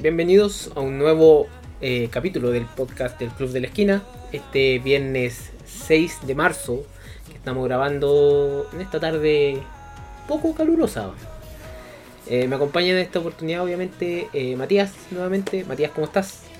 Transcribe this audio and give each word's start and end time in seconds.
Bienvenidos 0.00 0.70
a 0.74 0.80
un 0.80 0.98
nuevo 0.98 1.46
eh, 1.80 2.08
capítulo 2.10 2.50
del 2.50 2.66
podcast 2.66 3.18
del 3.20 3.30
Club 3.30 3.50
de 3.50 3.60
la 3.60 3.68
Esquina. 3.68 4.02
Este 4.32 4.80
viernes 4.80 5.52
6 5.66 6.26
de 6.26 6.34
marzo, 6.34 6.82
que 7.28 7.36
estamos 7.36 7.64
grabando 7.64 8.68
en 8.72 8.80
esta 8.80 8.98
tarde 8.98 9.62
poco 10.26 10.54
calurosa. 10.54 11.10
Eh, 12.26 12.48
me 12.48 12.56
acompaña 12.56 12.90
en 12.92 12.98
esta 12.98 13.18
oportunidad, 13.20 13.62
obviamente, 13.62 14.30
eh, 14.32 14.56
Matías, 14.56 15.06
nuevamente. 15.10 15.64
Matías, 15.64 15.92
¿cómo 15.92 16.06
estás? 16.06 16.52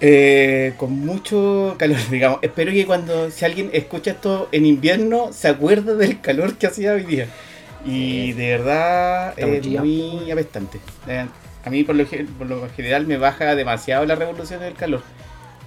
Eh, 0.00 0.74
con 0.76 0.92
mucho 0.92 1.76
calor, 1.78 1.98
digamos. 2.10 2.38
Espero 2.42 2.72
que 2.72 2.86
cuando, 2.86 3.30
si 3.30 3.44
alguien 3.44 3.70
escucha 3.72 4.12
esto 4.12 4.48
en 4.52 4.66
invierno, 4.66 5.32
se 5.32 5.48
acuerde 5.48 5.96
del 5.96 6.20
calor 6.20 6.58
que 6.58 6.66
hacía 6.66 6.92
hoy 6.92 7.04
día. 7.04 7.34
Y 7.82 8.32
de 8.32 8.48
verdad 8.50 9.34
es 9.36 9.64
muy 9.64 10.30
apestante. 10.30 10.80
Eh, 11.06 11.26
a 11.64 11.70
mí 11.70 11.84
por 11.84 11.94
lo, 11.96 12.06
ge- 12.06 12.24
por 12.38 12.46
lo 12.46 12.68
general 12.70 13.06
me 13.06 13.16
baja 13.18 13.54
demasiado 13.54 14.04
la 14.06 14.16
revolución 14.16 14.60
del 14.60 14.74
calor. 14.74 15.02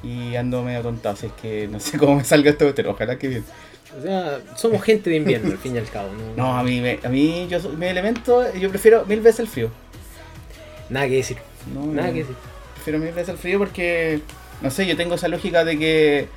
Y 0.01 0.35
ando 0.35 0.63
medio 0.63 0.81
tontado, 0.81 1.15
así 1.15 1.27
es 1.27 1.33
que 1.33 1.67
no 1.67 1.79
sé 1.79 1.97
cómo 1.99 2.17
me 2.17 2.23
salga 2.23 2.51
esto, 2.51 2.73
pero 2.75 2.91
ojalá 2.91 3.17
que 3.17 3.27
bien. 3.29 3.45
O 3.97 4.01
sea, 4.01 4.39
somos 4.55 4.81
gente 4.83 5.09
de 5.09 5.15
invierno, 5.17 5.51
al 5.51 5.57
fin 5.57 5.75
y 5.75 5.79
al 5.79 5.89
cabo. 5.89 6.09
No, 6.35 6.43
No, 6.43 6.57
a 6.57 6.63
mí, 6.63 6.79
me- 6.79 6.99
a 7.03 7.09
mí 7.09 7.47
yo 7.49 7.59
mi 7.71 7.87
elemento, 7.87 8.53
yo 8.53 8.69
prefiero 8.69 9.05
mil 9.05 9.19
veces 9.21 9.39
el 9.41 9.47
frío. 9.47 9.69
Nada 10.89 11.07
que 11.07 11.15
decir. 11.15 11.37
No, 11.73 11.85
Nada 11.87 12.11
que 12.11 12.19
decir. 12.19 12.35
Prefiero 12.75 12.99
mil 12.99 13.11
veces 13.11 13.29
el 13.29 13.37
frío 13.37 13.57
porque, 13.59 14.21
no 14.61 14.69
sé, 14.71 14.85
yo 14.85 14.95
tengo 14.95 15.15
esa 15.15 15.27
lógica 15.27 15.63
de 15.65 15.77
que, 15.77 16.27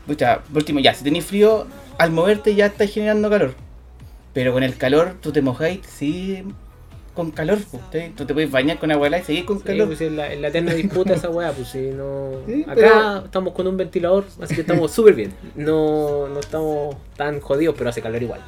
escucha, 0.00 0.40
por 0.48 0.58
último, 0.58 0.80
ya, 0.80 0.94
si 0.94 1.04
tenéis 1.04 1.24
frío, 1.26 1.66
al 1.98 2.10
moverte 2.10 2.54
ya 2.54 2.66
estás 2.66 2.90
generando 2.90 3.28
calor. 3.30 3.54
Pero 4.34 4.52
con 4.54 4.62
el 4.62 4.76
calor, 4.76 5.16
tú 5.20 5.32
te 5.32 5.42
mojáis, 5.42 5.80
sí, 5.86 6.42
con 7.14 7.30
calor. 7.30 7.58
pues, 7.70 7.82
te- 7.90 8.12
tú 8.16 8.24
te 8.24 8.32
puedes 8.34 8.50
bañar 8.50 8.78
con 8.78 8.90
agua 8.90 9.06
helada 9.06 9.22
y 9.22 9.26
seguir 9.26 9.44
con 9.44 9.58
Sí, 9.58 9.64
calor. 9.64 9.86
pues, 9.88 10.00
en, 10.00 10.16
la, 10.16 10.32
en 10.32 10.42
la 10.42 10.48
eterna 10.48 10.72
disputa 10.74 11.14
esa 11.14 11.28
weá, 11.30 11.52
pues 11.52 11.68
si 11.68 11.78
no. 11.90 12.30
Sí, 12.46 12.62
Acá 12.62 12.72
pero- 12.74 13.24
estamos 13.24 13.52
con 13.54 13.66
un 13.66 13.76
ventilador, 13.76 14.24
así 14.40 14.54
que 14.54 14.60
estamos 14.62 14.90
súper 14.90 15.14
bien. 15.14 15.32
No, 15.54 16.28
no 16.28 16.40
estamos 16.40 16.96
tan 17.16 17.40
jodidos, 17.40 17.74
pero 17.76 17.90
hace 17.90 18.00
calor 18.02 18.22
igual. 18.22 18.40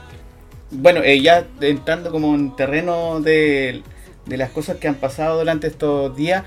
Bueno, 0.70 1.00
eh, 1.04 1.20
ya 1.20 1.44
entrando 1.60 2.10
como 2.10 2.34
en 2.34 2.56
terreno 2.56 3.20
de, 3.20 3.82
de 4.26 4.36
las 4.36 4.50
cosas 4.50 4.78
que 4.78 4.88
han 4.88 4.96
pasado 4.96 5.38
durante 5.38 5.66
estos 5.66 6.16
días. 6.16 6.44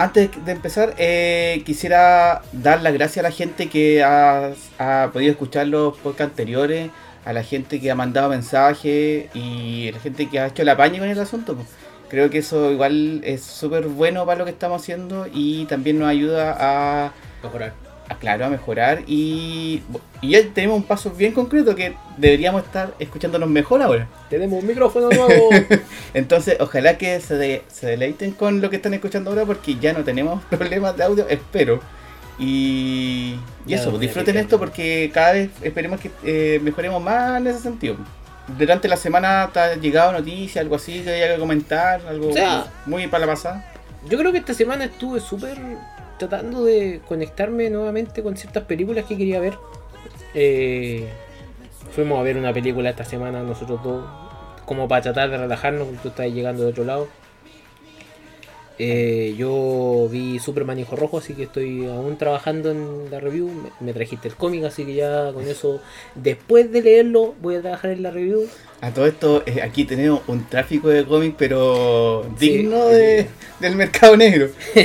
Antes 0.00 0.30
de 0.44 0.52
empezar, 0.52 0.94
eh, 0.98 1.60
quisiera 1.66 2.42
dar 2.52 2.80
las 2.82 2.92
gracias 2.94 3.18
a 3.24 3.28
la 3.28 3.34
gente 3.34 3.68
que 3.68 4.02
ha, 4.04 4.52
ha 4.78 5.10
podido 5.12 5.32
escuchar 5.32 5.66
los 5.66 5.96
podcasts 5.98 6.30
anteriores, 6.30 6.90
a 7.24 7.32
la 7.32 7.42
gente 7.42 7.80
que 7.80 7.90
ha 7.90 7.94
mandado 7.94 8.28
mensajes 8.30 9.26
y 9.34 9.90
la 9.92 10.00
gente 10.00 10.28
que 10.28 10.40
ha 10.40 10.46
hecho 10.46 10.64
la 10.64 10.76
paña 10.76 10.98
con 10.98 11.08
el 11.08 11.18
asunto. 11.18 11.54
pues. 11.54 11.68
Creo 12.08 12.30
que 12.30 12.38
eso 12.38 12.70
igual 12.72 13.20
es 13.22 13.42
súper 13.42 13.86
bueno 13.86 14.24
para 14.24 14.38
lo 14.38 14.44
que 14.46 14.50
estamos 14.50 14.80
haciendo 14.80 15.26
y 15.32 15.66
también 15.66 15.98
nos 15.98 16.08
ayuda 16.08 16.56
a, 16.58 17.12
Mejorar. 17.42 17.74
a, 18.08 18.14
claro, 18.14 18.46
a 18.46 18.48
mejorar 18.48 19.02
y, 19.06 19.82
y 20.22 20.30
ya 20.30 20.38
tenemos 20.54 20.78
un 20.78 20.84
paso 20.84 21.10
bien 21.10 21.32
concreto 21.32 21.74
que 21.74 21.94
deberíamos 22.16 22.64
estar 22.64 22.94
escuchándonos 22.98 23.50
mejor 23.50 23.82
ahora. 23.82 24.08
Tenemos 24.30 24.58
un 24.62 24.66
micrófono 24.66 25.10
nuevo. 25.10 25.50
Entonces, 26.14 26.56
ojalá 26.60 26.96
que 26.96 27.20
se, 27.20 27.34
de- 27.34 27.62
se 27.68 27.86
deleiten 27.88 28.30
con 28.30 28.62
lo 28.62 28.70
que 28.70 28.76
están 28.76 28.94
escuchando 28.94 29.28
ahora 29.28 29.44
porque 29.44 29.76
ya 29.78 29.92
no 29.92 30.02
tenemos 30.02 30.42
problemas 30.50 30.96
de 30.96 31.04
audio, 31.04 31.28
espero. 31.28 31.80
Y, 32.38 33.38
eso, 33.68 33.98
disfruten 33.98 34.34
te 34.34 34.40
esto 34.40 34.58
porque 34.58 35.10
cada 35.12 35.32
vez 35.32 35.50
esperemos 35.62 36.00
que 36.00 36.10
eh, 36.24 36.60
mejoremos 36.62 37.02
más 37.02 37.40
en 37.40 37.46
ese 37.48 37.60
sentido. 37.60 37.96
Durante 38.56 38.88
la 38.88 38.96
semana 38.96 39.50
te 39.52 39.60
ha 39.60 39.74
llegado 39.74 40.12
noticia, 40.12 40.62
algo 40.62 40.76
así 40.76 41.00
que 41.00 41.10
haya 41.10 41.34
que 41.34 41.40
comentar, 41.40 42.00
algo 42.08 42.30
O 42.30 42.32
sea- 42.32 42.66
muy 42.86 43.06
para 43.08 43.26
la 43.26 43.32
pasada. 43.32 43.72
Yo 44.08 44.16
creo 44.16 44.32
que 44.32 44.38
esta 44.38 44.54
semana 44.54 44.84
estuve 44.84 45.20
súper 45.20 45.58
tratando 46.18 46.64
de 46.64 47.00
conectarme 47.06 47.68
nuevamente 47.70 48.22
con 48.22 48.36
ciertas 48.36 48.64
películas 48.64 49.04
que 49.04 49.16
quería 49.16 49.40
ver. 49.40 49.58
Eh, 50.34 51.08
fuimos 51.94 52.18
a 52.18 52.22
ver 52.22 52.36
una 52.36 52.52
película 52.52 52.90
esta 52.90 53.04
semana 53.04 53.42
nosotros 53.42 53.82
dos, 53.82 54.04
como 54.64 54.86
para 54.88 55.02
tratar 55.02 55.30
de 55.30 55.38
relajarnos, 55.38 55.86
porque 55.86 56.02
tú 56.02 56.08
estás 56.08 56.26
llegando 56.26 56.62
de 56.64 56.70
otro 56.70 56.84
lado. 56.84 57.08
Eh, 58.80 59.34
yo 59.36 60.08
vi 60.10 60.38
Superman 60.38 60.78
Hijo 60.78 60.94
Rojo, 60.94 61.18
así 61.18 61.34
que 61.34 61.44
estoy 61.44 61.86
aún 61.86 62.16
trabajando 62.16 62.70
en 62.70 63.10
la 63.10 63.18
review. 63.18 63.48
Me, 63.48 63.70
me 63.86 63.92
trajiste 63.92 64.28
el 64.28 64.34
cómic, 64.36 64.64
así 64.64 64.84
que 64.84 64.94
ya 64.94 65.32
con 65.32 65.48
eso, 65.48 65.80
después 66.14 66.70
de 66.70 66.82
leerlo, 66.82 67.34
voy 67.42 67.56
a 67.56 67.60
trabajar 67.62 67.90
en 67.90 68.02
la 68.04 68.10
review. 68.12 68.46
A 68.80 68.92
todo 68.92 69.08
esto, 69.08 69.42
eh, 69.46 69.60
aquí 69.62 69.84
tenemos 69.84 70.20
un 70.28 70.44
tráfico 70.48 70.88
de 70.88 71.04
cómics, 71.04 71.34
pero 71.36 72.24
Sí. 72.38 72.50
digno 72.58 72.86
de, 72.86 73.26
del 73.60 73.74
mercado 73.74 74.16
negro. 74.16 74.48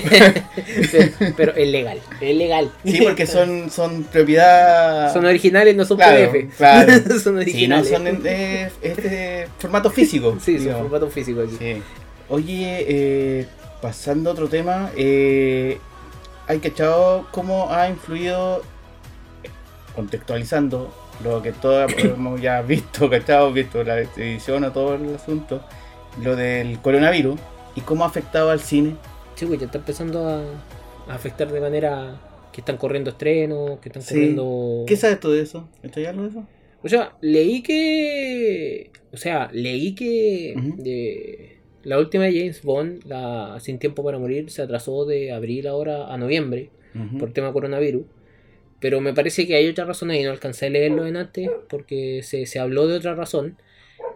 Pero 1.37 1.55
es 1.55 1.67
legal, 1.67 1.99
es 2.19 2.35
legal. 2.35 2.71
Sí, 2.83 2.99
porque 3.03 3.27
son, 3.27 3.69
son 3.69 4.03
propiedad. 4.03 5.13
Son 5.13 5.25
originales, 5.25 5.75
no 5.75 5.85
son 5.85 5.97
Claro, 5.97 6.31
PDF. 6.31 6.57
claro. 6.57 6.91
son 7.09 7.19
Sí, 7.19 7.29
no 7.31 7.37
originales. 7.77 7.89
son 7.89 8.07
en 8.07 8.21
eh, 8.25 8.69
este 8.81 9.47
formato 9.59 9.89
físico. 9.91 10.37
Sí, 10.43 10.57
son 10.59 10.73
formato 10.79 11.09
físico 11.09 11.41
aquí. 11.41 11.55
Sí. 11.59 11.81
Oye, 12.29 12.85
eh, 12.87 13.45
pasando 13.83 14.29
a 14.29 14.33
otro 14.33 14.47
tema, 14.47 14.91
eh, 14.95 15.77
¿hay 16.47 16.59
cachado 16.59 17.27
cómo 17.31 17.69
ha 17.69 17.89
influido, 17.89 18.61
contextualizando 19.93 20.89
lo 21.21 21.41
que 21.41 21.51
todos 21.51 21.91
hemos 21.97 22.41
ya 22.41 22.61
visto, 22.61 23.09
cachado, 23.09 23.51
visto 23.51 23.83
la 23.83 23.99
edición 23.99 24.63
o 24.63 24.71
todo 24.71 24.95
el 24.95 25.13
asunto, 25.13 25.61
lo 26.23 26.37
del 26.37 26.79
coronavirus 26.79 27.37
y 27.75 27.81
cómo 27.81 28.05
ha 28.05 28.07
afectado 28.07 28.51
al 28.51 28.61
cine? 28.61 28.95
Sí, 29.35 29.45
pues 29.45 29.59
ya 29.59 29.65
está 29.65 29.79
empezando 29.79 30.29
a, 30.29 30.39
a 31.11 31.15
afectar 31.15 31.51
de 31.51 31.59
manera 31.59 32.21
que 32.53 32.61
están 32.61 32.77
corriendo 32.77 33.09
estrenos, 33.09 33.79
que 33.81 33.89
están 33.89 34.01
Sí. 34.01 34.13
corriendo... 34.13 34.85
¿Qué 34.87 34.95
sabes 34.95 35.19
tú 35.19 35.29
de 35.31 35.41
eso? 35.41 35.67
¿Estoy 35.81 36.05
algo 36.05 36.21
de 36.23 36.29
eso? 36.29 36.43
O 36.83 36.87
sea, 36.87 37.13
leí 37.19 37.61
que... 37.63 38.91
O 39.11 39.17
sea, 39.17 39.49
leí 39.51 39.93
que 39.93 40.53
de 40.77 41.52
la 41.83 41.99
última 41.99 42.25
de 42.25 42.37
James 42.39 42.61
Bond, 42.63 43.03
la 43.05 43.57
Sin 43.59 43.79
Tiempo 43.79 44.03
para 44.03 44.17
Morir, 44.19 44.49
se 44.49 44.61
atrasó 44.61 45.05
de 45.05 45.31
abril 45.31 45.67
ahora 45.67 46.13
a 46.13 46.17
noviembre 46.17 46.69
por 47.19 47.31
tema 47.33 47.51
coronavirus. 47.51 48.03
Pero 48.79 48.99
me 49.01 49.13
parece 49.13 49.47
que 49.47 49.55
hay 49.55 49.67
otra 49.69 49.85
razón 49.85 50.11
ahí, 50.11 50.23
no 50.23 50.31
alcancé 50.31 50.67
a 50.67 50.69
leerlo 50.69 51.07
en 51.07 51.15
antes 51.17 51.49
porque 51.69 52.21
se, 52.23 52.45
se 52.45 52.59
habló 52.59 52.87
de 52.87 52.97
otra 52.97 53.15
razón. 53.15 53.57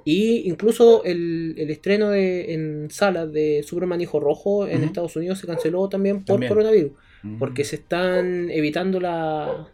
Y 0.04 0.48
incluso 0.50 1.04
el, 1.04 1.56
el 1.58 1.70
estreno 1.70 2.10
de, 2.10 2.54
en 2.54 2.90
salas 2.90 3.32
de 3.32 3.64
Superman 3.64 4.00
Hijo 4.02 4.20
Rojo 4.20 4.68
en. 4.68 4.84
Estados 4.84 5.16
Unidos 5.16 5.40
se 5.40 5.48
canceló 5.48 5.90
también 5.90 6.20
por 6.20 6.36
También. 6.36 6.50
coronavirus. 6.50 6.92
Porque 7.40 7.64
se 7.66 7.78
están 7.78 8.50
evitando 8.50 9.00
la, 9.02 9.68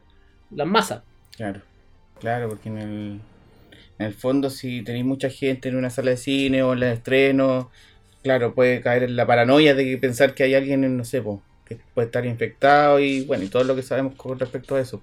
las 0.49 0.67
masas. 0.67 1.03
Claro, 1.35 1.61
claro, 2.19 2.49
porque 2.49 2.69
en 2.69 2.77
el, 2.77 3.19
en 3.99 4.05
el 4.05 4.13
fondo 4.13 4.49
si 4.49 4.83
tenéis 4.83 5.05
mucha 5.05 5.29
gente 5.29 5.69
en 5.69 5.75
una 5.75 5.89
sala 5.89 6.11
de 6.11 6.17
cine 6.17 6.63
o 6.63 6.73
en 6.73 6.83
el 6.83 6.93
estreno, 6.93 7.69
claro, 8.23 8.53
puede 8.55 8.81
caer 8.81 9.03
en 9.03 9.15
la 9.15 9.27
paranoia 9.27 9.75
de 9.75 9.97
pensar 9.97 10.33
que 10.33 10.43
hay 10.43 10.55
alguien, 10.55 10.83
en, 10.83 10.97
no 10.97 11.05
sé, 11.05 11.21
po, 11.21 11.41
que 11.65 11.77
puede 11.93 12.07
estar 12.07 12.25
infectado 12.25 12.99
y 12.99 13.25
bueno, 13.25 13.43
y 13.43 13.47
todo 13.47 13.63
lo 13.63 13.75
que 13.75 13.83
sabemos 13.83 14.15
con 14.15 14.39
respecto 14.39 14.75
a 14.75 14.81
eso. 14.81 15.01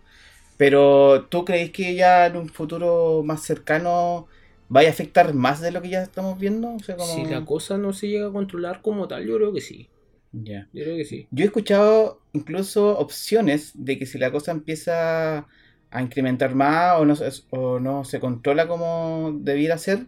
Pero 0.57 1.27
¿tú 1.31 1.45
crees 1.45 1.71
que 1.71 1.95
ya 1.95 2.27
en 2.27 2.37
un 2.37 2.49
futuro 2.49 3.23
más 3.25 3.43
cercano 3.43 4.27
vaya 4.69 4.89
a 4.89 4.93
afectar 4.93 5.33
más 5.33 5.61
de 5.61 5.71
lo 5.71 5.81
que 5.81 5.89
ya 5.89 6.03
estamos 6.03 6.39
viendo? 6.39 6.75
O 6.75 6.81
sea, 6.81 6.97
como... 6.97 7.15
Si 7.15 7.25
la 7.25 7.45
cosa 7.45 7.79
no 7.79 7.93
se 7.93 8.09
llega 8.09 8.29
a 8.29 8.33
controlar 8.33 8.83
como 8.83 9.09
tal, 9.09 9.27
yo 9.27 9.37
creo 9.37 9.53
que 9.53 9.61
sí. 9.61 9.89
Ya. 10.33 10.69
Yo 10.73 10.85
creo 10.85 10.97
que 10.97 11.05
sí. 11.05 11.27
Yo 11.31 11.45
he 11.45 11.47
escuchado 11.47 12.21
incluso 12.33 12.99
opciones 12.99 13.73
de 13.75 13.99
que 13.99 14.07
si 14.07 14.19
la 14.19 14.31
cosa 14.31 14.53
empieza 14.53 15.47
a 15.91 16.03
incrementar 16.03 16.55
más 16.55 16.99
o 17.01 17.05
no, 17.05 17.17
se- 17.17 17.43
o 17.51 17.81
no 17.81 18.05
se 18.05 18.21
controla 18.21 18.67
como 18.69 19.33
debiera 19.41 19.77
ser, 19.79 20.07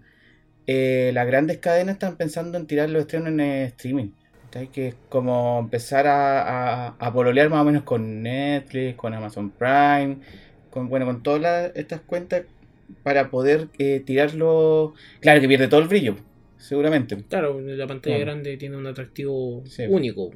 eh, 0.66 1.10
las 1.14 1.26
grandes 1.26 1.58
cadenas 1.58 1.94
están 1.94 2.16
pensando 2.16 2.56
en 2.58 2.66
tirar 2.66 2.88
los 2.90 3.02
estrenos 3.02 3.28
en 3.28 3.40
eh, 3.40 3.64
streaming. 3.64 4.10
¿cachai? 4.44 4.68
Que 4.68 4.94
como 5.08 5.58
empezar 5.60 6.06
a, 6.06 6.86
a, 6.88 6.96
a 6.98 7.12
pololear 7.12 7.48
más 7.50 7.62
o 7.62 7.64
menos 7.64 7.82
con 7.82 8.22
Netflix, 8.22 8.96
con 8.96 9.14
Amazon 9.14 9.50
Prime, 9.50 10.18
con 10.70 10.88
bueno, 10.88 11.06
con 11.06 11.22
todas 11.22 11.40
las- 11.40 11.72
estas 11.76 12.00
cuentas 12.02 12.42
para 13.02 13.30
poder 13.30 13.68
eh, 13.78 14.00
tirarlo. 14.04 14.94
Claro 15.20 15.40
que 15.40 15.48
pierde 15.48 15.68
todo 15.68 15.80
el 15.80 15.88
brillo, 15.88 16.16
seguramente. 16.58 17.16
Claro, 17.28 17.60
la 17.60 17.86
pantalla 17.86 18.18
grande 18.18 18.56
tiene 18.56 18.76
un 18.76 18.86
atractivo 18.86 19.62
Sí. 19.66 19.84
único. 19.88 20.30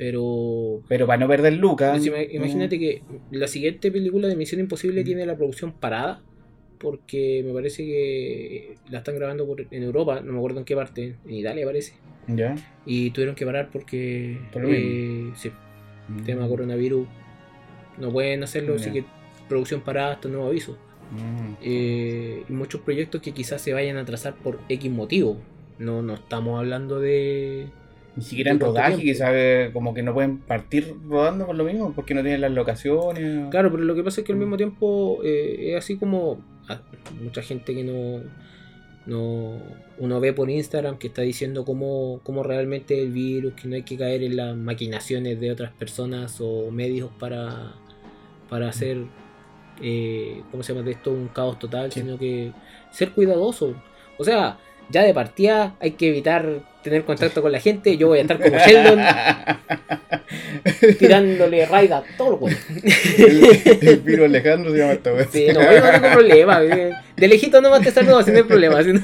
Pero 0.00 0.80
Pero 0.88 1.06
para 1.06 1.18
no 1.20 1.28
perder 1.28 1.52
lucas. 1.58 1.90
Pues 1.90 2.06
ima- 2.06 2.22
imagínate 2.34 2.78
que 2.78 3.02
la 3.30 3.46
siguiente 3.46 3.92
película 3.92 4.28
de 4.28 4.34
Misión 4.34 4.58
Imposible 4.62 5.04
tiene 5.04 5.26
la 5.26 5.36
producción 5.36 5.72
parada 5.72 6.22
porque 6.78 7.42
me 7.46 7.52
parece 7.52 7.84
que 7.84 8.76
la 8.88 8.98
están 8.98 9.14
grabando 9.16 9.46
por- 9.46 9.66
en 9.70 9.82
Europa, 9.82 10.22
no 10.24 10.32
me 10.32 10.38
acuerdo 10.38 10.60
en 10.60 10.64
qué 10.64 10.74
parte, 10.74 11.16
en 11.26 11.34
Italia 11.34 11.66
parece. 11.66 11.92
¿Ya? 12.28 12.54
Y 12.86 13.10
tuvieron 13.10 13.34
que 13.34 13.44
parar 13.44 13.68
porque 13.70 14.38
Por 14.54 14.62
eh, 14.66 15.30
sí, 15.34 15.50
tema 16.24 16.48
coronavirus 16.48 17.06
no 17.98 18.10
pueden 18.10 18.42
hacerlo, 18.42 18.76
así 18.76 18.90
que 18.92 19.04
producción 19.50 19.82
parada 19.82 20.12
hasta 20.14 20.28
nuevo 20.28 20.46
aviso. 20.46 20.78
Mm. 21.12 21.56
Eh, 21.62 22.44
y 22.48 22.52
muchos 22.54 22.80
proyectos 22.80 23.20
que 23.20 23.32
quizás 23.32 23.60
se 23.60 23.74
vayan 23.74 23.98
a 23.98 24.00
atrasar 24.00 24.34
por 24.36 24.60
X 24.70 24.90
motivo. 24.90 25.36
No, 25.78 26.00
no 26.00 26.14
estamos 26.14 26.58
hablando 26.58 27.00
de. 27.00 27.66
Ni 28.20 28.24
siquiera 28.26 28.50
en 28.50 28.56
¿Y 28.56 28.60
cuánto 28.60 28.76
rodaje, 28.78 29.02
quizás 29.02 29.30
eh, 29.32 29.70
como 29.72 29.94
que 29.94 30.02
no 30.02 30.12
pueden 30.14 30.38
partir 30.38 30.94
rodando 31.08 31.46
por 31.46 31.56
lo 31.56 31.64
mismo, 31.64 31.92
porque 31.94 32.14
no 32.14 32.20
tienen 32.22 32.40
las 32.42 32.52
locaciones. 32.52 33.48
Claro, 33.50 33.70
pero 33.70 33.82
lo 33.84 33.94
que 33.94 34.02
pasa 34.04 34.20
es 34.20 34.26
que 34.26 34.32
al 34.32 34.38
mismo 34.38 34.56
tiempo 34.56 35.20
eh, 35.24 35.70
es 35.72 35.76
así 35.76 35.96
como 35.96 36.38
ah, 36.68 36.80
mucha 37.22 37.42
gente 37.42 37.74
que 37.74 37.82
no, 37.82 38.20
no 39.06 39.58
uno 39.98 40.20
ve 40.20 40.32
por 40.32 40.48
Instagram 40.50 40.98
que 40.98 41.08
está 41.08 41.22
diciendo 41.22 41.64
cómo, 41.64 42.20
cómo 42.22 42.42
realmente 42.42 43.02
el 43.02 43.10
virus, 43.12 43.54
que 43.54 43.68
no 43.68 43.74
hay 43.74 43.82
que 43.82 43.96
caer 43.96 44.22
en 44.22 44.36
las 44.36 44.56
maquinaciones 44.56 45.40
de 45.40 45.50
otras 45.50 45.72
personas 45.72 46.38
o 46.40 46.70
medios 46.70 47.10
para, 47.18 47.74
para 48.48 48.68
hacer, 48.68 48.98
eh, 49.82 50.42
¿cómo 50.50 50.62
se 50.62 50.72
llama? 50.72 50.84
De 50.84 50.92
esto 50.92 51.10
un 51.12 51.28
caos 51.28 51.58
total, 51.58 51.90
Sí. 51.92 52.00
sino 52.00 52.18
que 52.18 52.52
ser 52.90 53.12
cuidadoso. 53.12 53.74
O 54.18 54.24
sea, 54.24 54.58
ya 54.90 55.02
de 55.02 55.14
partida 55.14 55.74
hay 55.80 55.92
que 55.92 56.08
evitar 56.08 56.46
tener 56.82 57.04
contacto 57.04 57.42
con 57.42 57.52
la 57.52 57.60
gente. 57.60 57.96
Yo 57.96 58.08
voy 58.08 58.18
a 58.18 58.22
estar 58.22 58.38
como 58.40 58.56
Sheldon 58.58 59.00
tirándole 60.98 61.66
raid 61.66 61.92
a 61.92 62.02
todo 62.16 62.30
lo 62.30 62.36
bueno. 62.38 62.56
el, 63.18 63.44
el 63.88 63.98
Piro 64.00 64.24
Alejandro 64.24 64.72
se 64.72 64.78
llama 64.78 64.92
esta. 64.92 65.10
Sí, 65.30 65.46
no, 65.52 65.60
yo 65.62 65.80
no 65.80 65.90
tengo 65.90 66.12
problema. 66.12 66.62
eh. 66.62 66.92
De 67.16 67.28
lejito 67.28 67.60
nomás 67.60 67.82
te 67.82 67.90
saludo, 67.90 68.22
si 68.22 68.30
no 68.30 68.46
problema. 68.46 68.82
si 68.82 68.92
no- 68.92 69.00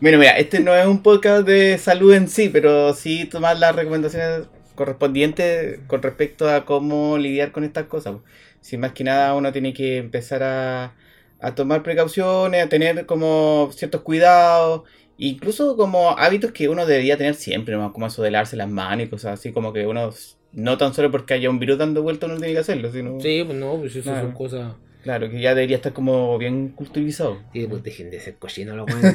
Bueno, 0.00 0.18
mira, 0.18 0.32
este 0.38 0.60
no 0.60 0.74
es 0.74 0.86
un 0.86 1.02
podcast 1.02 1.46
de 1.46 1.78
salud 1.78 2.12
en 2.12 2.28
sí, 2.28 2.50
pero 2.50 2.92
sí 2.94 3.24
tomar 3.24 3.56
las 3.58 3.74
recomendaciones 3.74 4.42
correspondientes 4.74 5.80
con 5.86 6.02
respecto 6.02 6.50
a 6.50 6.66
cómo 6.66 7.16
lidiar 7.16 7.50
con 7.52 7.64
estas 7.64 7.84
cosas. 7.86 8.16
Si 8.60 8.76
más 8.76 8.92
que 8.92 9.04
nada 9.04 9.32
uno 9.34 9.52
tiene 9.52 9.72
que 9.72 9.96
empezar 9.96 10.42
a, 10.42 10.92
a 11.40 11.54
tomar 11.54 11.82
precauciones, 11.82 12.64
a 12.64 12.68
tener 12.68 13.06
como 13.06 13.70
ciertos 13.72 14.00
cuidados, 14.02 14.82
incluso 15.18 15.76
como 15.76 16.10
hábitos 16.18 16.52
que 16.52 16.68
uno 16.68 16.86
debería 16.86 17.16
tener 17.16 17.34
siempre, 17.34 17.76
¿no? 17.76 17.92
como 17.92 18.06
eso 18.06 18.22
de 18.22 18.30
lavarse 18.30 18.56
las 18.56 18.68
manos 18.70 19.06
y 19.06 19.08
cosas 19.10 19.38
así, 19.38 19.52
como 19.52 19.72
que 19.72 19.86
uno, 19.86 20.10
no 20.52 20.78
tan 20.78 20.94
solo 20.94 21.10
porque 21.10 21.34
haya 21.34 21.50
un 21.50 21.58
virus 21.58 21.78
dando 21.78 22.02
vuelta 22.02 22.26
uno 22.26 22.36
tiene 22.38 22.52
que 22.54 22.58
hacerlo, 22.60 22.90
sino, 22.92 23.20
Sí, 23.20 23.42
pues 23.44 23.58
no, 23.58 23.76
pues 23.78 23.94
eso 23.96 24.02
Claro. 24.10 24.26
son 24.26 24.32
cosas. 24.34 24.74
claro, 25.02 25.30
que 25.30 25.40
ya 25.40 25.54
debería 25.54 25.76
estar 25.76 25.92
como 25.92 26.36
bien 26.38 26.70
culturizado. 26.70 27.38
Sí, 27.52 27.66
pues 27.68 27.82
dejen 27.82 28.10
de 28.10 28.20
ser 28.20 28.36
cochinos 28.36 28.76
los 28.76 28.86
buenos. 28.86 29.14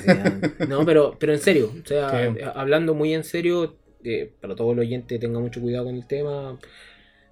No, 0.70 0.86
pero, 0.86 1.18
pero 1.20 1.34
en 1.34 1.40
serio, 1.40 1.72
o 1.84 1.88
sea, 1.88 2.34
hablando 2.56 2.94
muy 2.94 3.14
en 3.14 3.24
serio, 3.24 3.76
eh, 4.04 4.32
para 4.42 4.56
todo 4.56 4.72
el 4.72 4.80
oyente 4.80 5.20
tenga 5.20 5.40
mucho 5.40 5.60
cuidado 5.62 5.86
con 5.86 5.96
el 5.96 6.08
tema, 6.08 6.58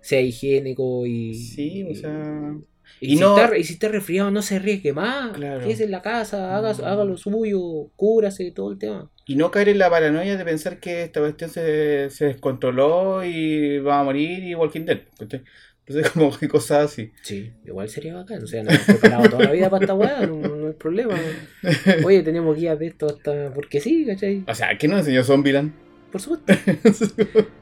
sea 0.01 0.21
higiénico 0.21 1.05
y. 1.05 1.33
Sí, 1.35 1.83
o 1.89 1.95
sea... 1.95 2.53
Y, 2.55 2.65
y 3.01 3.15
si, 3.15 3.21
no- 3.21 3.37
está, 3.39 3.57
y 3.57 3.63
si 3.63 3.73
está 3.73 3.87
resfriado, 3.87 4.31
no 4.31 4.41
se 4.41 4.57
arriesgue 4.57 4.93
más. 4.93 5.31
Claro. 5.33 5.61
Quédese 5.61 5.85
en 5.85 5.91
la 5.91 6.01
casa, 6.01 6.57
haga, 6.57 6.71
haga 6.71 7.05
lo 7.05 7.17
suyo, 7.17 7.89
cúbrase, 7.95 8.51
todo 8.51 8.71
el 8.71 8.77
tema. 8.77 9.09
Y 9.25 9.35
no 9.35 9.51
caer 9.51 9.69
en 9.69 9.77
la 9.79 9.89
paranoia 9.89 10.35
de 10.37 10.43
pensar 10.45 10.79
que 10.79 11.03
esta 11.03 11.19
cuestión 11.19 11.49
se, 11.49 12.09
se 12.09 12.25
descontroló 12.25 13.23
y 13.23 13.77
va 13.79 13.99
a 13.99 14.03
morir 14.03 14.43
y 14.43 14.55
Walking 14.55 14.85
Dead. 14.85 15.01
Entonces, 15.19 15.41
como 16.13 16.35
que 16.37 16.47
cosas 16.47 16.91
así. 16.91 17.11
Sí, 17.21 17.51
igual 17.65 17.89
sería 17.89 18.15
bacán. 18.15 18.43
O 18.43 18.47
sea, 18.47 18.63
nos 18.63 18.73
hemos 18.73 18.85
preparado 18.85 19.29
toda 19.29 19.43
la 19.45 19.51
vida 19.51 19.69
para 19.69 19.83
esta 19.83 19.93
weá, 19.93 20.25
no, 20.25 20.35
no 20.37 20.67
hay 20.67 20.73
problema. 20.73 21.15
Oye, 22.03 22.21
tenemos 22.23 22.55
guías 22.57 22.77
de 22.79 22.87
esto 22.87 23.07
hasta. 23.07 23.53
Porque 23.53 23.79
sí, 23.79 24.05
¿cachai? 24.05 24.43
O 24.47 24.55
sea, 24.55 24.77
¿qué 24.77 24.87
nos 24.87 24.99
enseñó 24.99 25.23
Zombieland? 25.23 25.73
Por 26.11 26.21
supuesto. 26.21 26.53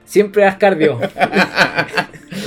Siempre 0.05 0.45
haz 0.45 0.55
cardio. 0.57 0.99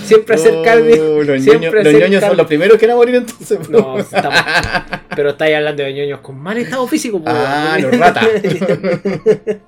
Siempre 0.05 0.35
hacer 0.37 0.55
cardio. 0.64 1.17
Oh, 1.17 1.23
los 1.23 1.43
Siempre 1.43 1.69
ñoños, 1.69 1.75
los 1.75 1.87
hacer 1.87 2.00
ñoños 2.00 2.12
son 2.12 2.20
cardio. 2.20 2.37
los 2.37 2.47
primeros 2.47 2.79
que 2.79 2.87
van 2.87 2.93
a 2.94 2.97
morir 2.97 3.14
entonces. 3.17 3.69
No, 3.69 3.99
estamos- 3.99 4.41
pero 5.14 5.31
estáis 5.31 5.56
hablando 5.56 5.82
de 5.82 5.93
ñoños 5.93 6.20
con 6.20 6.38
mal 6.38 6.56
estado 6.58 6.87
físico. 6.87 7.20
Ah, 7.26 7.76
los 7.81 7.97
ratas. 7.99 8.26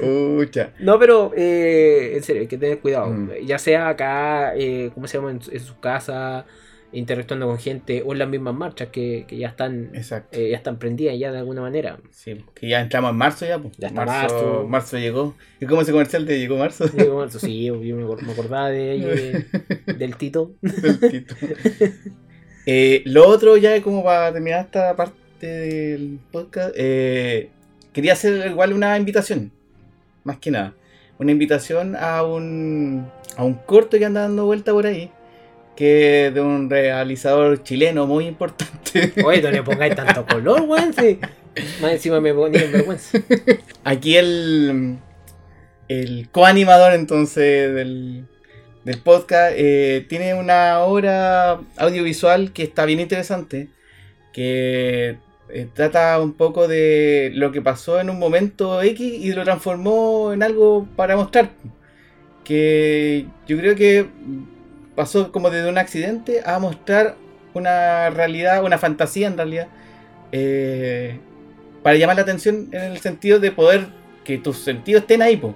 Ucha. 0.00 0.70
No, 0.80 0.98
pero 0.98 1.32
eh, 1.36 2.12
en 2.16 2.22
serio, 2.22 2.42
hay 2.42 2.48
que 2.48 2.58
tener 2.58 2.78
cuidado. 2.80 3.06
Mm. 3.08 3.30
Ya 3.46 3.58
sea 3.58 3.88
acá, 3.88 4.54
eh, 4.56 4.90
¿cómo 4.94 5.06
se 5.06 5.18
llama? 5.18 5.30
En, 5.30 5.40
en 5.50 5.60
su 5.60 5.78
casa, 5.78 6.44
interactuando 6.92 7.46
con 7.46 7.58
gente, 7.58 8.02
o 8.04 8.12
en 8.12 8.18
las 8.20 8.28
mismas 8.28 8.54
marchas 8.54 8.88
que, 8.88 9.24
que 9.28 9.36
ya 9.36 9.48
están 9.48 9.90
eh, 9.94 10.50
ya 10.50 10.56
están 10.56 10.78
prendidas 10.78 11.18
ya 11.18 11.30
de 11.32 11.38
alguna 11.38 11.60
manera. 11.60 11.98
Sí, 12.10 12.44
que 12.54 12.68
ya 12.68 12.80
entramos 12.80 13.10
en 13.10 13.16
marzo 13.16 13.46
ya. 13.46 13.58
Pues. 13.58 13.76
Ya 13.76 13.88
está 13.88 14.04
marzo, 14.06 14.34
marzo. 14.34 14.68
marzo 14.68 14.98
llegó. 14.98 15.34
¿Y 15.60 15.66
cómo 15.66 15.82
ese 15.82 15.92
comercial 15.92 16.24
de 16.26 16.38
llegó 16.38 16.56
marzo? 16.56 16.86
Bueno, 16.94 17.24
eso 17.24 17.38
sí, 17.38 17.64
yo 17.64 17.74
me, 17.76 18.04
acor- 18.04 18.22
me 18.22 18.32
acordaba 18.32 18.70
de 18.70 19.44
de- 19.86 19.94
del 19.94 20.16
Tito. 20.16 20.52
Del 20.62 21.00
Tito. 21.00 21.34
Eh, 22.70 23.02
lo 23.06 23.26
otro, 23.26 23.56
ya 23.56 23.80
como 23.82 24.04
para 24.04 24.30
terminar 24.30 24.66
esta 24.66 24.94
parte 24.94 25.46
del 25.46 26.18
podcast, 26.30 26.74
eh, 26.76 27.48
quería 27.94 28.12
hacer 28.12 28.46
igual 28.50 28.74
una 28.74 28.98
invitación, 28.98 29.52
más 30.22 30.36
que 30.38 30.50
nada. 30.50 30.74
Una 31.18 31.32
invitación 31.32 31.96
a 31.96 32.22
un, 32.24 33.06
a 33.38 33.42
un 33.44 33.54
corto 33.54 33.98
que 33.98 34.04
anda 34.04 34.20
dando 34.20 34.44
vuelta 34.44 34.72
por 34.72 34.84
ahí, 34.86 35.10
que 35.78 36.26
es 36.26 36.34
de 36.34 36.40
un 36.40 36.68
realizador 36.68 37.62
chileno 37.62 38.04
muy 38.04 38.26
importante. 38.26 39.12
Oye, 39.24 39.40
no 39.40 39.52
le 39.52 39.62
pongáis 39.62 39.94
tanto 39.94 40.26
color, 40.26 40.62
weón. 40.62 40.92
sí. 40.92 41.20
Más 41.80 41.92
encima 41.92 42.20
me 42.20 42.34
ponía 42.34 42.64
en 42.64 42.72
vergüenza. 42.72 43.16
Aquí 43.84 44.16
el, 44.16 44.96
el 45.86 46.28
coanimador 46.32 46.94
entonces 46.94 47.72
del, 47.72 48.26
del 48.84 48.98
podcast 49.02 49.54
eh, 49.56 50.04
tiene 50.08 50.34
una 50.34 50.80
obra 50.80 51.60
audiovisual 51.76 52.52
que 52.52 52.64
está 52.64 52.84
bien 52.84 52.98
interesante, 52.98 53.68
que 54.32 55.18
eh, 55.48 55.68
trata 55.74 56.20
un 56.20 56.32
poco 56.32 56.66
de 56.66 57.30
lo 57.34 57.52
que 57.52 57.62
pasó 57.62 58.00
en 58.00 58.10
un 58.10 58.18
momento 58.18 58.82
X 58.82 59.00
y 59.00 59.32
lo 59.32 59.44
transformó 59.44 60.32
en 60.32 60.42
algo 60.42 60.88
para 60.96 61.14
mostrar. 61.14 61.50
Que 62.42 63.26
yo 63.46 63.56
creo 63.58 63.76
que 63.76 64.08
pasó 64.98 65.30
como 65.30 65.48
desde 65.48 65.68
un 65.68 65.78
accidente 65.78 66.42
a 66.44 66.58
mostrar 66.58 67.14
una 67.54 68.10
realidad, 68.10 68.64
una 68.64 68.78
fantasía 68.78 69.28
en 69.28 69.36
realidad, 69.36 69.68
eh, 70.32 71.20
para 71.84 71.96
llamar 71.96 72.16
la 72.16 72.22
atención 72.22 72.68
en 72.72 72.82
el 72.82 72.98
sentido 72.98 73.38
de 73.38 73.52
poder 73.52 73.86
que 74.24 74.38
tus 74.38 74.58
sentidos 74.58 75.02
estén 75.02 75.22
ahí, 75.22 75.36
po. 75.36 75.54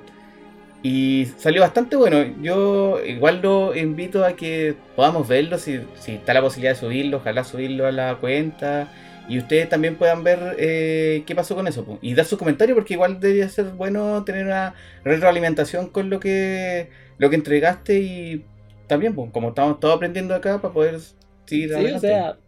Y 0.85 1.27
salió 1.39 1.61
bastante 1.61 1.97
bueno. 1.97 2.25
Yo 2.41 3.05
igual 3.05 3.41
lo 3.43 3.75
invito 3.75 4.25
a 4.25 4.35
que 4.35 4.77
podamos 4.95 5.27
verlo, 5.27 5.59
si, 5.59 5.81
si 5.99 6.13
está 6.13 6.35
la 6.35 6.41
posibilidad 6.41 6.75
de 6.75 6.81
subirlo, 6.81 7.17
ojalá 7.17 7.43
subirlo 7.43 7.89
a 7.89 7.91
la 7.91 8.15
cuenta. 8.21 8.93
Y 9.29 9.39
ustedes 9.39 9.69
también 9.69 9.97
puedan 9.97 10.23
ver 10.23 10.55
eh, 10.61 11.25
qué 11.27 11.35
pasó 11.35 11.57
con 11.57 11.67
eso. 11.67 11.99
Y 12.01 12.15
dar 12.15 12.27
sus 12.27 12.39
comentarios, 12.39 12.77
porque 12.77 12.95
igual 12.95 13.19
debería 13.19 13.49
ser 13.49 13.71
bueno 13.71 14.23
tener 14.23 14.47
una 14.47 14.75
retroalimentación 15.03 15.89
con 15.89 16.11
lo 16.11 16.21
que, 16.21 16.91
lo 17.19 17.29
que 17.29 17.37
entregaste. 17.37 17.99
Y 17.99 18.45
también, 18.93 19.15
po, 19.15 19.31
como 19.33 19.49
estamos 19.49 19.81
todos 19.81 19.97
aprendiendo 19.97 20.35
acá, 20.35 20.61
para 20.61 20.75
poder 20.75 21.01
seguir 21.47 21.71
Sí, 21.71 21.85
o 21.95 21.99
sea, 21.99 22.39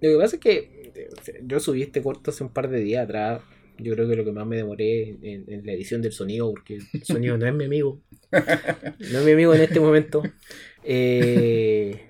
lo 0.00 0.10
que 0.10 0.16
pasa 0.16 0.36
es 0.36 0.40
que 0.40 0.78
yo 1.42 1.60
subí 1.60 1.82
este 1.82 2.02
corto 2.02 2.30
hace 2.30 2.44
un 2.44 2.50
par 2.50 2.68
de 2.68 2.80
días 2.80 3.04
atrás. 3.04 3.42
Yo 3.78 3.94
creo 3.94 4.08
que 4.08 4.16
lo 4.16 4.24
que 4.24 4.32
más 4.32 4.46
me 4.46 4.56
demoré 4.56 5.16
en, 5.22 5.44
en 5.48 5.66
la 5.66 5.72
edición 5.72 6.02
del 6.02 6.12
sonido, 6.12 6.50
porque 6.50 6.78
el 6.92 7.04
sonido 7.04 7.36
no 7.36 7.46
es 7.46 7.54
mi 7.54 7.64
amigo. 7.64 8.00
No 8.32 9.18
es 9.18 9.24
mi 9.24 9.32
amigo 9.32 9.54
en 9.54 9.60
este 9.60 9.80
momento. 9.80 10.22
Eh, 10.84 12.00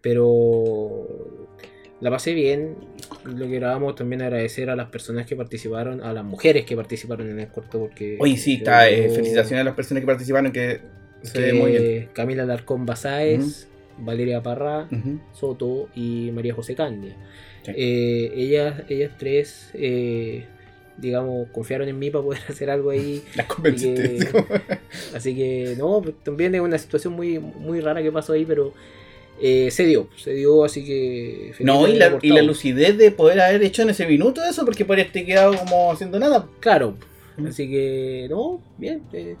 pero 0.00 1.48
la 2.00 2.10
pasé 2.10 2.34
bien. 2.34 2.76
Lo 3.24 3.46
que 3.46 3.56
grabamos 3.56 3.94
también 3.94 4.22
agradecer 4.22 4.70
a 4.70 4.76
las 4.76 4.88
personas 4.88 5.26
que 5.26 5.36
participaron, 5.36 6.02
a 6.02 6.12
las 6.12 6.24
mujeres 6.24 6.64
que 6.64 6.76
participaron 6.76 7.30
en 7.30 7.40
el 7.40 7.48
corto, 7.48 7.78
porque. 7.78 8.16
Oye, 8.20 8.36
sí, 8.36 8.54
está, 8.54 8.88
eh, 8.88 9.10
felicitaciones 9.10 9.62
a 9.62 9.64
las 9.64 9.74
personas 9.74 10.02
que 10.02 10.06
participaron, 10.06 10.52
que 10.52 10.80
se 11.26 11.40
ve 11.40 11.52
muy 11.52 11.70
bien. 11.72 11.82
que 11.82 12.08
Camila 12.12 12.44
Larcón 12.44 12.86
Basáez, 12.86 13.68
Valeria 13.98 14.42
Parra. 14.42 14.88
Soto 15.32 15.88
y 15.94 16.30
María 16.32 16.54
José 16.54 16.74
Candia. 16.74 17.14
Sí. 17.64 17.72
Eh, 17.74 18.32
ellas, 18.36 18.82
ellas 18.88 19.12
tres, 19.18 19.70
eh, 19.74 20.44
digamos, 20.98 21.48
confiaron 21.50 21.88
en 21.88 21.98
mí 21.98 22.10
para 22.10 22.24
poder 22.24 22.40
hacer 22.48 22.70
algo 22.70 22.90
ahí. 22.90 23.22
Las 23.34 23.46
convenciste. 23.46 24.18
Que- 24.18 24.78
así 25.16 25.34
que, 25.34 25.74
no, 25.78 26.00
pues, 26.02 26.14
también 26.22 26.54
es 26.54 26.60
una 26.60 26.78
situación 26.78 27.12
muy, 27.14 27.38
muy 27.38 27.80
rara 27.80 28.02
que 28.02 28.12
pasó 28.12 28.32
ahí, 28.34 28.44
pero 28.44 28.72
eh, 29.42 29.70
se 29.70 29.84
dio, 29.84 30.08
se 30.16 30.32
dio, 30.32 30.64
así 30.64 30.84
que... 30.84 31.52
No, 31.60 31.86
y 31.88 31.94
la, 31.96 32.18
y 32.22 32.30
la 32.30 32.40
lucidez 32.42 32.96
de 32.96 33.10
poder 33.10 33.40
haber 33.40 33.62
hecho 33.62 33.82
en 33.82 33.90
ese 33.90 34.06
minuto 34.06 34.42
eso, 34.44 34.64
porque 34.64 34.84
podría 34.86 35.04
haberte 35.04 35.26
quedado 35.26 35.54
como 35.56 35.92
haciendo 35.92 36.18
nada. 36.18 36.48
Claro, 36.60 36.96
Mm. 37.38 37.48
así 37.48 37.68
que, 37.68 38.26
no, 38.30 38.62
bien. 38.78 39.02
eh, 39.12 39.36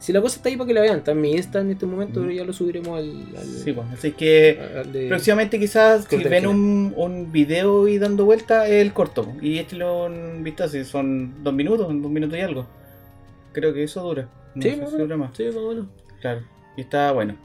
Si 0.00 0.12
la 0.12 0.20
cosa 0.20 0.36
está 0.36 0.48
ahí 0.48 0.56
para 0.56 0.66
que 0.66 0.74
la 0.74 0.80
vean, 0.80 0.98
está 0.98 1.12
en 1.12 1.20
mi 1.20 1.32
Insta 1.32 1.60
en 1.60 1.70
este 1.70 1.84
momento, 1.86 2.20
pero 2.20 2.32
ya 2.32 2.42
lo 2.44 2.52
subiremos 2.52 2.98
al. 2.98 3.36
al- 3.36 3.44
Sí, 3.46 3.72
pues, 3.72 3.86
así 3.92 4.12
que 4.12 4.58
al 4.76 4.90
de- 4.92 5.08
próximamente 5.08 5.58
quizás 5.60 6.06
si 6.08 6.16
ven 6.24 6.46
un, 6.46 6.94
un 6.96 7.30
video 7.30 7.86
y 7.86 7.98
dando 7.98 8.24
vuelta 8.24 8.66
el 8.66 8.92
corto. 8.94 9.32
Y 9.42 9.58
este 9.58 9.76
lo 9.76 10.06
han 10.06 10.42
visto 10.42 10.66
si 10.68 10.84
son 10.84 11.44
dos 11.44 11.52
minutos, 11.54 11.86
dos 11.88 12.10
minutos 12.10 12.36
y 12.38 12.40
algo. 12.40 12.66
Creo 13.52 13.72
que 13.74 13.82
eso 13.84 14.02
dura. 14.02 14.28
No 14.54 14.62
Sí, 14.62 14.70
más 14.70 14.88
si 14.88 14.94
o 14.96 14.98
dura 14.98 15.16
menos. 15.16 15.18
más. 15.28 15.36
Sí, 15.36 15.44
más 15.44 15.56
o 15.56 15.68
menos. 15.68 15.86
Claro. 16.20 16.40
Y 16.76 16.80
está 16.80 17.12
bueno. 17.12 17.36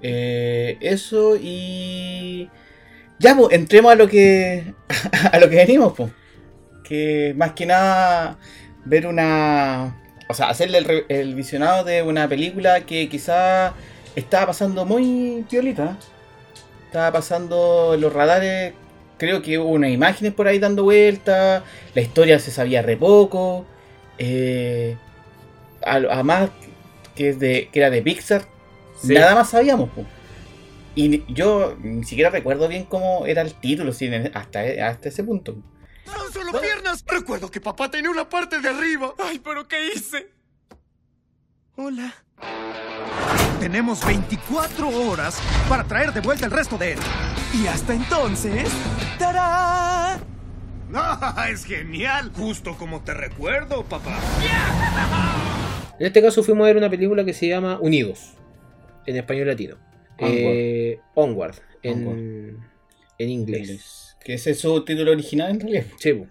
Eh, 0.00 0.78
eso 0.80 1.36
y. 1.40 2.50
Ya, 3.18 3.36
pues, 3.36 3.52
entremos 3.54 3.92
a 3.92 3.94
lo 3.94 4.08
que. 4.08 4.74
a 5.32 5.38
lo 5.38 5.48
que 5.48 5.56
venimos, 5.56 5.92
pues. 5.96 6.10
Que 6.82 7.34
más 7.36 7.52
que 7.52 7.66
nada. 7.66 8.36
Ver 8.84 9.06
una. 9.06 10.01
O 10.32 10.34
sea, 10.34 10.48
hacerle 10.48 11.04
el, 11.10 11.34
visionado 11.34 11.84
de 11.84 12.02
una 12.02 12.26
película 12.26 12.86
que 12.86 13.06
quizá 13.10 13.74
estaba 14.16 14.46
pasando 14.46 14.86
muy 14.86 15.44
piolita. 15.50 15.98
Estaba 16.86 17.12
pasando 17.12 17.92
en 17.92 18.00
los 18.00 18.10
radares. 18.10 18.72
Creo 19.18 19.42
que 19.42 19.58
hubo 19.58 19.68
unas 19.68 19.90
imágenes 19.90 20.32
por 20.32 20.48
ahí 20.48 20.58
dando 20.58 20.84
vueltas. 20.84 21.62
La 21.94 22.00
historia 22.00 22.38
se 22.38 22.50
sabía 22.50 22.80
re 22.80 22.96
poco. 22.96 23.66
Eh, 24.16 24.96
además, 25.82 26.48
que, 27.14 27.28
es 27.28 27.38
de, 27.38 27.68
que 27.70 27.80
era 27.80 27.90
de 27.90 28.00
Pixar. 28.00 28.46
Sí. 29.02 29.12
Nada 29.12 29.34
más 29.34 29.50
sabíamos. 29.50 29.90
po. 29.90 30.06
Y 30.94 31.30
yo 31.30 31.76
ni 31.82 32.04
siquiera 32.04 32.30
recuerdo 32.30 32.68
bien 32.68 32.86
cómo 32.86 33.26
era 33.26 33.42
el 33.42 33.52
título 33.52 33.92
hasta, 34.32 34.60
hasta 34.88 35.08
ese 35.10 35.24
punto. 35.24 35.56
¡Son 36.04 36.32
solo 36.32 36.60
piernas! 36.60 37.04
Recuerdo 37.06 37.50
que 37.50 37.60
papá 37.60 37.90
tenía 37.90 38.10
una 38.10 38.28
parte 38.28 38.60
de 38.60 38.68
arriba. 38.68 39.14
¡Ay, 39.18 39.38
pero 39.38 39.66
qué 39.66 39.92
hice! 39.94 40.30
Hola. 41.76 42.14
Tenemos 43.60 44.04
24 44.04 44.88
horas 44.88 45.40
para 45.68 45.84
traer 45.84 46.12
de 46.12 46.20
vuelta 46.20 46.44
el 46.46 46.50
resto 46.50 46.76
de 46.76 46.92
él. 46.92 46.98
Y 47.54 47.66
hasta 47.66 47.94
entonces... 47.94 48.68
¡Tarán! 49.18 50.20
¡Ah, 50.94 51.46
es 51.50 51.64
genial! 51.64 52.32
Justo 52.36 52.76
como 52.76 53.02
te 53.02 53.14
recuerdo, 53.14 53.84
papá. 53.84 54.18
En 55.98 56.06
este 56.06 56.20
caso 56.20 56.42
fuimos 56.42 56.64
a 56.64 56.66
ver 56.66 56.76
una 56.76 56.90
película 56.90 57.24
que 57.24 57.32
se 57.32 57.48
llama 57.48 57.78
Unidos, 57.80 58.32
en 59.06 59.16
español 59.16 59.46
latino. 59.46 59.76
Onward. 60.18 60.32
Eh, 60.34 61.00
Onward, 61.14 61.56
en, 61.82 62.06
Onward. 62.06 62.56
en 63.18 63.28
inglés. 63.30 64.11
Que 64.24 64.34
ese 64.34 64.52
es 64.52 64.60
su 64.60 64.84
título 64.84 65.12
original 65.12 65.50
en 65.50 65.60
realidad. 65.60 65.84
Sí. 65.98 66.22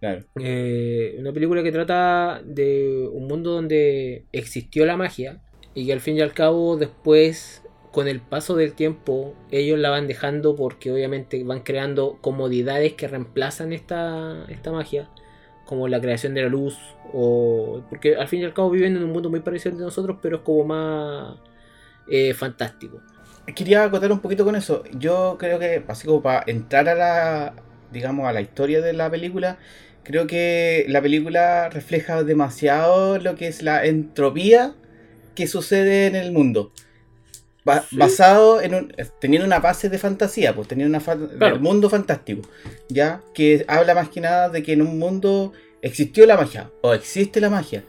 Claro. 0.00 0.24
Eh, 0.40 1.16
una 1.18 1.32
película 1.32 1.62
que 1.62 1.72
trata 1.72 2.42
de 2.44 3.08
un 3.10 3.26
mundo 3.26 3.52
donde 3.52 4.26
existió 4.32 4.84
la 4.84 4.96
magia 4.96 5.40
y 5.74 5.86
que 5.86 5.92
al 5.92 6.00
fin 6.00 6.16
y 6.16 6.20
al 6.20 6.34
cabo 6.34 6.76
después 6.76 7.62
con 7.92 8.08
el 8.08 8.20
paso 8.20 8.56
del 8.56 8.74
tiempo 8.74 9.34
ellos 9.50 9.78
la 9.78 9.88
van 9.88 10.06
dejando 10.06 10.54
porque 10.54 10.92
obviamente 10.92 11.42
van 11.44 11.60
creando 11.60 12.18
comodidades 12.20 12.92
que 12.92 13.08
reemplazan 13.08 13.72
esta, 13.72 14.44
esta 14.48 14.70
magia 14.70 15.08
como 15.64 15.88
la 15.88 16.00
creación 16.00 16.34
de 16.34 16.42
la 16.42 16.48
luz 16.48 16.76
o 17.14 17.82
porque 17.88 18.16
al 18.16 18.28
fin 18.28 18.40
y 18.40 18.44
al 18.44 18.52
cabo 18.52 18.70
viven 18.70 18.96
en 18.96 19.02
un 19.02 19.12
mundo 19.12 19.30
muy 19.30 19.40
parecido 19.40 19.72
al 19.72 19.78
de 19.78 19.84
nosotros 19.84 20.18
pero 20.20 20.36
es 20.36 20.42
como 20.42 20.64
más 20.64 21.38
eh, 22.08 22.34
fantástico 22.34 23.00
Quería 23.54 23.84
acotar 23.84 24.10
un 24.12 24.20
poquito 24.20 24.44
con 24.44 24.56
eso. 24.56 24.82
Yo 24.98 25.36
creo 25.38 25.58
que, 25.58 25.82
así 25.88 26.06
como 26.06 26.22
para 26.22 26.42
entrar 26.46 26.88
a 26.88 26.94
la, 26.94 27.54
digamos, 27.92 28.26
a 28.26 28.32
la 28.32 28.40
historia 28.40 28.80
de 28.80 28.92
la 28.92 29.08
película, 29.10 29.58
creo 30.02 30.26
que 30.26 30.84
la 30.88 31.00
película 31.00 31.68
refleja 31.68 32.24
demasiado 32.24 33.18
lo 33.18 33.36
que 33.36 33.46
es 33.48 33.62
la 33.62 33.84
entropía 33.84 34.74
que 35.34 35.46
sucede 35.46 36.06
en 36.06 36.16
el 36.16 36.32
mundo. 36.32 36.72
Ba- 37.64 37.82
Sí. 37.88 37.96
Basado 37.96 38.60
en 38.60 38.74
un, 38.74 38.92
teniendo 39.20 39.46
una 39.46 39.58
base 39.58 39.88
de 39.88 39.98
fantasía, 39.98 40.54
pues 40.54 40.68
teniendo 40.68 40.90
una 40.90 41.00
fa- 41.00 41.16
Claro. 41.16 41.54
del 41.54 41.60
mundo 41.60 41.90
fantástico, 41.90 42.42
ya 42.88 43.20
que 43.34 43.64
habla 43.68 43.94
más 43.94 44.08
que 44.08 44.20
nada 44.20 44.48
de 44.48 44.62
que 44.62 44.72
en 44.72 44.82
un 44.82 44.98
mundo 44.98 45.52
existió 45.82 46.26
la 46.26 46.36
magia 46.36 46.70
o 46.82 46.94
existe 46.94 47.40
la 47.40 47.50
magia, 47.50 47.82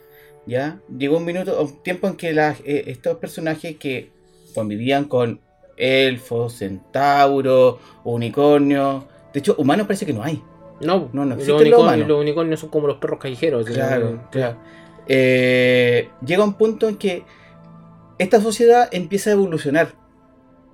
ya 0.47 0.79
llegó 0.97 1.17
un 1.17 1.25
minuto, 1.25 1.61
un 1.61 1.81
tiempo 1.83 2.07
en 2.07 2.15
que 2.15 2.29
eh, 2.31 2.83
estos 2.87 3.17
personajes 3.17 3.75
que 3.77 4.09
convivían 4.55 5.05
con 5.05 5.41
elfos, 5.77 6.53
centauros, 6.53 7.77
unicornios, 8.03 9.05
de 9.33 9.39
hecho 9.39 9.55
humanos 9.57 9.87
parece 9.87 10.05
que 10.05 10.13
no 10.13 10.23
hay. 10.23 10.43
no, 10.81 11.09
No, 11.13 11.25
no 11.25 11.35
los, 11.35 11.47
unicornios, 11.47 12.07
los 12.07 12.19
unicornios 12.19 12.59
son 12.59 12.69
como 12.69 12.87
los 12.87 12.97
perros 12.97 13.19
callejeros 13.19 13.65
Claro, 13.65 14.11
¿no? 14.11 14.29
claro. 14.31 14.57
Eh, 15.07 16.09
llega 16.25 16.43
un 16.43 16.55
punto 16.55 16.89
en 16.89 16.97
que 16.97 17.23
esta 18.17 18.41
sociedad 18.41 18.89
empieza 18.91 19.29
a 19.29 19.33
evolucionar. 19.33 19.93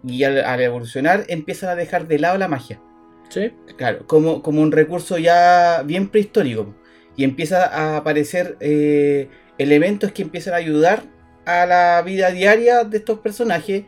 Y 0.06 0.24
al, 0.24 0.44
al 0.44 0.60
evolucionar 0.62 1.24
empiezan 1.30 1.70
a 1.70 1.76
dejar 1.76 2.08
de 2.08 2.20
lado 2.20 2.38
la 2.38 2.48
magia. 2.48 2.82
sí 3.30 3.52
Claro, 3.78 4.06
como, 4.06 4.42
como 4.42 4.62
un 4.62 4.72
recurso 4.72 5.18
ya 5.18 5.82
bien 5.86 6.10
prehistórico. 6.10 6.74
Y 7.16 7.24
empieza 7.24 7.66
a 7.66 7.98
aparecer 7.98 8.58
eh, 8.60 9.30
elementos 9.58 10.12
que 10.12 10.24
empiezan 10.24 10.56
a 10.56 10.58
ayudar 10.58 11.04
a 11.46 11.66
la 11.66 12.02
vida 12.02 12.32
diaria 12.32 12.84
de 12.84 12.98
estos 12.98 13.20
personajes. 13.20 13.84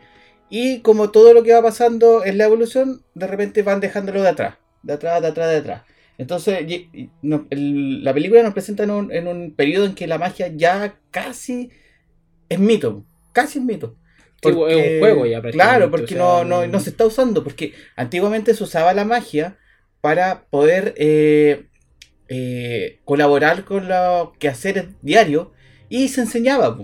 Y 0.48 0.80
como 0.80 1.10
todo 1.10 1.34
lo 1.34 1.42
que 1.42 1.52
va 1.52 1.62
pasando 1.62 2.24
en 2.24 2.38
la 2.38 2.44
evolución, 2.44 3.02
de 3.14 3.26
repente 3.26 3.62
van 3.62 3.80
dejándolo 3.80 4.22
de 4.22 4.28
atrás. 4.28 4.56
De 4.82 4.92
atrás, 4.92 5.20
de 5.20 5.28
atrás, 5.28 5.50
de 5.50 5.56
atrás. 5.56 5.82
Entonces, 6.18 6.66
no- 7.22 7.46
el- 7.50 8.02
la 8.04 8.14
película 8.14 8.42
nos 8.42 8.52
presenta 8.54 8.84
en 8.84 8.90
un, 8.90 9.12
en 9.12 9.26
un 9.26 9.54
periodo 9.54 9.86
en 9.86 9.94
que 9.94 10.06
la 10.06 10.18
magia 10.18 10.48
ya 10.48 10.98
casi 11.10 11.70
es 12.48 12.58
mito. 12.58 13.04
Casi 13.32 13.58
es 13.58 13.64
mito. 13.64 13.96
Es 14.42 14.52
un 14.52 15.00
juego 15.00 15.26
ya 15.26 15.40
prácticamente, 15.40 15.52
Claro, 15.78 15.90
porque 15.90 16.14
o 16.14 16.18
no, 16.18 16.36
sea, 16.36 16.44
no, 16.44 16.66
no 16.66 16.80
se 16.80 16.90
está 16.90 17.06
usando. 17.06 17.42
Porque 17.42 17.72
antiguamente 17.96 18.54
se 18.54 18.62
usaba 18.62 18.94
la 18.94 19.04
magia 19.04 19.58
para 20.00 20.44
poder 20.50 20.94
eh, 20.96 21.66
eh, 22.28 23.00
colaborar 23.04 23.64
con 23.64 23.88
los 23.88 24.36
quehaceres 24.38 24.86
diarios 25.02 25.48
y 25.88 26.08
se 26.08 26.20
enseñaba. 26.22 26.78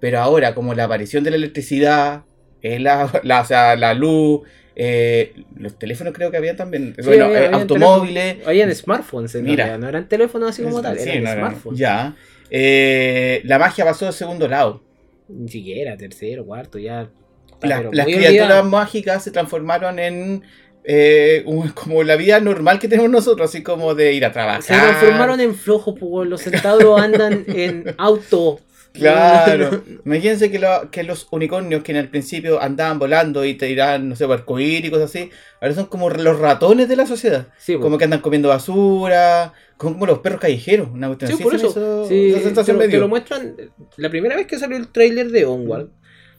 Pero 0.00 0.20
ahora, 0.20 0.54
como 0.54 0.74
la 0.74 0.84
aparición 0.84 1.24
de 1.24 1.30
la 1.30 1.36
electricidad, 1.36 2.24
eh, 2.62 2.78
la, 2.78 3.10
la, 3.24 3.40
o 3.40 3.44
sea, 3.44 3.76
la 3.76 3.94
luz, 3.94 4.40
eh, 4.74 5.34
los 5.56 5.78
teléfonos 5.78 6.14
creo 6.14 6.30
que 6.30 6.36
habían 6.38 6.56
también, 6.56 6.94
Sí, 6.96 7.02
bueno, 7.06 7.26
había- 7.26 7.44
eh, 7.46 7.50
automóviles. 7.52 8.36
Habían 8.46 8.74
smartphones, 8.74 9.34
en 9.34 9.44
Mira. 9.44 9.64
realidad, 9.64 9.78
no 9.80 9.88
eran 9.88 10.08
teléfonos 10.08 10.50
así 10.50 10.62
como 10.62 10.80
tal, 10.80 10.98
Sí, 10.98 11.08
eran 11.10 11.24
no, 11.24 11.32
smartphones. 11.32 11.78
Ya. 11.78 12.14
Eh, 12.50 13.40
la 13.44 13.58
magia 13.58 13.84
pasó 13.84 14.06
de 14.06 14.12
segundo 14.12 14.46
lado. 14.48 14.82
Ni 15.28 15.48
siquiera, 15.48 15.96
tercero, 15.96 16.44
cuarto, 16.44 16.78
ya. 16.78 17.08
está, 17.52 17.66
Las, 17.92 18.06
criaturas 18.06 18.28
olvidado. 18.28 18.64
mágicas 18.64 19.24
se 19.24 19.30
transformaron 19.30 19.98
en 19.98 20.42
eh, 20.84 21.42
un- 21.46 21.68
como 21.74 22.02
la 22.02 22.16
vida 22.16 22.40
normal 22.40 22.78
que 22.78 22.88
tenemos 22.88 23.10
nosotros, 23.10 23.48
así 23.48 23.62
como 23.62 23.94
de 23.94 24.12
ir 24.14 24.24
a 24.24 24.32
trabajar. 24.32 24.62
Se 24.62 24.74
transformaron 24.74 25.40
en 25.40 25.54
flojos, 25.54 25.94
pues 25.98 26.28
los 26.28 26.42
centauros 26.42 27.00
andan 27.00 27.44
en 27.48 27.94
auto. 27.98 28.58
Claro. 28.92 29.82
Imagínense 30.04 30.50
que, 30.50 30.58
lo- 30.58 30.90
que 30.90 31.02
los 31.02 31.26
unicornios 31.30 31.82
que 31.82 31.92
en 31.92 31.98
el 31.98 32.08
principio 32.08 32.60
andaban 32.60 32.98
volando 32.98 33.44
y 33.44 33.54
te 33.54 33.66
dirán, 33.66 34.08
no 34.08 34.16
sé, 34.16 34.24
arcoíris 34.24 34.84
y 34.86 34.90
cosas 34.90 35.10
así, 35.10 35.30
ahora 35.60 35.74
son 35.74 35.86
como 35.86 36.10
los 36.10 36.38
ratones 36.38 36.88
de 36.88 36.96
la 36.96 37.06
sociedad. 37.06 37.48
Sí. 37.58 37.76
Como 37.78 37.96
que 37.98 38.04
andan 38.04 38.20
comiendo 38.20 38.48
basura, 38.50 39.52
como, 39.76 39.94
como 39.94 40.06
los 40.06 40.18
perros 40.20 40.40
callejeros. 40.40 40.88
Una 40.92 41.06
cuestión 41.08 41.28
Sí, 41.28 41.34
así, 41.34 41.42
por 41.42 41.54
eso. 41.54 42.06
Sí, 42.08 42.32
te, 42.34 42.40
sensación 42.42 42.78
te 42.78 42.98
lo 42.98 43.08
muestran. 43.08 43.56
La 43.96 44.10
primera 44.10 44.36
vez 44.36 44.46
que 44.46 44.58
salió 44.58 44.76
el 44.76 44.88
tráiler 44.88 45.30
de 45.30 45.44
Onward, 45.46 45.88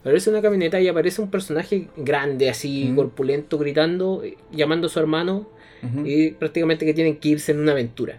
aparece 0.02 0.30
una 0.30 0.42
camioneta 0.42 0.80
y 0.80 0.88
aparece 0.88 1.22
un 1.22 1.32
personaje 1.32 1.88
grande, 1.98 2.50
así, 2.50 2.90
Mm. 2.92 2.96
corpulento, 2.96 3.58
gritando, 3.58 4.22
eh, 4.24 4.38
llamando 4.52 4.88
a 4.88 4.90
su 4.90 5.00
hermano, 5.00 5.50
y 6.06 6.32
prácticamente 6.32 6.86
que 6.86 6.94
tienen 6.94 7.18
que 7.18 7.28
irse 7.30 7.52
en 7.52 7.60
una 7.60 7.74
aventura. 7.74 8.18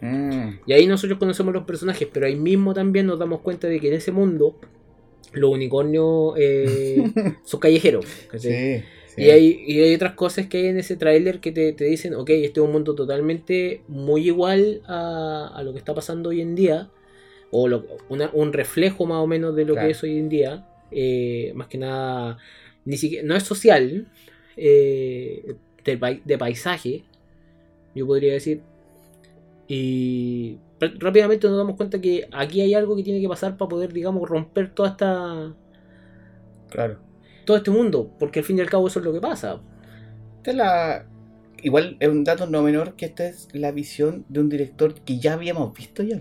Mm. 0.00 0.60
Y 0.66 0.72
ahí 0.72 0.86
nosotros 0.86 1.18
conocemos 1.18 1.52
los 1.54 1.64
personajes, 1.64 2.08
pero 2.12 2.26
ahí 2.26 2.36
mismo 2.36 2.72
también 2.74 3.06
nos 3.06 3.18
damos 3.18 3.40
cuenta 3.40 3.68
de 3.68 3.80
que 3.80 3.88
en 3.88 3.94
ese 3.94 4.12
mundo 4.12 4.58
los 5.32 5.50
unicornios 5.50 6.34
eh, 6.38 7.04
son 7.44 7.60
callejeros. 7.60 8.06
¿cachai? 8.30 8.78
Sí, 8.78 8.84
sí. 9.14 9.22
Y, 9.22 9.30
hay, 9.30 9.64
y 9.66 9.80
hay 9.80 9.94
otras 9.94 10.14
cosas 10.14 10.46
que 10.46 10.58
hay 10.58 10.66
en 10.66 10.78
ese 10.78 10.96
tráiler 10.96 11.40
que 11.40 11.52
te, 11.52 11.72
te 11.72 11.84
dicen, 11.84 12.14
ok, 12.14 12.30
este 12.30 12.60
es 12.60 12.66
un 12.66 12.72
mundo 12.72 12.94
totalmente 12.94 13.82
muy 13.88 14.26
igual 14.26 14.82
a, 14.86 15.52
a 15.54 15.62
lo 15.62 15.72
que 15.72 15.78
está 15.78 15.94
pasando 15.94 16.30
hoy 16.30 16.40
en 16.40 16.54
día, 16.54 16.88
o 17.50 17.68
lo- 17.68 17.84
una- 18.08 18.30
un 18.32 18.52
reflejo 18.52 19.06
más 19.06 19.18
o 19.18 19.26
menos 19.26 19.54
de 19.56 19.64
lo 19.64 19.74
Claro. 19.74 19.88
que 19.88 19.92
es 19.92 20.02
hoy 20.02 20.16
en 20.18 20.28
día, 20.28 20.66
eh, 20.92 21.52
más 21.54 21.66
que 21.68 21.78
nada, 21.78 22.38
ni 22.84 22.96
siquiera, 22.96 23.26
no 23.26 23.36
es 23.36 23.42
social, 23.42 24.06
eh, 24.56 25.54
de 25.84 26.38
paisaje, 26.38 27.02
yo 27.94 28.06
podría 28.06 28.32
decir, 28.32 28.60
y 29.72 30.58
rápidamente 30.80 31.46
nos 31.48 31.58
damos 31.58 31.76
cuenta 31.76 32.00
que 32.00 32.28
aquí 32.32 32.60
hay 32.60 32.74
algo 32.74 32.96
que 32.96 33.02
tiene 33.04 33.20
que 33.20 33.28
pasar 33.28 33.56
para 33.56 33.68
poder, 33.68 33.92
digamos, 33.92 34.28
romper 34.28 34.74
toda 34.74 34.90
esta 34.90 35.56
Claro. 36.68 36.98
todo 37.44 37.56
este 37.56 37.70
mundo, 37.70 38.14
porque 38.18 38.40
al 38.40 38.44
fin 38.44 38.58
y 38.58 38.60
al 38.60 38.70
cabo 38.70 38.86
eso 38.88 38.98
es 39.00 39.04
lo 39.04 39.12
que 39.12 39.20
pasa. 39.20 39.60
Esta 40.38 40.50
es 40.50 40.56
la. 40.56 41.06
Igual 41.62 41.96
es 42.00 42.08
un 42.08 42.24
dato 42.24 42.46
no 42.46 42.62
menor 42.62 42.96
que 42.96 43.06
esta 43.06 43.26
es 43.26 43.48
la 43.52 43.72
visión 43.72 44.24
de 44.28 44.40
un 44.40 44.48
director 44.48 44.94
que 44.94 45.18
ya 45.18 45.34
habíamos 45.34 45.74
visto 45.76 46.02
ya. 46.02 46.20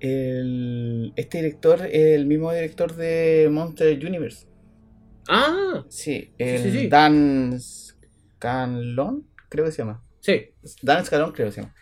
el, 0.00 1.12
este 1.16 1.38
director 1.38 1.82
es 1.86 2.16
el 2.16 2.26
mismo 2.26 2.52
director 2.52 2.94
de 2.96 3.48
Monster 3.50 4.04
Universe. 4.06 4.46
Ah, 5.28 5.84
Sí, 5.88 6.34
el 6.38 6.58
sí, 6.58 6.70
sí. 6.72 6.88
Dan 6.88 7.58
Scanlon, 7.60 9.26
creo 9.48 9.64
que 9.66 9.72
se 9.72 9.78
llama. 9.78 10.02
sí. 10.20 10.46
Dan 10.82 11.04
Scanlon, 11.04 11.32
creo 11.32 11.48
que 11.48 11.52
se 11.52 11.60
llama. 11.62 11.74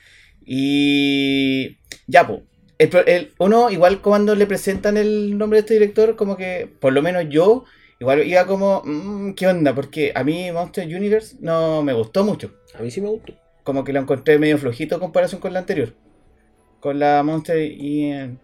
Y 0.51 1.77
ya, 2.07 2.27
pues. 2.27 2.41
El, 2.79 3.33
uno, 3.39 3.71
igual 3.71 4.01
cuando 4.01 4.35
le 4.35 4.47
presentan 4.47 4.97
el 4.97 5.37
nombre 5.37 5.57
de 5.59 5.61
este 5.61 5.75
director, 5.75 6.15
como 6.17 6.37
que, 6.37 6.71
por 6.81 6.93
lo 6.93 7.03
menos 7.03 7.25
yo, 7.29 7.65
igual 8.01 8.25
iba 8.27 8.47
como, 8.47 8.83
"Mm, 8.85 9.35
¿qué 9.35 9.49
onda? 9.49 9.75
Porque 9.75 10.13
a 10.15 10.23
mí 10.25 10.51
Monster 10.53 10.87
Universe 10.87 11.37
no 11.41 11.83
me 11.83 11.93
gustó 11.93 12.25
mucho. 12.25 12.55
A 12.79 12.83
mí 12.83 12.91
sí 12.91 13.01
me 13.01 13.09
gustó. 13.09 13.35
Como 13.65 13.83
que 13.85 13.93
lo 13.93 14.01
encontré 14.01 14.39
medio 14.39 14.59
flojito 14.59 14.95
en 14.95 15.01
comparación 15.01 15.41
con 15.41 15.53
la 15.53 15.59
anterior. 15.59 15.95
Con 16.81 16.99
la 17.01 17.23
Monster 17.25 17.59
IN- 17.59 18.39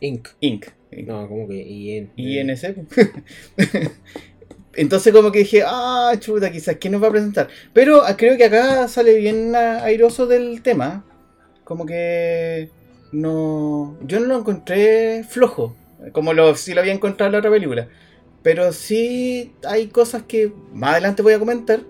Inc. 0.00 0.28
Inc. 0.40 0.66
No, 1.06 1.28
como 1.28 1.46
que 1.48 1.56
IN. 1.62 2.10
INC. 2.16 2.76
Entonces 4.74 5.12
como 5.12 5.30
que 5.30 5.40
dije, 5.40 5.62
ah, 5.66 6.12
chuta, 6.18 6.50
quizás, 6.50 6.76
¿quién 6.80 6.92
nos 6.92 7.02
va 7.02 7.08
a 7.08 7.10
presentar? 7.10 7.48
Pero 7.74 8.02
ah, 8.02 8.16
creo 8.16 8.36
que 8.38 8.44
acá 8.44 8.88
sale 8.88 9.14
bien 9.18 9.54
ah, 9.54 9.84
airoso 9.84 10.26
del 10.26 10.62
tema. 10.62 11.04
Como 11.72 11.86
que 11.86 12.68
no... 13.12 13.96
Yo 14.02 14.20
no 14.20 14.26
lo 14.26 14.38
encontré 14.40 15.24
flojo, 15.24 15.74
como 16.12 16.34
lo, 16.34 16.54
sí 16.54 16.74
lo 16.74 16.82
había 16.82 16.92
encontrado 16.92 17.28
en 17.28 17.32
la 17.32 17.38
otra 17.38 17.50
película. 17.50 17.88
Pero 18.42 18.74
sí 18.74 19.54
hay 19.64 19.86
cosas 19.86 20.24
que 20.24 20.52
más 20.74 20.90
adelante 20.90 21.22
voy 21.22 21.32
a 21.32 21.38
comentar, 21.38 21.80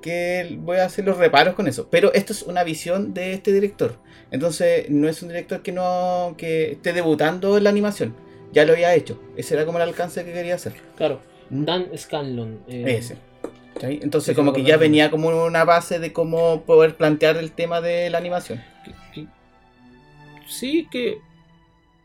que 0.00 0.56
voy 0.60 0.78
a 0.78 0.86
hacer 0.86 1.04
los 1.04 1.18
reparos 1.18 1.54
con 1.54 1.68
eso. 1.68 1.88
Pero 1.90 2.14
esto 2.14 2.32
es 2.32 2.44
una 2.44 2.64
visión 2.64 3.12
de 3.12 3.34
este 3.34 3.52
director. 3.52 3.98
Entonces 4.30 4.88
no 4.88 5.06
es 5.06 5.20
un 5.20 5.28
director 5.28 5.60
que 5.60 5.72
no 5.72 6.34
que 6.38 6.72
esté 6.72 6.94
debutando 6.94 7.58
en 7.58 7.64
la 7.64 7.68
animación. 7.68 8.14
Ya 8.54 8.64
lo 8.64 8.72
había 8.72 8.94
hecho. 8.94 9.20
Ese 9.36 9.52
era 9.52 9.66
como 9.66 9.76
el 9.76 9.82
alcance 9.82 10.24
que 10.24 10.32
quería 10.32 10.54
hacer. 10.54 10.72
Claro. 10.96 11.20
¿Mm? 11.50 11.64
Dan 11.66 11.86
Scanlon. 11.94 12.60
eh, 12.68 12.96
Ese. 12.98 13.18
Entonces 13.82 14.34
como 14.34 14.54
que 14.54 14.62
ya 14.62 14.78
venía 14.78 15.10
como 15.10 15.28
una 15.44 15.64
base 15.66 15.98
de 15.98 16.14
cómo 16.14 16.62
poder 16.62 16.96
plantear 16.96 17.36
el 17.36 17.52
tema 17.52 17.82
de 17.82 18.08
la 18.08 18.16
animación. 18.16 18.62
Sí, 20.46 20.88
que. 20.90 21.18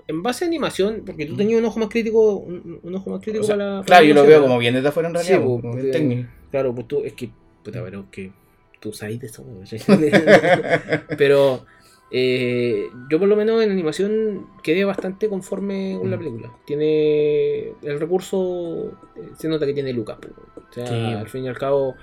En 0.07 0.24
base 0.24 0.43
a 0.43 0.48
animación, 0.48 1.03
porque 1.05 1.25
tú 1.25 1.38
tenías 1.38 1.60
un 1.60 1.65
ojo 1.65 1.79
más 1.79 1.88
crítico, 1.89 2.36
un, 2.38 2.79
un 2.83 2.95
ojo 2.95 3.12
más 3.12 3.21
crítico 3.21 3.43
O 3.43 3.48
sea, 3.48 3.55
para 3.55 3.77
la. 3.77 3.83
claro, 3.83 4.01
la 4.03 4.07
yo 4.10 4.13
lo 4.15 4.25
veo 4.25 4.41
como 4.41 4.57
bien 4.57 4.74
desde 4.74 4.88
afuera 4.89 5.07
en 5.10 5.15
realidad. 5.15 5.38
Sí, 5.38 5.43
como 5.43 5.75
técnico. 5.91 6.29
Claro, 6.50 6.75
pues 6.75 6.88
tú, 6.88 7.01
es 7.05 7.13
que. 7.13 7.29
Puta, 7.63 7.83
pero 7.83 8.05
que. 8.12 8.31
Tú 8.79 8.91
sabes 8.91 9.19
de 9.19 9.27
eso. 9.27 9.45
pero. 11.17 11.65
eh, 12.12 12.88
yo 13.10 13.19
por 13.19 13.27
lo 13.29 13.36
menos 13.36 13.63
en 13.63 13.71
animación 13.71 14.48
quedé 14.63 14.83
bastante 14.83 15.29
conforme 15.29 15.95
con 16.00 16.10
la 16.10 16.17
Mm. 16.17 16.19
película. 16.19 16.51
Tiene. 16.65 17.74
El 17.83 18.00
recurso. 18.00 18.89
eh, 19.15 19.29
Se 19.38 19.48
nota 19.48 19.65
que 19.65 19.74
tiene 19.74 19.93
Lucas. 19.93 20.17
O 20.55 20.74
sea, 20.74 20.88
Sí. 20.88 20.93
al 20.95 21.29
fin 21.29 21.45
y 21.45 21.48
al 21.48 21.57
cabo. 21.57 21.95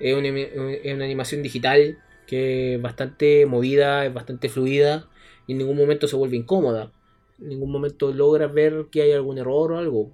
Es 0.00 0.14
una, 0.14 0.28
es 0.28 0.94
una 0.94 1.04
animación 1.04 1.40
digital 1.42 1.98
que 2.26 2.74
es 2.74 2.82
bastante 2.82 3.46
movida, 3.46 4.04
es 4.04 4.12
bastante 4.12 4.48
fluida 4.48 5.08
y 5.46 5.52
en 5.52 5.58
ningún 5.58 5.76
momento 5.76 6.06
se 6.08 6.16
vuelve 6.16 6.36
incómoda. 6.36 6.90
En 7.40 7.48
ningún 7.48 7.70
momento 7.70 8.12
logras 8.12 8.52
ver 8.52 8.86
que 8.90 9.02
hay 9.02 9.12
algún 9.12 9.38
error 9.38 9.72
o 9.72 9.78
algo. 9.78 10.10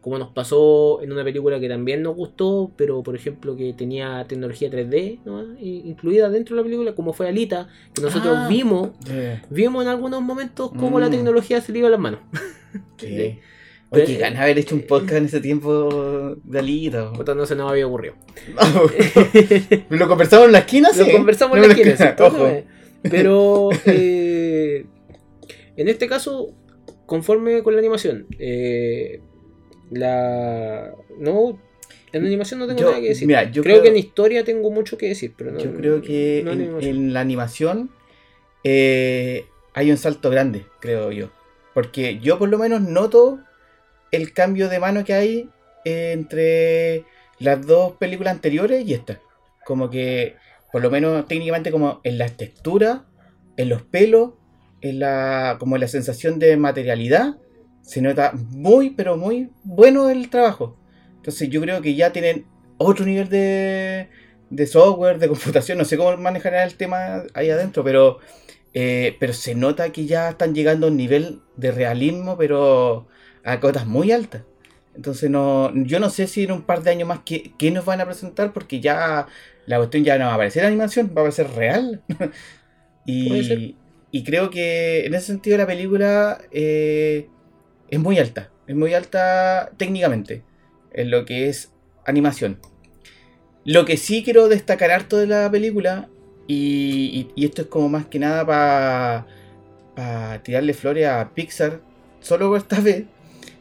Como 0.00 0.18
nos 0.18 0.28
pasó 0.32 1.00
en 1.02 1.12
una 1.12 1.24
película 1.24 1.58
que 1.58 1.68
también 1.68 2.02
nos 2.02 2.14
gustó, 2.14 2.70
pero 2.76 3.02
por 3.02 3.16
ejemplo 3.16 3.56
que 3.56 3.72
tenía 3.72 4.26
tecnología 4.28 4.68
3D 4.70 5.20
¿no? 5.24 5.42
Incluida 5.58 6.28
dentro 6.28 6.54
de 6.56 6.60
la 6.60 6.64
película, 6.64 6.94
como 6.94 7.14
fue 7.14 7.26
Alita, 7.28 7.68
que 7.94 8.02
nosotros 8.02 8.34
Ah. 8.36 8.46
vimos, 8.48 8.90
Eh, 9.08 9.40
vimos 9.48 9.82
en 9.82 9.88
algunos 9.88 10.20
momentos 10.20 10.72
cómo 10.78 11.00
la 11.00 11.08
Mm. 11.08 11.12
tecnología 11.12 11.60
se 11.62 11.72
le 11.72 11.78
iba 11.78 11.88
a 11.88 11.90
las 11.92 12.00
manos. 12.00 12.20
sí. 12.98 13.38
Oye, 13.90 14.04
qué 14.06 14.16
ganas 14.16 14.40
haber 14.42 14.58
hecho 14.58 14.74
un 14.74 14.82
podcast 14.82 15.18
en 15.18 15.24
ese 15.26 15.40
tiempo 15.40 16.36
de 16.42 16.58
Alita. 16.58 17.12
Puta, 17.12 17.34
no 17.36 17.46
se 17.46 17.54
nos 17.54 17.70
había 17.70 17.86
ocurrido. 17.86 18.14
¿Lo 19.88 20.08
conversamos 20.08 20.46
en 20.46 20.52
la 20.52 20.58
esquina? 20.60 20.88
Lo 20.96 21.04
sí. 21.04 21.12
conversamos 21.12 21.56
No 21.56 21.62
en 21.62 21.68
la 21.68 21.74
esquina, 21.74 21.96
sí, 21.96 22.22
Ojo. 22.22 22.48
Pero 23.02 23.68
eh, 23.86 24.33
en 25.76 25.88
este 25.88 26.06
caso, 26.08 26.54
conforme 27.06 27.62
con 27.62 27.74
la 27.74 27.80
animación, 27.80 28.26
eh, 28.38 29.20
la 29.90 30.92
no 31.18 31.58
en 32.12 32.24
animación 32.24 32.60
no 32.60 32.66
tengo 32.66 32.80
Yo- 32.80 32.86
nada 32.90 33.00
que 33.00 33.08
decir. 33.08 33.26
mira, 33.26 33.44
yo 33.50 33.62
creo, 33.62 33.74
creo- 33.80 33.82
que 33.82 33.88
en 33.88 33.96
historia 33.96 34.44
tengo 34.44 34.70
mucho 34.70 34.96
que 34.96 35.08
decir, 35.08 35.34
pero 35.36 35.50
no. 35.50 35.58
Yo 35.58 35.74
creo 35.74 36.00
que 36.00 36.42
no 36.44 36.52
en 36.52 36.60
en, 36.60 36.64
animación. 36.66 36.96
en 36.96 37.12
la 37.12 37.20
animación 37.20 37.90
eh, 38.62 39.46
hay 39.74 39.90
un 39.90 39.96
salto 39.96 40.30
grande, 40.30 40.64
creo 40.80 41.10
yo. 41.12 41.30
Porque 41.74 42.18
yo 42.20 42.38
por 42.38 42.48
lo 42.48 42.58
menos 42.58 42.80
noto 42.80 43.40
el 44.12 44.32
cambio 44.32 44.68
de 44.68 44.78
mano 44.78 45.04
que 45.04 45.12
hay 45.14 45.48
eh, 45.84 46.12
entre 46.12 47.04
las 47.40 47.66
dos 47.66 47.94
películas 47.96 48.32
anteriores 48.34 48.86
y 48.86 48.94
esta. 48.94 49.20
Como 49.66 49.90
que, 49.90 50.36
por 50.72 50.82
lo 50.82 50.90
menos 50.90 51.26
técnicamente, 51.26 51.70
como 51.72 52.00
en 52.04 52.18
la 52.18 52.28
textura, 52.28 53.06
en 53.56 53.68
los 53.68 53.82
pelos, 53.82 54.34
en 54.84 54.98
la, 54.98 55.56
como 55.58 55.78
la 55.78 55.88
sensación 55.88 56.38
de 56.38 56.58
materialidad, 56.58 57.36
se 57.80 58.02
nota 58.02 58.32
muy, 58.50 58.90
pero 58.90 59.16
muy 59.16 59.50
bueno 59.64 60.10
el 60.10 60.28
trabajo. 60.28 60.76
Entonces 61.16 61.48
yo 61.48 61.62
creo 61.62 61.80
que 61.80 61.94
ya 61.94 62.12
tienen 62.12 62.44
otro 62.76 63.06
nivel 63.06 63.30
de, 63.30 64.10
de 64.50 64.66
software, 64.66 65.18
de 65.18 65.28
computación, 65.28 65.78
no 65.78 65.86
sé 65.86 65.96
cómo 65.96 66.14
manejarán 66.18 66.68
el 66.68 66.74
tema 66.74 67.22
ahí 67.32 67.48
adentro, 67.48 67.82
pero, 67.82 68.18
eh, 68.74 69.16
pero 69.18 69.32
se 69.32 69.54
nota 69.54 69.90
que 69.90 70.04
ya 70.04 70.28
están 70.28 70.54
llegando 70.54 70.86
a 70.86 70.90
un 70.90 70.98
nivel 70.98 71.40
de 71.56 71.72
realismo, 71.72 72.36
pero 72.36 73.08
a 73.42 73.60
cotas 73.60 73.86
muy 73.86 74.12
altas. 74.12 74.42
Entonces 74.94 75.30
no, 75.30 75.72
yo 75.74 75.98
no 75.98 76.10
sé 76.10 76.26
si 76.26 76.44
en 76.44 76.52
un 76.52 76.62
par 76.62 76.82
de 76.82 76.90
años 76.90 77.08
más 77.08 77.20
qué, 77.24 77.54
qué 77.58 77.70
nos 77.70 77.86
van 77.86 78.02
a 78.02 78.04
presentar, 78.04 78.52
porque 78.52 78.80
ya 78.80 79.28
la 79.64 79.78
cuestión 79.78 80.04
ya 80.04 80.18
no 80.18 80.26
va 80.26 80.32
a 80.32 80.34
aparecer 80.34 80.66
animación, 80.66 81.06
va 81.06 81.22
a 81.22 81.24
aparecer 81.24 81.50
real. 81.52 82.02
Y, 83.06 83.76
y 84.14 84.24
creo 84.24 84.50
que 84.50 85.06
en 85.06 85.14
ese 85.14 85.26
sentido 85.28 85.58
la 85.58 85.66
película 85.66 86.40
eh, 86.52 87.28
es 87.88 88.00
muy 88.00 88.18
alta, 88.18 88.50
es 88.68 88.76
muy 88.76 88.94
alta 88.94 89.72
técnicamente, 89.76 90.44
en 90.92 91.10
lo 91.10 91.24
que 91.26 91.48
es 91.48 91.72
animación. 92.06 92.60
Lo 93.64 93.84
que 93.84 93.96
sí 93.96 94.22
quiero 94.22 94.48
destacar 94.48 94.90
harto 94.90 95.16
de 95.16 95.26
la 95.26 95.50
película, 95.50 96.08
y, 96.46 97.28
y- 97.34 97.44
esto 97.44 97.62
es 97.62 97.68
como 97.68 97.88
más 97.88 98.06
que 98.06 98.18
nada 98.18 98.44
para 99.96 100.42
tirarle 100.42 100.74
flores 100.74 101.06
a 101.06 101.30
Pixar, 101.34 101.80
solo 102.20 102.48
por 102.48 102.58
esta 102.58 102.80
vez, 102.82 103.04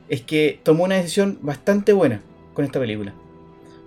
es 0.10 0.22
que 0.24 0.60
tomó 0.64 0.84
una 0.86 0.96
decisión 0.98 1.40
bastante 1.42 1.94
buena 1.94 2.22
con 2.54 2.66
esta 2.66 2.80
película. 2.80 3.16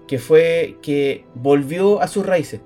Que 0.09 0.18
fue 0.18 0.79
que 0.83 1.24
volvió 1.35 2.02
a 2.02 2.09
sus 2.09 2.26
raíces. 2.26 2.61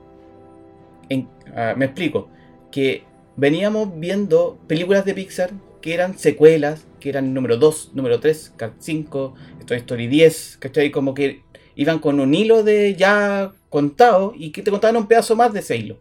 Ah, 1.55 1.75
me 1.77 1.87
explico. 1.87 2.29
Que 2.71 3.05
veníamos 3.41 3.99
viendo 3.99 4.61
películas 4.69 5.05
de 5.05 5.15
Pixar 5.15 5.51
que 5.81 5.95
eran 5.95 6.19
secuelas, 6.19 6.87
que 7.01 7.09
eran 7.09 7.33
número 7.33 7.57
2, 7.57 7.93
número 7.95 8.21
3, 8.21 8.53
Cart 8.57 8.75
5, 8.79 9.35
Toy 9.67 9.79
Story 9.79 10.09
10, 10.09 10.59
¿cachai? 10.61 10.91
Como 10.91 11.15
que 11.15 11.43
iban 11.75 12.01
con 12.01 12.21
un 12.21 12.35
hilo 12.35 12.63
de 12.63 12.95
ya 12.95 13.53
contado 13.71 14.35
y 14.37 14.53
que 14.53 14.63
te 14.63 14.71
contaban 14.71 14.97
un 14.97 15.09
pedazo 15.09 15.37
más 15.37 15.55
de 15.55 15.61
ese 15.61 15.79
hilo. 15.79 15.99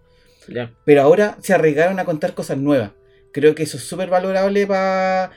Pero 0.83 1.01
ahora 1.01 1.37
se 1.41 1.53
arriesgaron 1.53 1.99
a 1.99 2.05
contar 2.05 2.33
cosas 2.33 2.57
nuevas. 2.57 2.91
Creo 3.31 3.55
que 3.55 3.63
eso 3.63 3.77
es 3.77 3.83
súper 3.83 4.09
valorable 4.09 4.67
para 4.67 5.31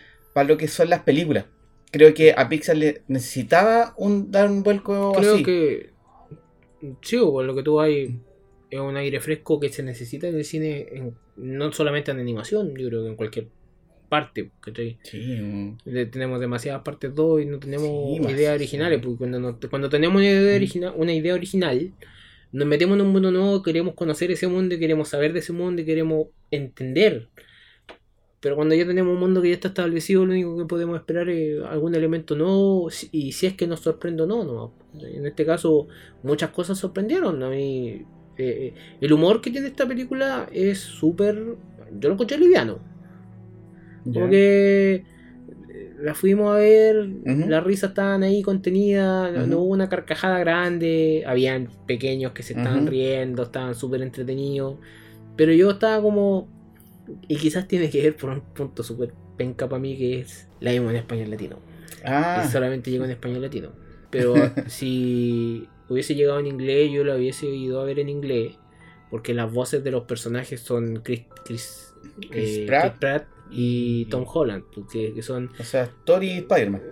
lo 0.47 0.57
que 0.57 0.67
son 0.67 0.91
las 0.91 1.01
películas. 1.03 1.45
Creo 1.93 2.15
que 2.15 2.35
a 2.37 2.49
Pixar 2.49 2.77
le 2.77 3.03
necesitaba 3.07 3.95
un, 3.97 4.31
dar 4.33 4.51
un 4.51 4.63
vuelco 4.63 5.13
Creo 5.13 5.35
así. 5.35 5.45
que. 5.45 5.91
Sí, 7.03 7.17
o 7.19 7.31
por 7.31 7.45
lo 7.45 7.55
que 7.55 7.63
tú 7.63 7.81
hay. 7.81 8.19
Es 8.73 8.81
un 8.81 8.97
aire 8.97 9.21
fresco 9.21 9.61
que 9.61 9.69
se 9.69 9.83
necesita 9.83 10.27
en 10.29 10.37
el 10.37 10.45
cine, 10.47 10.87
en- 10.93 11.15
no 11.37 11.71
solamente 11.73 12.11
en 12.11 12.19
animación, 12.21 12.75
yo 12.75 12.89
creo 12.89 13.03
que 13.03 13.09
en 13.11 13.17
cualquier 13.17 13.49
parte. 14.09 14.51
¿cachai? 14.61 14.99
Sí, 15.03 15.19
mm, 15.19 15.77
Le- 15.85 16.07
tenemos 16.07 16.41
demasiadas 16.41 16.81
partes 16.83 17.15
2 17.15 17.43
y 17.43 17.45
no 17.45 17.59
tenemos 17.59 17.91
Sí, 18.17 18.33
ideas 18.33 18.55
originales. 18.55 18.99
Porque 19.03 19.19
cuando, 19.19 19.41
nos- 19.41 19.57
cuando 19.69 19.91
tenemos 19.91 20.17
una 20.17 20.27
idea, 20.31 20.57
original, 20.57 20.95
una 20.97 21.13
idea 21.13 21.35
original, 21.35 21.93
nos 22.53 22.67
metemos 22.67 22.97
en 22.99 23.03
un 23.05 23.13
mundo 23.13 23.31
nuevo, 23.31 23.63
queremos 23.63 23.95
conocer 23.95 24.31
ese 24.31 24.49
mundo, 24.49 24.79
queremos 24.79 25.09
saber 25.11 25.35
de 25.35 25.41
ese 25.41 25.53
mundo 25.53 25.83
y 25.83 25.85
queremos 25.85 26.29
entender. 26.51 27.29
Pero 28.41 28.57
cuando 28.57 28.75
ya 28.75 28.87
tenemos 28.87 29.13
un 29.13 29.21
mundo 29.21 29.43
que 29.43 29.49
ya 29.51 29.55
está 29.55 29.69
establecido, 29.69 30.25
lo 30.25 30.33
único 30.33 30.57
que 30.57 30.65
podemos 30.65 30.99
esperar 30.99 31.29
es 31.29 31.63
algún 31.63 31.95
elemento 31.95 32.35
nuevo 32.37 32.89
y 33.13 33.33
si 33.33 33.47
es 33.47 33.53
que 33.55 33.67
nos 33.67 33.81
sorprende 33.81 34.23
o 34.23 34.27
no. 34.27 34.45
no. 34.45 34.75
En 35.07 35.27
este 35.27 35.45
caso, 35.45 35.89
muchas 36.23 36.51
cosas 36.51 36.79
sorprendieron. 36.79 37.43
A 37.43 37.51
mí, 37.51 38.03
eh, 38.37 38.75
el 39.01 39.13
humor 39.13 39.41
que 39.41 39.51
tiene 39.51 39.69
esta 39.69 39.87
película 39.87 40.49
es 40.53 40.81
súper... 40.81 41.37
Yo 41.93 42.09
lo 42.09 42.15
encontré 42.15 42.39
liviano. 42.39 42.81
ya. 44.05 44.13
Como 44.13 44.29
que 44.29 44.95
eh, 44.95 45.05
la 45.99 46.15
fuimos 46.15 46.55
a 46.55 46.59
ver, 46.59 47.09
Ujú. 47.27 47.43
las 47.49 47.65
risas 47.65 47.91
estaban 47.91 48.23
ahí 48.23 48.43
contenidas, 48.43 49.47
no- 49.49 49.61
hubo 49.61 49.73
una 49.73 49.89
carcajada 49.89 50.39
grande, 50.39 51.25
habían 51.27 51.69
pequeños 51.87 52.33
que 52.33 52.43
se 52.43 52.55
estaban 52.55 52.87
riendo, 52.87 53.45
estaban 53.45 53.75
súper 53.75 54.03
entretenidos, 54.03 54.79
pero 55.37 55.53
yo 55.53 55.71
estaba 55.73 56.03
como, 56.03 56.53
y 57.29 57.37
quizás 57.39 57.69
tiene 57.69 57.91
que 57.91 58.03
ver 58.03 58.17
por 58.17 58.31
un 58.31 58.43
punto 58.53 58.83
súper 58.83 59.15
penca 59.37 59.69
para 59.69 59.81
mí 59.81 59.97
que 59.99 60.21
es 60.21 60.51
la 60.61 60.73
vimos 60.73 60.91
en 60.93 60.97
español 60.99 61.31
latino. 61.31 61.59
Ah, 62.05 62.35
Y 62.35 62.45
solamente 62.45 62.91
llegó 62.91 63.05
en 63.05 63.11
español 63.13 63.43
latino. 63.43 63.73
Pero 64.11 64.59
si 64.67 65.75
hubiese 65.93 66.15
llegado 66.15 66.39
en 66.41 66.47
inglés, 66.47 66.91
yo 66.93 67.05
la 67.05 67.17
hubiese 67.17 67.47
ido 67.47 67.81
a 67.81 67.85
ver 67.85 67.99
en 67.99 68.09
inglés. 68.09 68.55
Porque 69.11 69.35
las 69.35 69.53
voces 69.53 69.85
de 69.85 69.91
los 69.91 70.05
personajes 70.05 70.61
son 70.61 70.97
Chris, 71.05 71.25
Chris, 71.45 71.93
Chris 72.31 72.59
eh, 72.59 72.65
Pratt. 72.67 72.83
Chris 72.91 72.99
Pratt 73.01 73.25
y 73.51 74.07
Tom 74.07 74.25
Holland. 74.27 74.65
porque- 74.75 75.13
que 75.15 75.23
son 75.23 75.51
o 75.59 75.63
sea, 75.65 75.91
Thor 76.05 76.25
y 76.25 76.39
Spider-Man. 76.39 76.83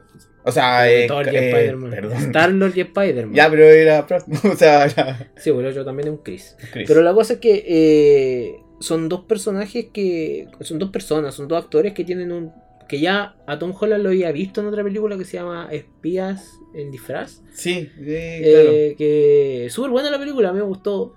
O 0.45 0.53
sea, 0.53 0.91
eh, 0.91 1.07
Thor 1.07 1.27
y 1.33 1.37
eh, 1.37 1.49
Spider-Man. 1.51 1.91
perdón. 1.91 2.17
Star-Lord 2.19 2.73
y 2.77 2.81
Spider-Man. 2.81 3.35
Ya, 3.35 3.49
pero 3.51 3.65
era. 3.65 4.07
Pratt, 4.07 4.25
O 4.45 4.55
sea, 4.57 4.85
era. 4.85 5.33
Sí, 5.37 5.51
bueno, 5.51 5.71
yo 5.71 5.85
también 5.85 6.09
es 6.09 6.13
un 6.15 6.23
Chris. 6.23 6.57
Chris. 6.73 6.87
Pero 6.89 7.03
la 7.03 7.15
cosa 7.15 7.35
es 7.35 7.39
que 7.41 7.65
eh, 7.67 8.57
son 8.81 9.09
dos 9.09 9.23
personajes 9.25 9.87
que. 9.93 10.47
Son 10.61 10.79
dos 10.79 10.91
personas, 10.91 11.35
son 11.35 11.49
dos 11.49 11.63
actores 11.63 11.95
que 11.95 12.05
tienen 12.05 12.33
un. 12.33 12.53
Que 12.90 12.98
ya 12.98 13.37
a 13.46 13.57
Tom 13.59 13.72
Holland 13.79 14.03
lo 14.03 14.09
había 14.09 14.33
visto 14.33 14.61
en 14.61 14.66
otra 14.66 14.83
película 14.83 15.16
que 15.16 15.24
se 15.24 15.37
llama 15.37 15.68
Espías 15.70 16.59
en 16.74 16.90
disfraz. 16.90 17.40
Sí, 17.53 17.88
sí, 17.96 18.03
claro. 18.03 18.70
Eh, 18.72 18.94
que 18.98 19.68
súper 19.70 19.90
buena 19.92 20.11
la 20.11 20.18
película, 20.18 20.53
me 20.53 20.61
gustó. 20.62 21.14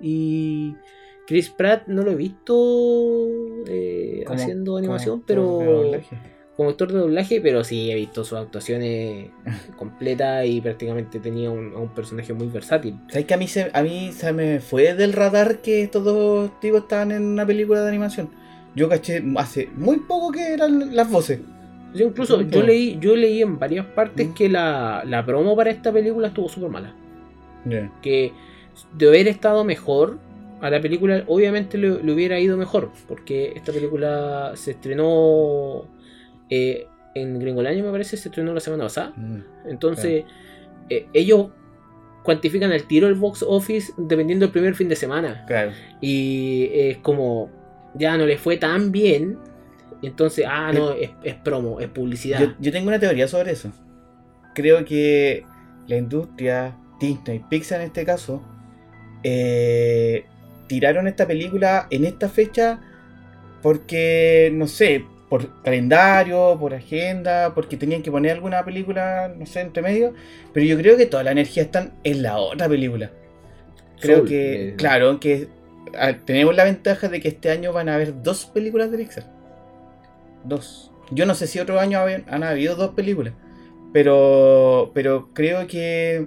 Y 0.00 0.74
Chris 1.26 1.50
Pratt 1.50 1.88
no 1.88 2.02
lo 2.02 2.12
he 2.12 2.14
visto 2.14 3.26
eh, 3.66 4.22
Como- 4.26 4.38
haciendo 4.40 4.72
como 4.72 4.78
animación, 4.78 5.18
de 5.20 5.24
pero 5.26 5.90
como 6.56 6.70
actor 6.70 6.92
de 6.92 6.98
doblaje, 7.00 7.40
pero 7.40 7.64
sí 7.64 7.90
he 7.90 7.96
visto 7.96 8.22
sus 8.22 8.38
actuaciones 8.38 9.30
completas 9.76 10.46
y 10.46 10.60
prácticamente 10.60 11.18
tenía 11.18 11.50
un, 11.50 11.74
un 11.74 11.88
personaje 11.94 12.32
muy 12.32 12.46
versátil. 12.46 12.94
¿Sabes 13.08 13.24
que 13.26 13.34
a 13.34 13.36
mí, 13.36 13.48
se, 13.48 13.70
a 13.72 13.82
mí 13.82 14.12
se 14.12 14.32
me 14.32 14.60
fue 14.60 14.94
del 14.94 15.12
radar 15.12 15.58
que 15.62 15.82
estos 15.82 16.04
dos 16.04 16.60
tipos 16.60 16.82
estaban 16.82 17.10
en 17.10 17.24
una 17.24 17.44
película 17.44 17.82
de 17.82 17.88
animación? 17.88 18.30
Yo 18.74 18.88
caché 18.88 19.22
hace 19.36 19.68
muy 19.76 19.98
poco 19.98 20.32
que 20.32 20.52
eran 20.54 20.94
las 20.94 21.10
voces. 21.10 21.40
Yo 21.94 22.06
incluso 22.06 22.40
yo 22.42 22.62
leí, 22.62 22.98
yo 23.00 23.14
leí 23.14 23.40
en 23.40 23.58
varias 23.58 23.86
partes 23.86 24.26
Mm. 24.28 24.34
que 24.34 24.48
la, 24.48 25.04
la 25.06 25.24
promo 25.24 25.54
para 25.54 25.70
esta 25.70 25.92
película 25.92 26.28
estuvo 26.28 26.48
súper 26.48 26.70
mala. 26.70 26.92
Que 28.02 28.32
de 28.96 29.08
haber 29.08 29.28
estado 29.28 29.64
mejor, 29.64 30.18
a 30.60 30.70
la 30.70 30.80
película 30.80 31.22
obviamente 31.28 31.78
le, 31.78 32.02
le 32.02 32.12
hubiera 32.12 32.38
ido 32.40 32.56
mejor. 32.56 32.90
Porque 33.06 33.52
esta 33.54 33.72
película 33.72 34.52
se 34.56 34.72
estrenó 34.72 35.84
eh, 36.50 36.88
en 37.14 37.38
Gringolaño, 37.38 37.84
me 37.84 37.90
parece, 37.92 38.16
se 38.16 38.28
estrenó 38.28 38.52
la 38.52 38.60
semana 38.60 38.84
pasada. 38.84 39.12
Mm. 39.16 39.68
Entonces, 39.68 40.24
eh, 40.90 41.06
ellos 41.12 41.46
cuantifican 42.24 42.72
el 42.72 42.84
tiro 42.84 43.06
el 43.06 43.14
box 43.14 43.44
office 43.46 43.92
dependiendo 43.96 44.46
del 44.46 44.52
primer 44.52 44.74
fin 44.74 44.88
de 44.88 44.96
semana. 44.96 45.44
Claro. 45.46 45.70
Y 46.00 46.70
es 46.72 46.96
como, 46.98 47.50
ya 47.94 48.16
no 48.16 48.26
le 48.26 48.38
fue 48.38 48.56
tan 48.56 48.92
bien. 48.92 49.38
Entonces, 50.02 50.44
ah, 50.48 50.72
no, 50.72 50.92
es, 50.92 51.10
es 51.22 51.34
promo, 51.36 51.80
es 51.80 51.88
publicidad. 51.88 52.40
Yo, 52.40 52.54
yo 52.60 52.72
tengo 52.72 52.88
una 52.88 52.98
teoría 52.98 53.26
sobre 53.26 53.52
eso. 53.52 53.70
Creo 54.54 54.84
que 54.84 55.44
la 55.86 55.96
industria, 55.96 56.76
Disney, 57.00 57.42
Pixar 57.48 57.80
en 57.80 57.86
este 57.86 58.04
caso, 58.04 58.42
eh, 59.22 60.24
tiraron 60.66 61.06
esta 61.08 61.26
película 61.26 61.86
en 61.90 62.04
esta 62.04 62.28
fecha 62.28 62.80
porque, 63.62 64.50
no 64.52 64.66
sé, 64.66 65.04
por 65.30 65.62
calendario, 65.62 66.56
por 66.60 66.74
agenda, 66.74 67.54
porque 67.54 67.76
tenían 67.76 68.02
que 68.02 68.10
poner 68.10 68.32
alguna 68.32 68.64
película, 68.64 69.32
no 69.36 69.46
sé, 69.46 69.62
entre 69.62 69.82
medio. 69.82 70.12
Pero 70.52 70.66
yo 70.66 70.76
creo 70.76 70.96
que 70.96 71.06
toda 71.06 71.22
la 71.22 71.32
energía 71.32 71.62
está 71.62 71.90
en 72.04 72.22
la 72.22 72.36
otra 72.36 72.68
película. 72.68 73.10
Creo 74.00 74.18
Soul, 74.18 74.28
que, 74.28 74.68
eh. 74.68 74.74
claro, 74.76 75.18
que 75.18 75.48
ah, 75.98 76.14
tenemos 76.24 76.54
la 76.54 76.64
ventaja 76.64 77.08
de 77.08 77.20
que 77.20 77.28
este 77.28 77.50
año 77.50 77.72
van 77.72 77.88
a 77.88 77.94
haber 77.94 78.22
dos 78.22 78.46
películas 78.46 78.90
de 78.90 78.98
Pixar. 78.98 79.24
Dos. 80.44 80.92
Yo 81.10 81.26
no 81.26 81.34
sé 81.34 81.46
si 81.46 81.58
otro 81.58 81.78
año 81.80 82.00
han 82.26 82.42
habido 82.42 82.76
dos 82.76 82.90
películas. 82.94 83.34
Pero, 83.92 84.90
pero 84.94 85.30
creo 85.32 85.66
que 85.66 86.26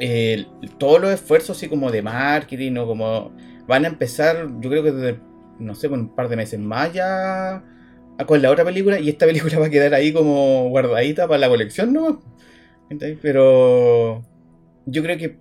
eh, 0.00 0.46
todos 0.78 1.00
los 1.00 1.10
esfuerzos 1.12 1.56
así 1.56 1.68
como 1.68 1.90
de 1.90 2.02
marketing 2.02 2.76
o 2.78 2.86
como 2.86 3.32
van 3.66 3.84
a 3.84 3.88
empezar, 3.88 4.48
yo 4.60 4.70
creo 4.70 4.82
que 4.82 4.92
desde, 4.92 5.20
no 5.58 5.74
sé, 5.74 5.88
con 5.88 6.00
un 6.00 6.14
par 6.14 6.28
de 6.28 6.36
meses 6.36 6.58
más 6.60 6.92
ya 6.92 7.56
a- 8.18 8.24
con 8.26 8.42
la 8.42 8.50
otra 8.50 8.64
película 8.64 8.98
y 8.98 9.08
esta 9.08 9.26
película 9.28 9.58
va 9.58 9.66
a 9.66 9.70
quedar 9.70 9.94
ahí 9.94 10.12
como 10.12 10.68
guardadita 10.70 11.26
para 11.28 11.38
la 11.38 11.48
colección, 11.48 11.92
¿no? 11.92 12.22
Pero 13.22 14.22
yo 14.86 15.02
creo 15.02 15.18
que 15.18 15.36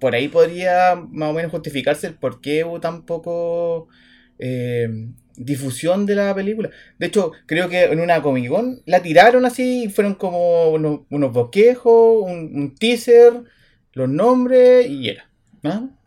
por 0.00 0.14
ahí 0.14 0.28
podría 0.28 0.94
más 0.94 1.30
o 1.30 1.32
menos 1.32 1.50
justificarse 1.50 2.06
el 2.06 2.14
por 2.14 2.40
qué 2.40 2.64
hubo 2.64 2.80
tan 2.80 3.04
poco 3.04 3.88
eh, 4.38 4.88
difusión 5.36 6.06
de 6.06 6.14
la 6.14 6.34
película. 6.34 6.70
De 6.98 7.06
hecho, 7.06 7.32
creo 7.46 7.68
que 7.68 7.84
en 7.84 8.00
una 8.00 8.22
Comic 8.22 8.48
Con 8.48 8.82
la 8.86 9.02
tiraron 9.02 9.44
así 9.44 9.84
y 9.84 9.88
fueron 9.88 10.14
como 10.14 10.70
unos, 10.70 11.00
unos 11.10 11.32
bosquejos, 11.32 12.22
un, 12.24 12.52
un 12.54 12.74
teaser, 12.74 13.44
los 13.92 14.08
nombres 14.08 14.88
y 14.88 15.08
era. 15.08 15.28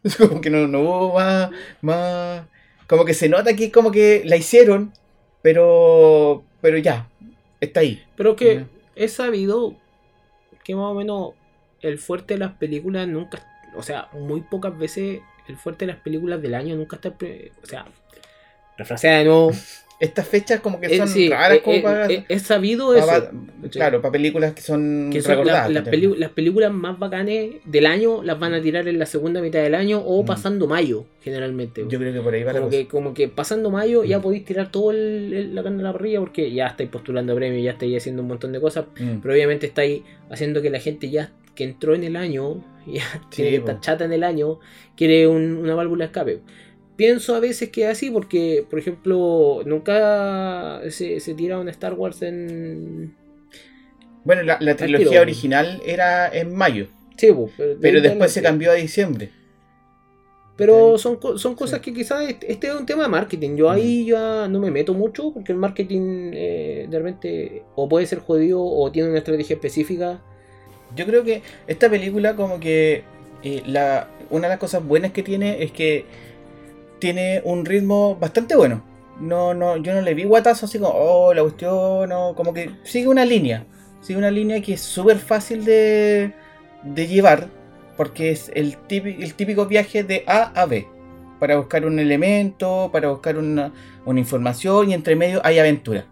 Es 0.04 0.16
como 0.18 0.42
que 0.42 0.50
no, 0.50 0.68
no 0.68 0.82
hubo 0.82 1.14
más, 1.14 1.52
más. 1.82 2.44
Como 2.88 3.06
que 3.06 3.14
se 3.14 3.30
nota 3.30 3.56
que 3.56 3.72
como 3.72 3.92
que 3.92 4.24
la 4.26 4.38
hicieron, 4.38 4.94
pero. 5.42 6.44
Pero 6.62 6.78
ya, 6.78 7.10
está 7.60 7.80
ahí. 7.80 8.04
Pero 8.16 8.36
que 8.36 8.66
he 8.96 9.08
sabido 9.08 9.76
que 10.64 10.76
más 10.76 10.92
o 10.92 10.94
menos 10.94 11.32
el 11.82 11.98
fuerte 11.98 12.36
de 12.36 12.40
las 12.40 12.54
películas 12.54 13.08
nunca, 13.08 13.44
o 13.76 13.84
sea, 13.84 14.08
muy 14.14 14.42
pocas 14.42 14.78
veces 14.78 15.20
el 15.48 15.58
fuerte 15.58 15.86
de 15.86 15.92
las 15.94 16.02
películas 16.02 16.42
del 16.42 16.56
año 16.56 16.76
nunca 16.76 16.96
está, 16.98 17.12
pre- 17.18 17.52
o 17.64 17.66
sea, 17.66 17.86
refraseada 18.78 19.20
de 19.20 19.26
nuevo. 19.26 19.52
Estas 20.02 20.28
fechas 20.28 20.62
como 20.62 20.80
que 20.80 20.88
Eh, 20.88 20.98
son 20.98 21.08
sí, 21.08 21.30
raras 21.30 21.60
eh, 21.60 21.62
como 21.62 21.78
eh, 21.78 21.82
para. 21.84 22.08
he 22.28 22.40
sabido 22.40 22.96
eso. 22.96 23.06
para- 23.06 23.32
claro, 23.70 24.02
para 24.02 24.12
películas 24.14 24.54
que 24.56 24.62
son, 24.64 25.12
Que 25.14 25.22
son 25.22 25.46
la- 25.46 25.70
las, 25.70 26.30
películas 26.34 26.72
más 26.74 26.98
bacanes 26.98 27.58
del 27.66 27.86
año 27.86 28.24
las 28.24 28.40
van 28.40 28.56
a 28.56 28.62
tirar 28.64 28.88
en 28.88 28.98
la 28.98 29.06
segunda 29.06 29.42
mitad 29.42 29.60
del 29.62 29.76
año 29.76 30.00
o 30.00 30.24
Mm. 30.24 30.26
pasando 30.26 30.66
mayo, 30.66 31.06
generalmente. 31.22 31.86
Yo 31.88 32.00
creo 32.00 32.12
que 32.14 32.20
por 32.22 32.34
ahí 32.34 32.42
va 32.44 32.52
la 32.52 32.60
como, 32.62 32.70
cosa. 32.72 32.80
que, 32.82 32.88
como 32.88 33.14
que 33.14 33.28
pasando 33.28 33.70
mayo 33.70 34.04
ya 34.04 34.18
Mm. 34.18 34.22
podéis 34.24 34.44
tirar 34.44 34.72
todo 34.72 34.90
el, 34.90 35.34
el- 35.36 35.54
la 35.54 35.62
carne 35.62 35.82
a 35.82 35.84
la 35.84 35.94
parrilla 35.94 36.20
porque 36.20 36.52
ya 36.52 36.66
estáis 36.66 36.90
postulando 36.90 37.36
premios, 37.36 37.64
ya 37.64 37.72
estáis 37.74 37.96
haciendo 37.98 38.24
un 38.24 38.28
montón 38.30 38.54
de 38.54 38.60
cosas. 38.60 38.86
Mm. 39.00 39.20
Pero 39.22 39.34
obviamente 39.36 39.68
estáis 39.68 40.02
haciendo 40.32 40.64
que 40.64 40.72
la 40.72 40.80
gente 40.80 41.12
ya 41.12 41.32
que 41.56 41.64
entró 41.64 41.96
en 41.96 42.04
el 42.04 42.16
año, 42.16 42.64
ya 42.88 43.04
tiene 43.30 43.64
que 43.64 43.80
chata 43.80 44.06
en 44.06 44.14
el 44.14 44.24
año, 44.24 44.60
quiere 44.96 45.28
un- 45.28 45.58
una 45.58 45.76
válvula 45.76 46.06
de 46.06 46.08
escape. 46.08 46.42
Pienso 46.96 47.34
a 47.36 47.40
veces 47.40 47.70
que 47.70 47.84
es 47.84 47.90
así 47.90 48.12
porque, 48.12 48.66
por 48.70 48.78
ejemplo, 48.78 49.62
nunca 49.66 50.82
se, 50.90 51.20
se 51.20 51.34
tira 51.34 51.58
un 51.60 51.68
Star 51.70 51.94
Wars 51.94 52.22
en... 52.22 53.16
Bueno, 54.24 54.44
la, 54.44 54.58
la 54.62 54.76
trilogía 54.76 55.10
tiro. 55.10 55.22
original 55.22 55.82
era 55.86 56.28
en 56.30 56.54
mayo, 56.56 56.88
Sí, 57.18 57.32
pero, 57.82 58.02
después 58.02 58.32
se 58.32 58.42
cambió 58.42 58.72
a 58.72 58.76
diciembre. 58.76 59.32
Pero 60.58 60.98
son, 61.00 61.18
son 61.38 61.56
cosas 61.56 61.80
que 61.80 61.92
quizás 61.94 62.30
este, 62.42 62.68
es 62.68 62.76
un 62.76 62.86
tema 62.86 63.04
de 63.04 63.10
marketing. 63.10 63.56
Yo 63.56 63.68
Mm. 63.68 63.72
ahí 63.72 64.06
ya 64.06 64.48
no 64.48 64.60
me 64.60 64.70
meto 64.70 64.94
mucho 64.94 65.34
porque 65.34 65.52
el 65.54 65.58
marketing 65.58 66.32
eh, 66.34 66.88
de 66.90 66.98
repente 67.00 67.64
o 67.76 67.90
puede 67.90 68.06
ser 68.06 68.20
jodido 68.20 68.64
o 68.64 68.92
tiene 68.92 69.10
una 69.10 69.18
estrategia 69.20 69.56
específica. 69.56 70.22
Yo 70.96 71.06
creo 71.06 71.24
que 71.24 71.42
esta 71.68 71.90
película 71.90 72.36
como 72.36 72.60
que 72.60 73.04
eh, 73.44 73.64
la, 73.66 74.08
una 74.30 74.48
de 74.48 74.54
las 74.54 74.60
cosas 74.60 74.84
buenas 74.84 75.12
que 75.12 75.24
tiene 75.24 75.64
es 75.64 75.72
que 75.72 76.06
tiene 77.00 77.42
un 77.44 77.66
ritmo 77.66 78.16
bastante 78.16 78.56
bueno. 78.56 78.84
No, 79.20 79.54
no, 79.54 79.78
yo 79.78 79.94
no 79.94 80.02
le 80.02 80.14
vi 80.14 80.24
guatazo 80.24 80.66
así 80.66 80.80
como, 80.80 80.94
oh, 80.96 81.34
la 81.34 81.42
cuestión, 81.42 82.10
no, 82.10 82.34
como 82.36 82.54
que 82.54 82.72
sigue 82.84 83.08
una 83.08 83.26
línea. 83.26 83.66
Sigue 84.02 84.18
una 84.18 84.32
línea 84.32 84.62
que 84.62 84.74
es 84.74 84.82
súper 84.82 85.20
fácil 85.20 85.64
de, 85.64 86.34
de 86.84 87.08
llevar, 87.08 87.48
porque 87.98 88.32
es 88.32 88.52
el 88.56 88.78
típico, 88.78 89.22
el 89.22 89.34
típico 89.36 89.66
viaje 89.68 90.04
de 90.04 90.24
A 90.28 90.52
a 90.60 90.66
B. 90.66 90.88
Para 91.40 91.58
buscar 91.58 91.86
un 91.86 92.00
elemento, 92.00 92.90
para 92.92 93.10
buscar 93.10 93.38
una, 93.38 93.72
una 94.06 94.20
información 94.20 94.90
y 94.90 94.94
entre 94.94 95.16
medio 95.16 95.42
hay 95.44 95.60
aventura. 95.60 96.06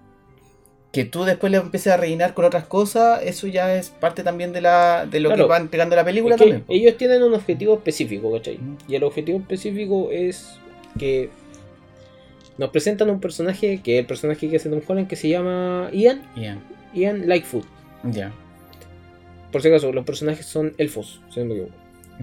Que 0.91 1.06
tú 1.06 1.23
después 1.23 1.52
le 1.52 1.58
empieces 1.60 1.93
a 1.93 1.97
rellenar 1.97 2.34
con 2.34 2.45
otras 2.45 2.65
cosas, 2.65 3.21
eso 3.23 3.45
ya 3.45 3.75
es 3.75 3.89
parte 3.91 4.23
también 4.23 4.54
de, 4.54 4.62
la, 4.62 5.06
de 5.06 5.19
lo 5.19 5.30
Claro. 5.30 5.43
que 5.45 5.49
va 5.49 5.58
entregando 5.58 5.95
la 5.95 6.04
película 6.04 6.34
Es 6.36 6.41
que 6.41 6.49
también. 6.49 6.65
ellos 6.67 6.97
tienen 6.97 7.21
un 7.21 7.34
objetivo 7.36 7.75
específico, 7.75 8.32
¿cachai? 8.34 8.60
Y 8.88 8.95
el 8.95 9.04
objetivo 9.04 9.38
específico 9.39 10.10
es 10.12 10.58
que 10.97 11.30
nos 12.58 12.71
presentan 12.71 13.10
un 13.12 13.19
personaje, 13.19 13.82
que 13.84 13.95
es 13.95 13.99
el 13.99 14.06
personaje 14.08 14.49
que 14.49 14.56
hace 14.56 14.69
Tom 14.69 14.82
Holland, 14.86 15.08
que 15.08 15.15
se 15.15 15.30
llama 15.30 15.89
Ian, 15.93 16.23
Ya, 16.36 16.58
Ian 16.93 17.28
Lightfoot. 17.28 17.65
ya. 18.04 18.34
Por 19.52 19.62
si 19.62 19.67
acaso, 19.67 19.91
los 19.93 20.06
personajes 20.06 20.45
son 20.45 20.73
elfos, 20.78 21.21
si 21.30 21.39
no 21.39 21.45
me 21.47 21.54
equivoco. 21.54 21.73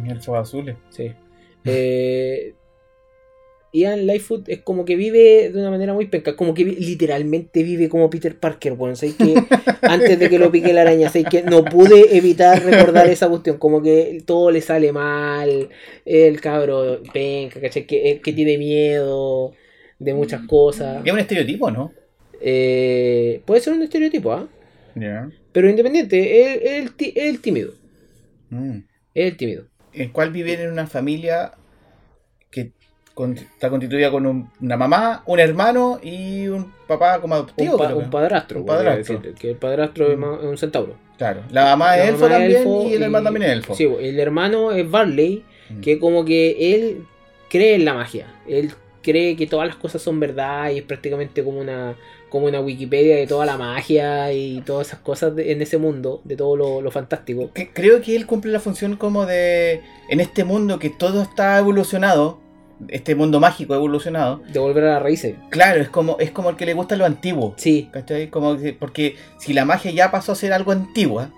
Elfos 0.09 0.37
azules. 0.38 0.76
Sí. 0.90 1.12
Eh, 1.64 2.55
Ian 3.79 4.07
Lightfoot 4.07 4.49
es 4.49 4.61
como 4.62 4.85
que 4.85 4.97
vive 4.97 5.51
de 5.51 5.59
una 5.61 5.71
manera 5.71 5.93
muy 5.95 6.07
penca, 6.07 6.35
como 6.37 6.55
que 6.55 6.65
vi- 6.65 6.77
literalmente 6.77 7.62
vive 7.62 7.89
como 7.89 8.09
Peter 8.11 8.39
Parker, 8.39 8.73
bueno, 8.75 8.97
¿sabes 8.97 9.15
que 9.17 9.35
antes 9.83 10.19
de 10.19 10.29
que 10.31 10.39
lo 10.39 10.51
pique 10.51 10.73
la 10.73 10.83
araña, 10.83 11.09
¿sabes 11.11 11.29
que 11.31 11.43
no 11.43 11.65
pude 11.65 12.17
evitar 12.17 12.62
recordar 12.65 13.09
esa 13.09 13.29
cuestión, 13.29 13.59
como 13.59 13.83
que 13.83 14.23
todo 14.25 14.51
le 14.51 14.61
sale 14.61 14.93
mal, 14.93 15.69
el 16.05 16.41
cabro 16.41 17.03
penca, 17.12 17.61
¿cachai? 17.61 17.87
Que, 17.87 18.21
que 18.23 18.33
tiene 18.33 18.59
miedo 18.59 19.53
de 19.99 20.15
muchas 20.15 20.43
cosas. 20.47 21.05
Es 21.05 21.12
un 21.12 21.19
estereotipo, 21.19 21.71
¿no? 21.71 21.93
Eh, 22.41 23.41
puede 23.45 23.61
ser 23.61 23.73
un 23.73 23.83
estereotipo, 23.83 24.33
¿ah? 24.33 24.49
Pero 25.53 25.69
independiente, 25.69 26.41
es 26.62 26.91
el, 26.99 27.12
el 27.17 27.41
tímido. 27.41 27.73
Mm. 28.51 28.79
Es 29.15 29.33
el 29.33 29.37
tímido. 29.37 29.65
el 29.93 30.12
cual 30.12 30.31
vive 30.31 30.53
en 30.55 30.71
una 30.71 30.87
familia 30.87 31.53
con- 33.16 33.33
está 33.33 33.70
constituida 33.70 34.11
con 34.11 34.26
un- 34.26 34.50
una 34.61 34.76
mamá, 34.76 35.22
un 35.24 35.40
hermano 35.40 35.98
y 36.02 36.48
un 36.48 36.70
papá 36.87 37.18
como 37.18 37.35
adoptivo. 37.35 37.72
Un, 37.72 38.05
pa- 38.05 38.11
padrastro. 38.11 38.61
Un 38.61 38.66
padrastro. 38.66 39.18
decir, 39.20 39.35
que 39.35 39.50
el 39.52 39.57
padrastro 39.57 40.12
es 40.12 40.18
un 40.18 40.59
centauro. 40.59 40.94
Claro, 41.16 41.40
la 41.50 41.64
mamá 41.64 41.96
La 41.96 42.02
es 42.05 42.09
elfo 42.11 42.20
mamá 42.26 42.35
también 42.35 42.59
elfo 42.59 42.83
y 42.88 42.92
el 42.92 43.02
hermano 43.02 43.24
también 43.24 43.42
es 43.44 43.52
elfo. 43.52 43.74
Sí, 43.74 43.88
el 44.00 44.20
hermano 44.20 44.70
es 44.72 44.90
Barley, 44.90 45.44
Mm. 45.70 45.81
que 45.81 45.98
como 45.98 46.26
que 46.26 46.74
él 46.74 47.05
cree 47.48 47.76
en 47.76 47.87
la 47.87 47.94
magia. 47.94 48.26
Él 48.46 48.72
cree 49.02 49.35
que 49.35 49.46
todas 49.46 49.66
las 49.66 49.76
cosas 49.76 50.02
son 50.02 50.20
verdad 50.20 50.68
y 50.70 50.79
es 50.79 50.83
prácticamente 50.85 51.42
como 51.42 51.59
una 51.61 51.94
como 52.29 52.46
una 52.46 52.61
Wikipedia 52.61 53.16
de 53.16 53.26
toda 53.26 53.46
la 53.46 53.57
magia 53.57 54.31
y 54.33 54.61
todas 54.66 54.88
esas 54.88 54.98
cosas 55.00 55.35
de- 55.37 55.52
en 55.52 55.62
ese 55.62 55.79
mundo, 55.79 56.20
de 56.24 56.37
todo 56.37 56.57
lo, 56.57 56.83
lo 56.83 56.90
fantástico. 56.90 57.50
Creo 57.72 58.02
que 58.02 58.14
él 58.16 58.26
cumple 58.26 58.50
la 58.52 58.59
función 58.61 58.96
como 58.96 59.24
de. 59.26 59.81
En 60.11 60.20
este 60.20 60.44
mundo 60.44 60.79
que 60.81 60.90
todo 60.90 61.22
está 61.22 61.57
evolucionado, 61.59 62.40
este 62.89 63.15
mundo 63.15 63.41
mágico 63.41 63.75
evolucionado, 63.75 64.41
De 64.49 64.59
volver 64.59 64.85
a 64.85 64.95
las 64.95 65.03
raíces. 65.03 65.35
claro, 65.51 65.81
es 65.81 65.89
como, 65.89 66.17
es 66.21 66.31
como 66.31 66.51
el 66.51 66.57
que 66.57 66.67
le 66.67 66.75
gusta 66.75 66.97
lo 66.97 67.05
antiguo. 67.05 67.55
Sí, 67.57 67.89
¿Cachai? 67.93 68.29
Como 68.29 68.57
que- 68.59 68.73
porque 68.75 69.17
si 69.39 69.53
la 69.55 69.65
magia 69.65 69.91
ya 69.93 70.11
pasó 70.11 70.33
a 70.33 70.37
ser 70.37 70.53
algo 70.53 70.73
antigua, 70.73 71.31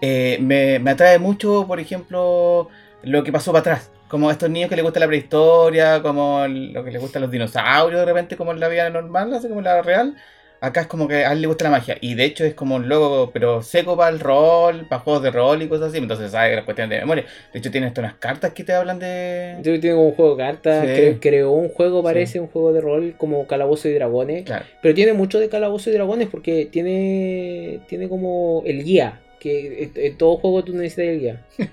eh, 0.00 0.38
me, 0.40 0.78
me 0.78 0.90
atrae 0.92 1.18
mucho, 1.18 1.66
por 1.66 1.80
ejemplo, 1.80 2.68
lo 3.02 3.24
que 3.24 3.32
pasó 3.32 3.52
para 3.52 3.60
atrás. 3.60 3.90
Como 4.08 4.28
a 4.28 4.32
estos 4.32 4.48
niños 4.48 4.68
que 4.70 4.76
les 4.76 4.84
gusta 4.84 5.00
la 5.00 5.06
prehistoria, 5.06 6.00
como 6.02 6.44
el- 6.44 6.72
lo 6.72 6.84
que 6.84 6.90
les 6.90 7.00
gusta 7.00 7.20
los 7.20 7.30
dinosaurios 7.30 8.00
de 8.00 8.06
repente, 8.06 8.36
como 8.36 8.52
en 8.52 8.60
la 8.60 8.68
vida 8.68 8.88
normal, 8.90 9.34
así 9.34 9.48
como 9.48 9.60
en 9.60 9.64
la 9.64 9.82
real. 9.82 10.16
Acá 10.60 10.80
es 10.82 10.86
como 10.88 11.06
que 11.06 11.24
a 11.24 11.32
él 11.32 11.40
le 11.40 11.46
gusta 11.46 11.64
la 11.64 11.70
magia. 11.70 11.96
Y 12.00 12.14
de 12.14 12.24
hecho 12.24 12.44
es 12.44 12.54
como 12.54 12.74
un 12.76 12.88
logo, 12.88 13.30
pero 13.32 13.62
seco 13.62 13.96
para 13.96 14.10
el 14.10 14.18
rol, 14.18 14.86
para 14.88 15.00
juegos 15.02 15.22
de 15.22 15.30
rol 15.30 15.62
y 15.62 15.68
cosas 15.68 15.90
así. 15.90 15.98
Entonces 15.98 16.32
sabe 16.32 16.56
las 16.56 16.64
cuestiones 16.64 16.90
de 16.90 17.00
memoria. 17.00 17.24
De 17.52 17.58
hecho 17.60 17.70
tiene 17.70 17.86
hasta 17.86 18.00
unas 18.00 18.14
cartas 18.14 18.52
que 18.52 18.64
te 18.64 18.72
hablan 18.72 18.98
de... 18.98 19.56
yo 19.62 19.78
tengo 19.78 20.02
un 20.02 20.12
juego 20.14 20.36
de 20.36 20.42
cartas, 20.42 20.84
Sí. 20.84 20.90
cre- 20.92 21.18
creó 21.20 21.52
un 21.52 21.68
juego, 21.68 22.02
parece, 22.02 22.40
un 22.40 22.48
juego 22.48 22.72
de 22.72 22.80
rol 22.80 23.14
como 23.16 23.46
Calabozo 23.46 23.88
y 23.88 23.92
Dragones. 23.94 24.44
Claro. 24.44 24.64
Pero 24.82 24.94
tiene 24.94 25.12
mucho 25.12 25.38
de 25.38 25.48
Calabozo 25.48 25.90
y 25.90 25.92
Dragones 25.92 26.28
porque 26.28 26.66
tiene, 26.66 27.80
tiene 27.88 28.08
como 28.08 28.62
el 28.66 28.82
guía. 28.84 29.20
Que 29.40 29.84
en- 29.84 29.92
en 29.94 30.18
todo 30.18 30.38
juego 30.38 30.64
tú 30.64 30.72
necesitas 30.72 31.04
el 31.04 31.20
guía. 31.20 31.46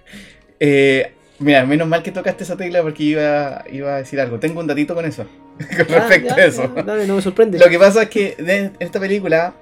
Eh, 0.59 1.11
mira, 1.39 1.65
menos 1.65 1.85
mal 1.87 2.01
que 2.01 2.11
tocaste 2.11 2.43
esa 2.45 2.55
tecla 2.55 2.81
porque 2.81 3.03
iba, 3.03 3.65
iba 3.71 3.95
a 3.95 3.97
decir 3.97 4.19
algo. 4.21 4.39
Tengo 4.39 4.61
un 4.61 4.67
datito 4.67 4.95
con 4.95 5.05
eso. 5.05 5.25
con 5.77 5.87
respecto 5.87 6.35
ya, 6.35 6.43
a 6.43 6.45
eso. 6.45 6.71
ya, 6.75 6.83
dale, 6.83 7.07
no 7.07 7.15
me 7.15 7.21
sorprende. 7.21 7.59
Lo 7.59 7.69
que 7.69 7.79
pasa 7.79 8.03
es 8.03 8.09
que 8.09 8.35
en 8.37 8.73
esta 8.79 8.99
película, 8.99 9.53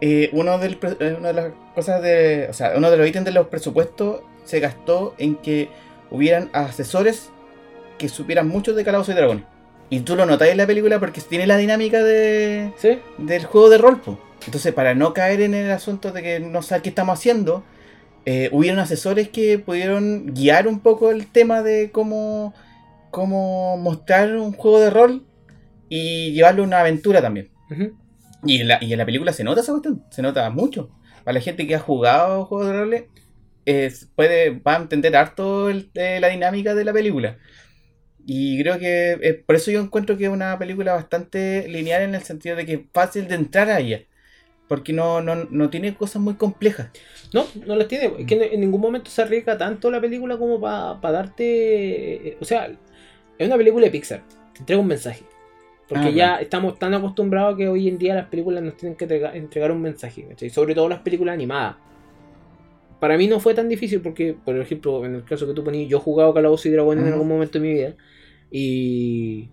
eh, 0.00 0.30
uno 0.32 0.58
del 0.58 0.78
eh, 0.82 1.16
una 1.18 1.28
de 1.28 1.34
las 1.34 1.52
cosas 1.74 2.02
de. 2.02 2.46
O 2.50 2.52
sea, 2.52 2.72
uno 2.76 2.90
de 2.90 2.96
los 2.96 3.08
ítems 3.08 3.24
de 3.24 3.32
los 3.32 3.48
presupuestos 3.48 4.22
se 4.44 4.60
gastó 4.60 5.14
en 5.18 5.36
que 5.36 5.68
hubieran 6.10 6.50
asesores 6.52 7.30
que 7.98 8.08
supieran 8.08 8.48
mucho 8.48 8.74
de 8.74 8.84
Calabozos 8.84 9.14
y 9.14 9.16
Dragones. 9.16 9.44
Y 9.90 10.00
tú 10.00 10.14
lo 10.14 10.24
notáis 10.24 10.52
en 10.52 10.58
la 10.58 10.66
película 10.66 11.00
porque 11.00 11.20
tiene 11.20 11.46
la 11.46 11.56
dinámica 11.56 12.02
de, 12.02 12.72
¿Sí? 12.76 13.00
del 13.18 13.44
juego 13.44 13.68
de 13.68 13.78
rol. 13.78 14.00
po. 14.00 14.18
Entonces, 14.46 14.72
para 14.72 14.94
no 14.94 15.12
caer 15.12 15.40
en 15.42 15.52
el 15.54 15.70
asunto 15.70 16.12
de 16.12 16.22
que 16.22 16.40
no 16.40 16.62
saber 16.62 16.82
qué 16.82 16.88
estamos 16.88 17.18
haciendo, 17.18 17.64
eh, 18.24 18.48
hubieron 18.52 18.78
asesores 18.78 19.28
que 19.28 19.58
pudieron 19.58 20.32
guiar 20.32 20.68
un 20.68 20.80
poco 20.80 21.10
el 21.10 21.26
tema 21.26 21.62
de 21.62 21.90
cómo, 21.90 22.54
cómo 23.10 23.76
mostrar 23.76 24.36
un 24.36 24.52
juego 24.52 24.80
de 24.80 24.90
rol 24.90 25.24
y 25.90 26.32
llevarlo 26.32 26.62
a 26.62 26.66
una 26.66 26.80
aventura 26.80 27.20
también. 27.20 27.50
Y 28.46 28.62
en, 28.62 28.68
la, 28.68 28.78
y 28.82 28.90
en 28.92 28.98
la 28.98 29.04
película 29.04 29.34
se 29.34 29.44
nota 29.44 29.60
esa 29.60 29.72
cuestión, 29.72 30.02
se 30.10 30.22
nota 30.22 30.48
mucho. 30.48 30.90
Para 31.24 31.34
la 31.34 31.40
gente 31.42 31.66
que 31.66 31.74
ha 31.74 31.78
jugado 31.78 32.46
juegos 32.46 32.68
de 32.68 32.72
roles, 32.72 33.04
es- 33.66 34.08
puede, 34.16 34.50
va 34.60 34.76
a 34.76 34.80
entender 34.80 35.14
harto 35.14 35.68
el- 35.68 35.90
eh, 35.94 36.18
la 36.20 36.28
dinámica 36.28 36.74
de 36.74 36.84
la 36.86 36.92
película. 36.94 37.36
Y 38.26 38.60
creo 38.62 38.78
que 38.78 39.12
eh, 39.20 39.34
por 39.46 39.56
eso 39.56 39.70
yo 39.70 39.80
encuentro 39.80 40.16
que 40.16 40.24
es 40.24 40.30
una 40.30 40.58
película 40.58 40.94
bastante 40.94 41.66
lineal 41.68 42.02
en 42.02 42.14
el 42.14 42.22
sentido 42.22 42.56
de 42.56 42.64
que 42.66 42.72
es 42.74 42.80
fácil 42.94 43.28
de 43.28 43.34
entrar 43.34 43.68
a 43.70 43.80
ella. 43.80 44.02
Porque 44.68 44.92
no, 44.92 45.20
no, 45.20 45.34
no 45.50 45.68
tiene 45.68 45.94
cosas 45.96 46.22
muy 46.22 46.34
complejas. 46.34 46.90
No, 47.34 47.44
no 47.66 47.74
las 47.76 47.88
tiene. 47.88 48.12
Es 48.20 48.26
que 48.26 48.50
en- 48.54 48.60
ningún 48.60 48.80
momento 48.80 49.10
se 49.10 49.20
arriesga 49.22 49.58
tanto 49.58 49.90
la 49.90 50.00
película 50.00 50.38
como 50.38 50.60
para 50.60 50.98
darte. 51.12 52.36
O 52.40 52.44
sea, 52.44 52.70
es 53.38 53.46
una 53.46 53.56
película 53.56 53.84
de 53.86 53.90
Pixar. 53.90 54.22
Te 54.54 54.60
entrega 54.60 54.80
un 54.80 54.86
mensaje. 54.86 55.24
Porque 55.90 56.06
Ah, 56.06 56.10
ya 56.10 56.26
claro. 56.28 56.42
estamos 56.42 56.78
tan 56.78 56.94
acostumbrados 56.94 57.56
que 57.58 57.68
hoy 57.68 57.88
en 57.88 57.98
día 57.98 58.14
las 58.14 58.26
películas 58.28 58.62
nos 58.62 58.76
tienen 58.78 58.96
que 58.96 59.04
entrega- 59.06 59.34
entregar 59.34 59.70
un 59.72 59.82
mensaje. 59.82 60.24
¿cachai? 60.28 60.48
Sobre 60.48 60.74
todo 60.74 60.88
las 60.88 61.00
películas 61.00 61.34
animadas. 61.34 61.76
Para 63.00 63.18
mí 63.18 63.26
no 63.26 63.40
fue 63.40 63.54
tan 63.54 63.68
difícil 63.68 64.00
porque, 64.00 64.34
por 64.44 64.56
ejemplo, 64.56 65.04
en 65.04 65.16
el 65.16 65.24
caso 65.24 65.46
que 65.46 65.52
tú 65.54 65.64
ponías, 65.64 65.88
yo 65.90 65.98
he 65.98 66.00
jugado 66.00 66.32
Calabozos 66.32 66.66
y 66.66 66.70
Dragones 66.70 67.02
en 67.02 67.08
Ujú. 67.08 67.14
algún 67.14 67.28
momento 67.28 67.58
de 67.58 67.66
mi 67.66 67.74
vida. 67.74 67.94
Y 68.52 69.48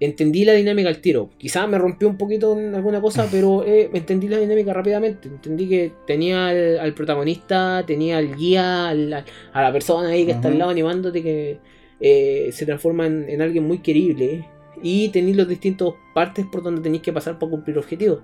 entendí 0.00 0.44
la 0.44 0.54
dinámica 0.54 0.88
al 0.88 0.98
tiro. 1.00 1.30
Quizás 1.38 1.68
me 1.68 1.78
rompió 1.78 2.08
un 2.08 2.16
poquito 2.18 2.58
en 2.58 2.74
alguna 2.74 3.00
cosa, 3.00 3.26
pero 3.30 3.64
eh, 3.64 3.90
entendí 3.92 4.26
la 4.28 4.38
dinámica 4.38 4.72
rápidamente. 4.72 5.28
Entendí 5.28 5.68
que 5.68 5.92
tenía 6.06 6.48
al, 6.48 6.78
al 6.80 6.94
protagonista, 6.94 7.84
tenía 7.86 8.18
al 8.18 8.34
guía, 8.36 8.88
al- 8.88 9.12
a 9.52 9.62
la 9.62 9.72
persona 9.72 10.08
ahí 10.08 10.24
que 10.26 10.32
está 10.32 10.48
al 10.48 10.58
lado 10.58 10.70
animándote 10.70 11.22
que 11.22 11.58
eh, 12.00 12.48
se 12.52 12.66
transforma 12.66 13.06
en, 13.06 13.28
en 13.28 13.42
alguien 13.42 13.64
muy 13.64 13.78
querible. 13.78 14.48
Y 14.82 15.08
tenéis 15.10 15.36
los 15.36 15.48
distintos 15.48 15.94
partes 16.14 16.46
por 16.50 16.62
donde 16.62 16.82
tenéis 16.82 17.02
que 17.02 17.12
pasar 17.12 17.38
para 17.38 17.50
cumplir 17.50 17.78
objetivos. 17.78 18.20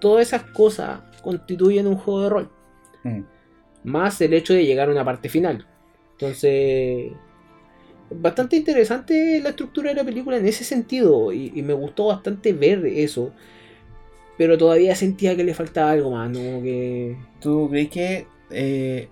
Todas 0.00 0.26
esas 0.26 0.42
cosas 0.42 1.00
constituyen 1.22 1.86
un 1.86 1.96
juego 1.96 2.22
de 2.22 2.28
rol. 2.28 2.50
Mm. 3.02 3.20
Más 3.84 4.20
el 4.20 4.34
hecho 4.34 4.52
de 4.52 4.66
llegar 4.66 4.88
a 4.88 4.92
una 4.92 5.04
parte 5.04 5.28
final. 5.28 5.66
Entonces, 6.12 7.12
bastante 8.10 8.56
interesante 8.56 9.40
la 9.42 9.50
estructura 9.50 9.90
de 9.90 9.96
la 9.96 10.04
película 10.04 10.36
en 10.36 10.46
ese 10.46 10.64
sentido. 10.64 11.32
Y, 11.32 11.52
y 11.54 11.62
me 11.62 11.72
gustó 11.72 12.06
bastante 12.06 12.52
ver 12.52 12.84
eso. 12.86 13.32
Pero 14.36 14.58
todavía 14.58 14.94
sentía 14.94 15.34
que 15.34 15.44
le 15.44 15.54
faltaba 15.54 15.92
algo 15.92 16.10
más, 16.10 16.30
¿no? 16.30 16.40
Como 16.40 16.62
que. 16.62 17.16
¿Tú 17.40 17.68
crees 17.70 17.88
que 17.88 18.26
eh, 18.50 19.08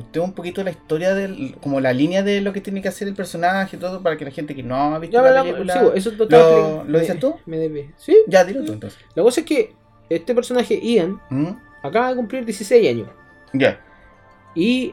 conté 0.00 0.20
un 0.20 0.32
poquito 0.32 0.62
la 0.64 0.70
historia 0.70 1.14
del, 1.14 1.56
como 1.62 1.80
la 1.80 1.92
línea 1.92 2.22
de 2.22 2.40
lo 2.40 2.52
que 2.52 2.60
tiene 2.60 2.80
que 2.82 2.88
hacer 2.88 3.08
el 3.08 3.14
personaje 3.14 3.76
y 3.76 3.80
todo 3.80 4.02
para 4.02 4.16
que 4.16 4.24
la 4.24 4.30
gente 4.30 4.54
que 4.54 4.62
no 4.62 4.94
ha 4.94 4.98
visto 4.98 5.16
Ya, 5.16 5.22
la 5.22 5.30
la- 5.30 5.42
película... 5.42 5.72
sí, 5.74 5.80
eso 5.94 6.10
lo, 6.16 6.24
estaba 6.24 6.42
¿Lo- 6.42 6.48
explicando. 6.58 6.84
lo 6.92 6.98
dices 7.00 7.18
tú? 7.20 7.34
Me. 7.46 7.90
Sí. 7.96 8.16
Ya, 8.26 8.44
dilo 8.44 8.64
tú 8.64 8.72
entonces. 8.72 8.98
La 9.14 9.22
cosa 9.22 9.40
es 9.40 9.46
que 9.46 9.74
este 10.08 10.34
personaje, 10.34 10.78
Ian, 10.82 11.20
Mm, 11.30 11.50
acaba 11.82 12.08
de 12.10 12.16
cumplir 12.16 12.44
16 12.44 12.88
años. 12.88 13.08
Ya. 13.52 13.80
Y 14.54 14.92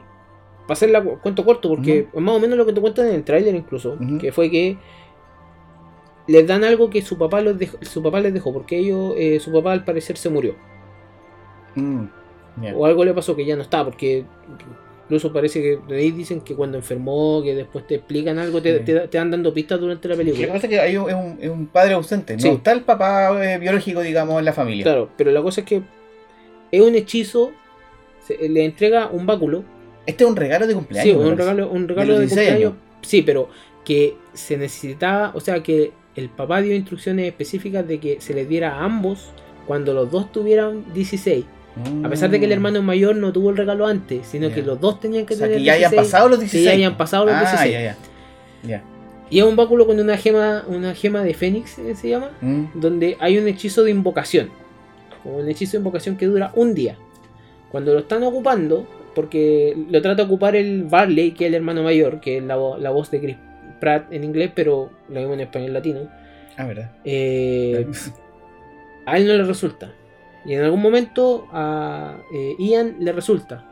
para 0.62 0.72
hacer 0.74 0.90
la 0.90 1.02
cu- 1.02 1.18
cuento 1.20 1.44
corto, 1.44 1.68
porque 1.68 2.08
es 2.12 2.20
más 2.20 2.34
o 2.34 2.40
menos 2.40 2.56
lo 2.58 2.66
que 2.66 2.72
te 2.72 2.80
cuentan 2.80 3.06
en 3.08 3.14
el 3.14 3.24
tráiler 3.24 3.54
incluso, 3.54 3.94
Ujú. 3.94 4.18
que 4.18 4.30
fue 4.32 4.50
que 4.50 4.76
les 6.26 6.46
dan 6.46 6.62
algo 6.62 6.90
que 6.90 7.00
su 7.02 7.16
papá 7.16 7.40
les 7.40 7.58
dejó, 7.58 7.78
su 7.82 8.02
papá 8.02 8.20
les 8.20 8.34
dejó, 8.34 8.52
porque 8.52 8.76
ellos, 8.78 9.14
eh, 9.16 9.40
su 9.40 9.50
papá 9.50 9.72
al 9.72 9.84
parecer 9.84 10.16
se 10.18 10.28
murió. 10.28 10.54
Mm. 11.74 12.04
O 12.76 12.86
algo 12.86 13.04
le 13.04 13.14
pasó 13.14 13.34
que 13.36 13.44
ya 13.46 13.54
no 13.56 13.62
está, 13.62 13.84
porque 13.84 14.24
incluso 15.08 15.32
parece 15.32 15.62
que 15.62 15.78
de 15.88 15.96
ahí 16.00 16.10
dicen 16.10 16.42
que 16.42 16.54
cuando 16.54 16.76
enfermó, 16.76 17.40
que 17.42 17.54
después 17.54 17.86
te 17.86 17.94
explican 17.94 18.38
algo, 18.38 18.60
te, 18.60 18.78
Sí. 18.78 18.84
te, 18.84 19.00
te 19.08 19.16
van 19.18 19.30
dando 19.30 19.54
pistas 19.54 19.80
durante 19.80 20.06
la 20.06 20.14
Lo 20.14 20.18
que 20.18 20.24
película. 20.26 20.52
pasa 20.52 20.66
es 20.66 20.70
que 20.70 20.80
hay 20.80 20.96
un, 20.98 21.08
es 21.08 21.14
un, 21.16 21.38
es 21.40 21.48
un 21.50 21.66
padre 21.66 21.94
ausente, 21.94 22.34
no 22.34 22.40
Sí. 22.42 22.48
está 22.48 22.72
el 22.72 22.82
papá 22.82 23.30
eh, 23.42 23.58
biológico, 23.58 24.02
digamos, 24.02 24.38
en 24.38 24.44
la 24.44 24.52
familia. 24.52 24.84
Claro, 24.84 25.08
pero 25.16 25.30
la 25.30 25.40
cosa 25.42 25.62
es 25.62 25.66
que 25.66 25.82
es 26.70 26.80
un 26.82 26.94
hechizo, 26.94 27.52
se- 28.26 28.48
le 28.48 28.64
entrega 28.64 29.08
un 29.10 29.24
báculo 29.26 29.64
Este 30.04 30.24
es 30.24 30.30
un 30.30 30.36
regalo 30.36 30.66
de 30.66 30.74
cumpleaños. 30.74 31.14
Sí, 31.22 31.28
un 31.28 31.36
regalo, 31.36 31.70
un 31.70 31.88
regalo 31.88 32.14
de 32.14 32.20
16 32.20 32.48
cumpleaños. 32.48 32.72
años. 32.72 32.98
Sí, 33.02 33.22
pero 33.22 33.48
que 33.84 34.16
se 34.34 34.56
necesitaba, 34.58 35.32
o 35.34 35.40
sea, 35.40 35.62
que 35.62 35.92
el 36.16 36.28
papá 36.30 36.60
dio 36.62 36.74
instrucciones 36.74 37.26
específicas 37.26 37.86
de 37.88 37.98
que 38.00 38.20
se 38.20 38.34
les 38.34 38.48
diera 38.48 38.74
a 38.76 38.84
ambos 38.84 39.30
cuando 39.66 39.94
los 39.94 40.10
dos 40.10 40.30
tuvieran 40.32 40.84
16. 40.94 41.44
A 42.04 42.08
pesar 42.08 42.30
de 42.30 42.38
que 42.38 42.44
el 42.46 42.50
Mm. 42.50 42.54
hermano 42.54 42.82
mayor 42.82 43.16
no 43.16 43.32
tuvo 43.32 43.50
el 43.50 43.56
regalo 43.56 43.86
antes, 43.86 44.26
sino 44.26 44.50
que 44.50 44.62
los 44.62 44.80
dos 44.80 45.00
tenían 45.00 45.26
que 45.26 45.34
O 45.34 45.36
sea, 45.36 45.46
tener 45.46 45.58
que 45.60 45.64
ya 45.64 45.72
hayan 45.74 45.90
16, 45.90 46.10
pasado 46.12 46.28
los 46.28 46.38
que 46.38 46.44
16. 46.44 46.64
ya 46.64 46.70
hayan 46.72 46.96
pasado 46.96 47.24
los 47.26 47.34
ah, 47.34 47.40
16. 47.40 47.72
ya, 47.72 47.80
ya. 47.82 47.96
Ya. 48.64 48.82
Y 49.30 49.38
es 49.38 49.44
un 49.44 49.56
báculo 49.56 49.86
con 49.86 50.00
una 50.00 50.16
gema, 50.16 50.64
una 50.68 50.94
gema 50.94 51.22
de 51.22 51.34
Fénix, 51.34 51.78
eh, 51.78 51.94
se 51.94 52.08
llama, 52.08 52.30
Mm, 52.40 52.64
donde 52.74 53.16
hay 53.20 53.38
un 53.38 53.46
hechizo 53.46 53.84
de 53.84 53.90
invocación. 53.90 54.50
Un 55.24 55.48
hechizo 55.48 55.72
de 55.72 55.78
invocación 55.78 56.16
que 56.16 56.26
dura 56.26 56.50
un 56.54 56.74
día. 56.74 56.96
Cuando 57.70 57.92
lo 57.92 58.00
están 58.00 58.22
ocupando, 58.22 58.86
porque 59.14 59.76
lo 59.90 60.00
trata 60.00 60.16
de 60.16 60.22
ocupar 60.22 60.56
el 60.56 60.84
Barley, 60.84 61.32
que 61.32 61.44
es 61.44 61.48
el 61.48 61.54
hermano 61.56 61.82
mayor, 61.82 62.20
que 62.20 62.38
es 62.38 62.42
la, 62.42 62.56
la 62.78 62.90
voz 62.90 63.10
de 63.10 63.20
Chris 63.20 63.36
Pratt 63.80 64.10
en 64.12 64.24
inglés, 64.24 64.50
pero 64.54 64.90
lo 65.08 65.20
mismo 65.20 65.34
en 65.34 65.40
español 65.40 65.72
latino. 65.74 66.00
Ah, 66.56 66.64
verdad. 66.66 66.90
eh, 67.04 67.86
a 69.06 69.16
él 69.18 69.26
no 69.26 69.34
le 69.34 69.44
resulta. 69.44 69.92
Y 70.44 70.54
en 70.54 70.62
algún 70.62 70.80
momento 70.80 71.46
a 71.52 72.18
eh, 72.32 72.56
Ian 72.58 72.96
le 73.00 73.12
resulta. 73.12 73.64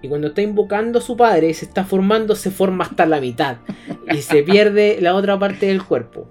Y 0.00 0.08
cuando 0.08 0.28
está 0.28 0.42
invocando 0.42 1.00
a 1.00 1.02
su 1.02 1.16
padre, 1.16 1.52
se 1.54 1.64
está 1.64 1.84
formando, 1.84 2.36
se 2.36 2.50
forma 2.50 2.84
hasta 2.84 3.06
la 3.06 3.20
mitad. 3.20 3.56
Y 4.12 4.18
se 4.18 4.42
pierde 4.44 4.98
la 5.00 5.14
otra 5.14 5.38
parte 5.38 5.66
del 5.66 5.82
cuerpo. 5.82 6.28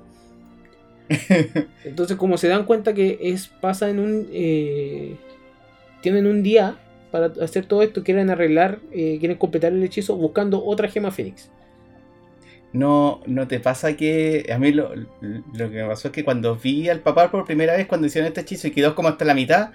Entonces, 1.83 2.17
como 2.17 2.37
se 2.37 2.47
dan 2.47 2.65
cuenta 2.65 2.93
que 2.93 3.17
es 3.21 3.47
pasa 3.47 3.89
en 3.89 3.99
un. 3.99 4.27
eh, 4.31 5.15
tienen 6.01 6.27
un 6.27 6.43
día 6.43 6.77
para 7.11 7.27
hacer 7.41 7.65
todo 7.65 7.81
esto, 7.81 8.03
quieren 8.03 8.29
arreglar, 8.29 8.79
eh, 8.91 9.17
quieren 9.19 9.37
completar 9.37 9.73
el 9.73 9.83
hechizo 9.83 10.15
buscando 10.15 10.63
otra 10.63 10.89
gema 10.89 11.11
Fénix. 11.11 11.49
No, 12.73 13.21
no 13.25 13.47
te 13.47 13.59
pasa 13.59 13.95
que 13.95 14.45
a 14.53 14.59
mí 14.59 14.71
lo, 14.71 14.93
lo 14.93 15.69
que 15.69 15.75
me 15.75 15.87
pasó 15.87 16.09
es 16.09 16.11
que 16.11 16.23
cuando 16.23 16.55
vi 16.55 16.89
al 16.89 16.99
papá 16.99 17.31
por 17.31 17.45
primera 17.45 17.75
vez 17.75 17.87
cuando 17.87 18.07
hicieron 18.07 18.27
este 18.27 18.41
hechizo 18.41 18.67
y 18.67 18.71
quedó 18.71 18.93
como 18.93 19.09
hasta 19.09 19.25
la 19.25 19.33
mitad, 19.33 19.71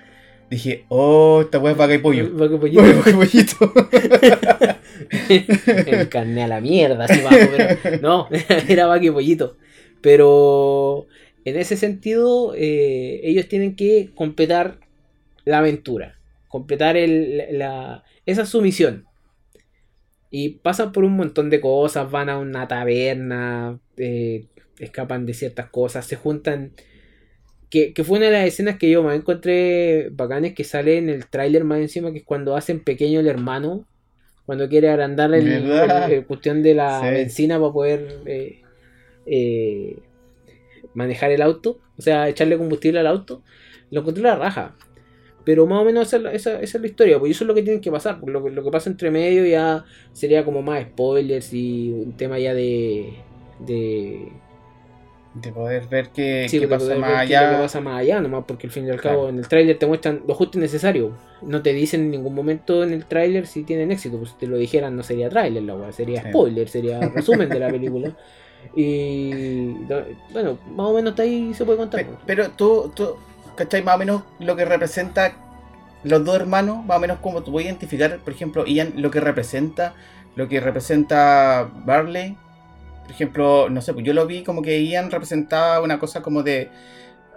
dije, 0.53 0.85
oh, 0.89 1.41
esta 1.43 1.59
weá 1.59 1.73
es 1.73 1.79
vaca 1.79 1.95
y 1.95 1.99
pollo. 1.99 2.31
Vaca 2.35 2.55
y 2.55 2.59
pollito. 2.59 2.83
Vaca 2.83 3.11
y 3.11 3.15
pollito. 3.15 3.73
Encarné 6.01 6.45
a 6.45 6.49
la 6.49 6.61
mierda, 6.61 7.05
así 7.05 7.21
bajo, 7.23 7.37
pero 7.51 8.01
no, 8.01 8.29
era 8.69 8.87
vaca 8.87 9.05
y 9.05 9.11
pollito. 9.11 9.57
Pero 10.03 11.07
en 11.45 11.57
ese 11.57 11.77
sentido, 11.77 12.55
eh, 12.55 13.21
ellos 13.25 13.49
tienen 13.49 13.77
que 13.77 14.11
completar 14.15 14.79
la 15.45 15.59
aventura, 15.59 16.19
completar 16.49 16.97
el, 16.97 17.59
la, 17.59 18.05
esa 18.27 18.43
es 18.43 18.49
su 18.49 18.61
misión. 18.61 19.07
Y 20.33 20.49
pasan 20.51 20.91
por 20.93 21.05
un 21.05 21.15
montón 21.15 21.51
de 21.51 21.61
cosas, 21.61 22.11
van 22.11 22.29
a 22.31 22.39
una 22.39 22.67
taberna, 22.67 23.79
eh, 23.99 24.47
escapan 24.81 25.27
de 25.27 25.35
ciertas 25.35 25.69
cosas, 25.71 26.07
se 26.07 26.17
juntan. 26.17 26.73
Que, 27.71 27.93
que 27.95 28.03
fue 28.05 28.17
una 28.19 28.27
de 28.27 28.33
las 28.33 28.47
escenas 28.47 28.77
que 28.79 28.91
yo 28.91 29.03
me 29.03 29.15
encontré 29.15 30.09
bacanes 30.13 30.55
que 30.55 30.65
sale 30.65 30.99
en 30.99 31.09
el 31.11 31.27
tráiler 31.27 31.65
más 31.65 31.81
encima, 31.81 32.13
que 32.13 32.19
es 32.19 32.25
cuando 32.25 32.57
hacen 32.57 32.81
pequeño 32.81 33.21
el 33.21 33.29
hermano, 33.29 33.87
cuando 34.47 34.69
quiere 34.69 34.89
agrandar 34.91 35.33
el, 35.35 35.47
el 36.11 36.27
cuestión 36.27 36.63
de 36.63 36.75
la 36.75 37.01
Sí. 37.01 37.07
benzina 37.11 37.59
para 37.61 37.73
poder 37.73 38.21
eh, 38.27 38.63
eh, 39.27 39.97
manejar 40.95 41.31
el 41.31 41.43
auto, 41.43 41.79
o 41.97 42.03
sea, 42.03 42.29
echarle 42.29 42.59
combustible 42.59 43.01
al 43.01 43.07
auto, 43.07 43.43
lo 43.91 44.01
encontré 44.01 44.23
la 44.23 44.37
raja. 44.37 44.75
Pero 45.45 45.67
más 45.67 45.81
o 45.83 45.85
menos 45.85 46.07
esa, 46.09 46.17
es 46.19 46.23
la- 46.23 46.33
esa- 46.33 46.61
esa 46.61 46.79
es 46.79 46.81
la 46.81 46.87
historia, 46.87 47.19
pues 47.19 47.33
eso 47.33 47.45
es 47.45 47.49
lo 47.49 47.55
que 47.55 47.63
tienen 47.63 47.81
que 47.81 47.91
pasar, 47.91 48.19
porque 48.21 48.33
lo, 48.33 48.45
que- 48.45 48.51
lo 48.51 48.63
que 48.65 48.71
pasa 48.71 48.89
entre 48.91 49.11
medio 49.11 49.45
ya 49.47 49.85
sería 50.13 50.45
como 50.45 50.63
más 50.63 50.83
spoilers 50.85 51.53
y 51.53 51.91
un 51.93 52.17
tema 52.17 52.39
ya 52.39 52.55
de... 52.55 53.15
de 53.61 54.29
De 55.35 55.51
poder 55.53 55.87
ver 55.89 56.11
qué, 56.15 56.47
sí, 56.49 56.59
qué 56.59 56.67
de 56.67 56.69
pasa 56.69 56.95
más 56.97 57.11
ver 57.21 57.29
qué 57.29 57.37
allá. 57.37 57.59
pasa 57.61 57.81
más 57.81 58.01
allá 58.01 58.21
nomás, 58.21 58.45
porque 58.47 58.67
al 58.67 58.73
fin 58.73 58.87
y 58.87 58.91
al 58.91 59.01
cabo 59.01 59.21
Claro. 59.23 59.29
en 59.31 59.39
el 59.39 59.49
tráiler 59.49 59.79
te 59.79 59.87
muestran 59.87 60.23
lo 60.29 60.35
justo 60.35 60.59
y 60.59 60.61
necesario. 60.61 61.17
No 61.41 61.63
te 61.63 61.73
dicen 61.73 62.03
en 62.03 62.11
ningún 62.11 62.35
momento 62.35 62.85
en 62.85 62.93
el 62.93 63.07
tráiler 63.07 63.47
si 63.47 63.65
tienen 63.65 63.91
éxito, 63.91 64.19
pues 64.19 64.31
si 64.31 64.37
te 64.37 64.47
lo 64.47 64.59
dijeran 64.59 64.95
no 64.95 65.03
sería 65.03 65.29
tráiler 65.31 65.63
la 65.63 65.75
weá, 65.75 65.91
sería 65.91 66.23
Sí. 66.23 66.29
spoiler, 66.29 66.69
sería 66.69 67.01
resumen 67.15 67.49
de 67.49 67.59
la 67.59 67.69
película. 67.71 68.15
Y 68.77 69.73
bueno, 70.33 70.59
más 70.71 70.87
o 70.89 70.95
menos 70.95 71.11
hasta 71.13 71.23
ahí 71.23 71.53
se 71.55 71.65
puede 71.65 71.79
contar. 71.79 72.05
Pe- 72.07 72.13
Pero 72.27 72.51
tú, 72.51 72.93
tú, 72.95 73.17
¿cachai? 73.57 73.83
Más 73.83 73.95
o 73.97 73.99
menos 73.99 74.23
lo 74.41 74.57
que 74.57 74.65
representa 74.65 75.33
los 76.05 76.25
dos 76.25 76.37
hermanos, 76.37 76.85
más 76.85 76.97
o 76.97 77.01
menos 77.01 77.19
como 77.21 77.43
tú 77.43 77.53
puedes 77.53 77.67
identificar, 77.69 78.19
por 78.19 78.33
ejemplo, 78.33 78.65
Ian, 78.67 78.95
lo 78.97 79.11
que 79.11 79.21
representa, 79.21 79.95
lo 80.35 80.49
que 80.49 80.61
representa 80.61 81.71
Barley. 81.85 82.37
Por 83.03 83.11
ejemplo, 83.11 83.69
no 83.71 83.81
sé, 83.83 83.93
pues 83.93 84.05
yo 84.05 84.13
lo 84.15 84.27
vi 84.27 84.43
como 84.43 84.63
que 84.63 84.85
Ian 84.85 85.11
representaba 85.11 85.81
una 85.81 85.99
cosa 85.99 86.23
como 86.23 86.43
de. 86.43 86.71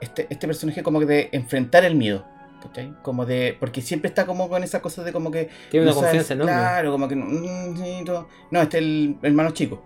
Este, 0.01 0.27
este 0.29 0.45
personaje 0.47 0.83
como 0.83 0.99
que 0.99 1.05
de 1.05 1.29
enfrentar 1.31 1.85
el 1.85 1.95
miedo. 1.95 2.25
¿cachai? 2.61 2.93
Como 3.01 3.25
de. 3.25 3.55
Porque 3.59 3.81
siempre 3.81 4.09
está 4.09 4.25
como 4.25 4.49
con 4.49 4.63
esa 4.63 4.81
cosa 4.81 5.03
de 5.03 5.11
como 5.13 5.31
que. 5.31 5.49
Tiene 5.71 5.85
no 5.85 5.91
una 5.91 6.01
sabes- 6.01 6.05
confianza 6.23 6.33
enorme. 6.33 6.51
Claro, 6.53 6.91
como 6.91 7.07
que. 7.07 7.15
mm, 7.15 8.03
no, 8.05 8.27
no, 8.51 8.61
este 8.61 8.77
es 8.77 8.83
el 8.83 9.17
hermano 9.21 9.51
chico. 9.51 9.83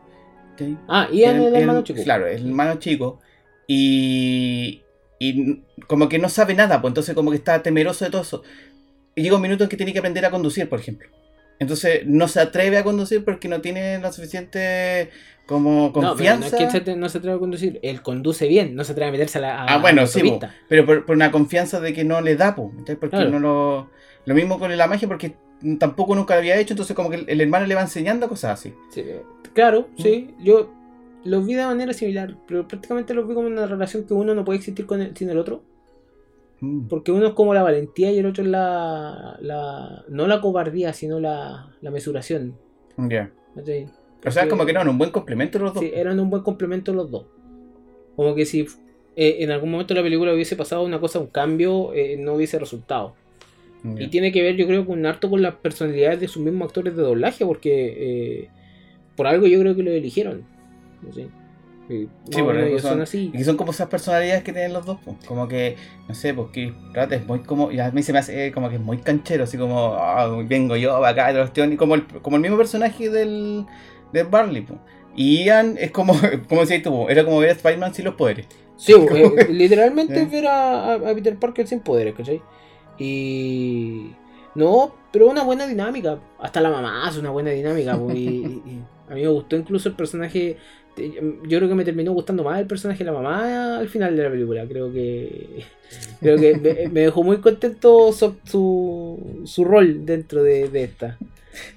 ¿cachai? 0.51 0.77
Ah, 0.87 1.07
Ian 1.11 1.35
El- 1.37 1.41
el, 1.43 1.47
el- 1.55 1.61
hermano 1.61 1.81
chico. 1.83 2.03
Claro, 2.03 2.27
el 2.27 2.45
hermano 2.47 2.75
chico. 2.75 3.19
Y, 3.67 4.83
y 5.19 5.62
como 5.88 6.08
que 6.10 6.17
no 6.19 6.29
sabe 6.29 6.53
nada, 6.55 6.82
pues 6.82 6.91
entonces 6.91 7.13
como 7.13 7.29
que 7.32 7.38
está 7.38 7.62
temeroso 7.62 8.05
de 8.05 8.12
todo 8.12 8.21
eso. 8.21 8.41
Y 9.15 9.21
llega 9.23 9.36
un 9.36 9.41
minuto 9.41 9.63
en 9.65 9.69
que 9.69 9.77
tiene 9.77 9.91
que 9.93 9.99
aprender 9.99 10.25
a 10.25 10.32
conducir, 10.32 10.69
por 10.69 10.79
ejemplo. 10.79 11.10
Entonces 11.60 12.03
no 12.05 12.27
se 12.29 12.39
atreve 12.39 12.77
a 12.77 12.84
conducir 12.84 13.25
porque 13.25 13.49
no 13.49 13.60
tiene 13.60 13.99
la 13.99 14.13
suficiente 14.13 15.10
como 15.45 15.88
No, 15.88 15.91
pero 15.93 16.01
no 16.03 16.10
confianza. 16.12 16.47
es 16.47 16.53
que 16.73 16.86
se 16.86 16.95
no 16.95 17.10
se 17.10 17.17
atreve 17.17 17.36
a 17.36 17.39
conducir, 17.39 17.79
él 17.84 18.01
conduce 18.01 18.47
bien, 18.47 18.75
no 18.75 18.84
se 18.86 18.93
atreve 18.93 19.10
a 19.10 19.12
meterse 19.12 19.39
a 19.39 19.41
la, 19.41 19.62
a, 19.63 19.65
Ah, 19.65 19.77
bueno, 19.79 20.03
a 20.03 20.08
sí, 20.08 20.21
po, 20.23 20.39
pero 20.69 20.86
por, 20.86 21.05
por 21.05 21.15
una 21.15 21.32
confianza 21.32 21.79
de 21.82 21.91
que 21.93 22.03
no 22.05 22.21
le 22.21 22.36
da, 22.38 22.55
pues, 22.55 22.69
¿entendés? 22.69 22.97
porque 22.97 23.17
Claro. 23.17 23.32
no 23.32 23.39
lo... 23.39 23.89
Lo 24.25 24.36
mismo 24.36 24.60
con 24.60 24.75
la 24.77 24.88
magia 24.88 25.08
porque 25.08 25.36
tampoco 25.79 26.13
nunca 26.15 26.36
lo 26.36 26.39
había 26.41 26.58
hecho, 26.58 26.73
entonces 26.73 26.95
como 26.95 27.10
que 27.10 27.15
el, 27.17 27.25
el 27.29 27.41
hermano 27.41 27.65
le 27.65 27.73
va 27.75 27.82
enseñando 27.82 28.29
cosas 28.29 28.60
así. 28.60 28.73
Sí, 28.93 29.03
claro, 29.53 29.88
Mm. 29.97 30.01
sí. 30.01 30.36
Yo 30.39 30.71
los 31.25 31.45
vi 31.45 31.53
de 31.55 31.65
manera 31.65 31.93
similar, 31.93 32.36
pero 32.47 32.67
prácticamente 32.67 33.13
los 33.13 33.27
vi 33.27 33.34
como 33.34 33.47
una 33.47 33.65
relación 33.65 34.05
que 34.05 34.13
uno 34.13 34.34
no 34.36 34.45
puede 34.45 34.58
existir 34.60 34.86
con 34.86 35.01
el- 35.01 35.15
sin 35.15 35.29
el 35.29 35.38
otro. 35.38 35.62
Mm. 36.62 36.88
Porque 36.88 37.12
uno 37.12 37.27
es 37.27 37.34
como 37.34 37.53
la 37.53 37.63
valentía 37.63 38.12
y 38.12 38.19
el 38.19 38.25
otro 38.25 38.43
es 38.43 38.49
la. 38.49 39.38
la 39.41 40.03
no 40.10 40.27
la 40.27 40.41
cobardía, 40.41 40.93
sino 40.93 41.19
la, 41.19 41.71
la 41.82 41.91
mesuración. 41.91 42.55
Ya. 42.97 43.32
O 44.25 44.32
sea, 44.32 44.49
como 44.49 44.65
que 44.65 44.71
eran 44.71 44.88
un 44.89 44.97
buen 44.97 45.12
complemento 45.12 45.58
los 45.60 45.73
dos. 45.73 45.84
Sí, 45.84 45.91
eran 45.93 46.19
un 46.19 46.29
buen 46.29 46.43
complemento 46.43 46.93
los 46.93 47.10
dos. 47.10 47.25
Como 48.17 48.36
que 48.36 48.45
si 48.45 48.65
eh, 49.15 49.38
en 49.39 49.51
algún 49.51 49.71
momento 49.71 49.93
de 49.93 49.99
la 50.01 50.03
película 50.03 50.34
hubiese 50.34 50.58
pasado 50.58 50.84
una 50.84 50.99
cosa, 50.99 51.19
un 51.19 51.27
cambio, 51.27 51.93
eh, 51.93 52.17
no 52.19 52.34
hubiese 52.34 52.60
resultado. 52.60 53.15
Y 53.97 54.08
tiene 54.10 54.34
que 54.34 54.41
ver, 54.41 54.58
yo 54.58 54.67
creo, 54.67 54.86
con 54.86 55.05
harto 55.05 55.29
con 55.29 55.41
las 55.41 55.55
personalidades 55.55 56.19
de 56.19 56.27
sus 56.27 56.43
mismos 56.43 56.67
actores 56.67 56.97
de 56.97 57.01
doblaje, 57.01 57.45
porque 57.45 58.41
eh, 58.43 58.49
por 59.15 59.25
algo 59.25 59.47
yo 59.47 59.58
creo 59.62 59.73
que 59.73 59.84
lo 59.84 59.91
eligieron. 59.91 60.43
No 61.01 61.13
sé. 61.13 61.27
Eh, 61.91 62.07
Sí, 62.29 62.41
o 62.41 62.45
por 62.45 62.53
menos 62.53 62.57
algo 62.57 62.67
ellos 62.67 62.81
son 62.83 62.91
son- 62.91 63.01
así. 63.01 63.31
Y 63.33 63.38
que 63.38 63.43
son 63.43 63.57
como 63.57 63.71
esas 63.71 63.88
personalidades 63.88 64.43
que 64.43 64.53
tienen 64.53 64.73
los 64.73 64.85
dos, 64.85 64.97
pues. 65.03 65.17
como 65.25 65.47
que, 65.47 65.75
no 66.07 66.13
sé, 66.13 66.35
Chris 66.51 66.71
Pratt 66.93 67.12
es 67.13 67.25
muy 67.25 67.39
como, 67.39 67.71
y 67.71 67.79
a 67.79 67.89
mí 67.91 68.03
se 68.03 68.13
me 68.13 68.19
hace 68.19 68.47
eh, 68.47 68.51
como 68.51 68.69
que 68.69 68.75
es 68.75 68.81
muy 68.81 68.97
canchero, 68.99 69.45
así 69.45 69.57
como, 69.57 69.95
ah, 69.95 70.27
vengo 70.47 70.75
yo 70.75 71.03
acá, 71.03 71.31
y 71.31 71.75
como 71.77 71.95
el, 71.95 72.05
como 72.05 72.35
el 72.35 72.41
mismo 72.43 72.57
personaje 72.57 73.09
del, 73.09 73.65
del 74.13 74.27
Barley, 74.27 74.62
pues. 74.62 74.79
Y 75.15 75.43
Ian 75.45 75.77
es 75.79 75.89
como, 75.89 76.13
como 76.47 76.62
decías 76.62 76.83
tú, 76.83 77.09
era 77.09 77.25
como 77.25 77.39
ver 77.39 77.49
a 77.49 77.53
Spider-Man 77.53 77.93
sin 77.95 78.05
los 78.05 78.13
poderes. 78.15 78.45
Sí, 78.77 78.93
eh, 79.12 79.47
literalmente 79.49 80.13
Sí. 80.15 80.21
es 80.25 80.31
ver 80.31 80.45
a, 80.47 80.93
a- 80.93 80.99
Peter 81.15 81.35
Parker 81.38 81.65
sin 81.67 81.79
poderes, 81.79 82.13
¿cachai? 82.13 82.39
Y. 82.99 84.13
No, 84.55 84.93
pero 85.12 85.27
una 85.27 85.43
buena 85.43 85.65
dinámica. 85.67 86.19
Hasta 86.39 86.62
la 86.62 86.69
mamá 86.69 87.07
hace 87.07 87.19
una 87.19 87.29
buena 87.31 87.49
dinámica. 87.51 87.97
y- 88.13 88.17
y 88.19 88.83
a 89.09 89.15
mí 89.15 89.21
me 89.21 89.27
gustó 89.27 89.55
incluso 89.55 89.89
el 89.89 89.95
personaje. 89.95 90.57
Yo 90.99 91.57
creo 91.57 91.69
que 91.69 91.75
me 91.75 91.85
terminó 91.85 92.12
gustando 92.13 92.43
más 92.43 92.59
el 92.59 92.67
personaje 92.67 92.99
de 92.99 93.12
la 93.12 93.17
mamá 93.19 93.79
al 93.79 93.89
final 93.89 94.15
de 94.15 94.23
la 94.23 94.29
película. 94.29 94.65
Creo 94.67 94.91
que. 94.91 95.63
Creo 96.19 96.38
que 96.38 96.89
me, 96.91 97.01
dejó 97.01 97.23
muy 97.23 97.38
contento 97.38 98.13
su, 98.13 98.35
su, 98.43 99.41
su 99.45 99.65
rol 99.65 100.05
dentro 100.05 100.43
de, 100.43 100.69
de 100.69 100.83
esta. 100.83 101.17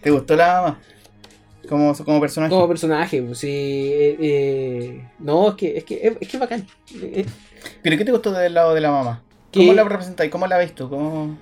¿Te 0.02 0.11
gustó 0.11 0.37
la 0.37 0.61
mamá? 0.61 0.80
Como, 1.68 1.94
como 1.94 2.20
personaje. 2.20 2.52
Como 2.52 2.68
personaje, 2.68 3.22
pues 3.22 3.38
sí. 3.38 3.48
eh, 3.48 4.16
eh, 4.20 5.08
no, 5.18 5.50
es 5.50 5.54
que 5.54 5.78
es 5.78 5.85
que 5.85 5.94
es, 6.06 6.12
es 6.20 6.28
que 6.28 6.37
es 6.37 6.40
bacán. 6.40 6.66
Eh, 7.00 7.24
¿Pero 7.82 7.96
qué 7.96 8.04
te 8.04 8.12
gustó 8.12 8.32
del 8.32 8.54
lado 8.54 8.74
de 8.74 8.80
la 8.80 8.90
mamá? 8.90 9.22
¿Cómo 9.52 9.72
la 9.72 9.85
representáis? 9.85 10.30
¿Cómo 10.30 10.46
la 10.46 10.58
ves 10.58 10.74
tú? 10.74 10.88
¿Cómo... 10.88 11.37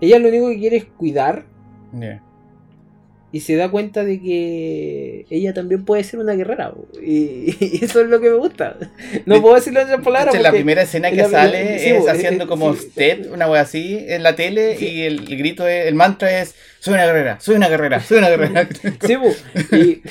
ella 0.00 0.18
lo 0.18 0.28
único 0.28 0.48
que 0.48 0.58
quiere 0.58 0.76
es 0.76 0.84
cuidar. 0.84 1.46
Y 3.32 3.40
se 3.40 3.56
da 3.56 3.70
cuenta 3.70 4.04
de 4.04 4.20
que 4.20 5.26
ella 5.30 5.54
también 5.54 5.84
puede 5.84 6.04
ser 6.04 6.20
una 6.20 6.34
guerrera. 6.34 6.72
Y, 7.02 7.56
y 7.64 7.80
eso 7.82 8.02
es 8.02 8.08
lo 8.08 8.20
que 8.20 8.28
me 8.28 8.36
gusta. 8.36 8.76
No 9.24 9.40
puedo 9.40 9.54
decirlo 9.54 9.80
en 9.80 9.86
otras 9.86 10.02
palabras. 10.02 10.40
La 10.40 10.50
primera 10.52 10.82
escena 10.82 11.10
que 11.10 11.24
sale 11.24 11.96
es 11.96 12.06
haciendo 12.06 12.44
eh, 12.44 12.46
como 12.46 12.74
sí. 12.74 12.90
step, 12.90 13.32
una 13.32 13.50
wea 13.50 13.62
así, 13.62 13.98
en 14.06 14.22
la 14.22 14.36
tele, 14.36 14.76
Sí. 14.76 14.86
y 14.86 15.02
el, 15.02 15.20
el 15.28 15.36
grito, 15.38 15.66
es, 15.66 15.86
el 15.86 15.94
mantra 15.94 16.42
es, 16.42 16.54
soy 16.82 16.94
una 16.94 17.04
guerrera, 17.06 17.38
soy 17.38 17.54
una 17.56 17.68
guerrera, 17.68 18.00
soy 18.00 18.18
una 18.18 18.28
guerrera. 18.28 18.68
Sí, 19.06 19.16
po. 19.16 19.30
y, 19.76 20.02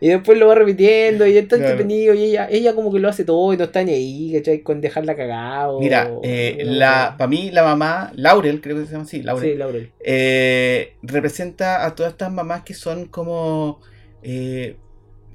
y 0.00 0.08
después 0.08 0.38
lo 0.38 0.46
va 0.46 0.54
repitiendo 0.54 1.26
y 1.26 1.36
está 1.36 1.56
Claro. 1.56 1.72
entretenido 1.72 2.14
y 2.14 2.24
ella, 2.26 2.46
ella 2.48 2.74
como 2.74 2.92
que 2.92 3.00
lo 3.00 3.08
hace 3.08 3.24
todo 3.24 3.52
y 3.52 3.56
no 3.56 3.64
está 3.64 3.82
ni 3.82 3.92
ahí, 3.92 4.32
¿cachai? 4.34 4.60
Con 4.62 4.80
dejarla 4.80 5.16
cagada. 5.16 5.70
o- 5.70 5.80
Mira, 5.80 6.10
eh, 6.22 6.58
o- 6.60 6.64
la, 6.64 7.16
para 7.18 7.26
mí 7.28 7.50
la 7.50 7.64
mamá, 7.64 8.12
Laurel, 8.14 8.60
creo 8.60 8.76
que 8.76 8.86
se 8.86 8.92
llama 8.92 9.04
así, 9.04 9.22
Laurel, 9.22 9.52
Sí, 9.52 9.58
Laurel. 9.58 9.90
eh, 10.04 10.94
representa 11.02 11.84
a 11.84 11.94
todas 11.96 12.12
estas 12.12 12.32
mamás 12.32 12.62
que 12.62 12.74
son 12.74 13.06
como... 13.06 13.80
eh, 14.22 14.76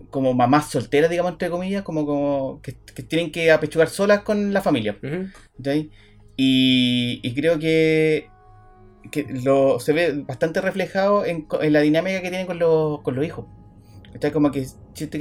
como 0.09 0.33
mamás 0.33 0.69
solteras, 0.71 1.09
digamos, 1.09 1.33
entre 1.33 1.49
comillas, 1.49 1.83
como, 1.83 2.05
como 2.05 2.61
que, 2.61 2.75
que 2.95 3.03
tienen 3.03 3.31
que 3.31 3.49
apechugar 3.51 3.87
solas 3.89 4.21
con 4.21 4.53
la 4.53 4.61
familia. 4.61 4.97
¿cachai? 5.57 5.89
Y, 6.35 7.19
y 7.23 7.33
creo 7.33 7.59
que, 7.59 8.27
que 9.11 9.25
lo, 9.43 9.79
se 9.79 9.93
ve 9.93 10.23
bastante 10.27 10.61
reflejado 10.61 11.25
en, 11.25 11.47
en 11.61 11.73
la 11.73 11.81
dinámica 11.81 12.21
que 12.21 12.29
tienen 12.29 12.47
con 12.47 12.59
los, 12.59 13.01
con 13.01 13.15
los 13.15 13.25
hijos. 13.25 13.45
¿cachai? 14.13 14.31
Como 14.31 14.51
que 14.51 14.65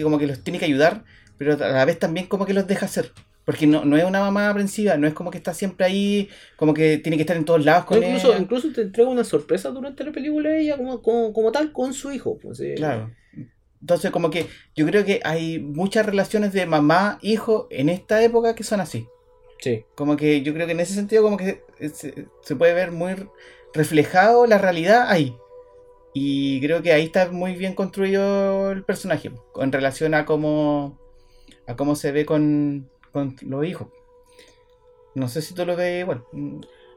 como 0.03 0.18
que 0.18 0.26
los 0.26 0.43
tiene 0.43 0.59
que 0.59 0.64
ayudar, 0.66 1.05
pero 1.39 1.55
a 1.55 1.68
la 1.68 1.85
vez 1.85 1.99
también 1.99 2.26
como 2.26 2.47
que 2.47 2.55
los 2.55 2.66
deja 2.66 2.87
hacer. 2.87 3.12
Porque 3.45 3.66
no, 3.66 3.85
no 3.85 3.97
es 3.97 4.05
una 4.05 4.20
mamá 4.20 4.49
aprensiva, 4.51 4.97
no 4.97 5.07
es 5.09 5.14
como 5.14 5.31
que 5.31 5.39
está 5.39 5.55
siempre 5.55 5.87
ahí, 5.87 6.28
como 6.57 6.74
que 6.74 6.99
tiene 6.99 7.16
que 7.16 7.22
estar 7.22 7.37
en 7.37 7.45
todos 7.45 7.64
lados 7.64 7.85
No, 7.85 7.87
con 7.89 7.99
incluso, 8.03 8.28
ella. 8.28 8.39
incluso 8.39 8.72
te 8.72 8.83
entrega 8.83 9.09
una 9.09 9.24
sorpresa 9.24 9.70
durante 9.70 10.05
la 10.05 10.12
película 10.12 10.57
ella 10.57 10.76
como, 10.76 11.03
como, 11.03 11.33
como 11.33 11.51
tal 11.51 11.72
con 11.72 11.93
su 11.95 12.12
hijo. 12.12 12.39
pues, 12.39 12.61
eh, 12.61 12.74
Claro. 12.76 13.11
Entonces, 13.81 14.11
como 14.11 14.31
que 14.31 14.47
yo 14.76 14.85
creo 14.87 15.05
que 15.07 15.20
hay 15.24 15.59
muchas 15.59 16.05
relaciones 16.05 16.53
de 16.53 16.66
mamá-hijo 16.66 17.66
en 17.70 17.89
esta 17.89 18.22
época 18.22 18.55
que 18.55 18.62
son 18.62 18.81
así. 18.81 19.07
Sí. 19.59 19.85
Como 19.95 20.16
que 20.16 20.43
yo 20.43 20.53
creo 20.53 20.66
que 20.66 20.72
en 20.72 20.81
ese 20.81 20.95
sentido 20.95 21.22
como 21.22 21.37
que 21.39 21.62
se, 21.93 22.26
se 22.43 22.57
puede 22.57 22.74
ver 22.74 22.93
muy 22.93 23.14
reflejado 23.75 24.47
la 24.47 24.59
realidad 24.59 25.07
ahí. 25.09 25.37
Y 26.12 26.61
creo 26.61 26.83
que 26.83 26.93
ahí 26.93 27.05
está 27.05 27.31
muy 27.31 27.55
bien 27.55 27.75
construido 27.75 28.73
el 28.73 28.83
personaje 28.83 29.31
en 29.57 29.73
relación 29.73 30.14
a 30.14 30.25
cómo, 30.25 30.99
a 31.66 31.77
cómo 31.77 31.95
se 31.95 32.11
ve 32.11 32.27
con, 32.27 32.91
con 33.12 33.37
los 33.43 33.64
hijos. 33.64 33.89
No 35.14 35.29
sé 35.29 35.43
si 35.43 35.55
tú 35.55 35.64
lo 35.64 35.77
ves 35.77 36.03
igual. 36.03 36.25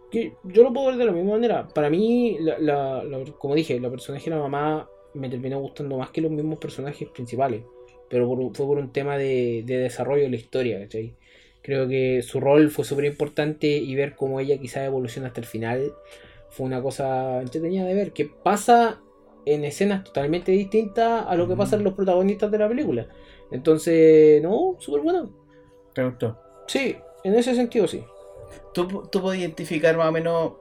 Que 0.10 0.34
yo 0.44 0.64
lo 0.64 0.74
puedo 0.74 0.88
ver 0.88 0.98
de 0.98 1.06
la 1.06 1.12
misma 1.12 1.34
manera. 1.34 1.68
Para 1.68 1.90
mí, 1.90 2.38
la, 2.40 3.04
como 3.38 3.56
dije, 3.56 3.80
la 3.80 3.90
personaje 3.90 4.30
de 4.30 4.36
la 4.36 4.42
mamá 4.42 4.90
me 5.14 5.30
terminó 5.30 5.60
gustando 5.60 5.98
más 5.98 6.10
que 6.10 6.22
los 6.22 6.32
mismos 6.32 6.58
personajes 6.58 7.08
principales. 7.10 7.62
Pero 8.10 8.28
fue 8.28 8.66
por 8.66 8.78
un 8.78 8.92
tema 8.92 9.18
de, 9.18 9.64
de 9.66 9.78
desarrollo 9.78 10.24
de 10.24 10.30
la 10.30 10.36
historia. 10.36 10.88
Creo 11.62 11.88
que 11.88 12.22
su 12.24 12.40
rol 12.40 12.70
fue 12.70 12.84
súper 12.84 13.06
importante 13.06 13.68
y 13.68 13.96
ver 13.96 14.16
cómo 14.16 14.40
ella 14.40 14.58
quizás 14.58 14.86
evoluciona 14.86 15.30
hasta 15.30 15.40
el 15.40 15.48
final 15.48 15.94
fue 16.54 16.66
una 16.66 16.82
cosa 16.82 17.42
entretenida 17.42 17.84
de 17.86 17.94
ver. 17.94 18.14
Que 18.14 18.26
pasa 18.26 19.02
en 19.46 19.66
escenas 19.66 20.04
totalmente 20.04 20.52
distintas 20.52 21.26
a 21.28 21.36
lo 21.36 21.48
que 21.48 21.56
pasa 21.56 21.76
en 21.76 21.84
los 21.84 21.94
protagonistas 21.94 22.50
de 22.52 22.58
la 22.60 22.68
película. 22.70 23.08
Entonces, 23.52 24.42
no, 24.42 24.76
súper 24.80 25.02
bueno. 25.02 25.30
¿Te 25.94 26.04
gustó? 26.04 26.40
Sí, 26.68 26.96
en 27.24 27.36
ese 27.36 27.54
sentido 27.56 27.88
sí. 27.88 28.04
¿Tú, 28.74 28.88
tú 29.12 29.22
puedes 29.22 29.40
identificar 29.40 29.96
más 29.98 30.08
o 30.08 30.12
menos. 30.12 30.54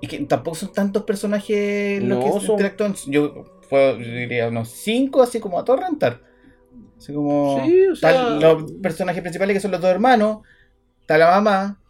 Y 0.00 0.06
que 0.06 0.18
tampoco 0.26 0.54
son 0.56 0.72
tantos 0.72 1.02
personajes 1.04 2.02
los 2.02 2.18
No, 2.18 2.24
que 2.24 2.40
son- 2.40 2.50
interactúan. 2.52 2.94
Yo, 3.08 3.44
puedo- 3.68 3.98
yo 3.98 4.04
diría 4.12 4.48
unos 4.48 4.68
5, 4.68 5.22
así 5.22 5.40
como 5.40 5.58
a 5.58 5.64
todo 5.64 5.76
rentar. 5.76 6.20
Así 6.96 7.12
como. 7.12 7.62
Sí, 7.64 7.86
o 7.86 7.96
sea- 7.96 8.12
tal- 8.12 8.40
los 8.40 8.72
personajes 8.82 9.22
principales 9.22 9.54
que 9.54 9.60
son 9.60 9.70
los 9.70 9.80
dos 9.80 9.90
hermanos. 9.90 10.38
Está 11.00 11.18
la 11.18 11.30
mamá. 11.30 11.80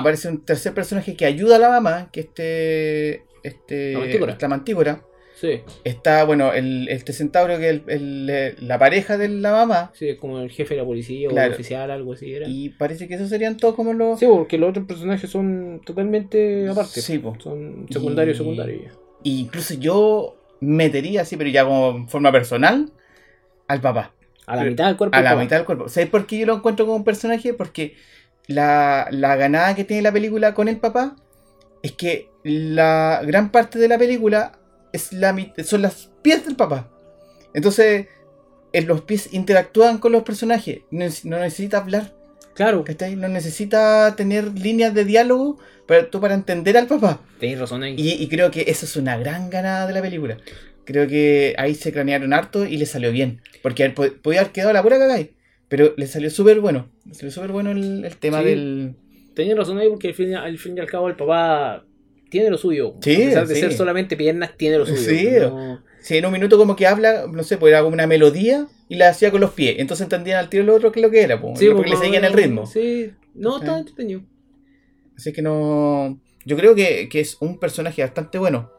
Aparece 0.00 0.28
un 0.28 0.44
tercer 0.44 0.74
personaje 0.74 1.14
que 1.16 1.24
ayuda 1.26 1.56
a 1.56 1.58
la 1.58 1.68
mamá, 1.68 2.08
que 2.12 2.20
este. 2.20 3.22
Este. 3.42 3.94
La 4.40 4.48
mantícora. 4.48 5.02
Sí, 5.34 5.62
Está, 5.84 6.24
bueno, 6.24 6.52
el, 6.52 6.86
este 6.90 7.14
centauro 7.14 7.56
que 7.58 7.70
es 7.70 7.80
el- 7.86 8.28
el- 8.28 8.68
la 8.68 8.78
pareja 8.78 9.16
de 9.16 9.28
la 9.30 9.52
mamá. 9.52 9.90
sí, 9.94 10.10
es 10.10 10.18
como 10.18 10.38
el 10.38 10.50
jefe 10.50 10.74
de 10.74 10.80
la 10.82 10.86
policía 10.86 11.30
o 11.30 11.38
el 11.38 11.52
oficial, 11.52 11.90
algo 11.90 12.12
así 12.12 12.34
era. 12.34 12.46
Y 12.46 12.68
parece 12.68 13.08
que 13.08 13.14
esos 13.14 13.30
serían 13.30 13.56
todos 13.56 13.74
como 13.74 13.94
los. 13.94 14.18
Sí, 14.18 14.26
porque 14.26 14.58
los 14.58 14.68
otros 14.68 14.84
personajes 14.84 15.30
son 15.30 15.80
totalmente 15.86 16.68
aparte. 16.68 17.00
Sí, 17.00 17.18
po. 17.18 17.36
Son 17.40 17.86
secundarios, 17.90 18.36
Y- 18.36 18.38
secundarios. 18.38 18.98
Y 19.22 19.40
incluso 19.40 19.72
yo 19.74 20.36
metería 20.60 21.22
así, 21.22 21.38
pero 21.38 21.48
ya 21.48 21.64
como 21.64 21.90
en 21.96 22.08
forma 22.10 22.30
personal, 22.30 22.92
al 23.66 23.80
papá. 23.80 24.12
A 24.46 24.56
la 24.56 24.62
Pero- 24.62 24.70
mitad 24.72 24.86
del 24.88 24.96
cuerpo. 24.98 25.16
A 25.16 25.22
la 25.22 25.30
todo. 25.30 25.40
mitad 25.40 25.56
del 25.56 25.64
cuerpo. 25.64 25.88
¿Sabes 25.88 26.10
por 26.10 26.26
qué 26.26 26.36
yo 26.38 26.44
lo 26.44 26.56
encuentro 26.56 26.84
como 26.84 26.96
un 26.98 27.04
personaje? 27.04 27.54
Porque 27.54 27.94
la, 28.50 29.08
la 29.10 29.36
ganada 29.36 29.74
que 29.74 29.84
tiene 29.84 30.02
la 30.02 30.12
película 30.12 30.54
con 30.54 30.68
el 30.68 30.78
papá 30.78 31.16
es 31.82 31.92
que 31.92 32.28
la 32.42 33.22
gran 33.24 33.50
parte 33.50 33.78
de 33.78 33.88
la 33.88 33.98
película 33.98 34.52
es 34.92 35.12
la, 35.12 35.34
son 35.64 35.82
las 35.82 36.10
pies 36.22 36.44
del 36.44 36.56
papá. 36.56 36.90
Entonces, 37.54 38.06
en 38.72 38.86
los 38.86 39.02
pies 39.02 39.32
interactúan 39.32 39.98
con 39.98 40.12
los 40.12 40.22
personajes. 40.22 40.80
No, 40.90 41.04
neces- 41.04 41.24
no 41.24 41.38
necesita 41.38 41.78
hablar. 41.78 42.14
Claro, 42.54 42.84
¿cachai? 42.84 43.16
No 43.16 43.28
necesita 43.28 44.14
tener 44.16 44.58
líneas 44.58 44.92
de 44.94 45.04
diálogo 45.04 45.58
para, 45.86 46.10
tú 46.10 46.20
para 46.20 46.34
entender 46.34 46.76
al 46.76 46.86
papá. 46.86 47.20
tenéis 47.38 47.58
razón 47.58 47.82
ahí. 47.82 47.94
Y, 47.96 48.22
y 48.22 48.28
creo 48.28 48.50
que 48.50 48.62
eso 48.68 48.84
es 48.84 48.96
una 48.96 49.16
gran 49.16 49.48
ganada 49.50 49.86
de 49.86 49.92
la 49.94 50.02
película. 50.02 50.36
Creo 50.84 51.06
que 51.06 51.54
ahí 51.58 51.74
se 51.74 51.92
cranearon 51.92 52.32
harto 52.32 52.64
y 52.66 52.76
le 52.76 52.86
salió 52.86 53.12
bien. 53.12 53.40
Porque 53.62 53.88
podía 53.90 54.40
haber 54.40 54.52
quedado 54.52 54.72
la 54.72 54.82
pura 54.82 54.98
cagada 54.98 55.20
Pero 55.70 55.94
le 55.96 56.06
salió 56.06 56.28
súper 56.28 56.60
bueno. 56.60 56.90
Le 57.06 57.14
salió 57.14 57.30
súper 57.30 57.52
bueno 57.52 57.70
el, 57.70 58.04
el 58.04 58.16
tema 58.18 58.40
Sí. 58.40 58.44
del. 58.44 58.94
Tenéis 59.34 59.56
razón 59.56 59.78
ahí 59.78 59.88
porque 59.88 60.08
al 60.08 60.14
fin, 60.14 60.34
al 60.34 60.58
fin 60.58 60.76
y 60.76 60.80
al 60.80 60.86
cabo 60.86 61.08
el 61.08 61.16
papá 61.16 61.86
tiene 62.28 62.50
lo 62.50 62.58
suyo. 62.58 62.96
Sí, 63.00 63.14
a 63.14 63.26
pesar 63.26 63.46
de 63.46 63.54
sí. 63.54 63.60
ser 63.62 63.72
solamente 63.72 64.16
piernas, 64.16 64.50
tiene 64.58 64.76
lo 64.78 64.84
suyo. 64.84 65.00
Sí. 65.00 65.28
No- 65.40 65.82
en 66.08 66.26
un 66.26 66.32
minuto 66.32 66.56
como 66.58 66.76
que 66.76 66.86
habla, 66.86 67.26
no 67.30 67.42
sé, 67.42 67.56
pues 67.58 67.70
era 67.72 67.82
como 67.82 67.92
una 67.94 68.06
melodía 68.06 68.66
y 68.88 68.96
la 68.96 69.08
hacía 69.10 69.30
con 69.30 69.40
los 69.40 69.50
pies. 69.52 69.76
Entonces 69.78 70.04
entendían 70.04 70.38
al 70.38 70.48
tiro 70.48 70.64
lo 70.64 70.74
otro 70.74 70.90
que 70.92 71.00
lo 71.00 71.10
que 71.10 71.22
era, 71.22 71.40
po, 71.40 71.54
Sí, 71.56 71.66
porque 71.68 71.90
le 71.90 71.96
pues, 71.96 72.04
seguían 72.06 72.24
el 72.24 72.32
ritmo. 72.32 72.66
Sí, 72.66 73.12
no, 73.34 73.58
está 73.58 73.78
entretenido. 73.78 74.22
Así 75.16 75.32
que 75.32 75.42
no. 75.42 76.18
Yo 76.46 76.56
creo 76.56 76.74
que, 76.74 77.08
que 77.10 77.20
es 77.20 77.36
un 77.40 77.58
personaje 77.58 78.02
bastante 78.02 78.38
bueno. 78.38 78.70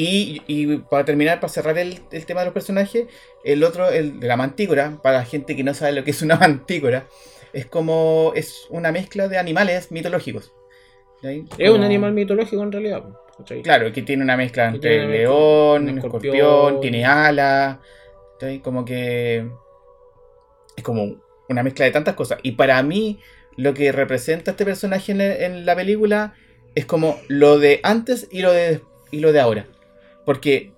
Y, 0.00 0.42
y 0.46 0.76
para 0.76 1.04
terminar, 1.04 1.40
para 1.40 1.52
cerrar 1.52 1.76
el, 1.76 1.98
el 2.12 2.24
tema 2.24 2.42
de 2.42 2.46
los 2.46 2.54
personajes, 2.54 3.08
el 3.42 3.64
otro, 3.64 3.90
el 3.90 4.20
de 4.20 4.28
la 4.28 4.36
mantícora, 4.36 4.96
para 5.02 5.18
la 5.18 5.24
gente 5.24 5.56
que 5.56 5.64
no 5.64 5.74
sabe 5.74 5.90
lo 5.90 6.04
que 6.04 6.12
es 6.12 6.22
una 6.22 6.36
mantícora, 6.40 7.08
es 7.52 7.66
como. 7.66 8.30
es 8.36 8.68
una 8.70 8.92
mezcla 8.92 9.26
de 9.26 9.38
animales 9.38 9.90
mitológicos. 9.90 10.52
¿sí? 11.20 11.46
Es 11.58 11.70
un 11.70 11.82
animal 11.82 12.12
mitológico 12.12 12.62
en 12.62 12.70
realidad. 12.70 13.02
¿cachai? 13.38 13.60
Claro, 13.62 13.92
que 13.92 14.02
tiene 14.02 14.22
una 14.22 14.36
mezcla 14.36 14.68
entre 14.68 15.04
león, 15.08 15.88
escorpión, 15.88 16.36
escorpión. 16.36 16.80
tiene 16.80 17.04
alas. 17.04 17.78
¿sí? 18.38 18.60
Como 18.60 18.84
que. 18.84 19.50
Es 20.76 20.84
como 20.84 21.16
una 21.48 21.64
mezcla 21.64 21.86
de 21.86 21.90
tantas 21.90 22.14
cosas. 22.14 22.38
Y 22.44 22.52
para 22.52 22.80
mí, 22.84 23.18
lo 23.56 23.74
que 23.74 23.90
representa 23.90 24.52
este 24.52 24.64
personaje 24.64 25.10
en, 25.10 25.20
en 25.20 25.66
la 25.66 25.74
película 25.74 26.34
es 26.76 26.86
como 26.86 27.18
lo 27.26 27.58
de 27.58 27.80
antes 27.82 28.28
y 28.30 28.42
lo 28.42 28.52
de, 28.52 28.80
y 29.10 29.18
lo 29.18 29.32
de 29.32 29.40
ahora. 29.40 29.66
Porque 30.28 30.72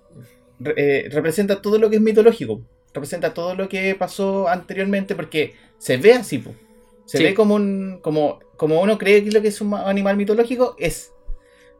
eh, 0.77 1.09
representa 1.11 1.61
todo 1.61 1.77
lo 1.77 1.89
que 1.89 1.97
es 1.97 2.01
mitológico. 2.01 2.61
Representa 2.93 3.33
todo 3.33 3.53
lo 3.53 3.67
que 3.67 3.93
pasó 3.95 4.47
anteriormente. 4.47 5.13
Porque 5.13 5.55
se 5.77 5.97
ve 5.97 6.13
así, 6.13 6.37
po. 6.37 6.55
Se 7.05 7.17
Sí. 7.17 7.23
ve 7.25 7.33
como 7.33 7.55
un. 7.55 7.99
Como, 8.01 8.39
como 8.55 8.79
uno 8.81 8.97
cree 8.97 9.25
que 9.25 9.31
lo 9.31 9.41
que 9.41 9.49
es 9.49 9.59
un 9.59 9.71
ma- 9.71 9.89
animal 9.89 10.15
mitológico 10.15 10.75
es. 10.79 11.11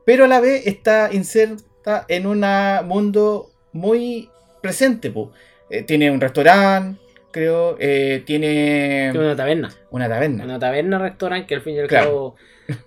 Pero 0.04 0.26
a 0.26 0.28
la 0.28 0.42
vez 0.42 0.68
está 0.68 1.14
inserta 1.14 2.06
en 2.10 2.28
un 2.28 2.44
mundo 2.86 3.50
muy 3.72 4.30
presente, 4.62 5.10
po. 5.10 5.32
Eh, 5.70 5.84
tiene 5.84 6.12
un 6.12 6.20
restaurante, 6.20 7.00
creo. 7.32 7.78
eh, 7.80 8.22
tiene 8.26 9.14
una 9.16 9.34
taberna. 9.38 9.70
una 9.92 10.10
taberna. 10.10 10.44
Una 10.44 10.60
taberna 10.60 11.00
restaurante 11.00 11.48
que 11.48 11.56
al 11.56 11.62
fin 11.62 11.76
y 11.76 11.80
al 11.80 11.88
Claro. 11.88 12.06
cabo 12.06 12.36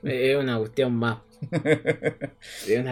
eh, 0.03 0.33
es 0.33 0.37
una 0.37 0.59
cuestión 0.59 0.95
más. 0.95 1.21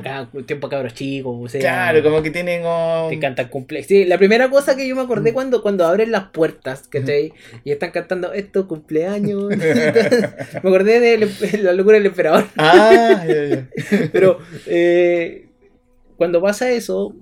Ca- 0.02 0.28
cuestión 0.30 0.60
para 0.60 0.70
cabros 0.70 0.94
chicos. 0.94 1.36
O 1.40 1.48
sea, 1.48 1.60
Claro, 1.60 2.02
como 2.02 2.22
que 2.22 2.30
tienen. 2.30 2.62
um, 2.64 3.08
Te 3.10 3.18
cantan 3.18 3.48
cumpleaños. 3.48 3.86
Sí, 3.88 4.04
la 4.04 4.18
primera 4.18 4.48
cosa 4.50 4.76
que 4.76 4.86
yo 4.86 4.94
me 4.96 5.02
acordé 5.02 5.32
cuando, 5.32 5.62
cuando 5.62 5.84
abren 5.86 6.10
las 6.12 6.24
puertas, 6.30 6.88
¿cachai? 6.88 7.32
Y 7.64 7.70
están 7.72 7.90
cantando 7.90 8.32
esto, 8.32 8.66
cumpleaños. 8.68 9.44
me 9.56 10.58
acordé 10.58 11.00
de 11.00 11.58
la- 11.62 11.72
locura 11.72 11.96
del 11.96 12.06
emperador. 12.06 12.46
Ah, 12.56 13.24
ya, 13.26 13.44
ya. 13.46 13.68
Pero 14.12 14.38
eh, 14.66 15.46
cuando 16.16 16.40
pasa 16.40 16.70
eso, 16.70 17.14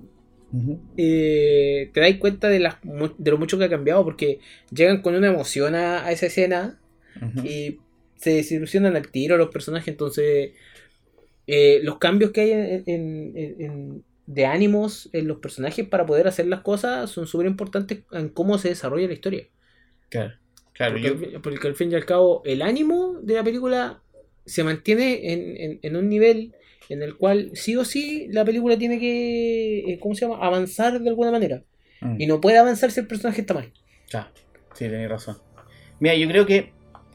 eh, 0.97 1.89
te 1.93 1.99
das 1.99 2.13
cuenta 2.15 2.49
de, 2.49 2.59
las, 2.59 2.75
de 3.17 3.31
lo 3.31 3.37
mucho 3.37 3.57
que 3.57 3.65
ha 3.65 3.69
cambiado 3.69 4.03
porque 4.03 4.39
llegan 4.73 5.01
con 5.01 5.15
una 5.15 5.27
emoción 5.27 5.75
a, 5.75 6.05
a 6.05 6.11
esa 6.11 6.25
escena 6.27 6.77
y 7.43 7.77
se 8.15 8.31
desilusionan 8.35 8.95
al 8.95 9.07
tiro 9.09 9.37
los 9.37 9.49
personajes. 9.49 9.87
Entonces, 9.89 10.51
eh, 11.53 11.79
los 11.83 11.97
cambios 11.97 12.31
que 12.31 12.41
hay 12.41 12.51
en, 12.85 13.33
en- 13.35 14.03
de 14.27 14.45
ánimos 14.45 15.09
en 15.11 15.27
los 15.27 15.39
personajes 15.39 15.85
para 15.85 16.05
poder 16.05 16.25
hacer 16.27 16.47
las 16.47 16.61
cosas 16.61 17.09
son 17.09 17.27
súper 17.27 17.47
importantes 17.47 18.03
en 18.13 18.29
cómo 18.29 18.57
se 18.57 18.69
desarrolla 18.69 19.07
la 19.07 19.13
historia. 19.13 19.47
Claro, 20.09 20.35
claro. 20.73 20.93
Porque, 20.93 21.07
Yo, 21.07 21.13
al 21.13 21.19
fin- 21.19 21.41
porque 21.41 21.67
al 21.67 21.75
fin 21.75 21.91
y 21.91 21.95
al 21.95 22.05
cabo, 22.05 22.41
el 22.45 22.61
ánimo 22.61 23.19
de 23.21 23.33
la 23.33 23.43
película 23.43 24.01
se 24.45 24.63
mantiene 24.63 25.33
en, 25.33 25.57
en- 25.57 25.79
en 25.81 25.95
un 25.97 26.07
nivel 26.07 26.53
en 26.89 27.01
el 27.03 27.15
cual 27.17 27.51
sí 27.53 27.75
o 27.75 27.83
sí 27.83 28.27
la 28.31 28.45
película 28.45 28.77
tiene 28.77 28.99
que, 28.99 29.79
eh, 29.91 29.99
¿cómo 29.99 30.15
se 30.15 30.21
llama?, 30.25 30.45
avanzar 30.45 30.99
de 31.01 31.09
alguna 31.09 31.31
manera. 31.31 31.63
Mm. 32.01 32.21
Y 32.21 32.25
no 32.27 32.39
puede 32.39 32.57
avanzar 32.57 32.91
si 32.91 32.99
el 33.01 33.07
personaje 33.07 33.41
está 33.41 33.53
mal. 33.53 33.71
Ya, 34.09 34.31
sí, 34.75 34.85
tenéis 34.85 35.09
razón. 35.09 35.37
Mira, 35.99 36.15
yo 36.15 36.27
creo 36.27 36.45
que, 36.45 36.71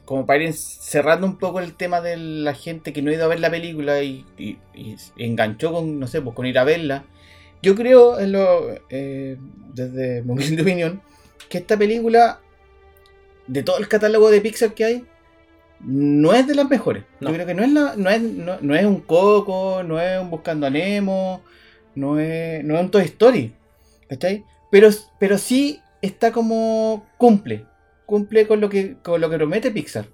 como 0.07 0.25
para 0.25 0.43
ir 0.43 0.53
cerrando 0.55 1.27
un 1.27 1.37
poco 1.37 1.59
el 1.61 1.75
tema 1.75 2.01
de 2.01 2.17
la 2.17 2.55
gente 2.55 2.93
que 2.93 3.03
no 3.03 3.11
ha 3.11 3.15
ido 3.15 3.25
a 3.25 3.29
ver 3.29 3.41
la 3.41 3.51
película 3.51 4.01
y, 4.03 4.25
y- 4.39 4.57
y 4.75 4.97
enganchó 5.17 5.73
con, 5.73 5.99
no 5.99 6.07
sé, 6.07 6.21
pues 6.23 6.35
con 6.35 6.47
ir 6.47 6.57
a 6.59 6.63
verla, 6.65 7.05
yo 7.61 7.75
creo, 7.75 8.19
en 8.19 8.31
lo, 8.33 8.69
eh, 8.89 9.37
desde 9.75 10.23
mi 10.23 10.31
humilde 10.31 10.61
opinión, 10.63 11.01
que 11.49 11.59
esta 11.59 11.77
película, 11.77 12.41
de 13.47 13.63
todo 13.63 13.77
el 13.79 13.87
catálogo 13.87 14.29
de 14.29 14.41
Pixar 14.41 14.73
que 14.73 14.85
hay, 14.85 15.05
no 15.81 16.33
es 16.33 16.47
de 16.47 16.55
las 16.55 16.69
mejores. 16.69 17.05
No. 17.19 17.29
Yo 17.29 17.35
creo 17.35 17.47
que 17.47 17.53
no 17.55 17.63
es, 17.63 17.71
la, 17.71 17.95
no, 17.97 18.09
es, 18.09 18.21
no, 18.21 18.57
no 18.61 18.75
es 18.75 18.85
un 18.85 19.01
Coco, 19.01 19.83
no 19.83 20.01
es 20.01 20.19
un 20.21 20.29
Buscando 20.31 20.67
a 20.67 20.69
Nemo, 20.71 21.43
no 21.95 22.19
es, 22.19 22.63
no 22.63 22.75
es 22.75 22.81
un 22.81 22.91
Toy 22.91 23.03
Story. 23.05 23.53
¿Cachai? 24.09 24.45
Pero, 24.71 24.89
pero 25.19 25.37
sí 25.37 25.81
está 26.01 26.31
como 26.31 27.05
cumple. 27.17 27.65
Cumple 28.07 28.47
con 28.47 28.61
lo 28.61 28.69
que, 28.69 28.97
con 29.03 29.21
lo 29.21 29.29
que 29.29 29.37
promete 29.37 29.71
Pixar. 29.71 30.07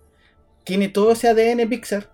Tiene 0.66 0.90
todo 0.90 1.14
ese 1.14 1.30
ADN 1.30 1.68
Pixar. 1.70 2.10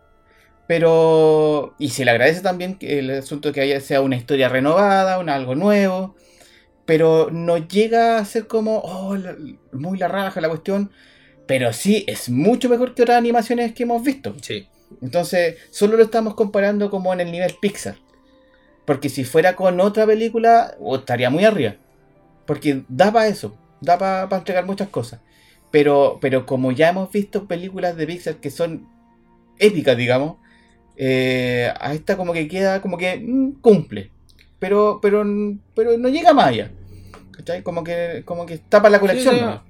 Pero. 0.67 1.75
Y 1.79 1.89
se 1.89 2.05
le 2.05 2.11
agradece 2.11 2.41
también 2.41 2.75
que 2.77 2.99
el 2.99 3.11
asunto 3.11 3.51
que 3.53 3.61
haya 3.61 3.81
sea 3.81 4.01
una 4.01 4.15
historia 4.17 4.49
renovada, 4.49 5.19
un 5.19 5.29
algo 5.29 5.55
nuevo. 5.55 6.15
pero 6.85 7.29
no 7.31 7.57
llega 7.57 8.17
a 8.19 8.25
ser 8.25 8.47
como, 8.47 8.79
oh, 8.79 9.15
la- 9.17 9.35
muy 9.73 9.97
la 9.99 10.07
raja 10.07 10.41
la 10.41 10.49
cuestión. 10.49 10.91
Pero 11.47 11.73
sí, 11.73 12.03
es 12.07 12.29
mucho 12.29 12.69
mejor 12.69 12.95
que 12.95 13.03
otras 13.03 13.17
animaciones 13.17 13.73
que 13.73 13.83
hemos 13.83 14.03
visto. 14.03 14.35
Sí. 14.41 14.67
Entonces, 15.01 15.57
solo 15.71 15.97
lo 15.97 16.03
estamos 16.03 16.35
comparando 16.35 16.89
como 16.91 17.13
en 17.13 17.21
el 17.21 17.31
nivel 17.31 17.55
Pixar. 17.61 17.97
Porque 18.85 19.09
si 19.09 19.23
fuera 19.23 19.55
con 19.55 19.79
otra 19.79 20.05
película, 20.05 20.75
oh, 20.79 20.97
estaría 20.97 21.29
muy 21.29 21.45
arriba. 21.45 21.75
Porque 22.45 22.83
da 22.87 23.11
para 23.11 23.27
eso, 23.27 23.55
da 23.81 23.97
para 23.97 24.37
entregar 24.37 24.65
muchas 24.65 24.89
cosas. 24.89 25.19
Pero, 25.71 26.17
pero 26.21 26.45
como 26.45 26.71
ya 26.71 26.89
hemos 26.89 27.11
visto 27.11 27.47
películas 27.47 27.95
de 27.95 28.07
Pixar 28.07 28.37
que 28.37 28.49
son 28.49 28.87
épicas, 29.59 29.97
digamos, 29.97 30.37
eh, 30.97 31.71
a 31.79 31.93
esta 31.93 32.17
como 32.17 32.33
que 32.33 32.47
queda, 32.47 32.81
como 32.81 32.97
que 32.97 33.17
mm, 33.17 33.61
cumple. 33.61 34.11
Pero, 34.59 34.99
pero, 35.01 35.23
pero 35.75 35.97
no 35.97 36.09
llega 36.09 36.33
más 36.33 36.47
allá. 36.47 36.71
¿Cachai? 37.31 37.63
Como 37.63 37.83
que, 37.83 38.23
como 38.25 38.45
que 38.45 38.57
tapa 38.57 38.89
la 38.89 38.99
colección. 38.99 39.35
Sí, 39.35 39.39
o 39.41 39.43
sea, 39.43 39.47
nomás. 39.47 39.61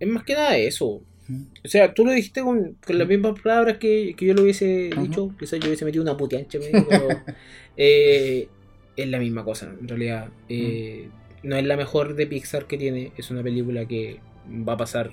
Es 0.00 0.08
más 0.08 0.24
que 0.24 0.34
nada 0.34 0.56
eso. 0.56 0.86
O 0.86 1.68
sea, 1.68 1.94
tú 1.94 2.04
lo 2.04 2.12
dijiste 2.12 2.42
con, 2.42 2.76
con 2.86 2.98
las 2.98 3.08
mismas 3.08 3.40
palabras 3.40 3.78
que, 3.78 4.14
que 4.16 4.26
yo 4.26 4.34
lo 4.34 4.42
hubiese 4.42 4.90
dicho. 5.00 5.34
Quizás 5.38 5.60
yo 5.60 5.68
hubiese 5.68 5.84
metido 5.84 6.02
una 6.02 6.16
puteancha, 6.16 6.58
eh, 7.76 8.48
es 8.96 9.08
la 9.08 9.18
misma 9.18 9.44
cosa, 9.44 9.72
en 9.80 9.88
realidad. 9.88 10.28
Eh, 10.48 11.08
No 11.42 11.56
es 11.56 11.64
la 11.64 11.76
mejor 11.76 12.14
de 12.14 12.26
Pixar 12.26 12.66
que 12.66 12.76
tiene. 12.78 13.12
Es 13.16 13.30
una 13.30 13.42
película 13.42 13.86
que 13.86 14.20
va 14.48 14.74
a 14.74 14.76
pasar 14.76 15.10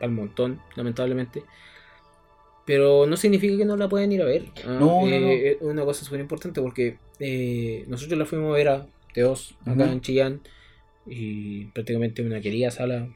al 0.00 0.10
montón, 0.10 0.60
lamentablemente. 0.76 1.42
Pero 2.66 3.06
no 3.06 3.16
significa 3.16 3.56
que 3.56 3.64
no 3.64 3.76
la 3.76 3.88
puedan 3.88 4.12
ir 4.12 4.22
a 4.22 4.26
ver. 4.26 4.44
¿ah? 4.66 4.76
No, 4.78 5.00
no, 5.02 5.06
Eh, 5.08 5.20
no. 5.60 5.66
Es 5.68 5.72
una 5.72 5.84
cosa 5.84 6.04
súper 6.04 6.20
importante 6.20 6.60
porque 6.60 6.98
eh, 7.18 7.84
nosotros 7.88 8.18
la 8.18 8.26
fuimos 8.26 8.52
a 8.54 8.56
ver 8.56 8.68
a 8.68 8.86
Teos 9.12 9.54
acá 9.66 9.90
en 9.90 10.00
Chillán. 10.00 10.40
Y 11.06 11.64
prácticamente 11.66 12.22
una 12.22 12.40
querida 12.40 12.70
sala. 12.70 13.08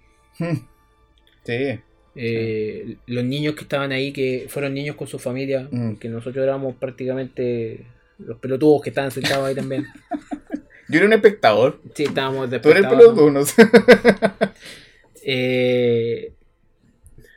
Sí. 1.44 1.78
Eh, 2.16 2.96
Los 3.06 3.24
niños 3.24 3.54
que 3.54 3.62
estaban 3.62 3.92
ahí, 3.92 4.12
que 4.12 4.46
fueron 4.48 4.74
niños 4.74 4.96
con 4.96 5.06
su 5.06 5.18
familia, 5.18 5.68
Mm. 5.70 5.96
que 5.96 6.08
nosotros 6.08 6.42
éramos 6.42 6.74
prácticamente 6.76 7.86
los 8.18 8.38
pelotudos 8.38 8.82
que 8.82 8.90
estaban 8.90 9.10
sentados 9.10 9.46
ahí 9.46 9.54
también. 9.54 9.86
Yo 10.88 10.98
era 10.98 11.06
un 11.06 11.12
espectador. 11.12 11.80
Sí, 11.94 12.04
estábamos 12.04 12.50
de 12.50 12.58
Tú 12.60 12.70
eres 12.70 12.86
pelotudo, 12.86 13.30
¿no? 13.30 13.40
Eh, 15.24 16.34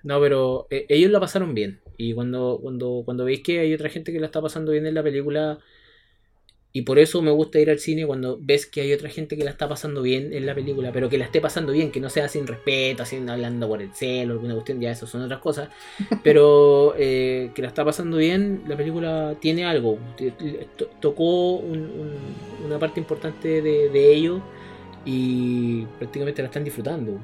no, 0.04 0.20
pero 0.20 0.68
eh, 0.70 0.86
ellos 0.90 1.12
la 1.12 1.20
pasaron 1.20 1.54
bien. 1.54 1.80
Y 1.98 2.14
cuando, 2.14 2.60
cuando, 2.62 3.02
cuando 3.06 3.26
veis 3.26 3.42
que 3.42 3.60
hay 3.60 3.74
otra 3.74 3.90
gente 3.90 4.12
que 4.12 4.20
la 4.20 4.28
está 4.28 4.42
pasando 4.42 4.72
bien 4.72 4.86
en 4.86 4.94
la 4.94 5.04
película, 5.04 5.60
y 6.74 6.84
por 6.84 7.00
eso 7.00 7.22
me 7.24 7.32
gusta 7.32 7.60
ir 7.60 7.72
al 7.72 7.80
cine 7.80 8.06
cuando 8.06 8.38
ves 8.40 8.68
que 8.68 8.82
hay 8.82 8.94
otra 8.94 9.10
gente 9.10 9.36
que 9.36 9.44
la 9.44 9.50
está 9.50 9.68
pasando 9.68 10.04
bien 10.04 10.32
en 10.34 10.46
la 10.46 10.54
película, 10.54 10.92
pero 10.92 11.10
que 11.10 11.18
la 11.18 11.26
esté 11.26 11.42
pasando 11.42 11.72
bien, 11.74 11.92
que 11.92 12.00
no 12.00 12.10
sea 12.10 12.28
sin 12.28 12.46
respeto, 12.46 13.02
así 13.02 13.16
hablando 13.28 13.68
por 13.68 13.82
el 13.82 13.94
celo, 13.96 14.34
alguna 14.34 14.54
cuestión, 14.54 14.80
ya 14.80 14.92
eso 14.92 15.08
son 15.08 15.24
otras 15.24 15.40
cosas, 15.40 15.70
pero 16.24 16.94
eh, 16.98 17.52
que 17.56 17.64
la 17.64 17.70
está 17.70 17.84
pasando 17.84 18.18
bien, 18.18 18.64
la 18.68 18.78
película 18.78 19.36
tiene 19.40 19.66
algo, 19.66 19.98
tocó 21.00 21.56
un- 21.56 21.80
un- 21.80 22.66
una 22.66 22.78
parte 22.80 23.00
importante 23.00 23.62
de, 23.62 23.90
de 23.90 24.14
ello 24.14 24.42
y 25.06 25.86
prácticamente 26.00 26.42
la 26.42 26.48
están 26.48 26.64
disfrutando. 26.64 27.20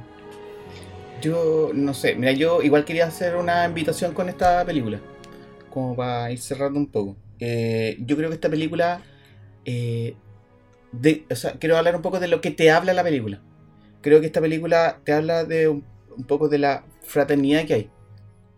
Yo 1.24 1.72
no 1.74 1.94
sé, 1.94 2.16
mira, 2.16 2.34
yo 2.34 2.62
igual 2.62 2.84
quería 2.84 3.06
hacer 3.06 3.38
una 3.38 3.64
invitación 3.66 4.14
con 4.14 4.28
esta 4.28 4.66
película, 4.66 5.00
como 5.70 5.96
para 5.96 6.30
ir 6.34 6.40
cerrando 6.40 6.78
un 6.78 6.88
poco. 6.88 7.16
Eh, 7.40 7.96
yo 8.02 8.18
creo 8.18 8.28
que 8.28 8.36
esta 8.36 8.50
película, 8.50 9.00
eh, 9.64 10.16
o 11.32 11.36
sea, 11.36 11.54
quiero 11.54 11.78
hablar 11.78 11.96
un 11.96 12.02
poco 12.02 12.20
de 12.20 12.28
lo 12.28 12.42
que 12.42 12.52
te 12.52 12.72
habla 12.72 12.92
la 12.92 13.06
película. 13.06 13.40
Creo 14.02 14.20
que 14.20 14.26
esta 14.26 14.42
película 14.42 15.00
te 15.06 15.14
habla 15.14 15.46
de 15.46 15.70
un, 15.70 15.86
un 16.18 16.26
poco 16.26 16.50
de 16.50 16.58
la 16.58 16.84
fraternidad 17.04 17.66
que 17.66 17.74
hay. 17.74 17.90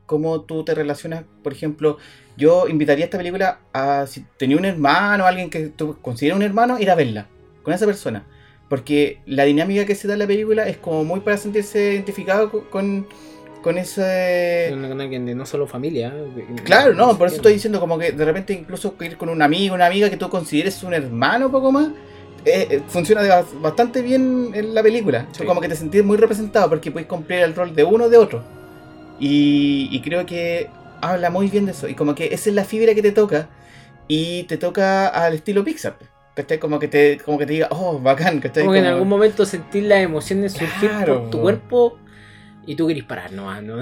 Cómo 0.07 0.41
tú 0.41 0.65
te 0.65 0.73
relacionas, 0.73 1.23
por 1.43 1.53
ejemplo, 1.53 1.99
yo 2.35 2.67
invitaría 2.67 3.03
a 3.03 3.07
esta 3.07 3.19
película 3.19 3.59
a, 3.73 4.07
si 4.07 4.25
tenía 4.37 4.57
un 4.57 4.65
hermano, 4.65 5.27
alguien 5.27 5.51
que 5.51 5.67
tú 5.67 6.01
consideras 6.01 6.37
un 6.37 6.43
hermano, 6.43 6.79
ir 6.79 6.89
a 6.89 6.95
verla, 6.95 7.27
con 7.61 7.75
esa 7.75 7.85
persona. 7.85 8.25
Porque 8.69 9.19
la 9.25 9.43
dinámica 9.43 9.85
que 9.85 9.93
se 9.95 10.07
da 10.07 10.13
en 10.13 10.19
la 10.19 10.27
película 10.27 10.67
es 10.67 10.77
como 10.77 11.03
muy 11.03 11.19
para 11.19 11.37
sentirse 11.37 11.93
identificado 11.93 12.49
co- 12.49 12.69
con, 12.69 13.05
con 13.61 13.77
ese... 13.77 14.71
Una 14.73 15.09
que 15.09 15.19
de 15.19 15.35
no 15.35 15.45
solo 15.45 15.67
familia. 15.67 16.13
¿eh? 16.15 16.45
Claro, 16.63 16.93
no, 16.95 17.15
por 17.17 17.27
eso 17.27 17.35
estoy 17.37 17.53
diciendo 17.53 17.79
como 17.79 17.99
que 17.99 18.11
de 18.11 18.25
repente 18.25 18.53
incluso 18.53 18.95
ir 19.01 19.17
con 19.17 19.29
un 19.29 19.41
amigo, 19.43 19.75
una 19.75 19.85
amiga 19.85 20.09
que 20.09 20.17
tú 20.17 20.29
consideres 20.29 20.81
un 20.83 20.95
hermano 20.95 21.45
un 21.47 21.51
poco 21.51 21.71
más, 21.71 21.89
eh, 22.43 22.67
eh, 22.71 22.81
funciona 22.87 23.21
bastante 23.61 24.01
bien 24.01 24.49
en 24.53 24.73
la 24.73 24.81
película. 24.81 25.27
Sí. 25.31 25.43
Como 25.45 25.61
que 25.61 25.69
te 25.69 25.75
sentís 25.75 26.03
muy 26.03 26.17
representado 26.17 26.67
porque 26.67 26.91
puedes 26.91 27.07
cumplir 27.07 27.41
el 27.41 27.53
rol 27.53 27.75
de 27.75 27.83
uno 27.83 28.05
o 28.05 28.09
de 28.09 28.17
otro. 28.17 28.43
Y, 29.19 29.89
y 29.91 30.01
creo 30.01 30.25
que 30.25 30.69
habla 31.01 31.29
muy 31.29 31.49
bien 31.49 31.65
de 31.65 31.71
eso. 31.71 31.87
Y 31.87 31.93
como 31.93 32.15
que 32.15 32.25
esa 32.33 32.49
es 32.49 32.55
la 32.55 32.65
fibra 32.65 32.95
que 32.95 33.01
te 33.03 33.11
toca 33.11 33.47
y 34.07 34.43
te 34.43 34.57
toca 34.57 35.07
al 35.07 35.35
estilo 35.35 35.63
Pixar. 35.63 35.97
¿Cachai? 36.35 36.59
Como 36.59 36.79
que 36.79 36.87
te, 36.87 37.17
como 37.23 37.37
que 37.37 37.45
te 37.45 37.53
diga, 37.53 37.67
oh, 37.71 37.99
bacán, 37.99 38.39
¿cachai? 38.41 38.63
Como 38.63 38.73
que 38.73 38.79
en 38.79 38.83
Como- 38.85 38.93
algún 38.95 39.09
momento 39.09 39.45
sentir 39.45 39.83
las 39.83 39.99
emociones 39.99 40.53
surgir 40.53 40.89
Claro. 40.89 41.21
por 41.21 41.29
tu 41.31 41.41
cuerpo 41.41 41.97
y 42.67 42.75
tú 42.75 42.87
querés 42.87 43.03
parar 43.05 43.31
nomás, 43.31 43.61
¿no? 43.63 43.77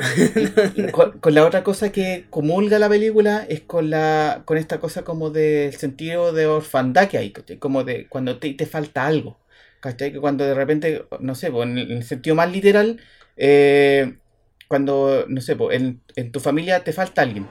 con, 0.92 1.20
con 1.20 1.34
la 1.34 1.46
otra 1.46 1.64
cosa 1.64 1.92
que 1.92 2.26
comulga 2.30 2.78
la 2.80 2.90
película 2.90 3.46
es 3.48 3.62
con 3.62 3.90
la 3.90 4.42
con 4.46 4.58
esta 4.58 4.80
cosa 4.80 5.04
como 5.04 5.30
del 5.30 5.74
sentido 5.74 6.34
de 6.34 6.46
orfandad 6.48 7.08
que 7.08 7.18
hay, 7.18 7.32
¿cachai? 7.32 7.58
como 7.58 7.84
de 7.84 8.08
cuando 8.08 8.38
te, 8.38 8.54
te 8.54 8.66
falta 8.66 9.06
algo, 9.06 9.40
¿cachai? 9.80 10.12
Que 10.12 10.20
cuando 10.20 10.44
de 10.46 10.54
repente, 10.54 11.06
no 11.22 11.34
sé, 11.34 11.50
pues, 11.50 11.68
en 11.70 11.78
el 11.78 11.92
en 11.92 11.98
el 11.98 12.04
sentido 12.04 12.36
más 12.36 12.52
literal, 12.52 13.00
eh, 13.38 14.16
cuando, 14.68 15.26
no 15.28 15.42
sé, 15.42 15.56
pues, 15.56 15.78
en, 15.80 16.02
en 16.16 16.32
tu 16.32 16.40
familia 16.40 16.84
te 16.84 16.92
falta 16.94 17.22
alguien, 17.22 17.46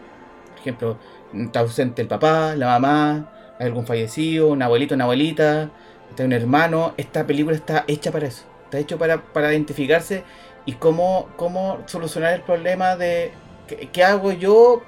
por 0.51 0.59
ejemplo, 0.61 0.99
está 1.35 1.61
ausente 1.61 2.03
el 2.03 2.09
papá, 2.09 2.55
la 2.57 2.67
mamá, 2.67 3.33
algún 3.63 3.87
fallecido, 3.87 4.49
un 4.49 4.63
abuelito, 4.63 4.95
una 4.95 5.05
abuelita, 5.05 5.71
un 6.19 6.33
hermano, 6.33 6.95
esta 6.97 7.27
película 7.27 7.57
está 7.57 7.85
hecha 7.87 8.13
para 8.13 8.27
eso, 8.27 8.45
está 8.65 8.79
hecho 8.79 8.99
para, 8.99 9.23
para 9.23 9.53
identificarse 9.53 10.25
y 10.67 10.73
cómo, 10.75 11.29
cómo 11.37 11.79
solucionar 11.87 12.35
el 12.35 12.43
problema 12.43 12.97
de 12.97 13.33
¿qué, 13.67 13.89
qué 13.93 14.05
hago 14.05 14.33
yo 14.33 14.83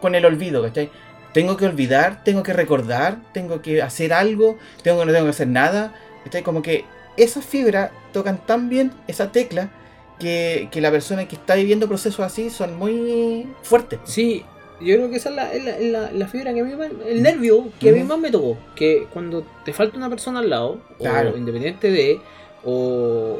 con 0.00 0.14
el 0.14 0.24
olvido, 0.24 0.62
¿cachai? 0.62 0.90
Tengo 1.32 1.56
que 1.56 1.66
olvidar, 1.66 2.22
tengo 2.24 2.42
que 2.42 2.52
recordar, 2.52 3.18
tengo 3.32 3.62
que 3.62 3.82
hacer 3.82 4.12
algo, 4.12 4.58
tengo 4.82 5.00
que 5.00 5.06
no 5.06 5.12
tengo 5.12 5.24
que 5.26 5.30
hacer 5.30 5.48
nada, 5.48 5.94
¿cachai? 6.24 6.42
Como 6.42 6.62
que 6.62 6.84
esas 7.16 7.44
fibras 7.44 7.90
tocan 8.12 8.38
tan 8.44 8.68
bien 8.68 8.92
esa 9.06 9.32
tecla 9.32 9.70
que, 10.18 10.68
que 10.70 10.80
la 10.80 10.90
persona 10.90 11.26
que 11.26 11.36
está 11.36 11.54
viviendo 11.54 11.88
procesos 11.88 12.20
así 12.20 12.50
son 12.50 12.76
muy 12.76 13.48
fuertes. 13.62 14.00
Sí, 14.04 14.44
yo 14.80 14.94
creo 14.96 15.10
que 15.10 15.16
esa 15.16 15.30
es 15.30 15.34
la, 15.36 15.52
es 15.52 15.64
la, 15.64 15.76
es 15.78 15.90
la- 15.92 16.12
la 16.12 16.26
fibra 16.28 16.52
que 16.54 16.60
a 16.60 16.64
mí 16.64 16.74
más- 16.74 16.90
el 17.06 17.22
nervio 17.22 17.68
que 17.80 17.90
a 17.90 17.92
mí 17.92 18.02
más 18.04 18.18
me 18.18 18.30
tocó. 18.30 18.56
Que 18.74 19.06
cuando 19.12 19.44
te 19.64 19.72
falta 19.72 19.96
una 19.96 20.08
persona 20.08 20.40
al 20.40 20.50
lado, 20.50 20.78
Claro. 20.98 21.32
o 21.34 21.36
independiente 21.36 21.90
de, 21.90 22.20
o 22.64 23.38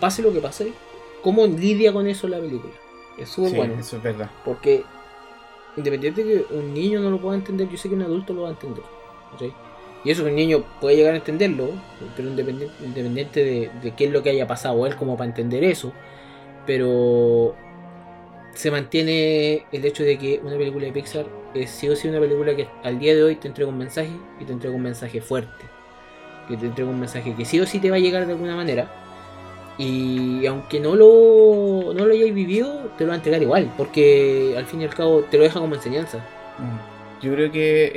pase 0.00 0.22
lo 0.22 0.32
que 0.32 0.40
pase, 0.40 0.72
cómo 1.22 1.46
lidia 1.46 1.92
con 1.92 2.06
eso 2.06 2.28
la 2.28 2.38
película. 2.38 2.72
Es 3.18 3.28
súper 3.30 3.50
Sí, 3.50 3.56
bueno. 3.56 3.74
eso 3.80 3.96
es 3.96 4.02
verdad. 4.02 4.30
Porque 4.44 4.84
independiente 5.76 6.24
de 6.24 6.34
que 6.44 6.54
un 6.54 6.74
niño 6.74 7.00
no 7.00 7.10
lo 7.10 7.18
pueda 7.20 7.36
entender, 7.36 7.68
yo 7.68 7.76
sé 7.76 7.88
que 7.88 7.94
un 7.94 8.02
adulto 8.02 8.32
lo 8.32 8.42
va 8.42 8.48
a 8.48 8.52
entender. 8.52 8.82
Y 10.04 10.10
eso 10.10 10.22
que 10.24 10.30
un 10.30 10.36
niño 10.36 10.64
puede 10.80 10.96
llegar 10.96 11.14
a 11.14 11.16
entenderlo, 11.16 11.70
pero 12.16 12.28
independiente, 12.28 12.74
independiente 12.84 13.44
de, 13.44 13.70
de 13.82 13.90
qué 13.96 14.04
es 14.06 14.12
lo 14.12 14.22
que 14.22 14.30
haya 14.30 14.46
pasado 14.46 14.86
él 14.86 14.94
como 14.96 15.16
para 15.16 15.28
entender 15.28 15.64
eso. 15.64 15.92
Pero 16.66 17.54
se 18.58 18.72
mantiene 18.72 19.64
el 19.70 19.84
hecho 19.84 20.02
de 20.02 20.18
que 20.18 20.40
una 20.42 20.56
película 20.58 20.86
de 20.86 20.92
Pixar 20.92 21.26
es 21.54 21.70
sí 21.70 21.88
o 21.88 21.94
sí 21.94 22.08
una 22.08 22.18
película 22.18 22.56
que 22.56 22.66
al 22.82 22.98
día 22.98 23.14
de 23.14 23.22
hoy 23.22 23.36
te 23.36 23.46
entrega 23.46 23.70
un 23.70 23.78
mensaje 23.78 24.10
y 24.40 24.44
te 24.44 24.52
entrega 24.52 24.74
un 24.74 24.82
mensaje 24.82 25.20
fuerte. 25.20 25.64
Que 26.48 26.56
te 26.56 26.66
entrega 26.66 26.90
un 26.90 26.98
mensaje 26.98 27.34
que 27.36 27.44
sí 27.44 27.60
o 27.60 27.66
sí 27.66 27.78
te 27.78 27.88
va 27.90 27.96
a 27.96 28.00
llegar 28.00 28.26
de 28.26 28.32
alguna 28.32 28.56
manera. 28.56 28.90
Y 29.78 30.44
aunque 30.46 30.80
no 30.80 30.96
lo, 30.96 31.94
no 31.94 32.04
lo 32.04 32.12
hayáis 32.12 32.34
vivido, 32.34 32.90
te 32.98 33.04
lo 33.04 33.08
va 33.10 33.14
a 33.14 33.18
entregar 33.18 33.40
igual, 33.40 33.72
porque 33.76 34.54
al 34.58 34.66
fin 34.66 34.80
y 34.80 34.84
al 34.84 34.94
cabo 34.94 35.20
te 35.22 35.36
lo 35.36 35.44
deja 35.44 35.60
como 35.60 35.76
enseñanza. 35.76 36.18
Mm. 36.58 37.24
Yo 37.24 37.32
creo 37.34 37.52
que 37.52 37.92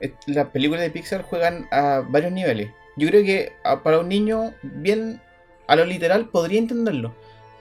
eh, 0.00 0.10
las 0.26 0.48
películas 0.48 0.82
de 0.82 0.90
Pixar 0.90 1.22
juegan 1.22 1.68
a 1.70 2.02
varios 2.08 2.32
niveles. 2.32 2.70
Yo 2.96 3.06
creo 3.08 3.22
que 3.22 3.52
a- 3.62 3.80
para 3.84 4.00
un 4.00 4.08
niño, 4.08 4.52
bien 4.62 5.20
a 5.68 5.76
lo 5.76 5.84
literal, 5.84 6.30
podría 6.30 6.58
entenderlo. 6.58 7.14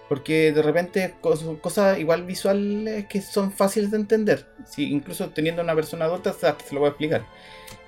Porque 0.09 0.51
de 0.53 0.61
repente 0.61 1.15
cos- 1.21 1.59
cosas 1.59 1.99
igual 1.99 2.23
visuales 2.23 3.05
que 3.07 3.21
son 3.21 3.51
fáciles 3.51 3.91
de 3.91 3.97
entender. 3.97 4.47
Incluso 4.77 5.29
teniendo 5.29 5.61
una 5.61 5.75
persona 5.75 6.05
adulta 6.05 6.33
se 6.33 6.73
lo 6.73 6.79
voy 6.79 6.87
a 6.87 6.89
explicar. 6.91 7.25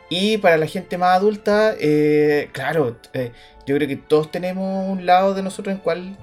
Y 0.09 0.38
para 0.39 0.57
la 0.57 0.65
gente 0.65 0.97
más 0.97 1.15
adulta, 1.15 1.76
eh, 1.80 2.49
claro, 2.51 2.97
eh, 3.13 3.32
yo 3.65 3.76
creo 3.76 3.88
que 3.88 3.95
todos 3.95 4.32
tenemos 4.32 4.89
un 4.89 5.05
lado 5.05 5.34
de 5.36 5.43
nosotros 5.43 5.76
en 5.76 5.82
cual 5.82 6.17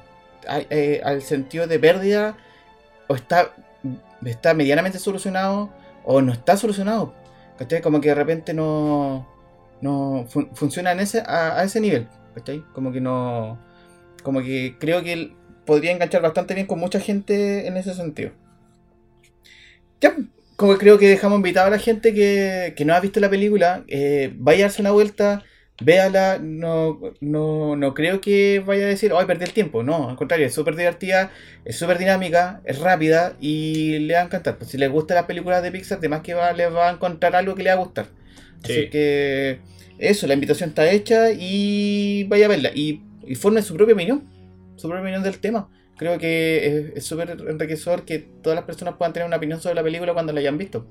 hay, 0.49 0.67
eh, 0.71 1.01
al 1.05 1.23
sentido 1.23 1.67
de 1.69 1.79
pérdida 1.79 2.37
o 3.09 3.15
está, 3.15 3.55
está 4.25 4.55
medianamente 4.55 4.99
solucionado 4.99 5.71
o 6.05 6.21
no 6.21 6.33
está 6.33 6.57
solucionado. 6.57 7.15
¿Cachai? 7.59 7.81
Como 7.81 8.01
que 8.01 8.09
de 8.09 8.15
repente 8.17 8.53
no, 8.53 9.27
no 9.81 10.27
fun- 10.29 10.51
funciona 10.55 10.91
a, 10.91 11.59
a 11.61 11.65
ese 11.65 11.81
nivel. 11.81 12.09
¿cachai? 12.35 12.63
Como 12.75 12.93
que 12.93 13.01
no. 13.01 13.59
Como 14.25 14.43
que 14.43 14.77
creo 14.81 15.03
que 15.05 15.36
podría 15.67 15.93
enganchar 15.93 16.23
bastante 16.23 16.55
bien 16.55 16.67
con 16.67 16.79
mucha 16.79 17.01
gente 17.01 17.67
en 17.67 17.77
ese 17.77 17.93
sentido. 17.95 18.31
Ya, 20.01 20.17
como 20.57 20.77
creo 20.79 20.99
que 20.99 21.09
dejamos 21.09 21.37
invitado 21.37 21.67
a 21.69 21.71
la 21.71 21.79
gente 21.79 22.15
que, 22.15 22.75
que 22.77 22.85
no 22.85 22.95
ha 22.95 23.01
visto 23.01 23.21
la 23.21 23.31
película, 23.31 23.85
eh, 23.89 24.33
vaya 24.37 24.65
a 24.65 24.69
darse 24.69 24.83
una 24.83 24.91
vuelta, 24.93 25.43
véala, 25.83 26.39
no, 26.43 26.99
no, 27.21 27.77
no 27.77 27.95
creo 27.95 28.21
que 28.21 28.63
vaya 28.65 28.85
a 28.85 28.89
decir, 28.89 29.13
ay, 29.17 29.27
perdí 29.27 29.45
el 29.45 29.53
tiempo, 29.53 29.83
no, 29.83 30.09
al 30.11 30.17
contrario, 30.17 30.47
es 30.47 30.55
súper 30.55 30.77
divertida, 30.77 31.31
es 31.65 31.77
súper 31.77 31.99
dinámica, 31.99 32.61
es 32.65 32.79
rápida 32.79 33.37
y 33.41 33.99
le 34.01 34.15
va 34.15 34.21
a 34.21 34.25
encantar. 34.25 34.57
Pues 34.59 34.71
si 34.71 34.79
les 34.79 34.91
gusta 34.91 35.15
las 35.15 35.25
películas 35.25 35.63
de 35.63 35.73
Pixar, 35.73 35.99
además 35.99 36.23
que 36.23 36.35
va, 36.35 36.53
les 36.53 36.73
va 36.73 36.89
a 36.89 36.93
encontrar 36.93 37.37
algo 37.37 37.55
que 37.55 37.63
le 37.63 37.71
va 37.71 37.77
a 37.81 37.85
gustar. 37.85 38.07
Así 38.63 38.73
Sí. 38.85 38.89
que 38.91 39.59
eso, 39.99 40.27
la 40.27 40.35
invitación 40.35 40.71
está 40.71 40.91
hecha 40.91 41.31
y 41.33 42.25
vaya 42.25 42.47
a 42.47 42.49
verla. 42.49 42.71
Y, 42.75 43.03
y 43.27 43.35
forme 43.35 43.63
su 43.63 43.75
propia 43.75 43.95
opinión, 43.95 44.25
su 44.77 44.89
propia 44.89 45.03
opinión 45.03 45.23
del 45.23 45.39
tema. 45.41 45.69
Creo 45.97 46.19
que 46.19 46.93
es- 46.95 47.05
súper 47.05 47.31
enriquecedor 47.49 48.05
que 48.05 48.19
todas 48.19 48.57
las 48.57 48.65
personas 48.65 48.95
puedan 48.97 49.13
tener 49.13 49.27
una 49.27 49.37
opinión 49.39 49.61
sobre 49.61 49.75
la 49.77 49.83
película 49.83 50.13
cuando 50.13 50.33
la 50.33 50.41
hayan 50.41 50.59
visto. 50.59 50.87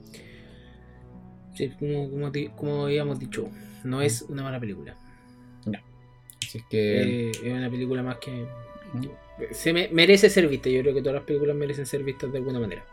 Sí, 1.55 1.71
como, 1.79 2.09
como, 2.09 2.31
como 2.55 2.85
habíamos 2.85 3.19
dicho, 3.19 3.49
no 3.83 4.01
es 4.01 4.23
una 4.23 4.43
mala 4.43 4.59
película. 4.59 4.95
Así 6.45 6.59
es 6.59 6.63
que... 6.69 7.29
Eh, 7.29 7.31
es 7.31 7.53
una 7.53 7.69
película 7.69 8.03
más 8.03 8.17
que. 8.17 8.31
Mm. 8.93 9.05
Se 9.51 9.73
me- 9.73 9.89
merece 9.91 10.29
ser 10.29 10.47
vista. 10.47 10.69
Yo 10.69 10.81
creo 10.81 10.93
que 10.93 11.01
todas 11.01 11.15
las 11.15 11.23
películas 11.23 11.55
merecen 11.55 11.85
ser 11.85 12.03
vistas 12.03 12.31
de 12.31 12.37
alguna 12.37 12.59
manera. 12.59 12.85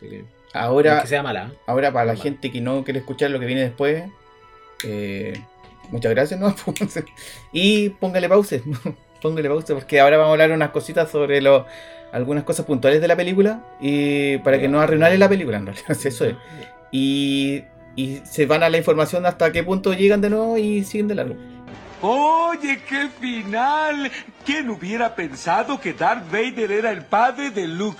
Que, 0.00 0.24
ahora, 0.52 0.92
aunque 0.94 1.08
sea 1.08 1.22
mala. 1.22 1.48
¿eh? 1.52 1.56
ahora 1.66 1.92
para 1.92 2.06
la 2.06 2.16
gente 2.16 2.50
que 2.52 2.60
no 2.60 2.84
quiere 2.84 3.00
escuchar 3.00 3.30
lo 3.30 3.40
que 3.40 3.46
viene 3.46 3.62
después, 3.62 4.04
eh, 4.84 5.32
muchas 5.90 6.10
gracias, 6.12 6.38
¿no? 6.40 6.54
y 7.52 7.88
póngale 7.90 8.28
pause, 8.28 8.62
póngale 9.24 9.48
pause 9.48 9.72
porque 9.72 10.00
ahora 10.00 10.18
vamos 10.18 10.28
a 10.28 10.32
hablar 10.32 10.52
unas 10.52 10.68
cositas 10.68 11.10
sobre 11.10 11.40
lo, 11.40 11.64
algunas 12.12 12.44
cosas 12.44 12.66
puntuales 12.66 13.00
de 13.00 13.08
la 13.08 13.16
película 13.16 13.60
y 13.80 14.36
para 14.38 14.60
que 14.60 14.68
no 14.68 14.80
arruinarle 14.80 15.16
la 15.16 15.30
película, 15.30 15.56
en 15.56 15.64
realidad, 15.64 15.96
eso 16.04 16.26
es. 16.26 16.36
Y, 16.92 17.64
y 17.96 18.20
se 18.24 18.44
van 18.44 18.62
a 18.62 18.68
la 18.68 18.76
información 18.76 19.24
hasta 19.24 19.50
qué 19.50 19.64
punto 19.64 19.94
llegan 19.94 20.20
de 20.20 20.28
nuevo 20.28 20.58
y 20.58 20.84
siguen 20.84 21.08
de 21.08 21.14
largo. 21.14 21.36
Oye, 22.02 22.82
qué 22.86 23.08
final. 23.18 24.12
¿Quién 24.44 24.68
hubiera 24.68 25.14
pensado 25.14 25.80
que 25.80 25.94
Darth 25.94 26.30
Vader 26.30 26.70
era 26.70 26.90
el 26.90 27.02
padre 27.02 27.50
de 27.50 27.66
Luke? 27.66 27.98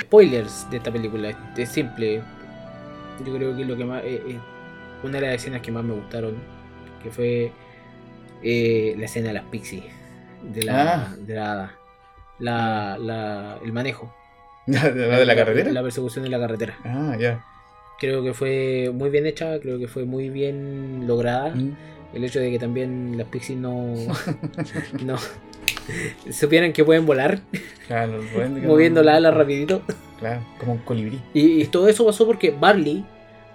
Spoilers 0.00 0.70
de 0.70 0.76
esta 0.76 0.92
película. 0.92 1.36
Es 1.56 1.70
simple. 1.70 2.22
Yo 3.24 3.34
creo 3.34 3.56
que 3.56 3.64
lo 3.64 3.76
que 3.76 3.84
más. 3.84 4.02
eh, 4.04 4.22
eh, 4.26 4.38
una 5.02 5.20
de 5.20 5.26
las 5.26 5.34
escenas 5.36 5.60
que 5.60 5.70
más 5.72 5.84
me 5.84 5.94
gustaron. 5.94 6.34
Que 7.02 7.10
fue. 7.10 7.52
eh, 8.42 8.94
la 8.98 9.04
escena 9.06 9.28
de 9.28 9.34
las 9.34 9.44
pixies. 9.44 9.84
De 10.42 10.62
la, 10.64 10.94
Ah. 11.06 11.16
de 11.18 11.34
la 11.34 11.52
hada. 11.52 11.72
La, 12.38 12.98
la- 12.98 13.58
el 13.64 13.72
manejo. 13.72 14.14
¿La 14.66 14.90
de 14.90 15.24
la 15.26 15.34
carretera? 15.36 15.70
La 15.72 15.82
persecución 15.82 16.24
en 16.24 16.30
la 16.30 16.38
carretera. 16.40 16.76
Ah, 16.84 17.16
ya. 17.18 17.44
Creo 17.98 18.22
que 18.24 18.34
fue 18.34 18.90
muy 18.92 19.08
bien 19.10 19.24
hecha, 19.26 19.60
creo 19.60 19.78
que 19.78 19.86
fue 19.88 20.04
muy 20.04 20.28
bien 20.30 21.06
lograda. 21.06 21.54
Mm. 21.54 21.76
El 22.14 22.24
hecho 22.24 22.40
de 22.40 22.50
que 22.50 22.58
también 22.58 23.16
las 23.16 23.26
pixies 23.28 23.58
no, 23.58 23.94
no 25.04 25.16
supieran 26.30 26.72
que 26.72 26.84
pueden 26.84 27.06
volar, 27.06 27.40
Claro, 27.86 28.20
moviendo 28.66 29.02
la 29.02 29.16
ala 29.16 29.30
rapidito. 29.30 29.82
Claro, 30.18 30.40
como 30.58 30.72
un 30.72 30.78
colibrí. 30.78 31.20
Y, 31.34 31.62
y 31.62 31.64
todo 31.66 31.88
eso 31.88 32.04
pasó 32.06 32.26
porque 32.26 32.50
Barley 32.50 33.04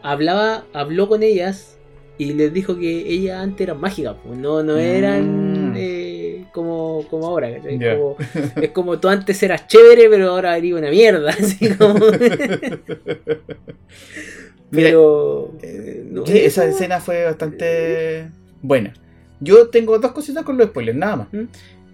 hablaba, 0.04 0.66
habló 0.74 1.08
con 1.08 1.24
ellas 1.24 1.78
y 2.18 2.34
les 2.34 2.54
dijo 2.54 2.78
que 2.78 2.90
ellas 3.10 3.40
antes 3.42 3.62
eran 3.62 3.80
mágicas, 3.80 4.16
pues, 4.26 4.38
no, 4.38 4.62
no 4.64 4.78
eran 4.78 5.50
Mm. 5.70 5.74
eh, 5.78 6.46
como, 6.52 7.06
como 7.10 7.28
ahora. 7.28 7.50
Ya. 7.60 7.96
Como- 7.98 8.18
es 8.62 8.70
como 8.72 9.00
tú 9.00 9.08
antes 9.08 9.42
eras 9.44 9.68
chévere, 9.68 10.10
pero 10.10 10.32
ahora 10.32 10.58
eres 10.58 10.74
una 10.74 10.90
mierda. 10.90 11.30
Así 11.32 11.70
como... 11.76 11.96
pero... 14.72 15.54
eh, 15.62 16.04
no, 16.10 16.26
Sí, 16.26 16.38
esa 16.40 16.64
eso- 16.66 16.76
escena 16.76 17.00
fue 17.00 17.24
bastante 17.26 18.30
buena. 18.62 18.94
Yo 19.40 19.70
tengo 19.70 19.98
dos 20.00 20.12
cositas 20.12 20.44
con 20.44 20.58
los 20.58 20.68
spoilers, 20.68 20.98
nada 20.98 21.16
más. 21.18 21.28
¿Mm? 21.34 21.44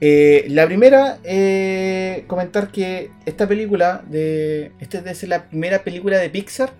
Eh, 0.01 0.45
la 0.49 0.65
primera, 0.65 1.19
eh, 1.23 2.25
comentar 2.27 2.71
que 2.71 3.11
esta 3.25 3.47
película, 3.47 4.03
de 4.09 4.71
esta 4.79 4.99
debe 4.99 5.15
ser 5.15 5.29
la 5.29 5.45
primera 5.45 5.83
película 5.83 6.17
de 6.17 6.29
Pixar 6.29 6.73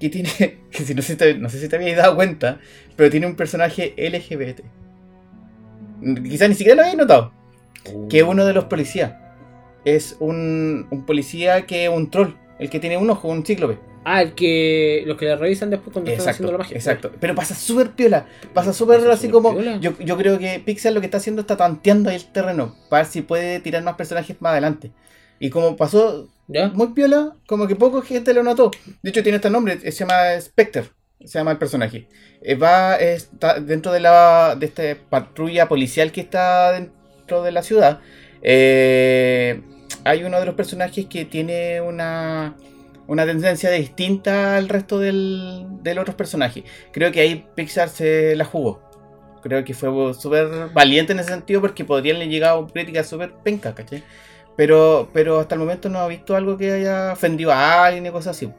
que 0.00 0.08
tiene, 0.08 0.30
que 0.70 0.82
si 0.84 0.94
no, 0.94 1.02
sé 1.02 1.34
no 1.34 1.48
sé 1.48 1.60
si 1.60 1.68
te 1.68 1.76
habías 1.76 1.96
dado 1.96 2.16
cuenta, 2.16 2.58
pero 2.96 3.10
tiene 3.10 3.26
un 3.26 3.36
personaje 3.36 3.94
LGBT. 3.96 4.60
Quizás 6.24 6.48
ni 6.48 6.54
siquiera 6.54 6.76
lo 6.76 6.82
habéis 6.82 6.96
notado. 6.96 7.32
Que 8.08 8.18
es 8.18 8.24
uno 8.24 8.44
de 8.44 8.52
los 8.52 8.64
policías. 8.64 9.12
Es 9.84 10.16
un, 10.20 10.86
un 10.90 11.06
policía 11.06 11.66
que 11.66 11.84
es 11.84 11.90
un 11.90 12.10
troll, 12.10 12.34
el 12.58 12.70
que 12.70 12.80
tiene 12.80 12.96
un 12.96 13.10
ojo, 13.10 13.28
un 13.28 13.44
cíclope. 13.44 13.78
Ah, 14.04 14.22
el 14.22 14.34
que 14.34 15.04
los 15.06 15.16
que 15.16 15.26
la 15.26 15.36
revisan 15.36 15.70
después 15.70 15.92
cuando 15.92 16.10
están 16.10 16.28
haciendo 16.28 16.52
la 16.52 16.58
magia. 16.58 16.76
Exacto. 16.76 17.12
Pero 17.20 17.34
pasa 17.34 17.54
súper 17.54 17.90
piola. 17.90 18.26
Pasa 18.52 18.72
súper 18.72 19.08
así 19.10 19.28
como. 19.28 19.60
Yo, 19.80 19.96
yo 19.98 20.16
creo 20.16 20.38
que 20.38 20.60
Pixar 20.64 20.92
lo 20.92 21.00
que 21.00 21.06
está 21.06 21.18
haciendo 21.18 21.42
está 21.42 21.56
tanteando 21.56 22.10
ahí 22.10 22.16
el 22.16 22.32
terreno. 22.32 22.74
Para 22.88 23.04
ver 23.04 23.12
si 23.12 23.22
puede 23.22 23.60
tirar 23.60 23.82
más 23.82 23.94
personajes 23.94 24.36
más 24.40 24.52
adelante. 24.52 24.90
Y 25.38 25.50
como 25.50 25.76
pasó 25.76 26.28
¿Ya? 26.48 26.68
muy 26.68 26.88
piola, 26.88 27.36
como 27.46 27.66
que 27.66 27.76
poca 27.76 28.02
gente 28.06 28.34
lo 28.34 28.42
notó. 28.42 28.70
De 29.02 29.10
hecho, 29.10 29.22
tiene 29.22 29.36
este 29.36 29.50
nombre, 29.50 29.78
se 29.78 29.90
llama 29.90 30.40
Spectre. 30.40 30.84
Se 31.24 31.38
llama 31.38 31.52
el 31.52 31.58
personaje. 31.58 32.08
Eh, 32.42 32.56
va, 32.56 32.96
está 32.96 33.60
dentro 33.60 33.92
de 33.92 34.00
la 34.00 34.56
de 34.58 34.66
esta 34.66 34.82
patrulla 35.08 35.68
policial 35.68 36.10
que 36.10 36.20
está 36.20 36.72
dentro 36.72 37.42
de 37.42 37.52
la 37.52 37.62
ciudad. 37.62 38.00
Eh, 38.42 39.62
hay 40.04 40.24
uno 40.24 40.40
de 40.40 40.46
los 40.46 40.54
personajes 40.56 41.06
que 41.06 41.24
tiene 41.24 41.80
una, 41.80 42.56
una 43.06 43.26
tendencia 43.26 43.70
distinta 43.70 44.56
al 44.56 44.68
resto 44.68 44.98
del, 44.98 45.66
del 45.82 45.98
otros 45.98 46.14
personajes. 46.14 46.64
Creo 46.92 47.12
que 47.12 47.20
ahí 47.20 47.46
Pixar 47.54 47.88
se 47.88 48.36
la 48.36 48.44
jugó. 48.44 48.80
Creo 49.42 49.64
que 49.64 49.74
fue 49.74 50.14
súper 50.14 50.68
valiente 50.72 51.12
en 51.12 51.18
ese 51.18 51.30
sentido 51.30 51.60
porque 51.60 51.84
podrían 51.84 52.18
le 52.18 52.28
llegado 52.28 52.66
críticas 52.68 53.08
súper 53.08 53.32
pencas, 53.32 53.74
¿cachai? 53.74 54.02
Pero, 54.56 55.08
pero 55.12 55.40
hasta 55.40 55.54
el 55.54 55.60
momento 55.60 55.88
no 55.88 55.98
ha 55.98 56.06
visto 56.06 56.36
algo 56.36 56.56
que 56.56 56.70
haya 56.72 57.12
ofendido 57.12 57.50
a 57.50 57.86
alguien 57.86 58.06
y 58.06 58.10
cosas 58.10 58.36
así. 58.36 58.52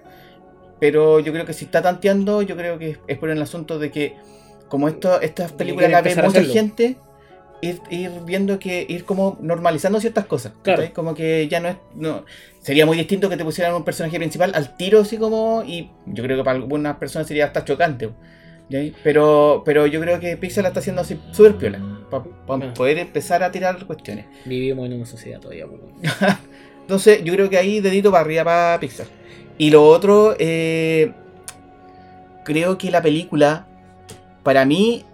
Pero 0.80 1.20
yo 1.20 1.32
creo 1.32 1.46
que 1.46 1.54
si 1.54 1.66
está 1.66 1.82
tanteando, 1.82 2.42
yo 2.42 2.58
creo 2.58 2.78
que 2.78 2.98
es, 3.08 3.18
por 3.18 3.30
el 3.30 3.42
asunto 3.42 3.80
de 3.80 3.92
que 3.92 4.18
como 4.68 4.88
esto, 4.88 5.22
estas 5.22 5.52
películas 5.52 5.92
las 5.92 6.04
ve 6.04 6.16
mucha 6.22 6.44
gente, 6.44 6.98
ir, 7.64 7.82
ir 7.90 8.12
viendo 8.26 8.60
que, 8.60 8.86
ir 8.88 9.06
como 9.06 9.38
normalizando 9.42 10.00
ciertas 10.00 10.26
cosas. 10.26 10.54
Como 10.94 11.14
que 11.16 11.48
ya 11.48 11.60
no 11.60 11.70
es. 11.70 11.76
No, 11.96 12.26
sería 12.60 12.86
muy 12.86 12.98
distinto 12.98 13.30
que 13.30 13.38
te 13.38 13.44
pusieran 13.44 13.74
un 13.76 13.84
personaje 13.84 14.18
principal 14.18 14.52
al 14.56 14.76
tiro, 14.78 15.02
así 15.02 15.18
como. 15.18 15.64
Y 15.66 15.90
yo 16.06 16.24
creo 16.24 16.38
que 16.38 16.44
para 16.44 16.58
algunas 16.58 16.98
personas 16.98 17.28
sería 17.28 17.46
hasta 17.46 17.64
chocante. 17.66 18.10
Pero, 19.04 19.62
pero 19.66 19.86
yo 19.86 20.00
creo 20.02 20.20
que 20.20 20.36
Pixar 20.38 20.64
la 20.64 20.70
está 20.70 20.80
haciendo 20.80 21.02
así 21.02 21.20
súper 21.32 21.56
piola. 21.56 21.80
Para 22.10 22.24
Ah. 22.68 22.74
poder 22.74 22.98
empezar 22.98 23.44
a 23.44 23.52
tirar 23.52 23.86
cuestiones. 23.86 24.26
Vivimos 24.46 24.86
en 24.88 24.94
una 24.94 25.06
sociedad 25.06 25.40
todavía. 25.40 25.66
pues. 25.68 25.82
Entonces, 26.82 27.24
yo 27.24 27.34
creo 27.34 27.50
que 27.50 27.58
ahí 27.58 27.80
dedito 27.82 28.12
para 28.12 28.24
arriba 28.24 28.44
para 28.44 28.80
Pixar. 28.80 29.08
Y 29.58 29.70
lo 29.70 29.86
otro, 29.88 30.36
eh, 30.40 31.12
creo 32.44 32.78
que 32.78 32.90
la 32.92 33.02
película, 33.02 33.68
para 34.44 34.66
mí, 34.66 35.06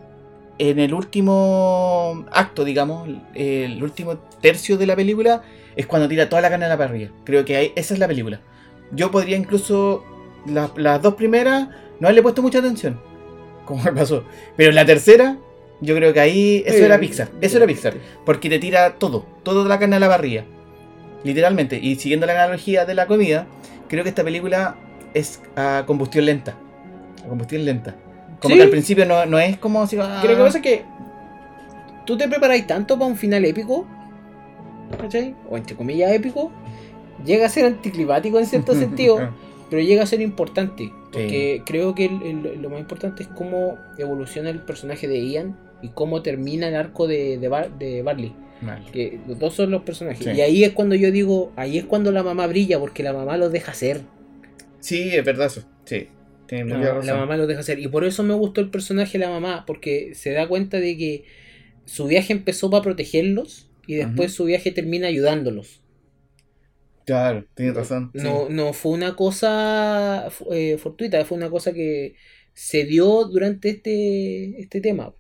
en 0.59 0.77
el 0.79 0.93
último 0.93 2.25
acto, 2.31 2.63
digamos, 2.65 3.09
el 3.33 3.81
último 3.81 4.17
tercio 4.41 4.77
de 4.77 4.85
la 4.85 4.95
película, 4.95 5.41
es 5.75 5.87
cuando 5.87 6.07
tira 6.07 6.29
toda 6.29 6.41
la 6.41 6.49
carne 6.49 6.65
a 6.65 6.69
la 6.69 6.77
parrilla. 6.77 7.11
Creo 7.23 7.45
que 7.45 7.55
ahí, 7.55 7.71
esa 7.75 7.93
es 7.93 7.99
la 7.99 8.07
película. 8.07 8.41
Yo 8.91 9.09
podría 9.09 9.37
incluso, 9.37 10.03
la- 10.45 10.71
las 10.75 11.01
dos 11.01 11.15
primeras, 11.15 11.69
no 11.99 12.11
le 12.11 12.19
he 12.19 12.23
puesto 12.23 12.41
mucha 12.41 12.59
atención, 12.59 12.99
como 13.65 13.83
me 13.83 13.93
pasó. 13.93 14.23
Pero 14.57 14.69
en 14.69 14.75
la 14.75 14.85
tercera, 14.85 15.37
yo 15.81 15.95
creo 15.95 16.11
que 16.11 16.19
ahí, 16.19 16.63
eso 16.65 16.83
era 16.85 16.99
Pixar, 16.99 17.29
eso 17.39 17.57
era 17.57 17.65
Pixar. 17.65 17.93
Porque 18.25 18.49
te 18.49 18.59
tira 18.59 18.95
todo, 18.95 19.25
toda 19.43 19.67
la 19.67 19.79
carne 19.79 19.95
a 19.95 19.99
la 19.99 20.09
parrilla. 20.09 20.43
Literalmente. 21.23 21.79
Y 21.81 21.95
siguiendo 21.95 22.25
la 22.25 22.33
analogía 22.33 22.85
de 22.85 22.95
la 22.95 23.07
comida, 23.07 23.47
creo 23.87 24.03
que 24.03 24.09
esta 24.09 24.23
película 24.23 24.75
es 25.13 25.41
a 25.55 25.83
combustión 25.85 26.25
lenta. 26.25 26.55
A 27.25 27.27
combustión 27.29 27.63
lenta. 27.65 27.95
Como 28.41 28.53
Sí. 28.53 28.57
que 28.59 28.63
al 28.63 28.69
principio 28.69 29.05
no, 29.05 29.25
no 29.25 29.37
es 29.39 29.57
como 29.57 29.85
si. 29.87 29.97
ah, 29.99 30.19
Creo 30.21 30.37
que 30.37 30.43
pasa 30.43 30.57
es 30.59 30.63
que 30.63 30.83
tú 32.05 32.17
te 32.17 32.27
preparáis 32.27 32.65
tanto 32.67 32.97
para 32.97 33.09
un 33.11 33.17
final 33.17 33.43
épico, 33.45 33.85
¿cachai? 34.99 35.35
O 35.49 35.57
entre 35.57 35.75
comillas 35.75 36.11
épico, 36.11 36.51
llega 37.25 37.45
a 37.45 37.49
ser 37.49 37.65
anticlimático 37.65 38.39
en 38.39 38.45
cierto 38.45 38.73
sentido, 38.75 39.29
pero 39.69 39.81
llega 39.81 40.03
a 40.03 40.05
ser 40.05 40.21
importante. 40.21 40.91
Porque 41.11 41.63
creo 41.65 41.95
que 41.95 42.05
el- 42.05 42.21
el- 42.45 42.61
lo 42.61 42.69
más 42.69 42.79
importante 42.79 43.23
es 43.23 43.29
cómo 43.29 43.77
evoluciona 43.97 44.49
el 44.51 44.59
personaje 44.61 45.07
de 45.07 45.19
Ian 45.27 45.57
y 45.81 45.89
cómo 45.89 46.21
termina 46.21 46.67
el 46.67 46.75
arco 46.75 47.07
de, 47.07 47.37
de, 47.39 47.47
Bar- 47.47 47.77
de 47.79 48.03
Barley. 48.03 48.33
Mal. 48.61 48.85
Que 48.91 49.19
los 49.27 49.39
dos 49.39 49.53
son 49.55 49.71
los 49.71 49.81
personajes. 49.83 50.23
Sí. 50.23 50.31
Y 50.31 50.41
ahí 50.41 50.63
es 50.63 50.73
cuando 50.73 50.93
yo 50.95 51.11
digo, 51.11 51.51
ahí 51.55 51.77
es 51.79 51.85
cuando 51.85 52.11
la 52.11 52.21
mamá 52.23 52.45
brilla, 52.45 52.77
porque 52.79 53.01
la 53.03 53.13
mamá 53.13 53.37
los 53.37 53.51
deja 53.51 53.73
ser. 53.73 54.01
Sí, 54.79 55.09
es 55.15 55.23
verdad 55.25 55.47
eso. 55.47 55.63
Sí. 55.85 56.09
Tiene 56.49 56.79
La, 56.79 57.15
mamá 57.15 57.37
lo 57.37 57.45
deja 57.45 57.59
hacer. 57.59 57.77
Y 57.77 57.87
por 57.89 58.03
eso 58.03 58.23
me 58.23 58.33
gustó 58.33 58.59
el 58.59 58.71
personaje 58.71 59.19
de 59.19 59.25
la 59.25 59.29
mamá, 59.29 59.65
porque 59.67 60.15
se 60.15 60.31
da 60.31 60.47
cuenta 60.47 60.79
de 60.79 60.97
que 60.97 61.25
su 61.85 62.07
viaje 62.07 62.33
empezó 62.33 62.71
para 62.71 62.81
protegerlos 62.81 63.69
y 63.85 63.95
después 63.95 64.33
su 64.33 64.45
viaje 64.45 64.71
termina 64.71 65.07
ayudándolos. 65.07 65.83
Claro, 67.05 67.45
tienes 67.53 67.75
razón. 67.75 68.11
sí. 68.15 68.21
No, 68.23 68.49
no 68.49 68.73
fue 68.73 68.93
una 68.93 69.15
cosa 69.15 70.29
eh, 70.51 70.77
fortuita, 70.79 71.23
fue 71.23 71.37
una 71.37 71.51
cosa 71.51 71.71
que 71.71 72.15
se 72.53 72.83
dio 72.85 73.25
durante 73.25 73.69
este, 73.69 74.59
este 74.59 74.81
tema. 74.81 75.13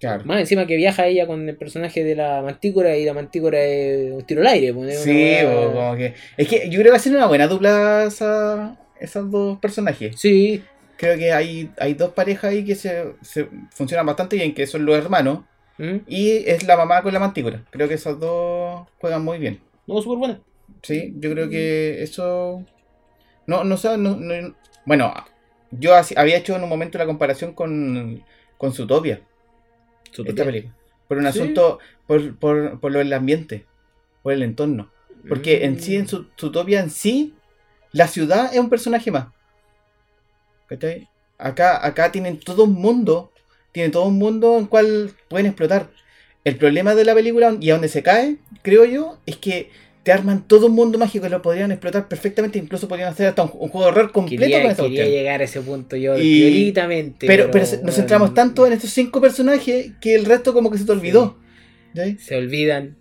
Claro. 0.00 0.24
Más 0.24 0.40
encima 0.40 0.66
que 0.66 0.76
viaja 0.76 1.06
ella 1.06 1.26
con 1.28 1.48
el 1.48 1.56
personaje 1.56 2.02
de 2.02 2.16
la 2.16 2.42
mantícora 2.42 2.96
y 2.96 3.04
la 3.04 3.14
mantícora 3.14 3.62
es 3.62 4.12
un 4.12 4.22
tiro 4.22 4.40
al 4.40 4.48
aire. 4.48 4.74
pues, 4.74 4.98
Sí, 5.00 5.36
como 5.44 5.96
que. 5.96 6.14
Es 6.36 6.48
que 6.48 6.68
yo 6.68 6.78
creo 6.78 6.84
que 6.84 6.90
va 6.90 6.96
a 6.96 7.00
ser 7.00 7.14
una 7.14 7.26
buena 7.26 7.46
dupla 7.46 8.04
esa, 8.04 8.76
esos 9.00 9.30
dos 9.30 9.58
personajes. 9.58 10.18
Sí, 10.20 10.62
Creo 10.96 11.16
que 11.16 11.32
hay, 11.32 11.70
hay 11.78 11.94
dos 11.94 12.12
parejas 12.12 12.50
ahí 12.50 12.64
que 12.64 12.74
se, 12.74 13.14
se 13.22 13.48
funcionan 13.70 14.04
bastante 14.04 14.34
bien, 14.34 14.52
que 14.52 14.66
son 14.66 14.84
los 14.84 14.96
hermanos. 14.98 15.44
¿Mm? 15.78 15.98
Y 16.08 16.30
es 16.44 16.64
la 16.64 16.76
mamá 16.76 17.02
con 17.02 17.12
la 17.12 17.20
mantícora. 17.20 17.62
Creo 17.70 17.86
que 17.86 17.94
esos 17.94 18.18
dos 18.18 18.88
juegan 19.00 19.22
muy 19.24 19.38
bien. 19.38 19.60
no, 19.86 20.02
súper 20.02 20.18
buena. 20.18 20.40
Sí, 20.82 21.14
yo 21.18 21.30
creo 21.30 21.48
que 21.48 22.02
eso. 22.02 22.64
No, 23.46 23.62
no 23.62 23.76
sé. 23.76 23.96
No, 23.96 24.16
no- 24.16 24.56
Bueno, 24.86 25.14
yo 25.70 25.92
había 26.16 26.36
hecho 26.36 26.56
en 26.56 26.64
un 26.64 26.68
momento 26.68 26.98
la 26.98 27.06
comparación 27.06 27.54
con, 27.54 28.24
con 28.56 28.72
Zootopia, 28.72 29.20
esta 30.10 30.44
película. 30.44 30.74
Por 31.06 31.18
un 31.18 31.22
Sí. 31.24 31.28
asunto. 31.28 31.78
Por, 32.08 32.36
por, 32.38 32.80
por 32.80 32.90
lo 32.90 32.98
del 32.98 33.12
ambiente, 33.12 33.66
por 34.24 34.32
el 34.32 34.42
entorno. 34.42 34.90
Porque 35.28 35.64
en 35.64 35.78
sí, 35.80 35.94
en 35.94 36.04
Mm. 36.04 36.08
su, 36.08 36.26
Zootopia 36.38 36.80
en 36.80 36.90
sí, 36.90 37.34
la 37.92 38.08
ciudad 38.08 38.52
es 38.52 38.60
un 38.60 38.70
personaje 38.70 39.10
más. 39.10 39.26
¿Cachai? 40.68 41.08
Acá, 41.38 41.84
acá 41.86 42.12
tienen 42.12 42.38
todo 42.40 42.64
un 42.64 42.74
mundo, 42.74 43.32
tienen 43.72 43.92
todo 43.92 44.04
un 44.04 44.18
mundo 44.18 44.58
en 44.58 44.66
cual 44.66 45.12
pueden 45.28 45.46
explotar. 45.46 45.90
El 46.44 46.56
problema 46.56 46.94
de 46.94 47.04
la 47.04 47.14
película 47.14 47.56
y 47.60 47.70
a 47.70 47.74
donde 47.74 47.88
se 47.88 48.02
cae, 48.02 48.36
creo 48.62 48.84
yo, 48.84 49.18
es 49.26 49.36
que 49.36 49.70
te 50.02 50.12
arman 50.12 50.46
todo 50.48 50.66
un 50.66 50.74
mundo 50.74 50.98
mágico 50.98 51.24
que 51.24 51.28
lo 51.30 51.42
podrían 51.42 51.70
explotar 51.70 52.08
perfectamente, 52.08 52.58
incluso 52.58 52.88
podrían 52.88 53.12
hacer 53.12 53.26
hasta 53.26 53.42
un, 53.42 53.50
un 53.58 53.68
juego 53.68 53.82
de 53.86 53.92
horror 53.92 54.12
completo 54.12 54.42
Quería, 54.42 54.62
con 54.62 54.70
esta 54.70 54.82
quería 54.84 54.98
cuestión. 55.02 55.18
llegar 55.18 55.40
a 55.40 55.44
ese 55.44 55.60
punto 55.60 55.96
yo, 55.96 56.18
Y-. 56.18 56.72
Pero, 57.18 57.50
nos 57.82 57.94
centramos 57.94 58.32
tanto 58.32 58.66
en 58.66 58.72
estos 58.72 58.90
cinco 58.90 59.20
personajes 59.20 59.92
que 60.00 60.14
el 60.14 60.24
resto 60.24 60.54
como 60.54 60.70
que 60.70 60.78
se 60.78 60.84
te 60.86 60.92
olvidó. 60.92 61.36
Se 62.18 62.36
olvidan. 62.36 62.96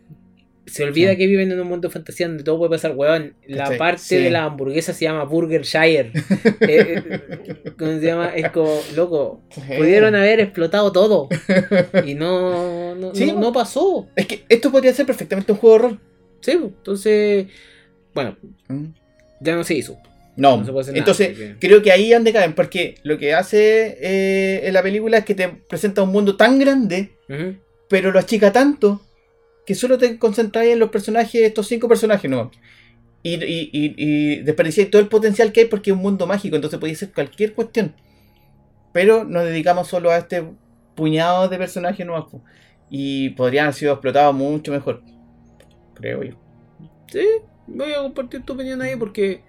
Se 0.68 0.84
olvida 0.84 1.12
Sí. 1.12 1.18
que 1.18 1.28
viven 1.28 1.52
en 1.52 1.60
un 1.60 1.68
mundo 1.68 1.88
de 1.88 1.94
fantasía 1.94 2.28
donde 2.28 2.44
todo 2.44 2.58
puede 2.60 2.72
pasar, 2.72 2.92
weón. 2.96 3.34
La 3.48 3.76
parte 3.78 4.00
Sí. 4.04 4.16
de 4.18 4.30
la 4.30 4.44
hamburguesa 4.44 4.94
se 4.94 5.06
llama 5.06 5.24
Burger 5.24 5.64
Shire. 5.64 6.12
Eh, 6.62 7.04
eh, 7.10 7.72
¿Cómo 7.80 7.92
se 8.00 8.06
llama? 8.06 8.30
Es 8.36 8.52
como, 8.52 8.80
loco, 8.96 9.42
pudieron 9.78 10.14
haber 10.16 10.40
explotado 10.42 10.92
todo. 10.92 11.30
Y 12.06 12.14
no, 12.16 12.94
no, 12.96 13.16
Sí, 13.16 13.32
no, 13.32 13.40
no 13.40 13.54
pasó. 13.54 14.08
Es 14.16 14.28
que 14.28 14.44
esto 14.50 14.72
podría 14.72 14.94
ser 14.94 15.06
perfectamente 15.06 15.52
un 15.52 15.58
juego 15.58 15.78
de 15.80 15.86
horror. 15.86 16.00
Sí, 16.42 16.52
entonces, 16.52 17.48
bueno, 18.14 18.38
Mm. 18.68 18.86
ya 19.42 19.56
no 19.56 19.64
se 19.64 19.74
hizo. 19.74 19.98
No, 20.36 20.58
No 20.58 20.66
se 20.66 20.72
puede 20.72 20.82
hacer 20.84 20.94
nada, 20.94 21.00
entonces 21.00 21.28
porque- 21.30 21.56
creo 21.60 21.82
que 21.82 21.92
ahí 21.92 22.12
es 22.12 22.18
donde 22.18 22.32
caen, 22.34 22.54
porque 22.54 22.96
lo 23.04 23.18
que 23.18 23.34
hace 23.34 23.98
eh, 24.02 24.68
en 24.68 24.74
la 24.74 24.84
película 24.84 25.18
es 25.20 25.26
que 25.26 25.34
te 25.34 25.48
presenta 25.50 26.04
un 26.04 26.12
mundo 26.12 26.36
tan 26.38 26.60
grande, 26.60 27.12
pero 27.90 28.12
lo 28.12 28.20
achica 28.20 28.52
tanto, 28.52 29.02
que 29.68 29.76
solo 29.76 29.98
te 29.98 30.18
concentras 30.18 30.66
en 30.66 30.80
los 30.80 30.90
personajes, 30.90 31.42
estos 31.42 31.68
cinco 31.68 31.90
personajes, 31.90 32.32
¿no? 32.32 32.50
Y, 33.22 33.34
y, 33.34 33.70
y, 33.74 33.96
y 33.98 34.36
desperdiciáis 34.38 34.90
todo 34.90 35.02
el 35.02 35.10
potencial 35.10 35.52
que 35.52 35.60
hay 35.60 35.66
porque 35.66 35.90
es 35.90 35.96
un 35.98 36.02
mundo 36.02 36.26
mágico, 36.26 36.56
entonces 36.56 36.80
podía 36.80 36.96
ser 36.96 37.12
cualquier 37.12 37.54
cuestión. 37.54 37.94
Pero 38.94 39.26
nos 39.26 39.44
dedicamos 39.44 39.90
solo 39.90 40.10
a 40.10 40.20
este 40.20 40.42
puñado 40.96 41.50
de 41.50 41.58
personajes 41.58 42.06
nuevos. 42.06 42.32
Y 42.90 43.32
podrían 43.32 43.66
haber 43.66 43.74
sido 43.76 43.92
explotados 43.92 44.34
mucho 44.34 44.72
mejor. 44.72 45.04
Creo 45.96 46.24
yo. 46.24 46.36
Sí, 47.12 47.26
voy 47.68 47.92
a 47.92 48.04
compartir 48.04 48.44
tu 48.44 48.54
opinión 48.54 48.82
ahí 48.82 48.96
porque 48.96 49.42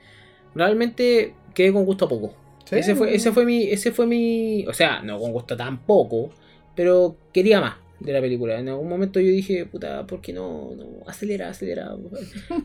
realmente 0.53 1.33
quedé 1.55 1.73
con 1.73 1.85
gusto 1.85 2.07
a 2.07 2.09
poco. 2.09 2.35
Sí. 2.65 2.75
Ese 2.75 2.97
fue, 2.97 3.15
ese 3.15 3.31
fue 3.31 3.45
mi, 3.45 3.71
ese 3.71 3.93
fue 3.93 4.05
mi, 4.05 4.67
o 4.67 4.73
sea, 4.73 5.01
no 5.01 5.17
con 5.21 5.31
gusto 5.31 5.57
tampoco, 5.57 6.31
pero 6.75 7.17
quería 7.33 7.61
más 7.61 7.77
de 8.01 8.13
la 8.13 8.21
película. 8.21 8.59
En 8.59 8.69
algún 8.69 8.89
momento 8.89 9.21
yo 9.21 9.31
dije, 9.31 9.67
puta, 9.67 10.07
¿por 10.07 10.21
qué 10.21 10.33
no, 10.33 10.73
no 10.77 11.09
acelera, 11.09 11.51
acelera? 11.51 11.97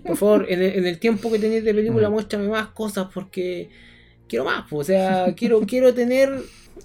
Por 0.06 0.18
favor, 0.18 0.46
en 0.50 0.62
el, 0.62 0.78
en 0.78 0.86
el 0.86 1.00
tiempo 1.00 1.32
que 1.32 1.40
tenéis 1.40 1.64
de 1.64 1.74
película 1.74 2.10
Mm. 2.10 2.14
muéstrame 2.14 2.48
más 2.48 2.68
cosas 2.68 3.08
porque 3.14 3.70
quiero 4.28 4.46
más, 4.46 4.66
pues, 4.70 4.88
o 4.90 4.92
sea, 4.92 5.34
quiero, 5.36 5.62
quiero 5.62 5.94
tener 5.94 6.32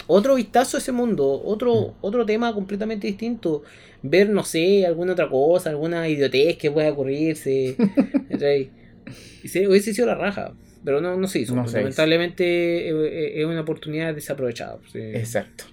otro 0.07 0.35
vistazo 0.35 0.77
a 0.77 0.81
ese 0.81 0.93
mundo, 0.93 1.43
otro, 1.45 1.95
otro 2.01 2.25
tema 2.27 2.53
completamente 2.55 3.07
distinto. 3.07 3.63
Ver, 4.03 4.29
no 4.31 4.45
sé, 4.45 4.87
alguna 4.87 5.13
otra 5.13 5.29
cosa, 5.29 5.71
alguna 5.71 6.09
idiotez 6.09 6.57
que 6.57 6.71
pueda 6.71 6.91
ocurrirse. 6.93 7.77
se, 9.45 9.69
hubiese 9.69 9.93
sido 9.95 10.07
la 10.07 10.15
raja, 10.15 10.55
pero 10.85 11.01
no, 11.01 11.17
no 11.17 11.27
se 11.27 11.41
hizo. 11.41 11.55
No 11.55 11.65
se 11.65 11.71
hizo. 11.71 11.79
lamentablemente 11.79 12.89
eh, 12.91 13.41
es 13.41 13.45
una 13.47 13.61
oportunidad 13.63 14.15
desaprovechada. 14.15 14.79
sí. 14.93 15.01
Exacto. 15.01 15.65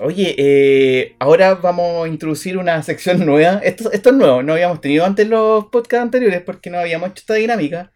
Oye, 0.00 0.34
eh, 0.38 1.16
ahora 1.18 1.54
vamos 1.54 2.04
a 2.04 2.08
introducir 2.08 2.58
una 2.58 2.82
sección 2.82 3.24
nueva. 3.26 3.60
Esto, 3.62 3.90
es 3.92 4.04
nuevo, 4.12 4.42
no 4.42 4.52
habíamos 4.52 4.80
tenido 4.80 5.04
antes 5.04 5.28
los 5.28 5.66
podcasts 5.66 6.02
anteriores 6.02 6.42
porque 6.42 6.70
no 6.70 6.78
habíamos 6.78 7.10
hecho 7.10 7.20
esta 7.20 7.34
dinámica 7.34 7.92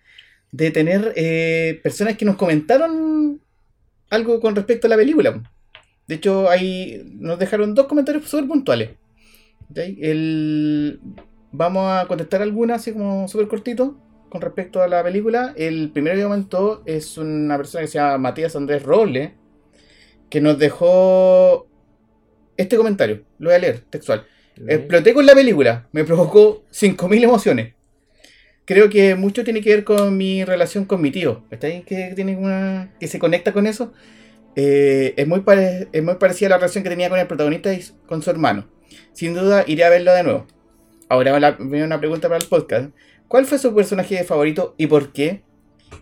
de 0.52 0.70
tener 0.70 1.12
eh, 1.16 1.80
personas 1.82 2.16
que 2.16 2.24
nos 2.24 2.36
comentaron 2.36 3.40
algo 4.10 4.40
con 4.40 4.56
respecto 4.56 4.86
a 4.86 4.90
la 4.90 4.96
película. 4.96 5.42
De 6.06 6.16
hecho, 6.16 6.48
ahí 6.48 7.02
nos 7.18 7.38
dejaron 7.38 7.74
dos 7.74 7.86
comentarios 7.86 8.28
súper 8.28 8.48
puntuales. 8.48 8.90
El, 9.74 11.00
vamos 11.52 11.90
a 11.90 12.06
contestar 12.08 12.42
algunas 12.42 12.80
así 12.80 12.92
como 12.92 13.28
súper 13.28 13.46
cortito 13.46 13.96
con 14.28 14.40
respecto 14.40 14.82
a 14.82 14.88
la 14.88 15.02
película. 15.04 15.54
El 15.56 15.90
primero 15.90 16.16
que 16.16 16.22
comentó 16.24 16.82
es 16.86 17.16
una 17.18 17.56
persona 17.56 17.82
que 17.82 17.88
se 17.88 17.98
llama 17.98 18.18
Matías 18.18 18.56
Andrés 18.56 18.82
Roble 18.82 19.34
que 20.30 20.40
nos 20.40 20.58
dejó 20.58 21.66
este 22.60 22.76
comentario. 22.76 23.22
Lo 23.38 23.48
voy 23.48 23.56
a 23.56 23.58
leer, 23.58 23.80
textual. 23.90 24.26
Exploté 24.68 25.14
con 25.14 25.24
la 25.26 25.34
película. 25.34 25.88
Me 25.92 26.04
provocó 26.04 26.64
5.000 26.70 27.22
emociones. 27.24 27.74
Creo 28.64 28.88
que 28.88 29.14
mucho 29.14 29.42
tiene 29.42 29.62
que 29.62 29.70
ver 29.70 29.84
con 29.84 30.16
mi 30.16 30.44
relación 30.44 30.84
con 30.84 31.00
mi 31.00 31.10
tío. 31.10 31.44
¿Estáis 31.50 31.84
que 31.84 32.12
tiene 32.14 32.36
una. 32.36 32.92
que 33.00 33.08
se 33.08 33.18
conecta 33.18 33.52
con 33.52 33.66
eso? 33.66 33.92
Eh, 34.56 35.14
es, 35.16 35.26
muy 35.26 35.40
pare- 35.40 35.88
es 35.92 36.02
muy 36.02 36.14
parecida 36.16 36.48
a 36.48 36.50
la 36.50 36.56
relación 36.58 36.84
que 36.84 36.90
tenía 36.90 37.08
con 37.08 37.18
el 37.18 37.26
protagonista 37.26 37.72
y 37.72 37.82
con 38.06 38.22
su 38.22 38.30
hermano. 38.30 38.68
Sin 39.12 39.34
duda 39.34 39.64
iré 39.66 39.84
a 39.84 39.88
verlo 39.90 40.12
de 40.12 40.22
nuevo. 40.22 40.46
Ahora 41.08 41.56
viene 41.58 41.84
una 41.84 41.98
pregunta 41.98 42.28
para 42.28 42.38
el 42.40 42.46
podcast. 42.48 42.90
¿Cuál 43.28 43.46
fue 43.46 43.58
su 43.58 43.74
personaje 43.74 44.22
favorito 44.24 44.74
y 44.76 44.86
por 44.86 45.12
qué? 45.12 45.42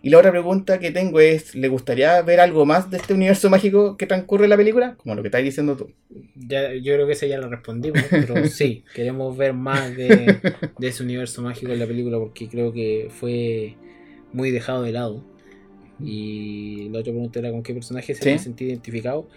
Y 0.03 0.11
la 0.11 0.18
otra 0.18 0.30
pregunta 0.30 0.78
que 0.78 0.91
tengo 0.91 1.18
es, 1.20 1.55
¿le 1.55 1.68
gustaría 1.68 2.20
ver 2.22 2.41
algo 2.41 2.64
más 2.66 2.91
de 2.91 2.99
este 2.99 3.14
universo 3.14 3.51
mágico 3.51 3.97
que 3.97 4.07
transcurre 4.07 4.45
en 4.45 4.51
la 4.51 4.57
película? 4.57 4.95
Como 4.97 5.14
lo 5.14 5.22
que 5.22 5.28
estás 5.28 5.43
diciendo 5.43 5.76
tú. 5.76 5.91
Ya, 6.36 6.72
yo 6.74 6.95
creo 6.95 7.07
que 7.07 7.14
esa 7.14 7.26
ya 7.26 7.39
la 7.39 7.49
respondimos, 7.49 8.01
pero 8.11 8.34
sí, 8.47 8.84
queremos 8.95 9.36
ver 9.36 9.55
más 9.55 9.97
de, 9.97 10.39
de 10.78 10.89
ese 10.89 11.03
universo 11.03 11.43
mágico 11.43 11.72
en 11.72 11.78
la 11.80 11.86
película 11.86 12.18
porque 12.18 12.49
creo 12.49 12.72
que 12.72 13.09
fue 13.11 13.74
muy 14.32 14.51
dejado 14.51 14.82
de 14.82 14.93
lado. 14.93 15.24
Y 16.01 16.89
la 16.91 17.01
otra 17.01 17.12
pregunta 17.12 17.39
era 17.41 17.51
con 17.51 17.62
qué 17.62 17.74
personaje 17.74 18.14
se 18.14 18.22
Sí. 18.22 18.30
me 18.30 18.39
sentí 18.39 18.64
identificado. 18.66 19.28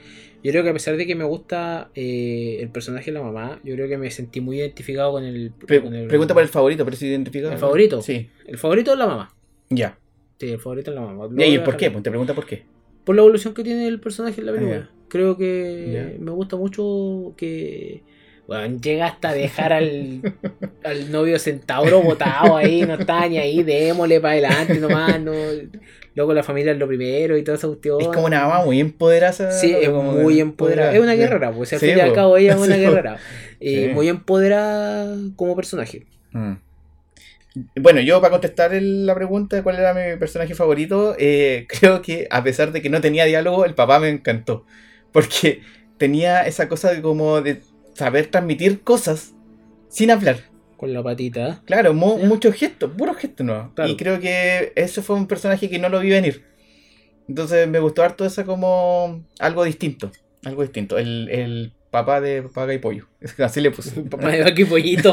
Yo 0.43 0.51
creo 0.51 0.63
que 0.63 0.69
a 0.69 0.73
pesar 0.73 0.95
de 0.97 1.05
que 1.07 1.15
me 1.15 1.23
gusta 1.23 1.89
eh, 1.95 2.57
el 2.61 2.69
personaje 2.69 3.05
de 3.11 3.17
la 3.17 3.23
mamá, 3.23 3.59
yo 3.63 3.73
creo 3.75 3.87
que 3.87 3.97
me 3.97 4.11
sentí 4.11 4.41
muy 4.41 4.57
identificado 4.59 5.11
con 5.11 5.23
el... 5.23 5.51
Pre- 5.51 5.81
con 5.81 5.93
el- 5.95 6.07
pregunta 6.07 6.33
para 6.33 6.43
el 6.43 6.49
favorito, 6.51 6.83
pero 6.85 6.97
si 6.97 7.07
identificado. 7.07 7.51
¿El 7.53 7.59
favorito? 7.59 8.01
Sí. 8.01 8.29
El 8.45 8.57
favorito 8.57 8.91
es 8.93 8.97
la 8.99 9.07
mamá. 9.07 9.33
Ya. 9.69 9.97
Sí, 10.41 10.51
el 10.51 10.59
favorito 10.59 10.89
es 10.91 10.95
la 10.95 11.01
mamá. 11.01 11.27
Lo 11.31 11.45
¿Y 11.45 11.59
por 11.59 11.77
qué? 11.77 11.91
Pues 11.91 12.03
te 12.03 12.09
pregunta 12.09 12.33
por 12.33 12.45
qué. 12.47 12.63
Por 13.03 13.15
la 13.15 13.21
evolución 13.21 13.53
que 13.53 13.63
tiene 13.63 13.87
el 13.87 13.99
personaje 13.99 14.41
en 14.41 14.47
la 14.47 14.51
película. 14.53 14.77
Ah, 14.77 14.89
ya. 14.91 15.01
Creo 15.07 15.37
que 15.37 15.91
Ya. 15.93 16.19
me 16.19 16.31
gusta 16.31 16.55
mucho 16.57 17.33
que. 17.37 18.03
Bueno, 18.47 18.79
llega 18.81 19.05
hasta 19.05 19.31
dejar 19.33 19.71
al, 19.71 20.21
al 20.83 21.11
novio 21.11 21.37
centauro 21.39 22.01
botado 22.01 22.57
ahí, 22.57 22.81
no 22.81 22.95
está 22.95 23.27
ni 23.29 23.37
ahí, 23.37 23.61
démosle 23.63 24.19
para 24.19 24.33
adelante 24.33 24.79
nomás, 24.79 25.21
no. 25.21 25.31
Luego 26.15 26.33
la 26.33 26.43
familia 26.43 26.73
es 26.73 26.77
lo 26.79 26.87
primero 26.87 27.37
y 27.37 27.43
toda 27.43 27.57
esa 27.57 27.67
cuestión. 27.67 28.01
Es 28.01 28.07
como 28.07 28.25
una 28.25 28.41
mamá 28.47 28.65
muy 28.65 28.79
empoderada. 28.81 29.51
Sí, 29.51 29.73
es 29.79 29.89
muy 29.89 30.35
de- 30.35 30.41
empoderada. 30.41 30.93
Es 30.93 30.99
una 30.99 31.13
guerrera, 31.13 31.51
pues 31.53 31.71
al 31.71 31.79
Sí, 31.79 31.85
fin 31.87 31.97
y 31.97 32.01
al 32.01 32.13
cabo 32.13 32.35
ella 32.35 32.53
es 32.53 32.57
una 32.67 32.75
Sí, 32.75 32.81
guerrera. 32.81 33.17
Y 33.59 33.75
Sí. 33.75 33.87
muy 33.93 34.09
empoderada 34.09 35.15
como 35.37 35.55
personaje. 35.55 36.05
Mm. 36.31 36.53
Bueno, 37.79 37.99
yo 38.01 38.21
para 38.21 38.31
contestar 38.31 38.73
el- 38.73 39.05
la 39.05 39.13
pregunta 39.15 39.55
de 39.57 39.63
cuál 39.63 39.77
era 39.77 39.93
mi 39.93 40.17
personaje 40.17 40.55
favorito, 40.55 41.15
eh, 41.19 41.67
creo 41.81 42.01
que 42.01 42.27
a 42.31 42.43
pesar 42.43 42.71
de 42.71 42.81
que 42.81 42.89
no 42.89 43.01
tenía 43.01 43.25
diálogo, 43.25 43.65
el 43.65 43.75
papá 43.75 43.99
me 43.99 44.09
encantó. 44.09 44.65
Porque 45.11 45.61
tenía 45.97 46.43
esa 46.43 46.69
cosa 46.69 46.93
de 46.93 47.01
como 47.01 47.41
de 47.41 47.61
saber 47.93 48.27
transmitir 48.27 48.81
cosas 48.81 49.33
sin 49.89 50.11
hablar. 50.11 50.37
Con 50.77 50.93
la 50.93 51.03
patita. 51.03 51.61
Claro, 51.65 51.89
Ya. 51.93 52.25
muchos 52.27 52.55
gestos, 52.55 52.91
puros 52.97 53.17
gestos 53.17 53.45
no. 53.45 53.73
Claro. 53.75 53.91
Y 53.91 53.97
creo 53.97 54.19
que 54.19 54.71
eso 54.75 55.03
fue 55.03 55.15
un 55.15 55.27
personaje 55.27 55.69
que 55.69 55.77
no 55.77 55.89
lo 55.89 55.99
vi 55.99 56.09
venir. 56.09 56.43
Entonces 57.27 57.67
me 57.67 57.79
gustó 57.79 58.01
harto 58.03 58.25
esa 58.25 58.45
como 58.45 59.23
algo 59.39 59.63
distinto. 59.63 60.11
Algo 60.43 60.63
distinto. 60.63 60.97
El, 60.97 61.29
el 61.29 61.73
papá 61.91 62.19
de 62.19 62.41
Paga 62.43 62.73
y 62.73 62.79
Pollo. 62.79 63.07
Así 63.37 63.61
le 63.61 63.69
puse. 63.71 64.01
Papá 64.09 64.29
de 64.29 64.43
vaca 64.43 64.59
y 64.61 64.65
pollito. 64.65 65.11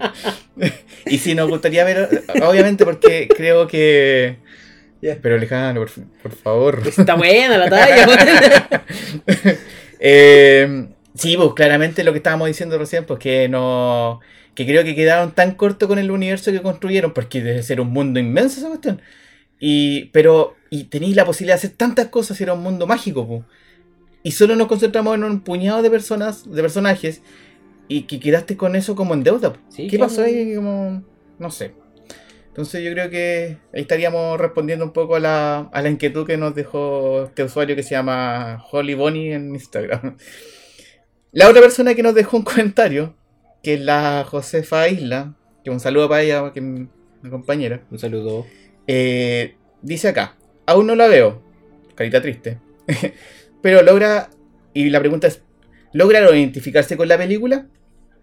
Y 1.06 1.18
si 1.18 1.34
nos 1.34 1.48
gustaría 1.48 1.84
ver, 1.84 2.24
obviamente 2.42 2.84
porque 2.84 3.28
creo 3.28 3.66
que... 3.68 4.38
Ya. 5.00 5.18
Pero 5.22 5.36
Alejandro, 5.36 5.86
por, 5.86 6.04
por 6.22 6.32
favor. 6.32 6.82
Está 6.84 7.14
buena 7.14 7.58
la 7.58 7.68
talla. 7.68 8.84
Eh, 9.98 10.88
sí, 11.14 11.36
pues 11.36 11.54
claramente 11.54 12.04
lo 12.04 12.12
que 12.12 12.18
estábamos 12.18 12.48
diciendo 12.48 12.76
recién, 12.76 13.06
pues 13.06 13.18
que 13.18 13.48
no. 13.48 14.20
que 14.54 14.66
creo 14.66 14.84
que 14.84 14.94
quedaron 14.94 15.32
tan 15.32 15.52
cortos 15.52 15.88
con 15.88 15.98
el 15.98 16.10
universo 16.10 16.52
que 16.52 16.60
construyeron, 16.60 17.14
porque 17.14 17.42
debe 17.42 17.62
ser 17.62 17.80
un 17.80 17.88
mundo 17.88 18.20
inmenso 18.20 18.60
esa 18.60 18.68
cuestión. 18.68 19.00
Y, 19.58 20.06
pero, 20.06 20.54
y 20.70 20.84
tenéis 20.84 21.16
la 21.16 21.24
posibilidad 21.24 21.54
de 21.54 21.66
hacer 21.66 21.76
tantas 21.76 22.08
cosas, 22.08 22.40
era 22.40 22.52
un 22.52 22.62
mundo 22.62 22.86
mágico, 22.86 23.26
pues. 23.26 23.42
Y 24.22 24.32
solo 24.32 24.56
nos 24.56 24.66
concentramos 24.66 25.14
en 25.14 25.24
un 25.24 25.40
puñado 25.40 25.82
de 25.82 25.90
personas, 25.90 26.50
de 26.50 26.60
personajes, 26.60 27.22
y 27.88 28.02
que 28.02 28.18
quedaste 28.20 28.56
con 28.56 28.76
eso 28.76 28.94
como 28.96 29.14
en 29.14 29.22
deuda. 29.22 29.54
Sí, 29.68 29.88
¿Qué 29.88 29.96
claro. 29.96 30.10
pasó 30.10 30.22
ahí? 30.22 30.54
Como, 30.54 31.02
no 31.38 31.50
sé. 31.50 31.74
Entonces 32.48 32.82
yo 32.82 32.90
creo 32.92 33.10
que 33.10 33.58
ahí 33.74 33.82
estaríamos 33.82 34.40
respondiendo 34.40 34.84
un 34.84 34.92
poco 34.92 35.16
a 35.16 35.20
la, 35.20 35.58
a 35.72 35.82
la 35.82 35.90
inquietud 35.90 36.26
que 36.26 36.38
nos 36.38 36.54
dejó 36.54 37.24
este 37.24 37.44
usuario 37.44 37.76
que 37.76 37.82
se 37.82 37.90
llama 37.90 38.64
Holly 38.70 38.94
Bonnie 38.94 39.34
en 39.34 39.50
Instagram. 39.54 40.16
La 41.32 41.48
otra 41.50 41.60
persona 41.60 41.94
que 41.94 42.02
nos 42.02 42.14
dejó 42.14 42.38
un 42.38 42.44
comentario, 42.44 43.14
que 43.62 43.74
es 43.74 43.80
la 43.80 44.24
Josefa 44.26 44.88
Isla, 44.88 45.34
que 45.62 45.70
un 45.70 45.80
saludo 45.80 46.08
para 46.08 46.22
ella, 46.22 46.50
que 46.52 46.60
es 46.60 46.64
mi 46.64 46.88
compañera, 47.30 47.82
Un 47.90 47.98
saludo. 47.98 48.46
eh, 48.86 49.56
dice 49.82 50.08
acá, 50.08 50.36
aún 50.64 50.86
no 50.86 50.94
la 50.94 51.08
veo, 51.08 51.42
carita 51.94 52.22
triste, 52.22 52.58
pero 53.62 53.82
logra, 53.82 54.30
y 54.72 54.88
la 54.88 55.00
pregunta 55.00 55.26
es, 55.26 55.42
¿logra 55.92 56.20
identificarse 56.34 56.96
con 56.96 57.08
la 57.08 57.18
película? 57.18 57.66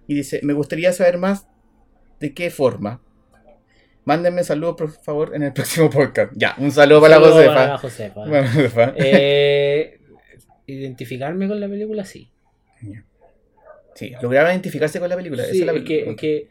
Y 0.07 0.15
dice, 0.15 0.39
me 0.43 0.53
gustaría 0.53 0.91
saber 0.93 1.17
más 1.17 1.47
de 2.19 2.33
qué 2.33 2.49
forma. 2.49 3.01
Mándenme 4.05 4.43
saludos, 4.43 4.75
por 4.77 4.91
favor, 4.91 5.35
en 5.35 5.43
el 5.43 5.53
próximo 5.53 5.89
podcast. 5.89 6.33
Ya, 6.35 6.55
un 6.57 6.71
saludo 6.71 7.01
para 7.01 7.17
la 7.19 7.21
Saludo 7.25 7.33
Josefa. 7.35 7.53
para 7.53 7.67
la 7.67 7.77
Josefa. 7.77 8.13
Para 8.25 8.41
la 8.41 8.47
Josefa. 8.53 8.93
Eh, 8.97 9.99
identificarme 10.67 11.47
con 11.47 11.59
la 11.59 11.67
película, 11.69 12.03
sí. 12.05 12.29
Sí, 13.95 14.11
lograron 14.21 14.51
identificarse 14.51 14.99
con 14.99 15.07
la 15.07 15.15
película. 15.15 15.43
esa 15.43 15.51
es 15.53 15.59
la 15.61 15.71
es 15.73 15.83
que, 15.83 16.15
que- 16.15 16.49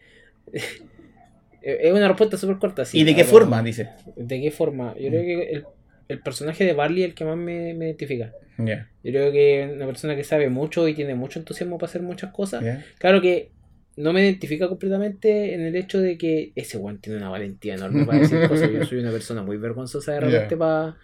una 1.93 2.09
respuesta 2.09 2.37
súper 2.37 2.59
corta. 2.59 2.85
sí, 2.85 2.99
¿Y 3.01 3.05
de 3.05 3.15
qué 3.15 3.25
forma? 3.25 3.63
Dice. 3.63 3.91
¿De 4.17 4.41
qué 4.41 4.51
forma? 4.51 4.95
Yo 4.99 5.09
creo 5.09 5.23
que 5.23 5.43
el, 5.51 5.67
el 6.13 6.21
personaje 6.21 6.65
de 6.65 6.73
Barley 6.75 7.03
es 7.03 7.09
el 7.11 7.15
que 7.15 7.25
más 7.25 7.37
me, 7.37 7.75
me 7.75 7.87
identifica. 7.87 8.33
Yo 8.59 9.11
creo 9.11 9.33
que 9.33 9.71
una 9.75 9.87
persona 9.87 10.15
que 10.15 10.23
sabe 10.25 10.49
mucho 10.49 10.87
y 10.87 10.95
tiene 10.95 11.15
mucho 11.15 11.39
entusiasmo 11.41 11.79
para 11.79 11.89
hacer 11.91 12.03
muchas 12.03 12.31
cosas. 12.33 12.63
Claro 12.99 13.21
que 13.21 13.51
no 13.97 14.13
me 14.13 14.23
identifica 14.23 14.69
completamente 14.69 15.55
en 15.55 15.63
el 15.63 15.77
hecho 15.77 16.01
de 16.01 16.17
que 16.17 16.53
ese 16.55 16.79
weón 16.79 16.99
tiene 16.99 17.19
una 17.19 17.29
valentía 17.29 17.75
enorme 17.75 18.05
para 18.07 18.19
decir 18.21 18.39
cosas. 18.49 18.71
Yo 18.71 18.85
soy 18.85 18.99
una 19.01 19.11
persona 19.11 19.43
muy 19.43 19.57
vergonzosa 19.57 20.13
de 20.13 20.21
repente 20.21 20.57
Ya. 20.59 20.97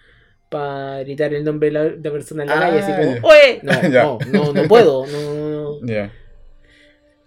para 0.48 1.00
gritar 1.02 1.34
el 1.34 1.44
nombre 1.44 1.68
de 1.68 1.72
la, 1.72 1.84
de 1.88 2.10
persona 2.10 2.44
en 2.44 2.48
la 2.48 2.56
Ah, 2.56 2.60
calle, 2.60 2.78
así 2.78 2.92
como. 2.92 3.28
¡Oye! 3.28 3.60
No, 3.62 3.88
no, 3.90 4.18
no, 4.32 4.52
no 4.54 4.68
puedo. 4.68 5.06
No, 5.06 5.34
no, 5.34 5.50
no. 5.80 5.86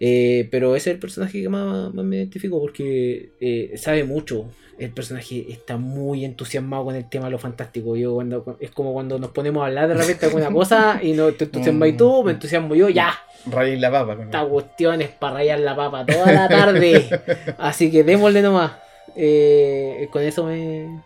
Eh, 0.03 0.47
pero 0.49 0.75
ese 0.75 0.89
es 0.89 0.95
el 0.95 0.99
personaje 0.99 1.43
que 1.43 1.47
más, 1.47 1.93
más 1.93 2.03
me 2.03 2.15
identifico 2.15 2.59
porque 2.59 3.33
eh, 3.39 3.77
sabe 3.77 4.03
mucho. 4.03 4.49
El 4.79 4.89
personaje 4.89 5.45
está 5.47 5.77
muy 5.77 6.25
entusiasmado 6.25 6.85
con 6.85 6.95
el 6.95 7.07
tema 7.07 7.25
de 7.25 7.31
lo 7.31 7.37
fantástico. 7.37 7.95
Yo 7.95 8.15
cuando 8.15 8.57
es 8.59 8.71
como 8.71 8.93
cuando 8.93 9.19
nos 9.19 9.29
ponemos 9.29 9.61
a 9.61 9.67
hablar 9.67 9.87
de 9.87 9.93
repente 9.93 10.21
de 10.21 10.25
alguna 10.25 10.49
cosa 10.53 10.99
y 11.03 11.13
no 11.13 11.31
te 11.33 11.43
entusiasmas 11.43 11.89
y 11.89 11.93
tú, 11.93 12.23
me 12.23 12.31
entusiasmo 12.31 12.73
yo, 12.73 12.89
ya. 12.89 13.13
Raíz 13.45 13.79
la 13.79 13.91
papa. 13.91 14.17
Esta 14.23 14.43
cuestión 14.43 15.03
es 15.03 15.09
para 15.09 15.35
rayar 15.35 15.59
la 15.59 15.75
papa 15.75 16.03
toda 16.03 16.31
la 16.31 16.49
tarde. 16.49 17.07
Así 17.59 17.91
que 17.91 18.03
démosle 18.03 18.41
nomás. 18.41 18.71
Eh, 19.15 20.07
con 20.11 20.23
eso 20.23 20.45
me. 20.45 20.99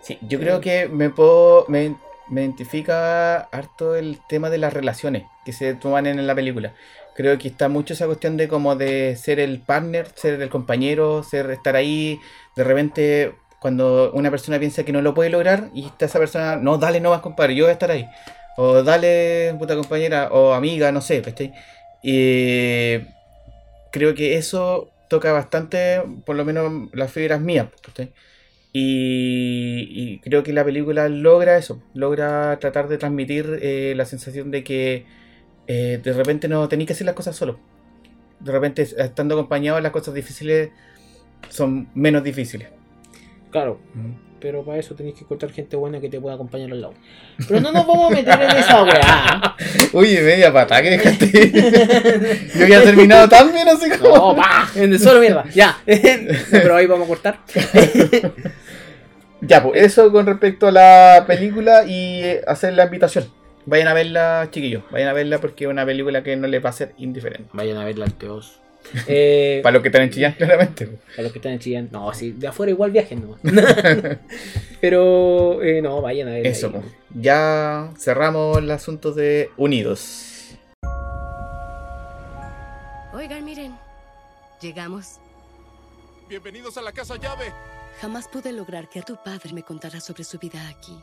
Sí, 0.00 0.18
yo 0.20 0.40
creo 0.40 0.60
que 0.60 0.88
me 0.88 1.10
puedo. 1.10 1.64
Me, 1.68 1.94
me 2.28 2.40
identifica 2.40 3.36
harto 3.36 3.94
el 3.94 4.18
tema 4.28 4.50
de 4.50 4.58
las 4.58 4.72
relaciones 4.72 5.24
que 5.44 5.52
se 5.52 5.74
toman 5.74 6.06
en 6.06 6.26
la 6.26 6.34
película. 6.34 6.74
Creo 7.14 7.36
que 7.38 7.48
está 7.48 7.68
mucho 7.68 7.92
esa 7.92 8.06
cuestión 8.06 8.36
de 8.36 8.48
como 8.48 8.74
de 8.76 9.16
ser 9.16 9.38
el 9.38 9.60
partner, 9.60 10.08
ser 10.14 10.40
el 10.40 10.48
compañero, 10.48 11.22
ser 11.22 11.50
estar 11.50 11.76
ahí. 11.76 12.18
De 12.56 12.64
repente, 12.64 13.34
cuando 13.60 14.10
una 14.12 14.30
persona 14.30 14.58
piensa 14.58 14.84
que 14.84 14.92
no 14.92 15.02
lo 15.02 15.14
puede 15.14 15.30
lograr, 15.30 15.70
y 15.74 15.86
está 15.86 16.06
esa 16.06 16.18
persona, 16.18 16.56
no, 16.56 16.78
dale 16.78 17.00
nomás, 17.00 17.20
compadre, 17.20 17.54
yo 17.54 17.64
voy 17.64 17.70
a 17.70 17.74
estar 17.74 17.90
ahí. 17.90 18.06
O 18.56 18.82
dale, 18.82 19.54
puta 19.58 19.76
compañera, 19.76 20.28
o 20.32 20.52
amiga, 20.52 20.90
no 20.92 21.00
sé, 21.00 21.22
¿cachai? 21.22 21.52
Y 22.02 22.98
creo 23.92 24.14
que 24.14 24.36
eso 24.36 24.90
toca 25.08 25.32
bastante, 25.32 26.02
por 26.24 26.36
lo 26.36 26.44
menos 26.44 26.90
las 26.92 27.12
fibras 27.12 27.40
mías, 27.40 27.68
y 28.72 30.18
creo 30.20 30.42
que 30.42 30.52
la 30.52 30.64
película 30.64 31.08
logra 31.08 31.58
eso, 31.58 31.82
logra 31.94 32.58
tratar 32.58 32.88
de 32.88 32.98
transmitir 32.98 33.58
eh, 33.62 33.92
la 33.96 34.06
sensación 34.06 34.50
de 34.50 34.64
que 34.64 35.06
eh, 35.74 36.00
de 36.02 36.12
repente 36.12 36.48
no 36.48 36.68
tenéis 36.68 36.88
que 36.88 36.92
hacer 36.92 37.06
las 37.06 37.14
cosas 37.14 37.34
solo. 37.34 37.58
De 38.40 38.52
repente, 38.52 38.82
estando 38.82 39.34
acompañado, 39.34 39.80
las 39.80 39.90
cosas 39.90 40.12
difíciles 40.12 40.70
son 41.48 41.88
menos 41.94 42.22
difíciles. 42.22 42.68
Claro, 43.50 43.78
pero 44.38 44.64
para 44.64 44.78
eso 44.78 44.94
tenéis 44.94 45.14
que 45.14 45.24
encontrar 45.24 45.50
gente 45.52 45.76
buena 45.76 45.98
que 46.00 46.10
te 46.10 46.20
pueda 46.20 46.34
acompañar 46.34 46.70
al 46.72 46.80
lado. 46.82 46.94
Pero 47.48 47.60
no 47.60 47.72
nos 47.72 47.86
vamos 47.86 48.12
a 48.12 48.14
meter 48.14 48.42
en 48.42 48.50
esa 48.50 48.82
weá. 48.82 49.56
Oye, 49.92 50.20
media 50.20 50.52
pata 50.52 50.82
que 50.82 50.90
dejaste. 50.90 51.52
Yo 52.54 52.64
había 52.64 52.82
terminado 52.82 53.28
tan 53.28 53.50
bien 53.52 53.68
así 53.68 53.88
como. 53.98 54.14
No, 54.14 54.36
pa, 54.36 54.68
en 54.74 54.92
el 54.92 54.98
suelo 54.98 55.20
mierda. 55.20 55.44
Ya. 55.54 55.78
pero 56.50 56.76
ahí 56.76 56.86
vamos 56.86 57.06
a 57.06 57.08
cortar. 57.08 57.38
Ya, 59.40 59.62
pues 59.62 59.82
eso 59.82 60.12
con 60.12 60.26
respecto 60.26 60.68
a 60.68 60.72
la 60.72 61.24
película 61.26 61.84
y 61.84 62.22
eh, 62.22 62.42
hacer 62.46 62.74
la 62.74 62.84
invitación. 62.84 63.41
Vayan 63.66 63.88
a 63.88 63.94
verla, 63.94 64.48
chiquillos. 64.50 64.82
Vayan 64.90 65.08
a 65.08 65.12
verla 65.12 65.38
porque 65.40 65.64
es 65.64 65.70
una 65.70 65.86
película 65.86 66.22
que 66.22 66.36
no 66.36 66.46
les 66.48 66.64
va 66.64 66.70
a 66.70 66.72
ser 66.72 66.94
indiferente. 66.98 67.48
Vayan 67.52 67.76
a 67.76 67.84
verla 67.84 68.04
al 68.06 68.14
Teos. 68.14 68.58
Eh, 69.06 69.60
Para 69.62 69.74
los 69.74 69.82
que 69.82 69.88
están 69.88 70.02
en 70.02 70.10
Chillán, 70.10 70.32
claramente. 70.32 70.98
A 71.16 71.22
los 71.22 71.30
que 71.30 71.38
están 71.38 71.52
en 71.52 71.60
Chillán. 71.60 71.88
No, 71.92 72.12
sí, 72.12 72.32
de 72.32 72.48
afuera 72.48 72.70
igual 72.72 72.90
viajen 72.90 73.22
nomás. 73.22 73.40
Pero 74.80 75.62
eh, 75.62 75.80
no, 75.80 76.02
vayan 76.02 76.26
a 76.26 76.32
ver. 76.32 76.46
Eso, 76.48 76.66
ahí. 76.66 76.72
pues. 76.72 76.84
Ya 77.14 77.90
cerramos 77.96 78.58
el 78.58 78.68
asunto 78.72 79.12
de 79.12 79.50
Unidos. 79.56 80.56
Oigan, 83.14 83.44
miren. 83.44 83.76
Llegamos. 84.60 85.18
Bienvenidos 86.28 86.76
a 86.76 86.82
la 86.82 86.90
casa 86.90 87.14
llave. 87.16 87.52
Jamás 88.00 88.26
pude 88.26 88.52
lograr 88.52 88.88
que 88.88 89.02
tu 89.02 89.16
padre 89.22 89.52
me 89.52 89.62
contara 89.62 90.00
sobre 90.00 90.24
su 90.24 90.38
vida 90.38 90.68
aquí. 90.68 90.98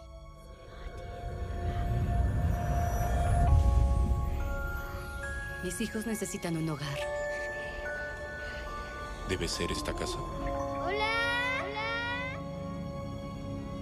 Mis 5.64 5.80
hijos 5.82 6.05
necesitan 6.07 6.55
un 6.57 6.70
hogar. 6.70 6.97
Debe 9.28 9.47
ser 9.47 9.72
esta 9.72 9.93
casa. 9.93 10.18
Hola. 10.18 11.05
Hola. 11.62 11.89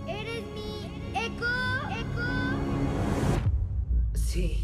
¿Eres 0.08 0.44
mi 0.54 0.92
eco? 1.14 1.46
Eco. 1.92 2.28
Sí. 4.16 4.64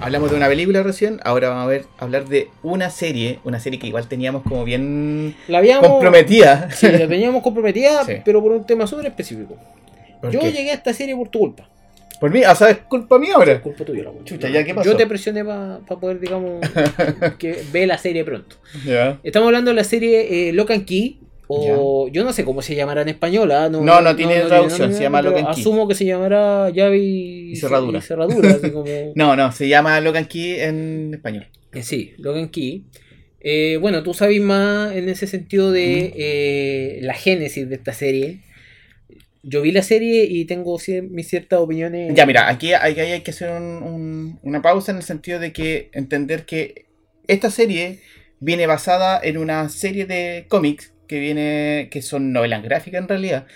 Hablamos 0.00 0.30
de 0.30 0.36
una 0.36 0.48
película 0.48 0.82
recién, 0.82 1.18
ahora 1.24 1.48
vamos 1.48 1.64
a 1.64 1.68
ver 1.68 1.86
hablar 1.98 2.26
de 2.26 2.50
una 2.62 2.90
serie, 2.90 3.40
una 3.42 3.58
serie 3.58 3.78
que 3.78 3.86
igual 3.86 4.06
teníamos 4.06 4.42
como 4.42 4.64
bien 4.64 5.34
La 5.48 5.58
habíamos. 5.58 5.88
comprometida. 5.88 6.70
Sí, 6.72 6.88
la 6.92 7.08
teníamos 7.08 7.42
comprometida, 7.42 8.04
Sí. 8.06 8.16
pero 8.22 8.42
por 8.42 8.52
un 8.52 8.66
tema 8.66 8.86
súper 8.86 9.06
específico. 9.06 9.56
¿Por 10.20 10.30
Yo 10.30 10.40
qué? 10.40 10.52
llegué 10.52 10.72
a 10.72 10.74
esta 10.74 10.92
serie 10.92 11.16
por 11.16 11.28
tu 11.30 11.38
culpa. 11.38 11.68
Por 12.20 12.30
mí, 12.30 12.42
o 12.44 12.54
sea, 12.54 12.70
es 12.70 12.78
culpa 12.78 13.18
mía 13.18 13.34
ahora. 13.36 13.54
Por 13.54 13.72
culpa 13.74 13.84
tuya, 13.84 14.04
la. 14.04 14.12
Chuta, 14.24 14.48
¿ya 14.48 14.64
qué 14.64 14.74
pasó? 14.74 14.90
Yo 14.90 14.96
te 14.96 15.06
presioné 15.06 15.44
para 15.44 15.80
poder, 16.00 16.20
digamos, 16.20 16.60
que 17.38 17.62
ve 17.72 17.86
la 17.86 17.98
serie 17.98 18.24
pronto. 18.24 18.56
Ya. 18.86 19.20
Estamos 19.22 19.46
hablando 19.48 19.70
de 19.70 19.74
la 19.76 19.84
serie 19.84 20.48
eh, 20.48 20.52
Lock 20.52 20.70
and 20.70 20.84
Key. 20.84 21.20
O 21.46 22.08
yo 22.08 22.24
no 22.24 22.32
sé 22.32 22.42
cómo 22.42 22.62
se 22.62 22.74
llamará 22.74 23.02
en 23.02 23.10
español. 23.10 23.52
¿ah? 23.52 23.68
No, 23.68 23.82
no 24.00 24.16
tiene 24.16 24.40
traducción, 24.40 24.94
se 24.94 25.02
llama 25.02 25.18
and 25.18 25.34
Key. 25.34 25.44
Asumo 25.46 25.86
que 25.86 25.94
se 25.94 26.06
llamará 26.06 26.70
llave 26.70 26.98
y, 26.98 27.52
Y 27.52 27.56
cerradura. 27.56 27.98
y 27.98 28.02
cerradura, 28.02 28.50
así 28.50 28.70
como- 28.72 29.12
No, 29.14 29.36
no, 29.36 29.52
se 29.52 29.68
llama 29.68 30.00
Locan 30.00 30.24
Key 30.24 30.60
en 30.60 31.12
español. 31.12 31.46
Eh, 31.72 31.82
Sí, 31.82 32.14
Lock 32.18 32.36
and 32.38 32.50
Key. 32.50 32.84
Eh, 33.40 33.76
bueno, 33.78 34.02
tú 34.02 34.14
sabes 34.14 34.40
más 34.40 34.96
en 34.96 35.06
ese 35.10 35.26
sentido 35.26 35.70
de 35.70 36.14
eh, 36.16 36.98
la 37.02 37.12
génesis 37.12 37.68
de 37.68 37.74
esta 37.74 37.92
serie. 37.92 38.40
Yo 39.46 39.60
vi 39.62 39.72
la 39.72 39.82
serie 39.82 40.24
y 40.24 40.46
tengo 40.46 40.78
mis 41.10 41.28
ciertas 41.28 41.58
opiniones. 41.60 42.14
Ya, 42.14 42.24
mira, 42.24 42.48
aquí 42.48 42.72
hay, 42.72 42.94
que 43.20 43.30
hacer 43.30 43.50
un- 43.50 43.82
un- 43.82 44.38
una 44.42 44.62
pausa 44.62 44.90
en 44.92 44.98
el 44.98 45.02
sentido 45.04 45.38
de 45.38 45.52
que 45.52 45.90
entender 45.92 46.46
que 46.46 46.86
esta 47.26 47.50
serie 47.50 48.00
viene 48.40 48.66
basada 48.66 49.20
en 49.22 49.36
una 49.38 49.68
serie 49.68 50.06
de 50.06 50.46
cómics 50.48 50.92
que 51.06 51.18
viene 51.18 51.88
que 51.90 52.00
son 52.00 52.32
novelas 52.32 52.62
gráficas 52.62 53.02
en 53.02 53.08
realidad. 53.08 53.46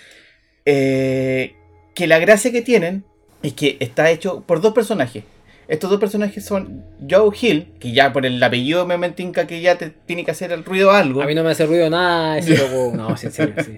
eh, 0.65 1.55
que 1.95 2.05
la 2.05 2.19
gracia 2.19 2.51
que 2.51 2.61
tienen 2.61 3.03
es 3.41 3.53
que 3.53 3.77
está 3.79 4.11
hecho 4.11 4.41
por 4.45 4.61
dos 4.61 4.73
personajes. 4.73 5.23
Estos 5.67 5.89
dos 5.89 5.99
personajes 5.99 6.43
son 6.45 6.83
Joe 7.09 7.29
Hill, 7.39 7.67
que 7.79 7.91
ya 7.91 8.11
por 8.13 8.25
el 8.25 8.41
apellido 8.43 8.85
me 8.85 8.97
mentinca 8.97 9.47
que 9.47 9.61
ya 9.61 9.77
te 9.77 9.89
tiene 9.89 10.25
que 10.25 10.31
hacer 10.31 10.51
el 10.51 10.63
ruido 10.65 10.91
algo, 10.91 11.21
A 11.21 11.25
mí 11.27 11.33
no 11.35 11.43
me 11.43 11.51
hace 11.51 11.65
ruido 11.65 11.89
nada 11.89 12.37
ese 12.37 12.57
loco. 12.57 12.91
No, 12.95 13.15
sí, 13.17 13.27
en 13.27 13.31
serio, 13.33 13.55
sí. 13.63 13.77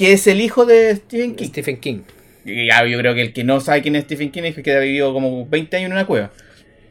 Que 0.00 0.12
es 0.14 0.26
el 0.26 0.40
hijo 0.40 0.64
de 0.64 0.96
Stephen 0.96 1.34
King. 1.36 1.46
Stephen 1.48 1.76
King. 1.78 1.98
Y 2.44 2.66
ya, 2.68 2.86
yo 2.86 2.98
creo 2.98 3.14
que 3.14 3.20
el 3.20 3.32
que 3.34 3.44
no 3.44 3.60
sabe 3.60 3.82
quién 3.82 3.96
es 3.96 4.04
Stephen 4.04 4.30
King 4.30 4.44
es 4.44 4.54
que 4.56 4.72
ha 4.74 4.78
vivido 4.80 5.12
como 5.12 5.46
20 5.46 5.76
años 5.76 5.86
en 5.88 5.92
una 5.92 6.06
cueva. 6.06 6.30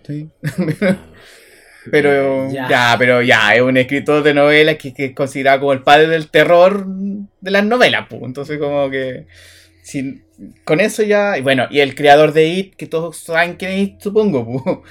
pero 1.92 2.52
Ya. 2.52 2.68
ya. 2.70 2.96
pero 3.00 3.22
ya, 3.22 3.56
es 3.56 3.62
un 3.62 3.78
escritor 3.78 4.22
de 4.24 4.34
novelas 4.34 4.76
que, 4.78 4.94
que 4.94 5.06
es 5.06 5.16
considerado 5.16 5.62
como 5.62 5.74
el 5.74 5.82
padre 5.82 6.08
del 6.08 6.30
terror 6.30 6.86
de 6.88 7.52
las 7.52 7.66
novelas, 7.66 8.06
pues. 8.10 8.22
Entonces 8.24 8.60
como 8.60 8.90
que 8.90 9.26
sin- 9.82 10.24
con 10.64 10.80
eso 10.80 11.04
ya, 11.04 11.38
y 11.38 11.42
bueno, 11.42 11.68
y 11.70 11.80
el 11.80 11.96
creador 11.96 12.32
de 12.34 12.48
It, 12.48 12.76
que 12.76 12.86
todos 12.86 13.18
saben 13.18 13.56
quién 13.56 13.72
es 13.72 13.88
It, 13.88 14.02
supongo, 14.02 14.46
pues. 14.64 14.78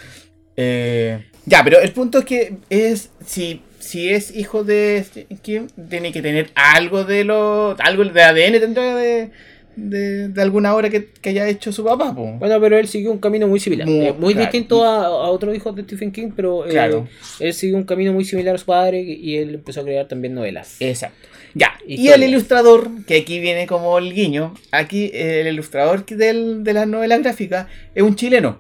Eh, 0.60 1.24
ya, 1.46 1.62
pero 1.62 1.78
el 1.78 1.92
punto 1.92 2.18
es 2.18 2.24
que 2.24 2.54
es 2.68 3.10
si 3.24 3.62
si 3.78 4.10
es 4.10 4.34
hijo 4.36 4.64
de 4.64 5.02
Stephen 5.06 5.38
King, 5.38 5.66
tiene 5.88 6.12
que 6.12 6.22
tener 6.22 6.50
algo 6.54 7.04
de 7.04 7.24
lo 7.24 7.76
algo 7.78 8.04
de 8.04 8.22
ADN 8.22 8.60
tendrá 8.60 8.96
de 8.96 9.30
de, 9.76 10.26
de 10.28 10.42
alguna 10.42 10.74
obra 10.74 10.90
que, 10.90 11.06
que 11.20 11.28
haya 11.30 11.48
hecho 11.48 11.70
su 11.70 11.84
papá, 11.84 12.12
po. 12.12 12.24
Bueno, 12.32 12.60
pero 12.60 12.76
él 12.76 12.88
siguió 12.88 13.12
un 13.12 13.18
camino 13.18 13.46
muy 13.46 13.60
similar. 13.60 13.86
Muy- 13.86 14.06
Eh, 14.06 14.12
Muy, 14.12 14.34
claro. 14.34 14.50
distinto 14.50 14.84
a, 14.84 15.06
a 15.06 15.30
otros 15.30 15.54
hijos 15.54 15.76
de 15.76 15.84
Stephen 15.84 16.10
King, 16.10 16.30
pero 16.34 16.66
eh, 16.66 16.70
Claro. 16.70 17.06
él 17.38 17.54
siguió 17.54 17.76
un 17.76 17.84
camino 17.84 18.12
muy 18.12 18.24
similar 18.24 18.56
a 18.56 18.58
su 18.58 18.66
padre 18.66 19.00
y 19.00 19.36
él 19.36 19.54
empezó 19.54 19.82
a 19.82 19.84
crear 19.84 20.08
también 20.08 20.34
novelas. 20.34 20.74
Exacto. 20.80 21.28
Ya. 21.54 21.74
Y 21.86 22.08
el 22.08 22.24
ilustrador, 22.24 22.88
que 23.06 23.18
aquí 23.18 23.38
viene 23.38 23.68
como 23.68 23.96
el 23.98 24.12
guiño, 24.12 24.52
aquí 24.72 25.12
el 25.14 25.46
ilustrador 25.46 26.04
del, 26.06 26.64
de 26.64 26.72
las 26.72 26.88
novelas 26.88 27.20
gráficas 27.22 27.68
es 27.94 28.02
un 28.02 28.16
chileno. 28.16 28.58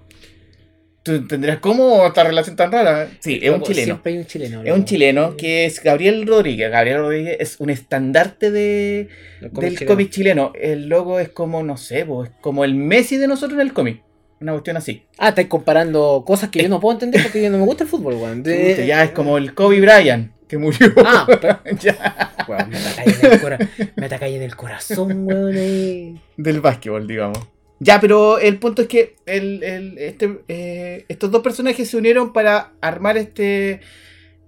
Tú 1.08 1.26
tendrás 1.26 1.58
cómo 1.58 2.06
esta 2.06 2.22
relación 2.24 2.54
tan 2.56 2.70
rara. 2.70 3.08
Sí, 3.20 3.38
es 3.42 3.50
un 3.50 3.62
chileno. 3.62 3.84
Siempre 3.86 4.12
hay 4.12 4.18
un 4.18 4.26
chileno. 4.26 4.62
Es 4.62 4.72
un 4.72 4.84
chileno 4.84 5.36
que 5.36 5.64
es 5.66 5.82
Gabriel 5.82 6.26
Rodríguez. 6.26 6.70
Gabriel 6.70 6.98
Rodríguez 6.98 7.36
es 7.40 7.56
un 7.60 7.70
estandarte 7.70 8.50
de, 8.50 9.08
El 9.40 9.50
del 9.52 9.70
chileno. 9.74 9.86
cómic 9.86 10.10
chileno. 10.10 10.52
El 10.54 10.88
logo 10.88 11.18
es 11.18 11.30
como, 11.30 11.62
no 11.62 11.76
sé, 11.76 12.00
es 12.00 12.06
como 12.40 12.64
el 12.64 12.74
Messi 12.74 13.16
de 13.16 13.26
nosotros 13.26 13.58
en 13.60 13.66
el 13.66 13.72
cómic. 13.72 14.02
Una 14.40 14.52
cuestión 14.52 14.76
así. 14.76 15.02
Ah, 15.18 15.30
estáis 15.30 15.48
comparando 15.48 16.22
cosas 16.26 16.50
que 16.50 16.62
yo 16.62 16.68
no 16.68 16.78
puedo 16.78 16.92
entender 16.94 17.22
porque 17.22 17.42
yo 17.42 17.50
no 17.50 17.58
me 17.58 17.64
gusta 17.64 17.82
el 17.84 17.90
fútbol, 17.90 18.14
weón. 18.14 18.42
De- 18.44 18.70
Puta, 18.70 18.84
ya 18.86 19.02
es 19.02 19.10
como 19.10 19.36
el 19.38 19.52
Kobe 19.54 19.80
Bryant 19.80 20.30
que 20.46 20.58
murió. 20.58 20.92
Ah, 21.04 21.26
pero- 21.40 21.58
Ya, 21.80 22.32
weón, 22.46 22.70
me 22.70 22.76
atacáis 22.78 23.22
en 23.24 23.32
el, 23.32 23.40
cora- 23.40 23.58
me 23.96 24.06
atacáis 24.06 24.36
en 24.36 24.42
el 24.42 24.54
corazón, 24.56 25.26
weón. 25.26 25.56
ahí. 25.56 26.20
del 26.36 26.60
básquetbol, 26.60 27.06
digamos. 27.08 27.38
Ya, 27.80 28.00
pero 28.00 28.38
el 28.38 28.58
punto 28.58 28.82
es 28.82 28.88
que 28.88 29.16
el, 29.26 29.62
el- 29.62 29.98
este, 29.98 30.40
eh, 30.48 31.04
estos 31.08 31.30
dos 31.30 31.42
personajes 31.42 31.88
se 31.88 31.96
unieron 31.96 32.32
para 32.32 32.72
armar 32.80 33.16
este 33.16 33.80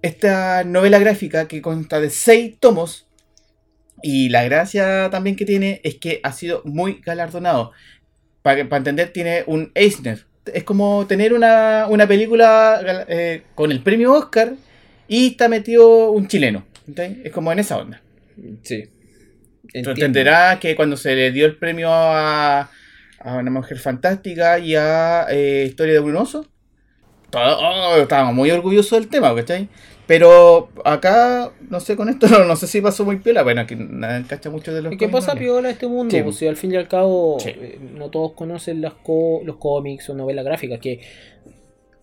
esta 0.01 0.63
novela 0.63 0.97
gráfica 0.99 1.47
que 1.47 1.61
consta 1.61 1.99
de 2.01 2.09
seis 2.09 2.55
tomos. 2.59 3.07
Y 4.03 4.29
la 4.29 4.43
gracia 4.43 5.09
también 5.11 5.35
que 5.35 5.45
tiene 5.45 5.79
es 5.83 5.95
que 5.95 6.19
ha 6.23 6.31
sido 6.33 6.61
muy 6.65 7.01
galardonado. 7.05 7.71
Para, 8.41 8.67
para 8.67 8.77
entender, 8.79 9.13
tiene 9.13 9.43
un 9.45 9.71
Eisner. 9.75 10.25
Es 10.51 10.63
como 10.63 11.05
tener 11.05 11.33
una, 11.33 11.85
una 11.87 12.07
película 12.07 13.05
eh, 13.07 13.43
con 13.53 13.71
el 13.71 13.81
premio 13.83 14.13
Oscar 14.13 14.53
y 15.07 15.27
está 15.27 15.47
metido 15.47 16.11
un 16.11 16.27
chileno. 16.27 16.65
¿entendés? 16.87 17.27
Es 17.27 17.31
como 17.31 17.51
en 17.51 17.59
esa 17.59 17.77
onda. 17.77 18.01
Sí. 18.63 18.85
Entenderás 19.71 20.57
que 20.59 20.75
cuando 20.75 20.97
se 20.97 21.15
le 21.15 21.31
dio 21.31 21.45
el 21.45 21.55
premio 21.57 21.89
a, 21.91 22.71
a 23.23 23.37
una 23.37 23.51
mujer 23.51 23.77
fantástica 23.79 24.59
y 24.59 24.75
a 24.75 25.25
eh, 25.29 25.65
Historia 25.67 25.93
de 25.95 25.99
Brunoso, 25.99 26.45
oh, 27.33 27.95
estábamos 28.01 28.33
muy 28.35 28.51
orgullosos 28.51 28.99
del 28.99 29.07
tema, 29.09 29.33
¿cachai? 29.35 29.69
Pero 30.07 30.69
acá, 30.83 31.51
no 31.69 31.79
sé, 31.79 31.95
con 31.95 32.09
esto 32.09 32.27
no, 32.29 32.43
no 32.43 32.55
sé 32.55 32.67
si 32.67 32.81
pasó 32.81 33.05
muy 33.05 33.17
piola. 33.17 33.43
Bueno, 33.43 33.61
aquí 33.61 33.75
nadie 33.77 34.25
cacha 34.27 34.49
mucho 34.49 34.73
de 34.73 34.81
los 34.81 34.93
¿Y 34.93 34.97
qué 34.97 35.07
pasa 35.07 35.35
piola 35.35 35.69
este 35.69 35.87
mundo? 35.87 36.13
Sí. 36.15 36.21
Pues 36.21 36.35
si 36.35 36.47
al 36.47 36.57
fin 36.57 36.73
y 36.73 36.75
al 36.75 36.87
cabo 36.87 37.37
Sí. 37.39 37.49
eh, 37.49 37.79
no 37.95 38.09
todos 38.09 38.33
conocen 38.33 38.81
las 38.81 38.93
co- 38.95 39.41
los 39.45 39.55
cómics 39.57 40.09
o 40.09 40.13
novelas 40.13 40.43
gráficas, 40.43 40.79
que 40.79 40.99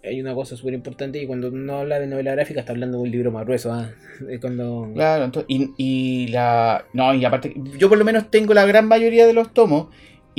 hay 0.02 0.20
una 0.22 0.32
cosa 0.34 0.56
súper 0.56 0.72
importante 0.72 1.20
y 1.20 1.26
cuando 1.26 1.48
uno 1.48 1.80
habla 1.80 1.98
de 2.00 2.06
novela 2.06 2.32
gráfica 2.32 2.60
está 2.60 2.72
hablando 2.72 2.96
de 2.98 3.02
un 3.02 3.10
libro 3.10 3.30
más 3.30 3.44
grueso. 3.44 3.72
¿ah? 3.72 3.90
Cuando... 4.40 4.90
Claro, 4.94 5.24
entonces, 5.24 5.46
y, 5.50 5.72
y 5.76 6.28
la. 6.28 6.86
No, 6.94 7.12
y 7.12 7.24
aparte, 7.26 7.52
yo 7.76 7.90
por 7.90 7.98
lo 7.98 8.04
menos 8.06 8.30
tengo 8.30 8.54
la 8.54 8.64
gran 8.64 8.86
mayoría 8.88 9.26
de 9.26 9.34
los 9.34 9.52
tomos. 9.52 9.88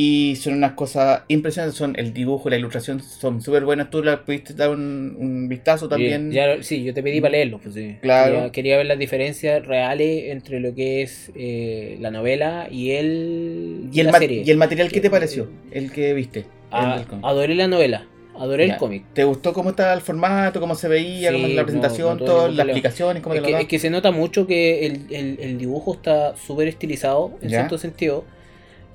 Y 0.01 0.37
son 0.37 0.53
unas 0.53 0.71
cosas 0.75 1.23
impresionantes. 1.27 1.77
Son 1.77 1.93
el 1.97 2.13
dibujo, 2.13 2.49
la 2.49 2.55
ilustración 2.55 3.01
son 3.01 3.41
súper 3.41 3.65
buenas. 3.65 3.89
Tú 3.89 4.01
la 4.01 4.23
pudiste 4.23 4.53
dar 4.53 4.69
un, 4.69 5.13
un 5.19 5.49
vistazo 5.49 5.89
también. 5.89 6.31
Ya- 6.31 6.63
sí, 6.63 6.85
yo 6.85 6.93
te 6.93 7.03
pedí 7.03 7.19
para 7.19 7.33
leerlo. 7.33 7.59
Pues, 7.61 7.75
sí. 7.75 7.97
Claro. 8.01 8.33
Quería, 8.35 8.51
quería 8.53 8.77
ver 8.77 8.85
las 8.85 8.97
diferencias 8.97 9.65
reales 9.65 10.31
entre 10.31 10.61
lo 10.61 10.73
que 10.73 11.01
es 11.01 11.31
eh, 11.35 11.97
la 11.99 12.11
novela 12.11 12.69
y 12.71 12.91
el, 12.91 13.89
¿Y 13.91 13.99
el, 13.99 14.07
la 14.07 14.13
serie. 14.19 14.43
¿Y 14.45 14.49
el 14.51 14.55
material 14.57 14.89
qué 14.89 15.01
te 15.01 15.07
Eh, 15.07 15.11
pareció? 15.11 15.49
El 15.71 15.91
que 15.91 16.13
viste. 16.13 16.39
el 16.39 16.45
Ah, 16.71 17.03
cómic. 17.09 17.25
adoré 17.25 17.55
la 17.55 17.67
novela, 17.67 18.05
adoré 18.37 18.67
Ya. 18.67 18.73
el 18.75 18.79
cómic. 18.79 19.03
¿Te 19.13 19.25
gustó 19.25 19.51
cómo 19.51 19.71
estaba 19.71 19.91
el 19.93 19.99
formato, 19.99 20.61
cómo 20.61 20.75
se 20.75 20.87
veía, 20.87 21.31
Sí, 21.31 21.35
cómo 21.41 21.47
la 21.49 21.63
presentación, 21.65 22.19
no 22.19 22.23
todas 22.25 22.55
las 22.55 22.67
explicaciones, 22.67 23.21
cómo 23.21 23.35
Es 23.35 23.41
te 23.41 23.47
que, 23.47 23.51
lo 23.51 23.57
es 23.57 23.67
que 23.67 23.79
se 23.79 23.89
nota 23.89 24.11
mucho 24.11 24.47
que 24.47 24.85
el, 24.85 25.01
el- 25.09 25.39
el 25.41 25.57
dibujo 25.57 25.93
está 25.95 26.37
súper 26.37 26.69
estilizado 26.69 27.31
en 27.41 27.49
Ya. 27.49 27.57
cierto 27.57 27.77
sentido. 27.77 28.23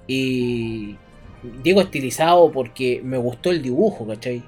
Y 0.07 0.97
digo 1.63 1.81
estilizado 1.81 2.51
porque 2.53 3.01
me 3.05 3.17
gustó 3.19 3.51
el 3.51 3.63
dibujo, 3.63 4.07
¿cachai? 4.07 4.43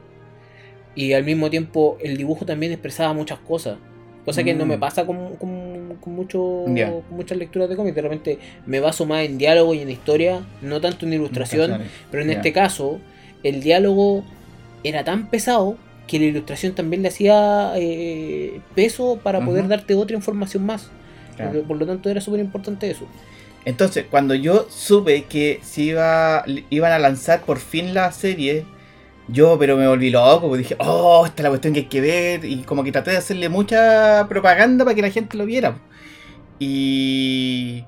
Y 0.95 1.13
al 1.13 1.25
mismo 1.25 1.51
tiempo 1.51 1.99
el 2.01 2.17
dibujo 2.17 2.45
también 2.47 2.73
expresaba 2.73 3.13
muchas 3.13 3.39
cosas. 3.41 3.79
Cosa 4.25 4.43
que 4.43 4.55
no 4.55 4.65
Mm. 4.65 4.69
me 4.69 4.79
pasa 4.79 5.07
con, 5.07 5.37
con, 5.37 5.97
con 6.01 6.15
mucho, 6.15 6.65
con 7.09 7.17
muchas 7.17 7.39
lecturas 7.39 7.69
de 7.69 7.77
cómics. 7.77 7.95
De 7.95 8.03
repente 8.03 8.39
me 8.67 8.81
baso 8.81 9.07
más 9.07 9.25
en 9.25 9.39
diálogo 9.39 9.73
y 9.75 9.81
en 9.81 9.91
historia, 9.91 10.45
no 10.63 10.81
tanto 10.81 11.07
en 11.07 11.13
ilustración. 11.13 11.79
Pero 12.11 12.23
en 12.23 12.31
este 12.31 12.53
caso, 12.53 12.99
el 13.45 13.63
diálogo 13.63 14.25
era 14.83 15.05
tan 15.05 15.31
pesado 15.31 15.77
que 16.09 16.19
la 16.19 16.25
ilustración 16.27 16.75
también 16.75 17.03
le 17.03 17.09
hacía 17.09 17.73
eh, 17.77 18.61
peso 18.75 19.21
para 19.23 19.45
poder 19.45 19.69
darte 19.69 19.95
otra 19.95 20.17
información 20.17 20.65
más. 20.67 20.91
Claro. 21.37 21.63
Por 21.63 21.77
lo 21.77 21.87
tanto, 21.87 22.09
era 22.11 22.21
súper 22.21 22.41
importante 22.41 22.91
eso. 22.91 23.07
Entonces, 23.67 24.07
cuando 24.09 24.37
yo 24.37 24.69
supe 24.71 25.25
que 25.25 25.59
se 25.64 25.83
iba, 25.83 26.45
iban 26.71 26.93
a 26.93 27.01
lanzar 27.01 27.43
por 27.43 27.59
fin 27.59 27.95
la 27.95 28.12
serie, 28.12 28.64
yo 29.27 29.59
pero 29.59 29.77
me 29.77 29.89
volví 29.89 30.09
loco, 30.09 30.43
porque 30.49 30.62
dije, 30.62 30.77
oh, 30.79 31.27
esta 31.27 31.43
es 31.43 31.43
la 31.43 31.49
cuestión 31.49 31.75
que 31.75 31.81
hay 31.81 31.87
que 31.87 32.01
ver, 32.01 32.45
y 32.45 32.62
como 32.62 32.85
que 32.85 32.93
traté 32.93 33.11
de 33.11 33.17
hacerle 33.17 33.49
mucha 33.49 34.27
propaganda 34.29 34.85
para 34.85 34.95
que 34.95 35.03
la 35.03 35.11
gente 35.11 35.37
lo 35.37 35.47
viera. 35.47 35.81
Y... 36.61 37.85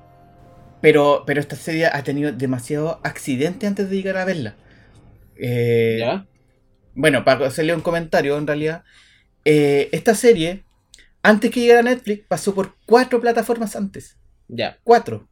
Pero, 0.81 1.23
pero 1.25 1.39
esta 1.39 1.55
serie 1.55 1.87
ha 1.87 2.03
tenido 2.03 2.33
demasiado 2.33 2.99
accidente 3.03 3.65
antes 3.65 3.89
de 3.89 3.95
llegar 3.95 4.17
a 4.17 4.25
verla. 4.25 4.57
Eh, 5.37 5.97
¿Ya? 5.99 6.27
Bueno, 6.93 7.23
para 7.23 7.47
hacerle 7.47 7.73
un 7.73 7.81
comentario 7.81 8.37
en 8.37 8.47
realidad, 8.47 8.83
eh, 9.45 9.87
esta 9.93 10.13
serie, 10.13 10.65
antes 11.23 11.51
que 11.51 11.61
llegara 11.61 11.79
a 11.79 11.83
Netflix, 11.83 12.25
pasó 12.27 12.53
por 12.53 12.75
cuatro 12.85 13.21
plataformas 13.21 13.77
antes. 13.77 14.17
Ya. 14.49 14.77
Cuatro. 14.83 15.28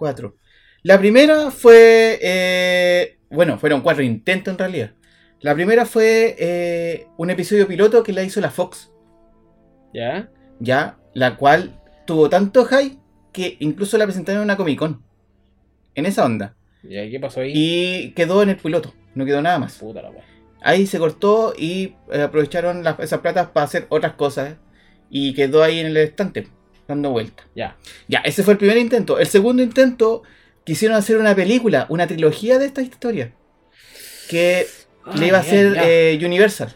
Cuatro. 0.00 0.36
La 0.82 0.98
primera 0.98 1.50
fue. 1.50 2.18
eh, 2.22 3.18
bueno, 3.28 3.58
fueron 3.58 3.82
cuatro 3.82 4.02
intentos 4.02 4.50
en 4.52 4.58
realidad. 4.58 4.94
La 5.40 5.54
primera 5.54 5.84
fue 5.84 6.36
eh, 6.38 7.06
un 7.18 7.28
episodio 7.28 7.68
piloto 7.68 8.02
que 8.02 8.14
la 8.14 8.22
hizo 8.22 8.40
la 8.40 8.50
Fox. 8.50 8.90
¿Ya? 9.92 10.30
Ya, 10.58 10.98
la 11.12 11.36
cual 11.36 11.78
tuvo 12.06 12.30
tanto 12.30 12.64
hype 12.64 12.96
que 13.30 13.58
incluso 13.60 13.98
la 13.98 14.06
presentaron 14.06 14.40
en 14.40 14.44
una 14.44 14.56
Comic 14.56 14.78
Con. 14.78 15.02
En 15.94 16.06
esa 16.06 16.24
onda. 16.24 16.56
¿Ya? 16.82 17.08
¿Qué 17.10 17.20
pasó 17.20 17.40
ahí? 17.40 17.52
Y 17.54 18.12
quedó 18.12 18.42
en 18.42 18.48
el 18.48 18.56
piloto. 18.56 18.94
No 19.14 19.26
quedó 19.26 19.42
nada 19.42 19.58
más. 19.58 19.76
Puta 19.76 20.00
la 20.00 20.10
wea. 20.10 20.24
Ahí 20.62 20.86
se 20.86 20.98
cortó 20.98 21.52
y 21.58 21.94
eh, 22.10 22.22
aprovecharon 22.22 22.82
las- 22.84 22.98
esas 23.00 23.20
platas 23.20 23.48
para 23.48 23.64
hacer 23.66 23.84
otras 23.90 24.14
cosas. 24.14 24.56
Y 25.10 25.34
quedó 25.34 25.62
ahí 25.62 25.78
en 25.80 25.88
el 25.88 25.96
estante, 25.98 26.48
dando 26.90 27.10
vuelta. 27.10 27.44
Ya. 27.56 27.76
Ya, 28.08 28.18
ese 28.20 28.42
fue 28.42 28.52
el 28.52 28.58
primer 28.58 28.76
intento. 28.76 29.18
El 29.18 29.26
segundo 29.26 29.62
intento, 29.62 30.22
quisieron 30.64 30.96
hacer 30.96 31.16
una 31.16 31.34
película, 31.34 31.86
una 31.88 32.06
trilogía 32.06 32.58
de 32.58 32.66
esta 32.66 32.82
historia. 32.82 33.32
Que 34.28 34.66
le 35.16 35.26
iba 35.28 35.38
a 35.38 35.40
Ah, 35.40 35.42
hacer 35.44 35.74
ya. 35.74 35.82
eh, 35.88 36.18
Universal. 36.24 36.74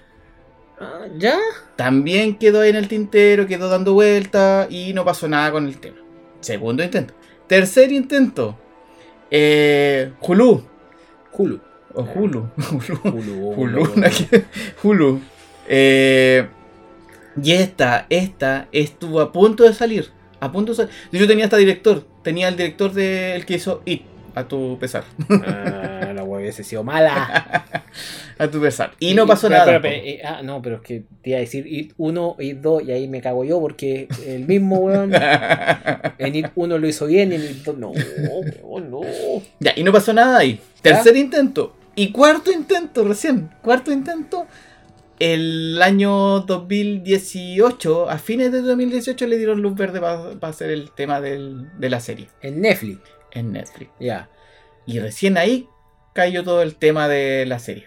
Ah, 0.81 1.07
¿Ya? 1.19 1.39
También 1.77 2.37
quedó 2.37 2.65
en 2.65 2.75
el 2.77 2.89
tintero, 2.89 3.47
quedó 3.47 3.69
dando 3.69 3.93
vuelta 3.95 4.67
y 4.71 4.93
no 4.93 5.05
pasó 5.05 5.29
nada 5.29 5.53
con 5.53 5.67
el 5.69 5.79
tema. 5.79 5.99
Segundo 6.41 6.83
intento. 6.83 7.15
Tercer 7.47 7.93
intento. 7.93 8.59
Eh, 9.31 10.13
Hulu. 10.21 10.65
Hulu. 11.33 11.61
O 11.95 12.03
Hulu. 12.03 12.49
Hulu. 12.57 13.01
Hulu. 13.05 13.55
Hulu. 13.55 13.95
que- 14.31 14.45
Hulu. 14.83 15.21
Eh, 15.69 16.47
Y 17.43 17.53
esta, 17.53 18.07
esta 18.11 18.69
estuvo 18.73 19.21
a 19.21 19.33
punto 19.33 19.65
de 19.65 19.75
salir. 19.75 20.11
A 20.41 20.53
punto 20.53 20.73
de 20.73 20.77
salir. 20.77 20.93
Yo 21.13 21.27
tenía 21.27 21.45
hasta 21.45 21.57
director. 21.57 22.07
Tenía 22.23 22.49
el 22.49 22.57
director 22.57 22.93
del 22.93 23.45
que 23.47 23.55
hizo 23.55 23.83
It. 23.85 24.03
A 24.37 24.49
tu 24.49 24.77
pesar. 24.81 25.05
Ah, 25.31 26.13
la 26.13 26.25
wea 26.25 26.41
hubiese 26.41 26.65
sido 26.65 26.83
mala. 26.83 27.65
a 28.39 28.49
tu 28.49 28.61
pesar. 28.61 28.93
Y 28.99 29.15
no 29.15 29.29
pasó 29.29 29.49
nada. 29.49 29.65
Pero, 29.65 29.81
pero, 29.83 29.95
eh, 29.95 30.23
ah, 30.25 30.43
no, 30.43 30.61
pero 30.61 30.77
es 30.77 30.83
que 30.83 31.05
te 31.23 31.31
iba 31.31 31.39
a 31.39 31.41
decir 31.41 31.65
It 31.69 31.93
1, 31.97 32.37
It 32.41 32.57
2 32.57 32.83
y 32.83 32.91
ahí 32.91 33.07
me 33.07 33.21
cago 33.21 33.45
yo 33.45 33.61
porque 33.61 34.09
el 34.27 34.45
mismo 34.45 34.79
weón. 34.79 35.13
En 36.19 36.35
It 36.35 36.47
1 36.53 36.79
lo 36.79 36.89
hizo 36.89 37.07
bien 37.07 37.31
y 37.31 37.37
en 37.37 37.43
It 37.43 37.65
2 37.65 37.79
no, 37.79 37.93
weón, 38.63 38.91
no. 38.91 39.01
Ya, 39.61 39.73
y 39.77 39.85
no 39.85 39.93
pasó 39.93 40.13
nada 40.13 40.39
ahí. 40.39 40.61
Tercer 40.83 41.17
intento. 41.17 41.77
Y 41.95 42.11
cuarto 42.11 42.51
intento 42.51 43.05
recién. 43.05 43.51
Cuarto 43.63 43.93
intento. 43.93 44.47
El 45.19 45.81
año 45.83 46.41
2018, 46.41 48.11
a 48.11 48.19
fines 48.19 48.51
de 48.53 48.63
2018, 48.63 49.27
le 49.27 49.39
dieron 49.39 49.63
luz 49.63 49.75
verde 49.77 50.01
para 50.01 50.35
hacer 50.43 50.71
el 50.71 50.91
tema 50.91 51.21
del- 51.21 51.69
de 51.79 51.89
la 51.91 52.01
serie 52.01 52.29
En 52.43 52.61
Netflix, 52.61 53.01
en 53.33 53.53
Netflix. 53.53 53.91
ya, 54.01 54.29
Y 54.87 54.99
recién 54.99 55.39
ahí 55.39 55.67
cayó 56.15 56.43
todo 56.45 56.63
el 56.63 56.75
tema 56.77 57.09
de 57.09 57.47
la 57.47 57.59
serie. 57.59 57.85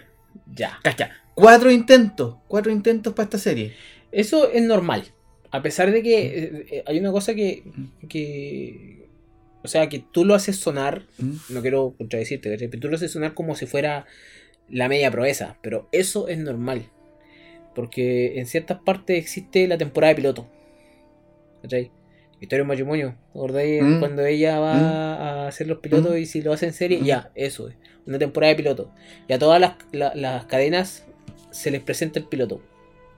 ya. 0.56 0.80
Cacha. 0.84 1.12
Cuatro 1.36 1.70
intentos. 1.70 2.38
Cuatro 2.48 2.72
intentos 2.72 3.14
para 3.14 3.26
esta 3.26 3.38
serie. 3.38 3.74
Eso 4.12 4.50
es 4.50 4.64
normal. 4.64 5.04
A 5.52 5.62
pesar 5.62 5.92
de 5.92 6.02
que 6.02 6.26
eh, 6.26 6.66
eh, 6.72 6.84
hay 6.88 6.98
una 7.00 7.12
cosa 7.12 7.36
que, 7.36 7.64
que. 8.10 9.10
O 9.64 9.68
sea, 9.68 9.88
que 9.90 10.00
tú 10.00 10.26
lo 10.26 10.34
haces 10.34 10.56
sonar. 10.58 11.04
¿Mm? 11.20 11.34
No 11.50 11.62
quiero 11.62 11.94
contradecirte, 11.98 12.58
pero 12.58 12.80
tú 12.82 12.88
lo 12.90 12.96
haces 12.96 13.12
sonar 13.12 13.34
como 13.36 13.56
si 13.56 13.66
fuera 13.68 14.06
la 14.70 14.90
media 14.90 15.12
proeza. 15.12 15.58
Pero 15.62 15.88
eso 15.92 16.28
es 16.28 16.40
normal. 16.40 16.90
Porque 17.78 18.40
en 18.40 18.48
ciertas 18.48 18.80
partes 18.84 19.20
existe 19.20 19.68
la 19.68 19.78
temporada 19.78 20.10
de 20.14 20.16
piloto. 20.16 20.48
¿Cachai? 21.62 21.92
Historia 22.42 22.58
de 22.58 22.62
un 22.64 22.68
matrimonio. 22.70 23.16
¿Te 23.34 23.38
acordáis 23.38 23.84
Mm. 23.84 24.00
cuando 24.00 24.26
ella 24.26 24.60
va 24.60 24.74
a 25.44 25.48
hacer 25.48 25.68
los 25.68 25.78
pilotos 25.78 26.12
Mm. 26.12 26.18
y 26.18 26.26
si 26.26 26.42
lo 26.42 26.54
hace 26.54 26.66
en 26.66 26.74
serie? 26.74 27.00
Mm. 27.02 27.04
Ya, 27.06 27.32
eso 27.36 27.70
es. 27.70 27.76
Una 28.08 28.18
temporada 28.18 28.50
de 28.54 28.56
piloto. 28.58 28.92
Y 29.28 29.34
a 29.34 29.38
todas 29.40 29.62
las, 29.62 29.74
la- 29.92 30.16
las 30.16 30.46
cadenas 30.46 31.06
se 31.52 31.70
les 31.70 31.82
presenta 31.82 32.18
el 32.18 32.26
piloto. 32.26 32.62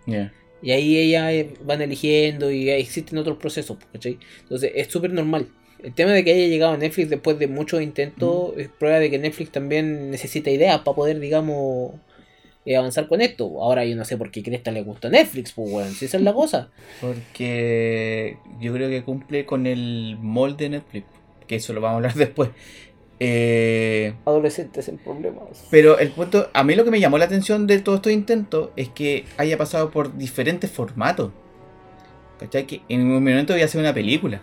Ya. 0.05 0.33
Y 0.61 0.71
ahí 0.71 0.97
ellas 0.97 1.31
eh, 1.31 1.53
van 1.63 1.81
eligiendo 1.81 2.51
y 2.51 2.69
existen 2.69 3.17
otros 3.17 3.37
procesos, 3.37 3.77
¿cachai? 3.93 4.19
Entonces 4.41 4.73
es 4.75 4.87
súper 4.89 5.13
normal. 5.13 5.47
El 5.81 5.93
tema 5.93 6.11
de 6.11 6.25
que 6.25 6.33
haya 6.33 6.47
llegado 6.47 6.73
a 6.73 6.77
Netflix 6.77 7.09
después 7.09 7.39
de 7.39 7.47
muchos 7.47 7.81
intentos 7.81 8.51
es 8.57 8.67
prueba 8.67 8.99
de 8.99 9.09
que 9.09 9.19
Netflix 9.19 9.51
también 9.53 10.11
necesita 10.11 10.49
ideas 10.49 10.79
para 10.79 10.95
poder, 10.95 11.21
digamos, 11.21 11.93
eh, 12.65 12.75
avanzar 12.75 13.07
con 13.07 13.21
esto. 13.21 13.61
Ahora 13.61 13.85
yo 13.85 13.95
no 13.95 14.05
sé 14.05 14.17
por 14.17 14.31
qué 14.31 14.43
Cresta 14.43 14.71
le 14.71 14.83
gusta 14.83 15.09
Netflix, 15.09 15.53
pues, 15.53 15.71
weón, 15.71 15.91
si 15.91 16.05
esa 16.05 16.17
es 16.17 16.23
la 16.23 16.33
cosa. 16.33 16.69
Porque 17.01 18.37
yo 18.59 18.73
creo 18.73 18.89
que 18.89 19.03
cumple 19.03 19.45
con 19.45 19.67
el 19.67 20.17
molde 20.21 20.65
de 20.65 20.69
Netflix. 20.69 21.05
Que 21.47 21.55
eso 21.55 21.73
lo 21.73 21.81
vamos 21.81 21.95
a 21.95 21.97
hablar 21.97 22.13
después. 22.15 22.49
Eh, 23.21 24.13
Adolescentes 24.25 24.87
en 24.87 24.97
problemas. 24.97 25.67
pero 25.69 25.99
el 25.99 26.09
punto, 26.11 26.49
a 26.53 26.63
mí 26.63 26.73
lo 26.75 26.85
que 26.85 26.91
me 26.91 27.01
llamó 27.01 27.17
la 27.17 27.25
atención 27.25 27.67
de 27.67 27.79
todos 27.79 27.97
estos 27.97 28.13
intentos 28.13 28.69
es 28.77 28.87
que 28.87 29.25
haya 29.37 29.57
pasado 29.57 29.91
por 29.91 30.17
diferentes 30.17 30.71
formatos. 30.71 31.31
¿Cachai? 32.39 32.65
Que 32.65 32.81
en 32.87 33.11
un 33.11 33.21
minuto 33.21 33.55
iba 33.57 33.65
a 33.65 33.67
ser 33.67 33.81
una 33.81 33.93
película. 33.93 34.41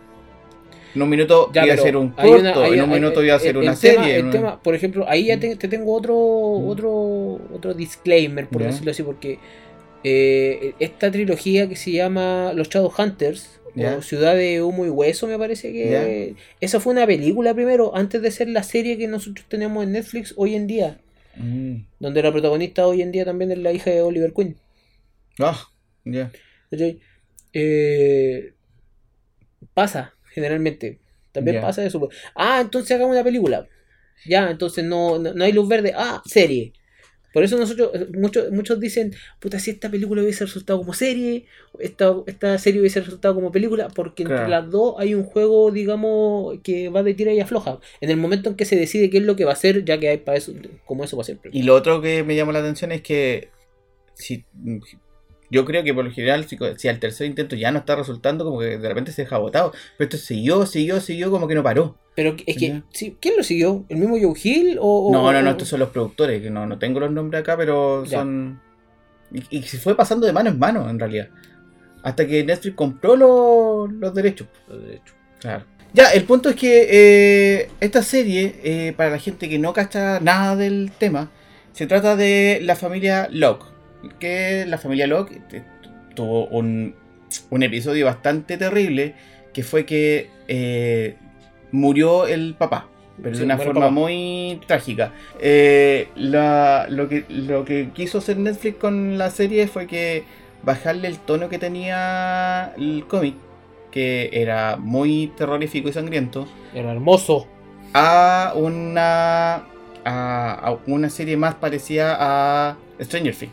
En 0.97 1.03
un 1.03 1.09
minuto 1.11 1.51
Ya, 1.53 1.65
iba 1.67 1.75
a 1.75 1.77
ser 1.77 1.97
un 1.97 2.15
hay 2.17 2.29
corto. 2.29 2.41
una- 2.41 2.55
hay- 2.65 2.73
en 2.79 2.85
un 2.85 2.91
hay- 2.93 3.01
minuto 3.01 3.23
iba 3.23 3.35
a 3.37 3.39
ser 3.39 3.57
una 3.57 3.75
tema- 3.75 4.03
serie. 4.05 4.17
el 4.17 4.31
tema, 4.31 4.63
por 4.63 4.75
ejemplo, 4.75 5.05
ahí 5.09 5.27
ya 5.27 5.39
te, 5.39 5.55
te 5.57 5.69
tengo 5.69 5.95
otro, 5.95 6.15
Mm. 6.15 6.69
otro, 6.69 6.93
otro 7.55 7.75
disclaimer, 7.75 8.49
por 8.49 8.63
Ya. 8.63 8.69
decirlo 8.69 8.91
así, 8.91 9.03
porque 9.03 9.39
eh, 10.09 10.75
esta 10.79 11.11
trilogía 11.11 11.69
que 11.69 11.75
se 11.77 11.91
llama 11.91 12.53
Los 12.55 12.69
Shadowhunters, 12.69 13.61
Ya. 13.75 13.97
o 13.97 14.03
Ciudad 14.03 14.37
de 14.37 14.63
Humo 14.63 14.87
y 14.87 14.89
Hueso, 14.89 15.27
me 15.27 15.37
parece 15.39 15.73
que. 15.73 16.35
Esa 16.61 16.79
fue 16.81 16.93
una 16.93 17.07
película 17.07 17.53
primero, 17.55 17.95
antes 17.97 18.23
de 18.23 18.31
ser 18.31 18.49
la 18.49 18.63
serie 18.63 18.97
que 18.99 19.09
nosotros 19.09 19.45
tenemos 19.49 19.83
en 19.85 19.93
Netflix 19.93 20.33
hoy 20.37 20.55
en 20.55 20.67
día, 20.67 20.99
Mm. 21.37 21.87
donde 21.99 22.23
la 22.23 22.31
protagonista 22.33 22.87
hoy 22.87 23.03
en 23.03 23.11
día 23.13 23.25
también 23.25 23.51
es 23.53 23.59
la 23.59 23.73
hija 23.73 23.91
de 23.91 24.01
Oliver 24.01 24.33
Queen. 24.33 24.57
Ah, 25.41 25.59
ya. 26.05 26.31
Eh, 27.53 28.53
pasa, 29.75 30.15
generalmente. 30.37 30.99
También 31.33 31.57
Ya. 31.57 31.63
pasa 31.63 31.85
eso. 31.85 32.09
Ah, 32.35 32.61
entonces 32.61 32.91
hagamos 32.93 33.15
una 33.15 33.25
película. 33.25 33.67
Ya, 34.27 34.51
entonces 34.51 34.85
no, 34.85 35.19
no, 35.19 35.33
no 35.35 35.45
hay 35.45 35.53
luz 35.53 35.67
verde. 35.67 35.93
Ah, 35.97 36.23
serie. 36.27 36.73
Por 37.33 37.43
eso 37.45 37.59
nosotros, 37.59 37.91
eh, 37.95 38.07
muchos, 38.15 38.51
muchos 38.51 38.79
dicen, 38.81 39.15
puta, 39.41 39.59
si 39.59 39.71
esta 39.71 39.91
película 39.91 40.23
hubiese 40.23 40.45
resultado 40.47 40.79
como 40.79 40.95
serie, 40.95 41.45
esta, 41.79 42.15
esta 42.27 42.57
serie 42.59 42.81
hubiese 42.81 43.01
resultado 43.01 43.35
como 43.35 43.53
película, 43.53 43.89
porque 43.89 44.23
entre 44.23 44.49
las 44.49 44.71
dos 44.71 44.95
hay 44.99 45.15
un 45.15 45.25
juego, 45.25 45.71
digamos, 45.71 46.59
que 46.63 46.89
va 46.89 47.03
de 47.03 47.13
tira 47.15 47.33
y 47.35 47.41
afloja. 47.41 47.79
En 48.01 48.09
el 48.11 48.17
momento 48.17 48.49
en 48.51 48.57
que 48.57 48.65
se 48.65 48.77
decide 48.77 49.11
qué 49.11 49.19
es 49.19 49.25
lo 49.25 49.37
que 49.37 49.45
va 49.45 49.53
a 49.53 49.57
ser, 49.57 49.85
ya 49.85 49.99
que 49.99 50.09
hay 50.09 50.19
para 50.19 50.39
eso, 50.39 50.53
como 50.87 51.05
eso 51.05 51.17
va 51.19 51.23
a 51.23 51.27
ser. 51.27 51.39
Y 51.53 51.63
lo 51.65 51.75
otro 51.75 52.01
que 52.01 52.23
me 52.25 52.37
llamó 52.37 52.53
la 52.53 52.61
atención 52.61 52.91
es 52.93 53.03
que 53.03 53.51
si 54.15 54.45
yo 55.51 55.65
creo 55.65 55.83
que 55.85 55.95
por 55.95 56.05
lo 56.05 56.11
general 56.11 56.45
si, 56.47 56.57
si 56.77 56.89
al 56.89 56.99
tercer 56.99 57.27
intento 57.27 57.57
ya 57.57 57.71
no 57.71 57.79
está 57.81 57.97
resultando, 57.97 58.45
como 58.45 58.61
que 58.61 58.79
de 58.79 58.89
repente 58.89 59.13
se 59.13 59.23
deja 59.23 59.39
botado. 59.39 59.73
Pero 59.97 60.09
esto 60.11 60.17
siguió, 60.17 60.67
siguió, 60.67 61.01
siguió, 61.01 61.31
como 61.31 61.47
que 61.49 61.55
no 61.55 61.63
paró. 61.63 61.97
Pero 62.15 62.35
es 62.47 62.57
que, 62.57 62.83
sí, 62.93 63.17
¿quién 63.21 63.37
lo 63.37 63.43
siguió? 63.43 63.85
¿El 63.89 63.99
mismo 63.99 64.17
Joe 64.21 64.35
Hill? 64.43 64.79
O, 64.81 65.09
o- 65.09 65.13
No, 65.13 65.31
no, 65.33 65.43
no, 65.43 65.51
estos 65.51 65.69
son 65.69 65.81
los 65.81 65.91
productores, 65.91 66.41
que 66.41 66.49
no, 66.51 66.67
no 66.67 66.79
tengo 66.79 66.99
los 67.01 67.11
nombres 67.11 67.41
acá, 67.43 67.57
pero 67.57 68.05
Ya. 68.05 68.19
son... 68.21 68.61
Y, 69.33 69.59
y 69.59 69.63
se 69.63 69.79
fue 69.79 69.97
pasando 69.97 70.27
de 70.27 70.33
mano 70.33 70.49
en 70.51 70.59
mano, 70.59 70.89
en 70.89 70.99
realidad. 70.99 71.29
Hasta 72.03 72.27
que 72.27 72.45
Netflix 72.45 72.75
compró 72.77 73.17
los, 73.17 73.93
los 73.93 74.15
derechos. 74.15 74.47
Los 74.69 74.81
derechos. 74.83 75.15
Claro. 75.41 75.65
Ya, 75.93 76.11
el 76.13 76.25
punto 76.25 76.49
es 76.51 76.57
que 76.57 76.87
eh, 76.91 77.69
esta 77.81 78.03
serie, 78.03 78.55
eh, 78.63 78.95
para 78.97 79.11
la 79.11 79.19
gente 79.19 79.49
que 79.49 79.59
no 79.59 79.73
cacha 79.73 80.21
nada 80.21 80.55
del 80.57 80.93
tema, 80.99 81.31
se 81.73 81.87
trata 81.87 82.17
de 82.17 82.61
la 82.63 82.77
familia 82.77 83.29
Locke. 83.31 83.67
Que 84.19 84.65
la 84.67 84.79
familia 84.79 85.07
Locke 85.07 85.41
eh, 85.53 85.63
tuvo 86.15 86.47
un, 86.47 86.95
un 87.51 87.63
episodio 87.63 88.07
bastante 88.07 88.57
terrible, 88.57 89.15
que 89.53 89.63
fue 89.63 89.85
que 89.87 90.31
eh, 90.49 91.17
murió 91.73 92.27
el 92.27 92.55
papá. 92.59 92.89
Pero 93.23 93.35
Sí, 93.35 93.41
de 93.41 93.45
una 93.47 93.57
forma 93.57 93.81
papá. 93.83 93.91
muy 93.93 94.61
trágica. 94.67 95.13
Eh, 95.41 96.09
la- 96.17 96.87
lo, 96.91 97.09
que, 97.09 97.25
lo 97.31 97.65
que 97.65 97.91
quiso 97.95 98.19
hacer 98.19 98.37
Netflix 98.37 98.77
con 98.77 99.17
la 99.17 99.31
serie 99.31 99.67
fue 99.69 99.87
que 99.87 100.25
bajarle 100.63 101.09
el 101.09 101.19
tono 101.21 101.49
que 101.49 101.59
tenía 101.59 102.75
el 102.77 103.05
cómic, 103.09 103.35
que 103.91 104.29
era 104.33 104.77
muy 104.77 105.33
terrorífico 105.37 105.89
y 105.89 105.93
sangriento, 105.95 106.47
Era 106.75 106.93
hermoso. 106.93 107.47
a 107.95 108.53
una, 108.55 109.55
a, 109.55 109.65
a 110.05 110.77
una 110.87 111.09
serie 111.09 111.39
más 111.39 111.55
parecida 111.55 112.17
a 112.19 112.77
Stranger 113.01 113.35
Things. 113.35 113.53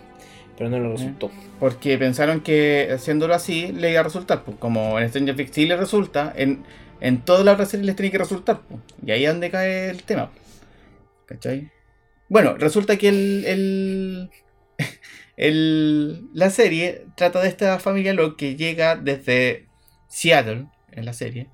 Pero 0.63 0.77
no 0.77 0.79
lo 0.79 0.91
resultó. 0.93 1.29
Porque 1.59 1.97
pensaron 1.97 2.41
que 2.41 2.89
haciéndolo 2.93 3.33
así 3.33 3.71
le 3.73 3.91
iba 3.91 3.99
a 3.99 4.03
resultar. 4.03 4.43
pues, 4.43 4.57
como 4.57 4.99
en 4.99 5.09
Stranger 5.09 5.35
Things 5.35 5.51
sí 5.53 5.65
le 5.65 5.75
resulta, 5.75 6.31
en, 6.35 6.63
en 7.01 7.21
todas 7.25 7.43
las 7.43 7.55
otras 7.55 7.69
series 7.69 7.85
les 7.85 7.95
tiene 7.95 8.11
que 8.11 8.17
resultar. 8.17 8.61
pues, 8.61 8.79
y 9.05 9.11
ahí 9.11 9.25
es 9.25 9.31
donde 9.31 9.49
cae 9.51 9.89
el 9.89 10.03
tema. 10.03 10.31
¿Cachai? 11.25 11.69
Bueno, 12.29 12.55
resulta 12.57 12.97
que 12.97 13.09
el, 13.09 13.43
el, 13.45 14.29
el- 15.37 16.27
la 16.33 16.49
serie 16.49 17.05
trata 17.15 17.41
de 17.41 17.49
esta 17.49 17.79
familia 17.79 18.13
lo 18.13 18.37
que 18.37 18.55
llega 18.55 18.95
desde 18.95 19.67
Seattle, 20.07 20.67
en 20.91 21.05
la 21.05 21.13
serie, 21.13 21.47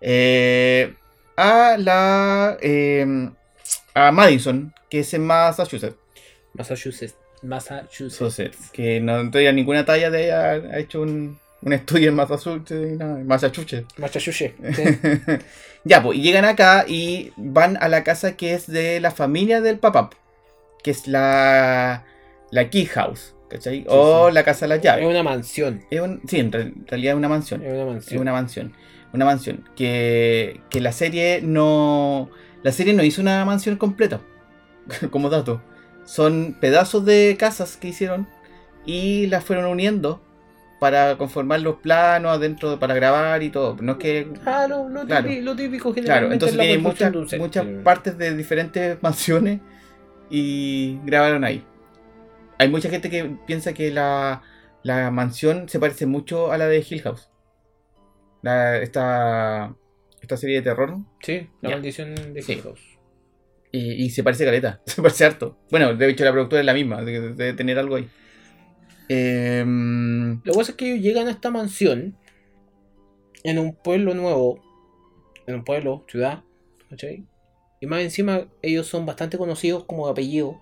eh, 0.00 0.94
a 1.36 1.76
la 1.78 2.56
eh, 2.60 3.30
a 3.94 4.10
Madison, 4.12 4.72
que 4.90 5.00
es 5.00 5.14
en 5.14 5.24
Massachusetts. 5.26 5.96
Massachusetts. 6.54 7.14
Massachusetts. 7.42 8.70
Que 8.72 9.00
no 9.00 9.30
tenía 9.30 9.52
ninguna 9.52 9.84
talla 9.84 10.10
de 10.10 10.24
ella, 10.26 10.50
ha 10.50 10.78
hecho 10.78 11.02
un, 11.02 11.38
un 11.62 11.72
estudio 11.72 12.08
en 12.10 12.14
Massachusetts, 12.16 12.70
en 12.70 13.26
Massachusetts. 13.26 13.86
Massachusetts. 13.98 14.54
sí. 14.76 14.82
ya, 15.84 16.02
pues, 16.02 16.18
y 16.18 16.22
llegan 16.22 16.44
acá 16.44 16.84
y 16.86 17.32
van 17.36 17.76
a 17.80 17.88
la 17.88 18.04
casa 18.04 18.36
que 18.36 18.54
es 18.54 18.66
de 18.66 19.00
la 19.00 19.10
familia 19.10 19.60
del 19.60 19.78
papá, 19.78 20.10
que 20.82 20.90
es 20.90 21.06
la, 21.08 22.04
la 22.50 22.70
Key 22.70 22.86
House, 22.86 23.34
¿cachai? 23.50 23.84
o 23.88 24.28
sí. 24.28 24.34
la 24.34 24.44
casa 24.44 24.64
de 24.66 24.68
las 24.70 24.78
Es 24.78 24.84
llaves. 24.84 25.06
una 25.06 25.22
mansión. 25.22 25.82
Es 25.90 26.00
un- 26.00 26.20
sí, 26.28 26.38
en 26.38 26.52
re- 26.52 26.72
realidad 26.86 27.12
es 27.14 27.18
una 27.18 27.28
mansión. 27.28 27.62
Es 27.62 27.72
una 27.72 27.82
Es 27.82 27.86
mansión. 27.88 28.20
una 28.22 28.32
mansión. 28.32 28.72
Una 29.12 29.24
mansión. 29.24 29.64
Que, 29.74 30.60
que 30.68 30.80
la 30.82 30.92
serie 30.92 31.40
no. 31.42 32.28
La 32.62 32.72
serie 32.72 32.92
no 32.92 33.02
hizo 33.02 33.22
una 33.22 33.42
mansión 33.46 33.76
completa. 33.76 34.20
Como 35.10 35.30
dato. 35.30 35.62
Son 36.08 36.56
pedazos 36.58 37.04
de 37.04 37.36
casas 37.38 37.76
que 37.76 37.88
hicieron. 37.88 38.26
Y 38.86 39.26
las 39.26 39.44
fueron 39.44 39.66
uniendo. 39.66 40.22
Para 40.80 41.18
conformar 41.18 41.60
los 41.60 41.76
planos 41.80 42.30
adentro 42.36 42.78
para 42.78 42.94
grabar 42.94 43.42
y 43.42 43.50
todo. 43.50 43.76
No 43.80 43.92
es 43.92 43.98
que. 43.98 44.28
Ah, 44.46 44.66
lo, 44.68 44.88
lo, 44.88 45.04
Claro. 45.06 45.28
típico, 45.28 45.44
lo 45.44 45.56
típico 45.56 45.92
Claro, 45.94 46.32
entonces 46.32 46.56
tiene 46.56 46.78
muchas, 46.78 47.12
muchas 47.36 47.66
Sí. 47.66 47.72
partes 47.82 48.16
de 48.16 48.36
diferentes 48.36 48.96
mansiones. 49.02 49.60
Y 50.30 50.98
grabaron 51.04 51.42
ahí. 51.42 51.64
Hay 52.58 52.68
mucha 52.68 52.88
gente 52.90 53.10
que 53.10 53.24
piensa 53.46 53.72
que 53.72 53.90
la, 53.90 54.42
la 54.84 55.10
mansión 55.10 55.68
se 55.68 55.80
parece 55.80 56.06
mucho 56.06 56.52
a 56.52 56.58
la 56.58 56.66
de 56.68 56.84
Hill 56.88 57.02
House. 57.02 57.28
La- 58.42 58.78
esta, 58.78 59.74
esta 60.20 60.36
serie 60.36 60.56
de 60.56 60.62
terror. 60.62 60.96
Sí, 61.22 61.48
la 61.60 61.70
maldición 61.70 62.14
de. 62.14 62.44
Hill 62.46 62.62
House. 62.62 62.87
Y, 63.70 64.04
y 64.04 64.10
se 64.10 64.22
parece 64.22 64.44
caleta, 64.44 64.80
se 64.86 65.02
parece 65.02 65.24
harto. 65.24 65.58
Bueno, 65.70 65.94
de 65.94 66.08
hecho 66.08 66.24
la 66.24 66.32
productora 66.32 66.60
es 66.60 66.66
la 66.66 66.74
misma, 66.74 67.02
debe, 67.02 67.52
tener 67.52 67.78
algo 67.78 67.96
ahí. 67.96 68.08
Em, 69.08 70.40
Lo 70.44 70.52
que 70.52 70.58
pasa 70.58 70.72
es 70.72 70.76
que 70.76 70.92
ellos 70.92 71.02
llegan 71.02 71.28
a 71.28 71.30
esta 71.30 71.50
mansión 71.50 72.16
en 73.44 73.58
un 73.58 73.74
pueblo 73.74 74.14
nuevo, 74.14 74.60
en 75.46 75.56
un 75.56 75.64
pueblo, 75.64 76.04
ciudad, 76.08 76.44
¿cachai? 76.90 77.24
Y 77.80 77.86
más 77.86 78.00
encima 78.00 78.48
ellos 78.60 78.86
son 78.86 79.06
bastante 79.06 79.38
conocidos 79.38 79.84
como 79.84 80.06
de 80.06 80.12
apellido, 80.12 80.60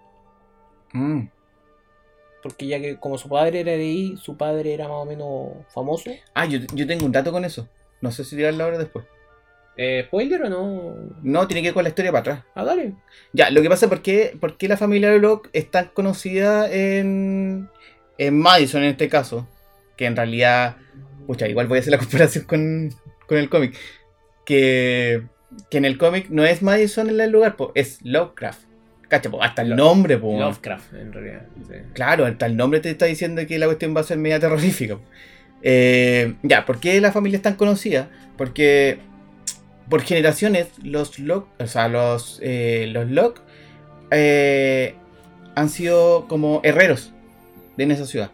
mm, 0.93 1.29
porque 2.43 2.67
ya 2.67 2.81
que 2.81 2.97
como 2.99 3.19
su 3.19 3.29
padre 3.29 3.61
era 3.61 3.73
de 3.73 3.79
ahí, 3.79 4.17
su 4.17 4.37
padre 4.37 4.75
era 4.75 4.89
más 4.89 4.99
o 4.99 5.05
menos 5.05 5.67
famoso. 5.73 6.11
Ah, 6.35 6.47
yo, 6.47 6.61
yo 6.75 6.87
tengo 6.87 7.05
un 7.05 7.13
dato 7.13 7.33
con 7.33 7.45
eso. 7.45 7.69
No 8.01 8.13
sé 8.13 8.25
si 8.25 8.37
tirarlo 8.37 8.63
ahora 8.63 8.77
o 8.77 8.79
después. 8.79 9.05
Eh, 9.77 10.05
¿Spoiler 10.07 10.43
o 10.45 10.49
no? 10.49 10.95
No, 11.23 11.47
tiene 11.47 11.61
que 11.63 11.69
ir 11.69 11.75
con 11.75 11.83
la 11.83 11.91
historia 11.91 12.11
para 12.11 12.21
atrás. 12.21 12.45
Ah, 12.55 12.65
dale. 12.65 12.95
Ya, 13.33 13.51
lo 13.51 13.61
que 13.61 13.69
pasa 13.69 13.87
es 13.87 13.91
por 13.91 14.03
qué, 14.03 14.37
por 14.41 14.57
qué 14.57 14.69
la 14.69 14.77
familia 14.77 15.15
Locke 15.17 15.51
es 15.53 15.71
tan 15.71 15.89
conocida 15.89 16.71
en, 16.73 17.69
en 18.19 18.39
Madison 18.39 18.83
en 18.83 18.91
este 18.91 19.09
caso. 19.09 19.47
Que 19.97 20.07
en 20.07 20.17
realidad, 20.17 20.77
pucha, 21.27 21.47
igual 21.49 21.67
voy 21.67 21.79
a 21.79 21.81
hacer 21.81 21.93
la 21.93 21.99
comparación 22.05 22.45
con, 22.45 22.95
con 23.27 23.39
el 23.39 23.51
cómic. 23.51 23.77
Que, 24.47 25.23
que 25.71 25.79
en 25.79 25.85
el 25.85 25.99
cómic 25.99 26.29
no 26.31 26.45
es 26.45 26.63
Madison 26.63 27.09
el 27.09 27.31
lugar, 27.31 27.57
po, 27.57 27.73
es 27.75 27.99
Lovecraft. 28.03 28.63
Cacha, 29.09 29.31
po, 29.31 29.43
hasta 29.43 29.63
el 29.63 29.77
nombre, 29.77 30.17
po. 30.17 30.39
Lovecraft, 30.39 30.95
en 30.95 31.13
realidad. 31.13 31.47
sí. 31.69 31.75
Claro, 31.93 32.25
hasta 32.25 32.47
el 32.47 32.57
nombre 32.57 32.81
te 32.81 32.91
está 32.91 33.07
diciendo 33.07 33.47
que 33.47 33.59
la 33.59 33.67
cuestión 33.67 33.95
va 33.95 34.01
a 34.01 34.05
ser 34.05 34.19
media 34.19 34.41
terrorífica. 34.41 34.99
Eh, 35.63 36.35
ya, 36.43 36.65
¿por 36.65 36.81
qué 36.81 37.01
la 37.01 37.13
familia 37.13 37.37
es 37.37 37.43
tan 37.43 37.57
conocida? 37.57 38.09
Porque 38.37 38.99
por 39.89 40.03
generaciones 40.03 40.69
los 40.83 41.19
Locke, 41.19 41.49
o 41.61 41.67
sea, 41.67 41.89
los, 41.89 42.41
eh, 42.43 42.89
los 42.91 43.35
eh, 44.11 44.95
han 45.55 45.69
sido 45.69 46.27
como 46.29 46.61
herreros 46.65 47.13
en 47.79 47.91
esa 47.91 48.07
ciudad. 48.07 48.31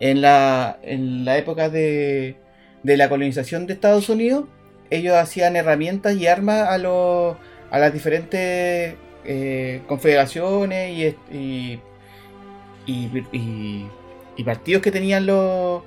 En 0.00 0.20
la, 0.20 0.78
en 0.82 1.24
la 1.24 1.38
época 1.38 1.68
de, 1.68 2.36
de 2.82 2.96
la 2.96 3.08
colonización 3.08 3.66
de 3.66 3.74
Estados 3.74 4.08
Unidos, 4.08 4.44
ellos 4.90 5.14
hacían 5.14 5.56
herramientas 5.56 6.16
y 6.16 6.26
armas 6.26 6.68
a, 6.68 6.78
los, 6.78 7.36
a 7.70 7.78
las 7.78 7.92
diferentes 7.92 8.94
eh, 9.24 9.82
confederaciones 9.86 10.90
y, 10.90 11.36
y, 11.36 11.80
y, 12.86 13.88
y- 14.36 14.44
partidos 14.44 14.82
que 14.82 14.90
tenían 14.90 15.26
los, 15.26 15.82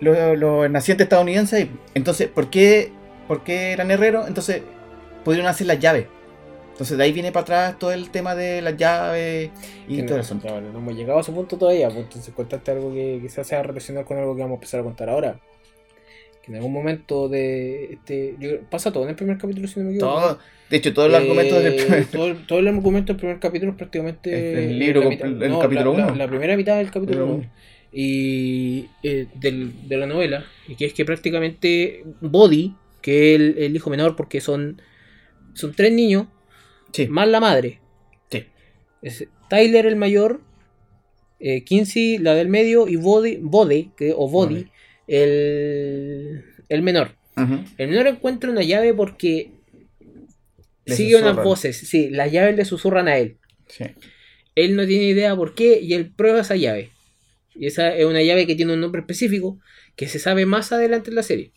los, 0.00 0.38
los 0.38 0.70
nacientes 0.70 1.06
estadounidenses. 1.06 1.66
Entonces, 1.94 2.28
¿por 2.28 2.48
qué, 2.50 2.92
¿por 3.32 3.44
qué 3.44 3.72
eran 3.72 3.90
herreros? 3.90 4.28
Entonces, 4.28 4.60
pudieron 5.24 5.48
hacer 5.48 5.66
las 5.66 5.78
llaves. 5.78 6.06
Entonces, 6.72 6.98
de 6.98 7.04
ahí 7.04 7.12
viene 7.12 7.32
para 7.32 7.42
atrás 7.42 7.78
todo 7.78 7.92
el 7.92 8.10
tema 8.10 8.34
de 8.34 8.60
las 8.60 8.76
llaves 8.76 9.50
y 9.88 9.96
Que 9.96 10.02
todo 10.02 10.16
no, 10.16 10.22
eso. 10.22 10.34
no 10.44 10.78
hemos 10.78 10.94
llegado 10.94 11.18
a 11.18 11.22
ese 11.22 11.32
punto 11.32 11.56
todavía, 11.56 11.88
pues 11.88 12.00
entonces 12.04 12.34
contaste 12.34 12.70
algo 12.72 12.92
que 12.92 13.18
quizás 13.22 13.46
sea 13.46 13.62
relacionado 13.62 14.04
con 14.04 14.18
algo 14.18 14.34
que 14.34 14.42
vamos 14.42 14.56
a 14.56 14.58
empezar 14.58 14.80
a 14.80 14.82
contar 14.82 15.08
ahora. 15.08 15.40
Que 16.42 16.50
en 16.50 16.56
algún 16.56 16.72
momento 16.72 17.28
de 17.28 17.92
este. 17.94 18.34
yo- 18.38 18.60
pasa 18.68 18.90
todo 18.92 19.04
en 19.04 19.10
el 19.10 19.14
primer 19.16 19.38
capítulo, 19.38 19.66
si 19.68 19.78
no 19.80 19.86
me 19.86 19.92
equivoco. 19.92 20.12
Todo, 20.20 20.38
de 20.70 20.76
hecho, 20.76 20.92
todos 20.92 21.10
los 21.10 21.20
Eh, 21.20 21.22
argumentos 21.22 21.62
del 21.62 21.74
primer- 21.76 22.04
todo, 22.10 22.26
el- 22.26 22.46
todo 22.46 22.58
el 22.58 22.68
argumento 22.68 23.12
del 23.12 23.20
primer 23.20 23.38
capítulo 23.38 23.70
es 23.72 23.78
prácticamente. 23.78 24.52
El- 24.52 24.58
el 24.70 24.78
libro 24.78 25.02
compl- 25.04 25.42
el 25.44 25.50
no, 25.50 25.58
capítulo 25.60 25.92
la- 25.92 25.98
la- 25.98 26.06
uno. 26.08 26.16
La, 26.16 26.28
primera 26.28 26.56
mitad 26.56 26.76
del 26.78 26.90
capítulo 26.90 27.18
Capítulo 27.26 27.34
1. 27.34 27.50
Y 27.92 28.88
eh, 29.02 29.26
del- 29.34 29.86
de 29.88 29.96
la 29.98 30.06
novela. 30.06 30.44
Y 30.66 30.74
que 30.76 30.86
es 30.86 30.94
que 30.94 31.04
prácticamente 31.04 32.02
Body, 32.20 32.74
que 33.02 33.34
el, 33.34 33.56
el 33.58 33.76
hijo 33.76 33.90
menor, 33.90 34.16
porque 34.16 34.40
son, 34.40 34.80
son 35.54 35.74
tres 35.74 35.92
niños, 35.92 36.28
Sí. 36.92 37.08
más 37.08 37.26
la 37.28 37.40
madre. 37.40 37.80
Sí. 38.30 38.44
Es 39.02 39.26
Tyler 39.50 39.86
el 39.86 39.96
mayor, 39.96 40.40
eh, 41.40 41.64
Kinsey 41.64 42.18
la 42.18 42.34
del 42.34 42.48
medio 42.48 42.86
y 42.88 42.96
Body, 42.96 43.38
Bode, 43.40 43.90
que, 43.96 44.12
o 44.16 44.28
Body, 44.28 44.54
Body. 44.54 44.70
el, 45.08 46.44
el 46.68 46.82
menor. 46.82 47.16
El 47.78 47.88
menor 47.88 48.06
encuentra 48.08 48.50
una 48.50 48.62
llave 48.62 48.92
porque 48.94 49.50
Le 50.84 50.94
sigue 50.96 51.16
unas 51.16 51.36
voces. 51.36 51.76
Sí, 51.78 52.10
las 52.10 52.30
llaves 52.30 52.54
le 52.56 52.64
susurran 52.64 53.08
a 53.08 53.16
él. 53.18 53.38
Sí. 53.68 53.84
Él 54.54 54.76
no 54.76 54.86
tiene 54.86 55.04
idea 55.04 55.34
por 55.34 55.54
qué 55.54 55.80
y 55.80 55.94
él 55.94 56.12
prueba 56.14 56.40
esa 56.42 56.56
llave. 56.56 56.90
Y 57.54 57.66
esa 57.66 57.94
es 57.96 58.04
una 58.04 58.22
llave 58.22 58.46
que 58.46 58.54
tiene 58.54 58.74
un 58.74 58.80
nombre 58.80 59.00
específico 59.00 59.58
que 59.96 60.08
se 60.08 60.18
sabe 60.18 60.44
más 60.46 60.72
adelante 60.72 61.08
en 61.10 61.16
la 61.16 61.22
serie. 61.22 61.52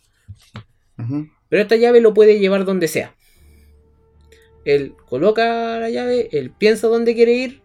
Pero 1.49 1.61
esta 1.61 1.75
llave 1.75 2.01
lo 2.01 2.13
puede 2.13 2.39
llevar 2.39 2.65
donde 2.65 2.87
sea. 2.87 3.13
Él 4.65 4.93
coloca 5.07 5.79
la 5.79 5.89
llave, 5.89 6.29
él 6.31 6.51
piensa 6.51 6.87
dónde 6.87 7.13
quiere 7.13 7.33
ir, 7.33 7.61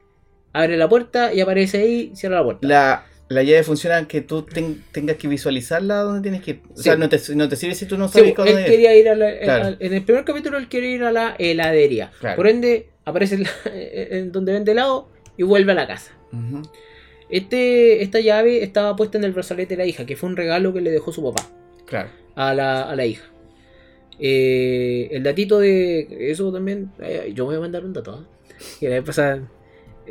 abre 0.52 0.76
la 0.76 0.88
puerta 0.88 1.32
y 1.32 1.40
aparece 1.40 1.78
ahí, 1.78 2.12
cierra 2.14 2.36
la 2.36 2.44
puerta. 2.44 2.66
La, 2.68 3.06
la 3.28 3.42
llave 3.42 3.62
funciona 3.62 4.06
que 4.06 4.20
tú 4.20 4.42
ten- 4.42 4.84
tengas 4.92 5.16
que 5.16 5.26
visualizarla 5.28 6.02
donde 6.02 6.20
tienes 6.20 6.42
que 6.42 6.50
ir. 6.52 6.60
O 6.74 6.76
sea, 6.76 6.94
Sí. 6.94 7.00
no 7.00 7.08
te, 7.08 7.18
no 7.36 7.48
te 7.48 7.56
sirve 7.56 7.74
si 7.74 7.86
tú 7.86 7.96
no 7.96 8.08
Sí, 8.08 8.14
sabes 8.18 8.28
él 8.30 8.34
dónde 8.36 8.60
ir. 8.62 8.66
quería 8.66 8.94
ir 8.94 9.08
a 9.08 9.14
la, 9.14 9.38
Claro. 9.38 9.64
al- 9.68 9.76
en 9.80 9.94
el 9.94 10.02
primer 10.02 10.24
capítulo 10.24 10.58
él 10.58 10.68
quiere 10.68 10.90
ir 10.90 11.02
a 11.04 11.10
la 11.12 11.36
heladería. 11.38 12.10
Claro. 12.20 12.36
Por 12.36 12.48
ende, 12.48 12.88
aparece 13.06 13.36
en, 13.36 13.44
la- 13.44 13.50
en 13.72 14.30
donde 14.32 14.52
vende 14.52 14.72
helado 14.72 15.08
y 15.38 15.42
vuelve 15.42 15.72
a 15.72 15.76
la 15.76 15.86
casa. 15.86 16.12
Este, 17.30 18.02
esta 18.02 18.20
llave 18.20 18.62
estaba 18.62 18.94
puesta 18.96 19.16
en 19.16 19.24
el 19.24 19.32
brazalete 19.32 19.74
de 19.76 19.82
la 19.82 19.86
hija, 19.86 20.04
que 20.04 20.16
fue 20.16 20.28
un 20.28 20.36
regalo 20.36 20.72
que 20.74 20.80
le 20.80 20.90
dejó 20.90 21.12
su 21.12 21.22
papá 21.22 21.48
Claro. 21.86 22.10
a 22.34 22.52
la, 22.54 22.82
a 22.82 22.94
la 22.96 23.06
hija. 23.06 23.24
Eh, 24.20 25.08
el 25.12 25.22
datito 25.22 25.58
de 25.60 26.30
eso 26.30 26.52
también, 26.52 26.90
eh, 27.00 27.32
yo 27.34 27.46
voy 27.46 27.56
a 27.56 27.60
mandar 27.60 27.84
un 27.84 27.92
dato. 27.92 28.12
¿ah? 28.12 28.26
Que 28.78 28.88
la 28.88 28.96
vez 28.96 29.04
pasada, 29.04 29.48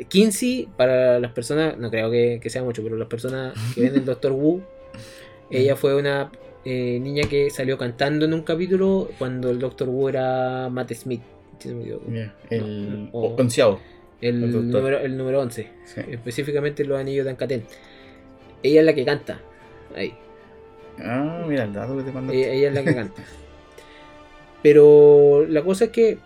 15 0.08 0.68
para 0.76 1.20
las 1.20 1.32
personas, 1.32 1.78
no 1.78 1.90
creo 1.90 2.10
que, 2.10 2.40
que 2.42 2.50
sea 2.50 2.62
mucho, 2.64 2.82
pero 2.82 2.96
las 2.96 3.08
personas 3.08 3.54
que 3.74 3.82
ven 3.82 3.94
el 3.94 4.04
Doctor 4.04 4.32
Wu, 4.32 4.62
ella 5.50 5.76
fue 5.76 5.94
una 5.94 6.30
eh, 6.64 6.98
niña 7.00 7.22
que 7.28 7.50
salió 7.50 7.78
cantando 7.78 8.24
en 8.24 8.34
un 8.34 8.42
capítulo 8.42 9.08
cuando 9.18 9.50
el 9.50 9.58
Doctor 9.58 9.88
Wu 9.88 10.08
era 10.08 10.68
Matt 10.70 10.92
Smith. 10.94 11.22
si 11.58 11.68
no 11.68 11.76
me 11.76 11.82
equivoco. 11.82 12.04
El 12.50 13.08
O- 13.12 13.36
onceavo. 13.38 13.80
El, 14.20 14.68
número, 14.70 14.98
el 14.98 15.16
número 15.16 15.40
11. 15.40 15.66
Sí. 15.86 16.00
Específicamente 16.10 16.84
los 16.84 16.98
anillos 17.00 17.24
de 17.24 17.30
Ancaten. 17.30 17.62
Ella 18.62 18.80
es 18.80 18.86
la 18.86 18.92
que 18.94 19.04
canta. 19.06 19.40
Ahí. 19.96 20.12
Ah, 20.98 21.42
mira 21.48 21.64
el 21.64 21.72
dato 21.72 21.96
que 21.96 22.02
te 22.02 22.12
mandó. 22.12 22.30
Ella, 22.30 22.52
ella 22.52 22.68
es 22.68 22.74
la 22.74 22.82
que 22.84 22.94
canta. 22.94 23.22
Pero 24.62 25.46
la 25.48 25.62
cosa 25.62 25.86
es 25.86 25.90
que 25.90 26.18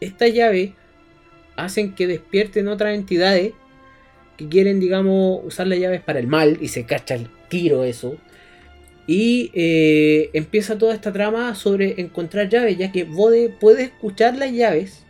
esta 0.00 0.28
llave 0.28 0.74
hacen 1.56 1.94
que 1.94 2.06
despierten 2.06 2.68
otras 2.68 2.94
entidades 2.94 3.52
que 4.36 4.48
quieren, 4.48 4.80
digamos, 4.80 5.40
usar 5.44 5.66
las 5.66 5.78
llaves 5.78 6.00
para 6.00 6.18
el 6.18 6.26
mal 6.26 6.58
y 6.60 6.68
se 6.68 6.84
cacha 6.84 7.14
el 7.14 7.28
tiro 7.48 7.84
eso. 7.84 8.16
Y 9.06 9.50
eh, 9.54 10.30
empieza 10.32 10.78
toda 10.78 10.94
esta 10.94 11.12
trama 11.12 11.54
sobre 11.54 12.00
encontrar 12.00 12.48
llaves, 12.48 12.78
ya 12.78 12.92
que 12.92 13.04
Bode 13.04 13.48
puede 13.48 13.84
escuchar 13.84 14.36
las 14.36 14.52
llaves 14.52 15.04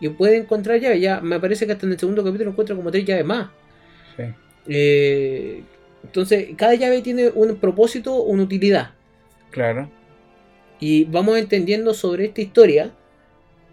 y 0.00 0.08
puede 0.08 0.36
encontrar 0.36 0.80
llaves. 0.80 1.00
Ya 1.00 1.20
me 1.20 1.40
parece 1.40 1.66
que 1.66 1.72
hasta 1.72 1.86
en 1.86 1.92
el 1.92 1.98
segundo 1.98 2.24
capítulo 2.24 2.50
encuentra 2.50 2.76
como 2.76 2.90
tres 2.90 3.04
llaves 3.04 3.24
más. 3.24 3.48
Sí. 4.16 4.24
Eh, 4.66 5.62
entonces, 6.02 6.48
cada 6.56 6.74
llave 6.74 7.00
tiene 7.00 7.28
un 7.28 7.56
propósito, 7.56 8.22
una 8.22 8.42
utilidad. 8.42 8.90
Claro. 9.50 9.90
Y 10.80 11.04
vamos 11.04 11.38
entendiendo 11.38 11.94
sobre 11.94 12.26
esta 12.26 12.40
historia 12.40 12.92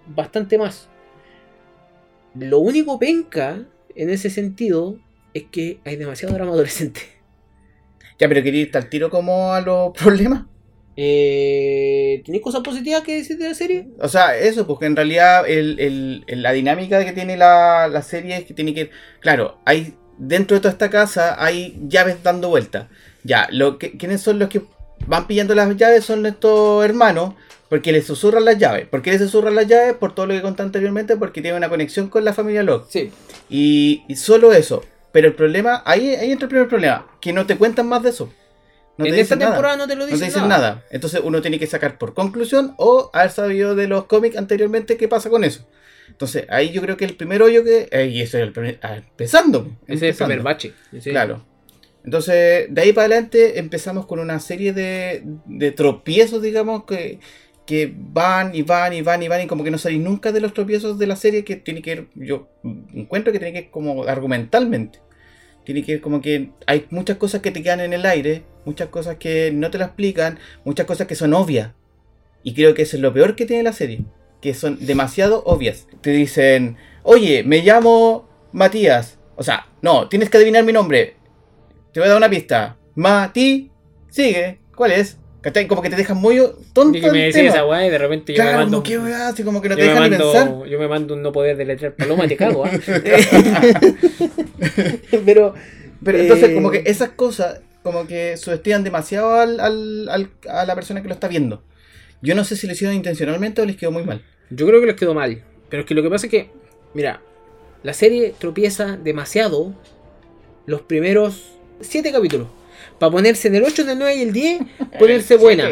bastante 0.08 0.58
más. 0.58 0.90
Lo 2.34 2.60
único 2.60 3.00
penca 3.00 3.64
en 3.96 4.10
ese 4.10 4.30
sentido 4.30 4.98
es 5.34 5.44
que 5.52 5.80
hay 5.86 5.96
demasiado 5.96 6.34
drama 6.36 6.52
adolescente. 6.52 7.02
Ya, 8.18 8.30
pero 8.30 8.42
quería 8.42 8.62
irte 8.62 8.78
al 8.78 8.88
tiro 8.88 9.10
como 9.10 9.52
a 9.52 9.60
los 9.60 9.92
problemas. 9.92 10.46
Eh, 10.96 12.22
¿Tenéis 12.26 12.42
cosas 12.42 12.62
positivas 12.62 13.02
que 13.02 13.18
decir 13.18 13.38
de 13.38 13.50
la 13.50 13.54
serie? 13.54 13.90
O 14.00 14.08
sea, 14.08 14.38
eso, 14.38 14.66
porque 14.66 14.86
en 14.86 14.96
realidad 14.96 15.44
el- 15.50 15.78
el- 15.82 16.24
la 16.42 16.54
dinámica 16.54 17.04
que 17.04 17.12
tiene 17.12 17.36
la, 17.36 17.90
la 17.90 18.02
serie 18.02 18.38
es 18.38 18.46
que 18.46 18.54
tiene 18.54 18.74
que. 18.74 18.90
Claro, 19.20 19.58
hay. 19.66 19.96
Dentro 20.18 20.56
de 20.56 20.62
toda 20.62 20.72
esta 20.72 20.90
casa 20.90 21.36
hay 21.44 21.78
llaves 21.90 22.24
dando 22.24 22.48
vuelta. 22.48 22.88
Ya, 23.26 23.50
lo 23.52 23.78
que, 23.78 23.98
¿quiénes 23.98 24.22
son 24.22 24.40
los 24.40 24.48
que 24.48 24.62
van 25.08 25.28
pillando 25.28 25.56
las 25.56 25.76
llaves? 25.76 26.06
Son 26.06 26.26
estos 26.26 26.84
hermanos. 26.86 27.34
Porque 27.70 27.92
les 27.92 28.06
susurran 28.06 28.46
las 28.46 28.60
llaves. 28.60 28.88
¿Por 28.88 29.02
qué 29.02 29.12
les 29.12 29.22
susurran 29.22 29.56
las 29.56 29.68
llaves? 29.68 29.96
Por 29.96 30.14
todo 30.14 30.28
lo 30.28 30.34
que 30.34 30.42
conté 30.42 30.62
anteriormente. 30.62 31.18
Porque 31.18 31.42
tienen 31.42 31.58
una 31.58 31.70
conexión 31.70 32.10
con 32.10 32.24
la 32.24 32.32
familia 32.32 32.62
Locke. 32.62 32.88
Sí. 32.90 33.12
Y, 33.50 34.04
y 34.08 34.16
solo 34.16 34.54
eso. 34.54 34.84
Pero 35.12 35.28
el 35.28 35.34
problema, 35.34 35.82
ahí, 35.86 36.10
ahí 36.10 36.32
entra 36.32 36.46
el 36.46 36.50
primer 36.50 36.68
problema. 36.68 37.08
Que 37.20 37.34
no 37.34 37.46
te 37.48 37.58
cuentan 37.58 37.88
más 37.88 38.04
de 38.04 38.12
eso. 38.12 38.32
No 38.98 39.06
en 39.06 39.14
te 39.14 39.20
esta 39.20 39.36
dicen 39.36 39.40
nada. 39.40 39.52
temporada 39.52 39.78
no 39.78 39.88
te 39.88 39.96
lo 39.96 40.02
No 40.02 40.06
dicen, 40.06 40.20
te 40.20 40.26
dicen 40.26 40.48
nada. 40.48 40.84
Entonces 40.92 41.22
uno 41.24 41.42
tiene 41.42 41.58
que 41.58 41.68
sacar 41.68 41.98
por 41.98 42.14
conclusión 42.14 42.76
o 42.78 43.10
haber 43.14 43.32
sabido 43.32 43.76
de 43.76 43.88
los 43.88 44.06
cómics 44.06 44.38
anteriormente 44.38 44.96
qué 44.96 45.08
pasa 45.08 45.30
con 45.30 45.44
eso. 45.44 45.68
Entonces 46.08 46.46
ahí 46.50 46.72
yo 46.72 46.82
creo 46.82 46.98
que 46.98 47.06
el 47.06 47.16
primer 47.16 47.42
hoyo 47.42 47.64
que... 47.64 47.90
eh, 47.92 48.06
y 48.06 48.22
ese 48.22 48.38
es 48.40 48.48
el 48.48 48.54
primer... 48.54 48.80
ah, 48.84 48.98
empezando. 48.98 49.70
Ese 49.88 50.10
es 50.10 50.22
el 50.22 50.28
primer 50.28 50.44
bache. 50.44 50.74
Claro. 51.04 51.44
Entonces, 52.06 52.68
de 52.70 52.82
ahí 52.82 52.94
para 52.94 53.08
adelante 53.08 53.58
empezamos 53.60 54.06
con 54.06 54.20
una 54.20 54.40
serie 54.40 54.74
de, 54.74 55.72
tropiezos, 55.72 56.42
digamos, 56.42 56.84
que, 56.86 57.20
van 57.98 58.54
y 58.54 58.62
van 58.62 58.94
y 58.94 59.02
van 59.02 59.24
y 59.24 59.28
van 59.28 59.42
y 59.42 59.48
como 59.48 59.64
que 59.64 59.72
no 59.72 59.80
salís 59.80 60.00
nunca 60.00 60.32
de 60.32 60.40
los 60.40 60.54
tropiezos 60.54 61.00
de 61.00 61.08
la 61.08 61.16
serie 61.16 61.44
que 61.44 61.56
tiene 61.56 61.82
que 61.82 61.92
ir, 61.92 62.08
yo 62.14 62.48
encuentro 62.94 63.34
que 63.34 63.40
tiene 63.40 63.54
que 63.54 63.66
ir 63.66 63.72
como 63.72 64.04
argumentalmente. 64.04 65.00
Tiene 65.64 65.82
que 65.82 65.94
ir 65.94 66.02
como 66.02 66.22
que 66.22 66.52
hay 66.68 66.86
muchas 66.92 67.18
cosas 67.18 67.42
que 67.42 67.50
te 67.50 67.64
quedan 67.64 67.80
en 67.80 67.94
el 67.94 68.06
aire, 68.06 68.44
muchas 68.66 68.90
cosas 68.90 69.16
que 69.16 69.52
no 69.52 69.72
te 69.72 69.80
la 69.80 69.86
explican, 69.86 70.38
muchas 70.64 70.86
cosas 70.86 71.08
que 71.08 71.16
son 71.16 71.34
obvias. 71.34 71.72
Y 72.44 72.54
creo 72.54 72.76
que 72.76 72.84
eso 72.84 72.98
es 72.98 73.02
lo 73.02 73.12
peor 73.12 73.36
que 73.36 73.48
tiene 73.48 73.64
la 73.64 73.74
serie, 73.74 74.06
que 74.42 74.54
son 74.54 74.78
demasiado 74.86 75.42
obvias. 75.44 75.88
Te 76.02 76.12
dicen, 76.12 76.78
oye, 77.02 77.44
me 77.44 77.64
llamo 77.64 78.30
Matías. 78.52 79.18
O 79.38 79.42
sea, 79.42 79.66
no, 79.82 80.08
tienes 80.08 80.30
que 80.30 80.38
adivinar 80.38 80.64
mi 80.64 80.72
nombre. 80.72 81.16
Te 81.96 82.02
voy 82.02 82.08
a 82.08 82.10
dar 82.10 82.18
una 82.18 82.30
pista. 82.30 82.76
Mati, 82.96 83.72
sigue. 84.10 84.60
¿Cuál 84.76 84.92
es? 84.92 85.18
¿Cachai? 85.40 85.66
Como 85.66 85.82
que 85.82 85.90
te 85.90 85.96
dejan 85.96 86.18
muy 86.18 86.36
tonto 86.74 86.98
Y 86.98 87.02
que 87.02 87.10
me 87.10 87.20
decís 87.20 87.36
tema. 87.36 87.50
esa 87.52 87.66
weá 87.66 87.88
y 87.88 87.90
de 87.90 87.98
repente 87.98 88.34
yo 88.34 88.36
Claro, 88.36 88.52
me 88.52 88.58
mando. 88.66 88.84
como 88.84 89.06
que 89.06 89.14
así 89.14 89.44
como 89.44 89.62
que 89.62 89.70
no 89.70 89.76
yo, 89.76 89.80
te 89.80 89.84
me 89.86 89.90
dejan 89.94 90.04
ni 90.12 90.18
pensar. 90.18 90.46
mando 90.50 90.66
yo 90.66 90.78
me 90.78 90.88
mando 90.90 91.14
un 91.14 91.22
no 91.22 91.32
poder 91.32 91.56
de 91.56 91.64
letrar 91.64 91.96
paloma 91.96 92.26
y 92.26 92.28
te 92.28 92.36
cago, 92.36 92.66
¿ah? 92.66 92.72
Pero. 95.26 95.54
Pero 96.04 96.18
entonces, 96.20 96.50
eh, 96.50 96.54
como 96.54 96.70
que 96.70 96.84
esas 96.86 97.12
cosas, 97.12 97.62
como 97.82 98.06
que 98.08 98.36
subestiman 98.36 98.84
demasiado 98.84 99.36
al, 99.40 99.62
al- 99.62 100.10
al- 100.10 100.30
a 100.50 100.66
la 100.66 100.76
persona 100.76 101.02
que 101.02 101.08
lo 101.08 101.14
está 101.14 101.30
viendo. 101.30 101.64
Yo 102.22 102.36
no 102.36 102.44
sé 102.44 102.58
si 102.58 102.68
lo 102.68 102.74
hicieron 102.74 102.94
intencionalmente 102.96 103.62
o 103.62 103.66
les 103.66 103.78
quedó 103.78 103.92
muy 103.92 104.04
mal. 104.04 104.22
Yo 104.50 104.68
creo 104.68 104.82
que 104.82 104.88
les 104.88 104.96
quedó 104.98 105.14
mal. 105.14 105.42
Pero 105.70 105.84
es 105.84 105.88
que 105.88 105.94
lo 105.96 106.04
que 106.04 106.10
pasa 106.10 106.26
es 106.28 106.32
que, 106.32 106.50
mira, 106.94 107.22
la 107.84 107.94
serie 107.94 108.36
tropieza 108.38 108.98
demasiado 108.98 109.74
los 110.66 110.82
primeros 110.82 111.52
7 111.82 112.12
capítulos. 112.12 112.48
Para 113.00 113.12
ponerse 113.12 113.48
en 113.48 113.56
el 113.56 113.64
8, 113.64 113.82
en 113.84 113.90
el 113.90 114.00
9 114.00 114.16
y 114.16 114.22
el 114.22 114.34
10, 114.34 114.62
ponerse 115.00 115.38
buena. 115.38 115.70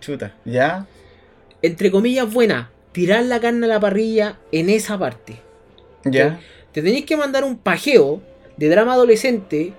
Chuta, 0.00 0.34
¿ya? 0.44 0.86
Entre 1.62 1.90
comillas, 1.90 2.32
buena. 2.32 2.70
Tirar 2.92 3.24
la 3.24 3.40
carne 3.40 3.66
a 3.66 3.68
la 3.68 3.80
parrilla 3.80 4.38
en 4.50 4.68
esa 4.68 4.98
parte. 4.98 5.36
¿Ya? 6.04 6.40
Te 6.72 6.82
tenéis 6.82 7.04
que 7.04 7.16
mandar 7.16 7.44
un 7.44 7.56
pajeo 7.56 8.22
de 8.56 8.68
drama 8.68 8.94
adolescente 8.94 9.74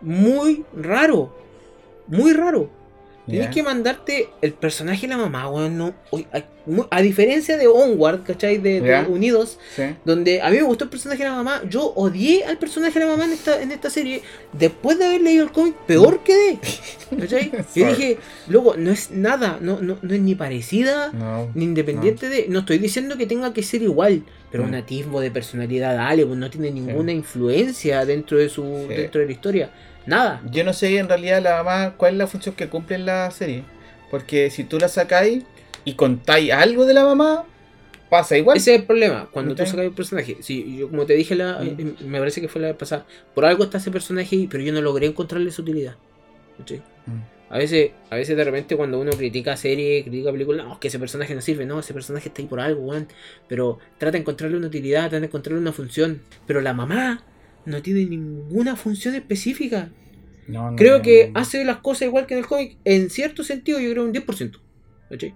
muy 0.00 0.64
raro. 0.74 1.34
Muy 2.06 2.32
raro. 2.32 2.70
Tienes 3.30 3.50
que 3.54 3.62
mandarte 3.62 4.28
el 4.42 4.52
personaje 4.52 5.02
de 5.02 5.08
la 5.08 5.16
mamá, 5.18 5.48
weón. 5.48 5.78
no- 5.78 5.94
a, 6.90 7.00
diferencia 7.02 7.56
de 7.56 7.66
Onward, 7.66 8.22
¿cachai? 8.24 8.58
De, 8.58 8.80
de 8.80 8.88
Ya. 8.88 9.06
Unidos, 9.08 9.58
Sí. 9.74 9.82
donde 10.04 10.40
a 10.42 10.50
mí 10.50 10.56
me 10.58 10.62
gustó 10.62 10.84
el 10.84 10.90
personaje 10.90 11.22
de 11.24 11.28
la 11.30 11.34
mamá. 11.36 11.62
Yo 11.68 11.92
odié 11.96 12.44
al 12.44 12.58
personaje 12.58 12.98
de 12.98 13.06
la 13.06 13.10
mamá 13.12 13.24
en 13.24 13.32
esta, 13.32 13.60
en 13.62 13.72
esta 13.72 13.90
serie. 13.90 14.22
Después 14.52 14.98
de 14.98 15.06
haber 15.06 15.22
leído 15.22 15.44
el 15.44 15.52
cómic, 15.52 15.74
peor 15.86 16.20
quedé. 16.24 16.58
¿Cachai? 17.18 17.50
Yo 17.74 17.88
dije, 17.88 18.18
luego, 18.46 18.76
no 18.76 18.90
es 18.90 19.10
nada, 19.10 19.58
no, 19.60 19.80
no, 19.80 19.98
no 20.00 20.14
es 20.14 20.20
ni 20.20 20.34
parecida, 20.34 21.10
No. 21.12 21.48
ni 21.54 21.64
independiente 21.64 22.28
de. 22.28 22.46
No 22.48 22.60
estoy 22.60 22.78
diciendo 22.78 23.16
que 23.16 23.26
tenga 23.26 23.52
que 23.52 23.62
ser 23.62 23.82
igual, 23.82 24.22
pero 24.50 24.62
Mm. 24.64 24.68
un 24.68 24.74
atisbo 24.74 25.20
de 25.20 25.30
personalidad, 25.30 25.96
dale, 25.96 26.24
pues 26.26 26.38
no 26.38 26.50
tiene 26.50 26.70
ninguna 26.70 27.12
influencia 27.12 28.04
dentro 28.04 28.36
de 28.38 28.48
su 28.48 28.62
Sí. 28.88 28.94
dentro 28.94 29.20
de 29.22 29.26
la 29.26 29.32
historia. 29.32 29.70
Nada. 30.06 30.42
Yo 30.50 30.64
no 30.64 30.72
sé 30.72 30.96
en 30.98 31.08
realidad 31.08 31.42
la 31.42 31.62
mamá 31.62 31.94
cuál 31.96 32.12
es 32.14 32.18
la 32.18 32.26
función 32.26 32.54
que 32.54 32.68
cumple 32.68 32.96
en 32.96 33.06
la 33.06 33.30
serie. 33.30 33.64
Porque 34.10 34.50
si 34.50 34.64
tú 34.64 34.78
la 34.78 34.88
sacáis 34.88 35.44
y 35.84 35.94
contáis 35.94 36.52
algo 36.52 36.84
de 36.86 36.94
la 36.94 37.04
mamá, 37.04 37.44
pasa 38.08 38.36
igual. 38.36 38.56
Ese 38.56 38.74
es 38.74 38.80
el 38.80 38.86
problema, 38.86 39.28
cuando 39.30 39.54
tú 39.54 39.64
sacas 39.64 39.84
el 39.84 39.92
personaje. 39.92 40.38
Sí, 40.40 40.76
yo 40.78 40.88
como 40.88 41.06
te 41.06 41.14
dije, 41.14 41.34
la, 41.36 41.60
Mm. 41.60 41.80
eh, 41.80 41.94
me 42.06 42.18
parece 42.18 42.40
que 42.40 42.48
fue 42.48 42.60
la 42.60 42.68
vez 42.68 42.76
pasada. 42.76 43.06
Por 43.34 43.44
algo 43.44 43.62
está 43.64 43.78
ese 43.78 43.90
personaje 43.90 44.34
ahí, 44.34 44.46
pero 44.48 44.62
yo 44.64 44.72
no 44.72 44.80
logré 44.80 45.06
encontrarle 45.06 45.50
su 45.52 45.62
utilidad. 45.62 45.94
Mm. 47.06 47.52
A 47.52 47.58
veces, 47.58 47.90
a 48.10 48.16
veces 48.16 48.36
de 48.36 48.44
repente 48.44 48.76
cuando 48.76 49.00
uno 49.00 49.10
critica 49.12 49.56
serie, 49.56 50.04
critica 50.04 50.30
película, 50.30 50.62
no, 50.62 50.74
es 50.74 50.78
que 50.78 50.88
ese 50.88 50.98
personaje 51.00 51.34
no 51.34 51.40
sirve, 51.40 51.66
no, 51.66 51.80
ese 51.80 51.92
personaje 51.94 52.28
está 52.28 52.42
ahí 52.42 52.48
por 52.48 52.60
algo, 52.60 52.82
weón. 52.82 53.08
Pero 53.48 53.78
trata 53.98 54.12
de 54.12 54.18
encontrarle 54.18 54.56
una 54.56 54.68
utilidad, 54.68 55.02
trata 55.02 55.20
de 55.20 55.26
encontrarle 55.26 55.60
una 55.60 55.72
función. 55.72 56.22
Pero 56.46 56.60
la 56.60 56.74
mamá 56.74 57.24
no 57.64 57.82
tiene 57.82 58.06
ninguna 58.06 58.76
función 58.76 59.14
específica. 59.14 59.90
No, 60.46 60.70
no, 60.70 60.76
Creo 60.76 60.98
no, 60.98 61.02
que 61.02 61.30
hace 61.34 61.64
las 61.64 61.78
cosas 61.78 62.02
igual 62.02 62.26
que 62.26 62.34
en 62.34 62.40
el 62.40 62.46
cómic. 62.46 62.78
En 62.84 63.10
cierto 63.10 63.44
sentido, 63.44 63.78
yo 63.78 63.90
creo 63.90 64.04
un 64.04 64.12
10%. 64.12 64.58
¿cachai? 65.08 65.34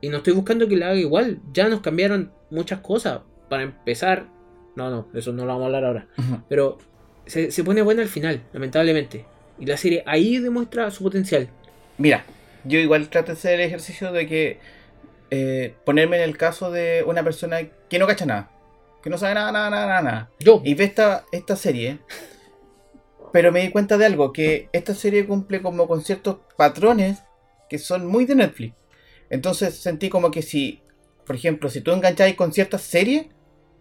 Y 0.00 0.08
no 0.08 0.18
estoy 0.18 0.34
buscando 0.34 0.68
que 0.68 0.76
la 0.76 0.88
haga 0.88 0.96
igual. 0.96 1.40
Ya 1.52 1.68
nos 1.68 1.80
cambiaron 1.80 2.32
muchas 2.50 2.80
cosas. 2.80 3.20
Para 3.48 3.62
empezar. 3.62 4.26
No, 4.74 4.90
no, 4.90 5.08
eso 5.14 5.32
no 5.32 5.44
lo 5.44 5.48
vamos 5.48 5.62
a 5.62 5.66
hablar 5.66 5.84
ahora. 5.84 6.08
Pero 6.48 6.78
se, 7.26 7.50
se 7.50 7.64
pone 7.64 7.82
buena 7.82 8.02
al 8.02 8.08
final, 8.08 8.42
lamentablemente. 8.52 9.24
Y 9.58 9.66
la 9.66 9.76
serie 9.76 10.02
ahí 10.06 10.38
demuestra 10.38 10.90
su 10.90 11.02
potencial. 11.02 11.48
Mira, 11.96 12.24
yo 12.64 12.78
igual 12.78 13.08
trato 13.08 13.28
de 13.28 13.32
hacer 13.38 13.54
el 13.54 13.66
ejercicio 13.66 14.12
de 14.12 14.26
que 14.26 14.58
eh, 15.30 15.74
ponerme 15.84 16.16
en 16.18 16.22
el 16.22 16.36
caso 16.36 16.70
de 16.70 17.04
una 17.06 17.24
persona 17.24 17.58
que 17.88 17.98
no 17.98 18.06
cacha 18.06 18.26
nada. 18.26 18.50
Que 19.06 19.10
no 19.10 19.18
sabe 19.18 19.34
nada, 19.34 19.52
nada, 19.52 19.70
nada, 19.70 20.02
nada. 20.02 20.30
Yo. 20.40 20.60
Y 20.64 20.74
ve 20.74 20.82
esta, 20.82 21.26
esta 21.30 21.54
serie. 21.54 22.00
Pero 23.32 23.52
me 23.52 23.60
di 23.60 23.70
cuenta 23.70 23.96
de 23.96 24.04
algo, 24.04 24.32
que 24.32 24.68
esta 24.72 24.96
serie 24.96 25.24
cumple 25.28 25.62
como 25.62 25.86
con 25.86 26.02
ciertos 26.02 26.38
patrones 26.56 27.22
que 27.70 27.78
son 27.78 28.04
muy 28.08 28.24
de 28.24 28.34
Netflix. 28.34 28.74
Entonces 29.30 29.76
sentí 29.76 30.08
como 30.08 30.32
que 30.32 30.42
si, 30.42 30.82
por 31.24 31.36
ejemplo, 31.36 31.70
si 31.70 31.82
tú 31.82 31.92
engancháis 31.92 32.34
con 32.34 32.52
ciertas 32.52 32.80
series, 32.82 33.26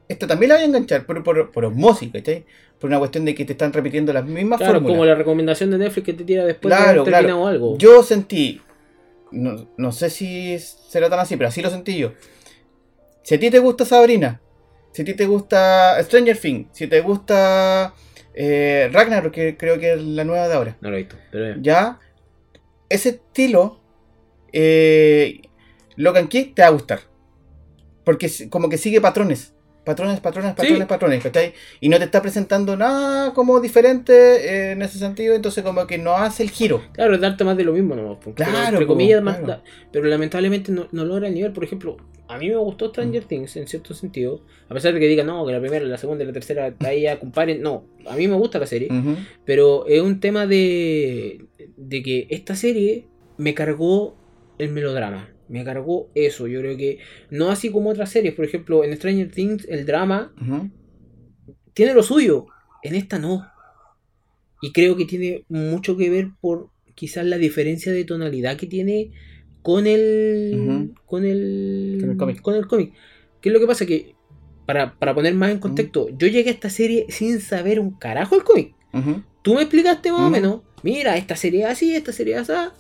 esta 0.08 0.28
también 0.28 0.50
la 0.50 0.56
voy 0.58 0.64
a 0.66 0.68
enganchar, 0.68 1.08
pero 1.08 1.24
por, 1.24 1.52
por 1.52 1.66
osmosis, 1.66 2.12
¿cachai? 2.14 2.46
Por 2.80 2.92
una 2.92 3.00
cuestión 3.00 3.26
de 3.26 3.34
que 3.34 3.46
te 3.46 3.54
están 3.54 3.74
repitiendo 3.74 4.14
las 4.14 4.26
mismas 4.26 4.60
Claro, 4.60 4.74
fórmulas. 4.74 4.94
como 4.94 5.06
la 5.06 5.16
recomendación 5.16 5.72
de 5.72 5.80
Netflix 5.80 6.06
que 6.06 6.14
te 6.14 6.24
tira 6.24 6.46
después 6.46 6.72
de 6.72 6.84
Claro, 6.84 7.04
claro. 7.04 7.26
terminado 7.26 7.48
algo. 7.48 7.78
Yo 7.80 8.04
sentí, 8.04 8.62
no, 9.32 9.70
no 9.76 9.92
sé 9.92 10.12
si 10.12 10.60
será 10.60 11.10
tan 11.10 11.18
así, 11.20 11.36
pero 11.36 11.48
así 11.48 11.64
lo 11.64 11.72
sentí 11.72 11.98
yo. 11.98 12.14
Si 13.24 13.34
a 13.34 13.40
ti 13.40 13.50
te 13.50 13.58
gusta 13.58 13.86
Sabrina, 13.86 14.40
si 14.96 15.02
a 15.02 15.06
ti 15.06 15.14
te 15.14 15.26
gusta 15.26 16.02
Stranger 16.04 16.38
Things, 16.38 16.70
si 16.72 16.88
te 16.88 17.02
gusta 17.02 17.94
eh, 18.34 18.90
Ragnarok, 18.94 19.34
que 19.34 19.58
creo 19.58 19.78
que 19.78 19.94
es 19.94 20.02
la 20.02 20.24
nueva 20.24 20.48
de 20.48 20.54
ahora, 20.54 20.78
No 20.80 20.90
lo 20.90 20.96
he 20.96 21.00
visto, 21.00 21.18
pero 21.32 21.46
bien. 21.48 21.64
ya, 21.64 22.00
ese 22.88 23.10
estilo, 23.10 23.82
eh, 24.54 25.42
Logan 25.98 26.30
Kick 26.30 26.56
te 26.56 26.62
va 26.62 26.70
a 26.70 26.72
gustar. 26.72 27.00
Porque 28.06 28.30
como 28.50 28.70
que 28.70 28.78
sigue 28.78 29.02
patrones. 29.02 29.55
Patrones, 29.86 30.20
patrones, 30.20 30.54
patrones, 30.56 30.80
Sí. 30.80 30.86
patrones, 30.86 31.24
¿cachai? 31.24 31.54
Y 31.80 31.90
no 31.90 31.98
te 32.00 32.06
está 32.06 32.22
presentando 32.22 32.76
nada 32.76 33.34
como 33.34 33.60
diferente 33.62 34.14
eh, 34.14 34.72
en 34.72 34.82
ese 34.82 34.98
sentido, 34.98 35.36
entonces 35.36 35.64
como 35.64 35.86
que 35.86 35.98
no 36.00 36.18
hace 36.18 36.42
el 36.44 36.50
giro. 36.50 36.82
Claro, 36.94 37.14
es 37.16 37.22
darte 37.22 37.44
más 37.44 37.56
de 37.56 37.64
lo 37.64 37.72
mismo 37.74 37.96
nomás. 37.96 38.18
pues, 38.22 38.36
pero 38.36 38.50
Claro, 38.50 38.68
entre 38.70 38.86
po, 38.88 38.94
comillas, 38.94 39.22
más 39.22 39.38
claro. 39.38 39.54
da- 39.54 39.64
pero 39.92 40.08
lamentablemente 40.08 40.72
no, 40.72 40.88
no 40.92 41.06
logra 41.06 41.28
el 41.28 41.36
nivel. 41.36 41.52
Por 41.54 41.64
ejemplo, 41.64 41.98
a 42.28 42.38
mí 42.40 42.50
me 42.50 42.56
gustó 42.58 42.90
Stranger 42.90 43.24
Mm. 43.24 43.28
Things 43.28 43.56
en 43.58 43.68
cierto 43.68 43.94
sentido. 43.94 44.42
A 44.68 44.74
pesar 44.74 44.92
de 44.94 45.00
que 45.00 45.08
digan, 45.08 45.28
no, 45.28 45.46
que 45.46 45.52
la 45.54 45.60
primera, 45.60 45.86
la 45.86 45.98
segunda 46.00 46.24
y 46.24 46.28
la 46.28 46.34
tercera 46.34 46.74
ahí 46.80 47.02
ya 47.04 47.20
comparen. 47.20 47.62
No, 47.62 47.86
a 48.08 48.16
mí 48.16 48.28
me 48.28 48.36
gusta 48.36 48.58
la 48.58 48.66
serie. 48.66 48.90
Pero 49.46 49.86
es 49.88 50.02
un 50.02 50.20
tema 50.20 50.48
de, 50.48 51.46
de 51.78 52.02
que 52.02 52.26
esta 52.32 52.56
serie 52.56 53.06
me 53.38 53.54
cargó 53.54 54.16
el 54.58 54.72
melodrama. 54.72 55.30
Me 55.48 55.64
cargó 55.64 56.10
eso. 56.16 56.48
Yo 56.48 56.60
creo 56.62 56.76
que 56.78 57.00
no 57.30 57.50
así 57.50 57.70
como 57.72 57.90
otras 57.90 58.10
series. 58.10 58.34
Por 58.34 58.46
ejemplo, 58.46 58.84
en 58.84 58.96
Stranger 58.96 59.32
Things 59.32 59.66
el 59.70 59.86
drama 59.86 60.34
tiene 61.74 61.94
lo 61.94 62.04
suyo. 62.04 62.48
En 62.84 62.96
esta 62.96 63.20
no. 63.20 63.46
Y 64.62 64.72
creo 64.72 64.96
que 64.96 65.06
tiene 65.06 65.44
mucho 65.50 65.98
que 65.98 66.10
ver 66.10 66.30
por 66.42 66.70
quizás 66.96 67.26
la 67.26 67.38
diferencia 67.38 67.92
de 67.92 68.06
tonalidad 68.06 68.58
que 68.58 68.68
tiene 68.68 69.12
con 69.62 69.86
el. 69.88 70.94
Con 71.06 71.26
el. 71.26 71.98
Con 72.00 72.10
el 72.12 72.18
cómic. 72.18 72.42
con 72.42 72.56
el 72.56 72.68
cómic. 72.68 72.94
¿Qué 73.42 73.50
es 73.50 73.54
lo 73.54 73.60
que 73.60 73.68
pasa? 73.68 73.86
Que, 73.86 74.16
para, 74.66 74.98
para 74.98 75.14
poner 75.14 75.36
más 75.36 75.52
en 75.52 75.60
contexto, 75.60 76.08
yo 76.18 76.28
llegué 76.28 76.50
a 76.50 76.54
esta 76.54 76.70
serie 76.70 77.06
sin 77.10 77.40
saber 77.40 77.80
un 77.80 77.92
carajo 77.92 78.36
el 78.36 78.44
cómic. 78.44 78.74
Tú 79.44 79.54
me 79.54 79.62
explicaste 79.62 80.12
más 80.12 80.22
o 80.22 80.30
menos. 80.32 80.62
Mira, 80.82 81.18
esta 81.18 81.36
serie 81.36 81.62
es 81.64 81.68
así, 81.68 81.96
esta 81.96 82.12
serie 82.12 82.36
es 82.36 82.50
así. 82.50 82.72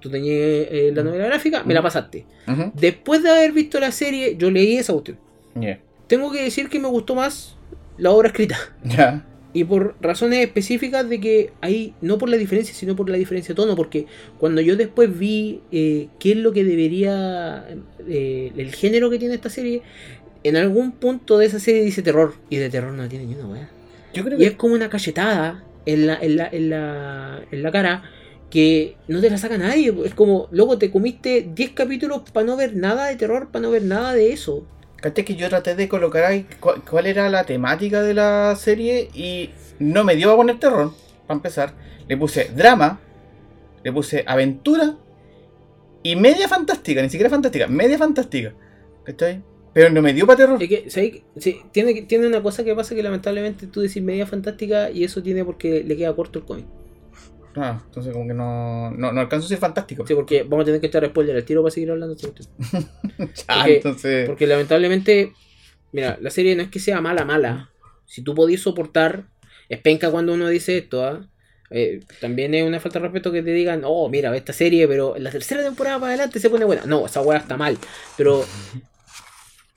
Tú 0.00 0.10
tenías 0.10 0.34
eh, 0.36 0.92
la 0.94 1.02
novela 1.02 1.26
gráfica, 1.26 1.62
me 1.64 1.74
la 1.74 1.82
pasaste. 1.82 2.24
Ujú. 2.48 2.72
Después 2.74 3.22
de 3.22 3.30
haber 3.30 3.52
visto 3.52 3.78
la 3.78 3.92
serie, 3.92 4.36
yo 4.38 4.50
leí 4.50 4.76
esa 4.76 4.92
cuestión. 4.92 5.18
Ya. 5.54 5.80
Tengo 6.06 6.32
que 6.32 6.42
decir 6.42 6.68
que 6.68 6.80
me 6.80 6.88
gustó 6.88 7.14
más 7.14 7.56
la 7.98 8.10
obra 8.10 8.28
escrita. 8.28 8.56
Ya. 8.84 9.26
Y 9.52 9.64
por 9.64 9.96
razones 10.00 10.46
específicas 10.46 11.08
de 11.08 11.18
que 11.18 11.52
ahí, 11.60 11.92
no 12.00 12.18
por 12.18 12.28
la 12.28 12.36
diferencia, 12.36 12.72
sino 12.72 12.94
por 12.94 13.10
la 13.10 13.16
diferencia 13.16 13.52
de 13.52 13.56
tono, 13.56 13.74
porque 13.74 14.06
cuando 14.38 14.60
yo 14.60 14.76
después 14.76 15.18
vi 15.18 15.60
eh, 15.72 16.06
qué 16.20 16.32
es 16.32 16.36
lo 16.36 16.52
que 16.52 16.62
debería, 16.62 17.66
eh, 18.08 18.52
el 18.56 18.72
género 18.72 19.10
que 19.10 19.18
tiene 19.18 19.34
esta 19.34 19.50
serie, 19.50 19.82
en 20.44 20.56
algún 20.56 20.92
punto 20.92 21.36
de 21.36 21.46
esa 21.46 21.58
serie 21.58 21.82
dice 21.82 22.00
terror, 22.00 22.34
y 22.48 22.58
de 22.58 22.70
terror 22.70 22.92
no 22.92 23.08
tiene 23.08 23.26
ni 23.26 23.34
una 23.34 23.46
weá. 23.46 23.68
Yo 24.14 24.22
creo 24.24 24.38
Y 24.38 24.42
que 24.42 24.46
es 24.46 24.54
como 24.54 24.74
una 24.74 24.88
cachetada 24.88 25.64
en 25.84 26.06
la, 26.06 26.14
en 26.20 26.36
la, 26.36 26.46
en 26.46 26.70
la, 26.70 27.40
en 27.50 27.62
la 27.64 27.72
cara 27.72 28.04
que 28.50 28.96
no 29.08 29.20
te 29.20 29.30
la 29.30 29.38
saca 29.38 29.56
nadie. 29.56 29.94
Es 30.04 30.14
como, 30.14 30.48
luego 30.50 30.76
te 30.78 30.90
comiste 30.90 31.48
10 31.54 31.70
capítulos 31.70 32.22
para 32.32 32.44
no 32.46 32.56
ver 32.56 32.74
nada 32.76 33.06
de 33.06 33.16
terror, 33.16 33.48
para 33.50 33.62
no 33.62 33.70
ver 33.70 33.84
nada 33.84 34.12
de 34.12 34.32
eso. 34.32 34.66
¿Cachai 34.96 35.24
que 35.24 35.34
yo 35.36 35.48
traté 35.48 35.74
de 35.76 35.88
colocar 35.88 36.24
ahí 36.24 36.46
cu- 36.60 36.82
cuál 36.90 37.06
era 37.06 37.30
la 37.30 37.44
temática 37.44 38.02
de 38.02 38.12
la 38.12 38.54
serie 38.56 39.08
y 39.14 39.50
no 39.78 40.04
me 40.04 40.14
dio 40.16 40.30
a 40.32 40.36
poner 40.36 40.58
terror. 40.58 40.92
para 41.26 41.38
empezar. 41.38 41.72
Le 42.08 42.16
puse 42.16 42.50
drama, 42.54 42.98
le 43.84 43.92
puse 43.92 44.24
aventura 44.26 44.96
y 46.02 46.16
media 46.16 46.48
fantástica, 46.48 47.02
ni 47.02 47.08
siquiera 47.10 47.30
fantástica, 47.30 47.66
media 47.66 47.98
fantástica. 47.98 48.52
¿Cachai? 49.04 49.42
Pero 49.72 49.90
no 49.90 50.02
me 50.02 50.12
dio 50.12 50.26
para 50.26 50.36
terror. 50.38 50.62
Es 50.62 50.68
que, 50.68 50.90
¿sabes 50.90 51.12
qué? 51.12 51.22
Sí, 51.38 51.60
tiene, 51.72 52.02
tiene 52.02 52.26
una 52.26 52.42
cosa 52.42 52.64
que 52.64 52.74
pasa 52.74 52.94
que 52.94 53.02
lamentablemente 53.02 53.68
tú 53.68 53.80
decís 53.80 54.02
media 54.02 54.26
fantástica 54.26 54.90
y 54.90 55.04
eso 55.04 55.22
tiene 55.22 55.44
porque 55.44 55.84
le 55.84 55.96
queda 55.96 56.14
corto 56.16 56.40
el 56.40 56.44
cómic. 56.44 56.66
Ah, 57.56 57.80
entonces 57.84 58.12
como 58.12 58.28
que 58.28 58.34
no, 58.34 58.90
no, 58.92 59.12
no 59.12 59.20
alcanzo 59.20 59.46
a 59.46 59.48
ser 59.48 59.58
fantástico. 59.58 60.06
Sí, 60.06 60.14
porque 60.14 60.42
vamos 60.44 60.62
a 60.62 60.66
tener 60.66 60.80
que 60.80 60.86
echar 60.86 61.04
spoiler 61.06 61.36
al 61.36 61.44
tiro 61.44 61.62
para 61.62 61.72
seguir 61.72 61.90
hablando. 61.90 62.16
Ah, 63.48 63.62
porque- 63.62 63.76
entonces... 63.76 64.26
Porque 64.28 64.46
lamentablemente, 64.46 65.32
mira, 65.92 66.16
la 66.20 66.30
serie 66.30 66.54
no 66.54 66.62
es 66.62 66.68
que 66.68 66.78
sea 66.78 67.00
mala, 67.00 67.24
mala. 67.24 67.70
Si 68.06 68.22
tú 68.22 68.34
podías 68.34 68.60
soportar, 68.60 69.24
es 69.68 69.80
penca 69.80 70.10
cuando 70.10 70.34
uno 70.34 70.48
dice 70.48 70.78
esto, 70.78 71.04
¿ah? 71.04 71.26
Eh, 71.72 72.00
también 72.20 72.52
es 72.54 72.66
una 72.66 72.80
falta 72.80 72.98
de 72.98 73.04
respeto 73.04 73.30
que 73.30 73.42
te 73.42 73.52
digan, 73.52 73.82
oh, 73.84 74.08
mira, 74.08 74.30
ve 74.30 74.38
esta 74.38 74.52
serie, 74.52 74.88
pero 74.88 75.16
en 75.16 75.22
la 75.22 75.30
tercera 75.30 75.62
temporada 75.62 76.00
para 76.00 76.10
adelante 76.14 76.40
se 76.40 76.50
pone 76.50 76.64
buena. 76.64 76.82
No, 76.84 77.06
esa 77.06 77.20
weá 77.20 77.38
está 77.38 77.56
mal. 77.56 77.78
Pero 78.16 78.44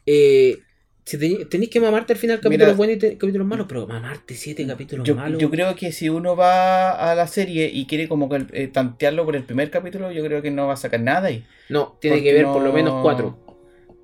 eh, 0.06 0.60
si 1.06 1.18
te- 1.18 1.46
tenéis 1.46 1.70
que 1.70 1.80
mamarte 1.80 2.14
al 2.14 2.20
final 2.20 2.40
capítulos 2.40 2.78
buenos 2.78 2.96
y 2.96 3.00
te- 3.00 3.18
capítulos 3.18 3.48
malos, 3.48 3.66
pero 3.68 3.88
mamarte 3.88 4.36
siete 4.36 4.66
capítulos 4.66 5.08
Yo, 5.08 5.16
malos. 5.16 5.42
yo 5.42 5.50
creo 5.50 5.76
que 5.76 5.92
si 5.92 6.10
uno 6.10 6.36
va 6.36 6.92
a 6.92 7.16
la 7.16 7.28
serie 7.28 7.70
y 7.74 7.86
quiere 7.86 8.08
como 8.08 8.30
que 8.30 8.46
eh, 8.54 8.68
tantearlo 8.68 9.26
por 9.26 9.36
el 9.36 9.44
primer 9.44 9.70
capítulo, 9.70 10.12
yo 10.12 10.24
creo 10.24 10.42
que 10.42 10.52
no 10.52 10.68
va 10.68 10.74
a 10.74 10.78
sacar 10.78 11.02
nada 11.02 11.28
ahí. 11.28 11.44
No, 11.70 11.98
tiene 12.00 12.24
que 12.24 12.34
ver 12.34 12.46
no- 12.46 12.54
por 12.54 12.62
lo 12.64 12.72
menos 12.72 12.96
cuatro. 13.02 13.38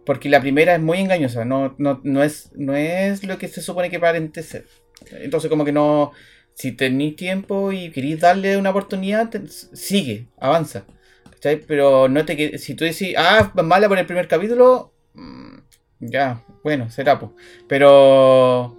Porque 0.05 0.27
la 0.29 0.41
primera 0.41 0.73
es 0.75 0.81
muy 0.81 0.97
engañosa, 0.99 1.45
no, 1.45 1.75
no, 1.77 2.01
no, 2.03 2.23
es, 2.23 2.51
no 2.55 2.75
es 2.75 3.23
lo 3.23 3.37
que 3.37 3.47
se 3.47 3.61
supone 3.61 3.89
que 3.89 3.97
aparente 3.97 4.41
ser. 4.43 4.65
Entonces 5.11 5.49
como 5.49 5.65
que 5.65 5.71
no, 5.71 6.11
si 6.55 6.71
tenéis 6.71 7.15
tiempo 7.15 7.71
y 7.71 7.91
queréis 7.91 8.19
darle 8.19 8.57
una 8.57 8.71
oportunidad, 8.71 9.29
te- 9.29 9.47
sigue, 9.47 10.27
avanza. 10.39 10.85
¿Cachai? 11.31 11.61
Pero 11.65 12.09
no 12.09 12.25
te 12.25 12.57
si 12.57 12.73
tú 12.73 12.83
decís, 12.85 13.13
ah, 13.17 13.51
mala 13.63 13.87
por 13.87 13.97
el 13.99 14.05
primer 14.05 14.27
capítulo, 14.27 14.93
mm, 15.13 15.57
ya, 15.99 16.43
bueno, 16.63 16.89
será 16.89 17.19
pues. 17.19 17.31
Pero 17.67 18.75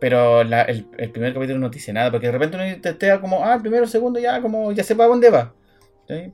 pero 0.00 0.44
la- 0.44 0.62
el, 0.62 0.86
el 0.96 1.10
primer 1.10 1.34
capítulo 1.34 1.58
no 1.58 1.70
te 1.70 1.78
dice 1.78 1.92
nada, 1.92 2.10
porque 2.12 2.26
de 2.26 2.32
repente 2.32 2.56
uno 2.56 2.80
te 2.80 2.90
estea 2.90 3.20
como, 3.20 3.44
ah, 3.44 3.58
primero, 3.60 3.86
segundo, 3.86 4.20
ya, 4.20 4.40
como, 4.40 4.70
ya 4.72 4.84
sepa 4.84 5.06
dónde 5.06 5.28
va. 5.30 5.54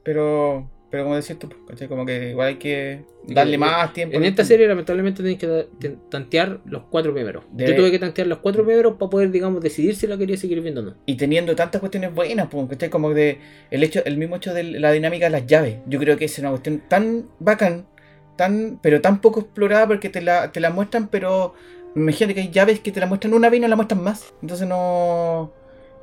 Pero, 0.05 0.71
pero 0.91 1.03
como 1.05 1.17
decís 1.17 1.39
tú, 1.39 1.49
¿cachai? 1.67 1.89
como 1.89 2.07
que 2.07 2.31
igual 2.31 2.49
hay 2.49 2.55
que 2.57 3.01
darle 3.27 3.55
En- 3.55 3.61
más 3.61 3.93
tiempo. 3.93 4.17
En 4.17 4.25
esta 4.25 4.45
serie, 4.45 4.69
lamentablemente, 4.69 5.23
tenéis 5.23 5.39
que 5.39 5.97
tantear 6.11 6.61
los 6.67 6.83
cuatro 6.91 7.13
primeros. 7.13 7.45
Yo 7.57 7.75
tuve 7.75 7.91
que 7.91 7.99
tantear 7.99 8.29
los 8.29 8.39
cuatro 8.39 8.65
primeros 8.65 8.95
para 8.99 9.11
poder, 9.11 9.31
digamos, 9.31 9.61
decidir 9.63 9.97
si 9.97 10.07
la 10.07 10.17
quería 10.19 10.37
seguir 10.37 10.61
viendo 10.61 10.83
o 10.83 10.85
no. 10.85 10.95
Y 11.07 11.17
teniendo 11.17 11.57
tantas 11.57 11.81
cuestiones 11.81 12.15
buenas, 12.15 12.49
pues, 12.49 12.69
¿cachai? 12.69 12.91
Como 12.91 13.11
de 13.15 13.39
el 13.71 13.83
hecho, 13.83 14.05
el 14.05 14.19
mismo 14.19 14.37
hecho 14.37 14.53
de 14.55 14.63
la 14.63 14.93
dinámica 14.93 15.25
de 15.25 15.31
las 15.31 15.47
llaves. 15.47 15.79
Yo 15.87 15.99
creo 15.99 16.17
que 16.19 16.27
es 16.27 16.39
una 16.39 16.51
cuestión 16.51 16.83
tan 16.89 17.31
bacán, 17.41 17.87
tan, 18.37 18.79
pero 18.83 19.01
tan 19.01 19.21
poco 19.21 19.41
explorada 19.41 19.87
porque 19.87 20.09
te 20.09 20.21
la, 20.21 20.53
te 20.53 20.61
la 20.61 20.71
muestran, 20.71 21.09
pero 21.09 21.55
imagínate 21.95 22.35
que 22.35 22.41
hay 22.41 22.51
llaves 22.51 22.81
que 22.81 22.93
te 22.93 23.01
la 23.01 23.07
muestran 23.07 23.35
una 23.35 23.49
vez 23.49 23.59
y 23.59 23.61
no 23.63 23.69
la 23.69 23.77
muestran 23.77 24.03
más. 24.03 24.35
Entonces 24.43 24.67
no. 24.67 25.53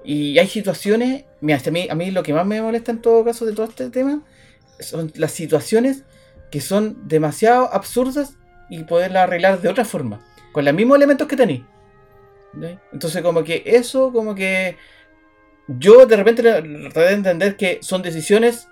Y 0.04 0.38
hay 0.40 0.48
situaciones. 0.48 1.26
Mira, 1.42 1.60
a 1.66 1.72
mí, 1.72 1.88
a 1.90 1.96
mí 1.96 2.12
lo 2.12 2.24
que 2.24 2.34
más 2.34 2.46
me 2.46 2.62
molesta 2.62 2.92
en 2.92 3.02
todo 3.02 3.24
caso 3.24 3.46
de 3.46 3.54
todo 3.54 3.68
este 3.68 3.90
tema 3.90 4.22
son 4.80 5.12
las 5.16 5.32
situaciones 5.32 6.04
que 6.50 6.60
son 6.60 7.08
demasiado 7.08 7.74
absurdas 7.74 8.38
y 8.70 8.84
poderlas 8.84 9.24
arreglar 9.24 9.62
de 9.62 9.70
otra 9.70 9.86
forma. 9.86 10.26
Con 10.52 10.66
los 10.66 10.74
mismos 10.74 10.98
elementos 10.98 11.28
que 11.28 11.38
tenéis. 11.38 11.62
Entonces, 12.92 13.22
como 13.22 13.44
que 13.44 13.64
eso, 13.66 14.12
como 14.12 14.36
que. 14.36 14.78
Yo 15.68 16.06
de 16.06 16.18
repente 16.18 16.44
traté 16.44 17.00
de 17.00 17.14
entender 17.14 17.56
que 17.56 17.80
son 17.82 18.02
decisiones 18.02 18.68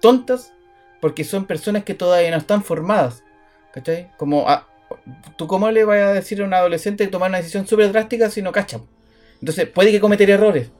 tontas 0.00 0.52
porque 1.00 1.24
son 1.24 1.44
personas 1.46 1.84
que 1.84 1.94
todavía 1.94 2.30
no 2.30 2.36
están 2.36 2.62
formadas. 2.62 3.22
¿Cachai? 3.72 4.10
Como. 4.16 4.48
a- 4.48 4.66
¿Tú 5.36 5.46
cómo 5.46 5.70
le 5.70 5.84
vas 5.84 5.98
a 5.98 6.12
decir 6.12 6.40
a 6.40 6.44
un 6.44 6.54
adolescente 6.54 7.06
tomar 7.08 7.28
una 7.30 7.38
decisión 7.38 7.66
súper 7.66 7.90
drástica 7.92 8.30
si 8.30 8.40
no 8.40 8.52
cacha? 8.52 8.80
Entonces, 9.40 9.68
puede 9.68 9.90
que 9.90 10.00
cometer 10.00 10.30
errores. 10.30 10.70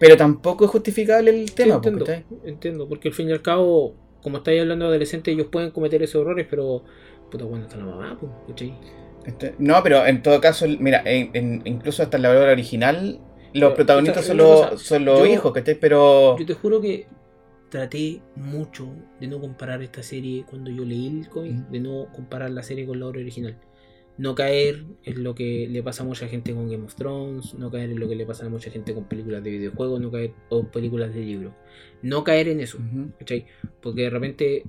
Pero 0.00 0.16
tampoco 0.16 0.64
es 0.64 0.70
justificable 0.70 1.30
el 1.30 1.48
Sí, 1.48 1.54
tema, 1.54 1.74
entiendo, 1.76 2.04
¿cachai? 2.04 2.24
entiendo, 2.44 2.88
porque 2.88 3.08
al 3.08 3.14
fin 3.14 3.28
y 3.28 3.32
al 3.32 3.42
cabo, 3.42 3.94
como 4.22 4.38
estáis 4.38 4.60
hablando 4.62 4.86
de 4.86 4.90
adolescentes, 4.92 5.32
ellos 5.34 5.46
pueden 5.52 5.70
cometer 5.70 6.02
esos 6.02 6.22
errores, 6.22 6.46
pero. 6.50 6.82
Puta, 7.30 7.44
bueno, 7.44 7.64
está 7.66 7.76
la 7.76 7.84
mamá, 7.84 8.18
¿cachai? 8.48 8.74
Este, 9.24 9.54
no, 9.58 9.80
pero 9.84 10.04
en 10.06 10.22
todo 10.22 10.40
caso, 10.40 10.66
mira, 10.80 11.02
en- 11.04 11.30
en- 11.34 11.62
incluso 11.64 12.02
hasta 12.02 12.18
la 12.18 12.30
obra 12.30 12.50
original, 12.50 13.20
los 13.52 13.70
Pero, 13.70 13.74
protagonistas 13.76 14.24
esa- 14.24 14.28
son 14.32 14.40
una 14.40 14.48
los, 14.48 14.66
cosa, 14.70 14.84
son 14.84 15.04
los 15.04 15.18
yo- 15.20 15.26
hijos, 15.26 15.52
¿cachai? 15.52 15.74
Pero. 15.76 16.36
Yo 16.38 16.46
te 16.46 16.54
juro 16.54 16.80
que 16.80 17.06
traté 17.72 18.20
mucho 18.36 18.86
de 19.18 19.26
no 19.28 19.40
comparar 19.40 19.82
esta 19.82 20.02
serie 20.02 20.44
cuando 20.48 20.70
yo 20.70 20.84
leí 20.84 21.06
el 21.20 21.28
cómic, 21.30 21.54
Mm. 21.54 21.72
de 21.72 21.80
no 21.80 22.06
comparar 22.12 22.50
la 22.50 22.62
serie 22.62 22.84
con 22.86 23.00
la 23.00 23.06
obra 23.06 23.20
original. 23.20 23.56
No 24.18 24.34
caer 24.34 24.84
en 25.04 25.24
lo 25.24 25.34
que 25.34 25.66
le 25.70 25.82
pasa 25.82 26.02
a 26.02 26.06
mucha 26.06 26.28
gente 26.28 26.52
con 26.52 26.68
Game 26.70 26.84
of 26.84 26.94
Thrones, 26.96 27.54
no 27.54 27.70
caer 27.70 27.88
en 27.90 27.98
lo 27.98 28.06
que 28.10 28.14
le 28.14 28.26
pasa 28.26 28.44
a 28.44 28.50
mucha 28.50 28.70
gente 28.70 28.92
con 28.92 29.04
películas 29.04 29.42
de 29.42 29.50
videojuegos, 29.52 30.02
no 30.02 30.10
caer 30.10 30.32
o 30.50 30.64
películas 30.64 31.14
de 31.14 31.22
libros. 31.22 31.54
No 32.02 32.22
caer 32.24 32.48
en 32.48 32.60
eso. 32.60 32.76
¿cachai? 33.18 33.46
Porque 33.80 34.02
de 34.02 34.10
repente 34.10 34.64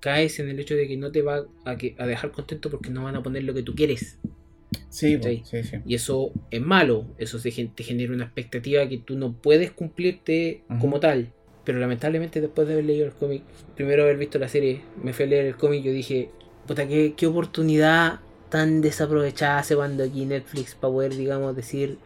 caes 0.00 0.38
en 0.40 0.48
el 0.48 0.58
hecho 0.58 0.74
de 0.76 0.88
que 0.88 0.96
no 0.96 1.12
te 1.12 1.20
va 1.20 1.44
a, 1.66 1.76
que- 1.76 1.94
a 1.98 2.06
dejar 2.06 2.32
contento 2.32 2.70
porque 2.70 2.88
no 2.88 3.04
van 3.04 3.16
a 3.16 3.22
poner 3.22 3.44
lo 3.44 3.52
que 3.52 3.62
tú 3.62 3.74
quieres. 3.74 4.18
Sí, 4.88 5.18
sí, 5.44 5.62
sí. 5.62 5.76
Y 5.84 5.94
eso 5.94 6.32
es 6.50 6.62
malo, 6.62 7.04
eso 7.18 7.38
se 7.38 7.50
te 7.50 7.84
genera 7.84 8.14
una 8.14 8.24
expectativa 8.24 8.88
que 8.88 8.96
tú 8.96 9.14
no 9.18 9.34
puedes 9.34 9.72
cumplirte 9.72 10.62
como 10.80 11.00
tal. 11.00 11.34
Pero 11.66 11.78
lamentablemente 11.78 12.40
después 12.40 12.66
de 12.66 12.72
haber 12.74 12.86
leído 12.86 13.04
el 13.06 13.12
cómic, 13.12 13.42
primero 13.74 14.04
haber 14.04 14.16
visto 14.16 14.38
la 14.38 14.48
serie, 14.48 14.80
me 15.02 15.12
fui 15.12 15.24
a 15.26 15.28
leer 15.28 15.44
el 15.46 15.56
cómic 15.56 15.80
y 15.80 15.88
yo 15.88 15.92
dije, 15.92 16.30
puta, 16.66 16.86
qué, 16.88 17.12
qué 17.16 17.26
oportunidad 17.26 18.20
tan 18.48 18.80
desaprovechada 18.80 19.62
se 19.64 19.76
mandó 19.76 20.04
aquí 20.04 20.24
Netflix 20.24 20.74
para 20.76 20.92
poder, 20.92 21.14
digamos, 21.16 21.54
decir, 21.54 21.98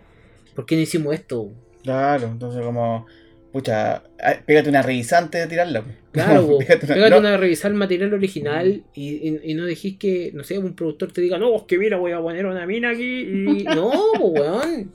¿por 0.56 0.66
qué 0.66 0.74
no 0.76 0.80
hicimos 0.82 1.14
esto? 1.14 1.52
Claro, 1.84 2.26
entonces 2.28 2.62
como, 2.62 3.06
pucha, 3.52 4.02
pégate 4.46 4.70
una 4.70 4.82
revisante 4.82 5.38
de 5.38 5.46
tirarla. 5.46 5.84
Claro, 6.12 6.58
Pégate 6.58 6.86
una- 6.86 6.94
pégate 6.94 7.10
no, 7.12 7.18
una 7.18 7.34
a 7.34 7.36
revisar 7.36 7.70
el 7.70 7.76
material 7.76 8.12
original 8.14 8.82
y, 8.94 9.28
y- 9.28 9.40
y 9.44 9.54
no 9.54 9.64
dejís 9.64 9.96
que, 9.96 10.32
no 10.34 10.42
sé, 10.42 10.58
un 10.58 10.74
productor 10.74 11.12
te 11.12 11.20
diga, 11.20 11.38
no, 11.38 11.54
es 11.54 11.62
que 11.68 11.78
mira, 11.78 11.98
voy 11.98 12.10
a 12.12 12.18
poner 12.20 12.46
una 12.46 12.66
mina 12.66 12.90
aquí 12.90 13.04
y... 13.04 13.64
No, 13.76 13.90
weón. 14.14 14.92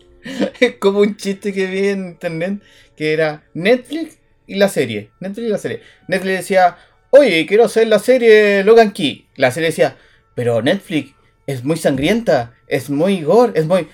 Es 0.60 0.76
como 0.78 1.00
un 1.00 1.16
chiste 1.16 1.54
que 1.54 1.68
vi 1.68 1.88
en 1.90 2.06
internet 2.08 2.60
que 2.98 3.14
era 3.14 3.44
Netflix 3.54 4.18
y 4.48 4.56
la 4.56 4.70
serie. 4.70 5.12
Netflix 5.20 5.48
y 5.48 5.52
la 5.52 5.58
serie. 5.58 5.82
Netflix 6.08 6.38
decía, 6.38 6.78
oye, 7.10 7.46
quiero 7.46 7.66
hacer 7.66 7.88
la 7.88 8.00
serie 8.00 8.64
Logan 8.64 8.92
Key. 8.92 9.28
La 9.36 9.52
serie 9.52 9.70
decía, 9.70 9.96
pero 10.36 10.62
Netflix 10.62 11.14
es 11.48 11.64
muy 11.64 11.78
sangrienta, 11.78 12.54
es 12.68 12.90
muy 12.90 13.22
gore, 13.22 13.54
es 13.56 13.66
muy... 13.66 13.88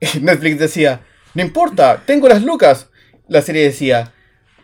Netflix 0.20 0.58
decía, 0.58 1.00
no 1.34 1.42
importa, 1.42 2.02
tengo 2.06 2.28
las 2.28 2.42
lucas. 2.42 2.88
La 3.28 3.42
serie 3.42 3.62
decía, 3.64 4.12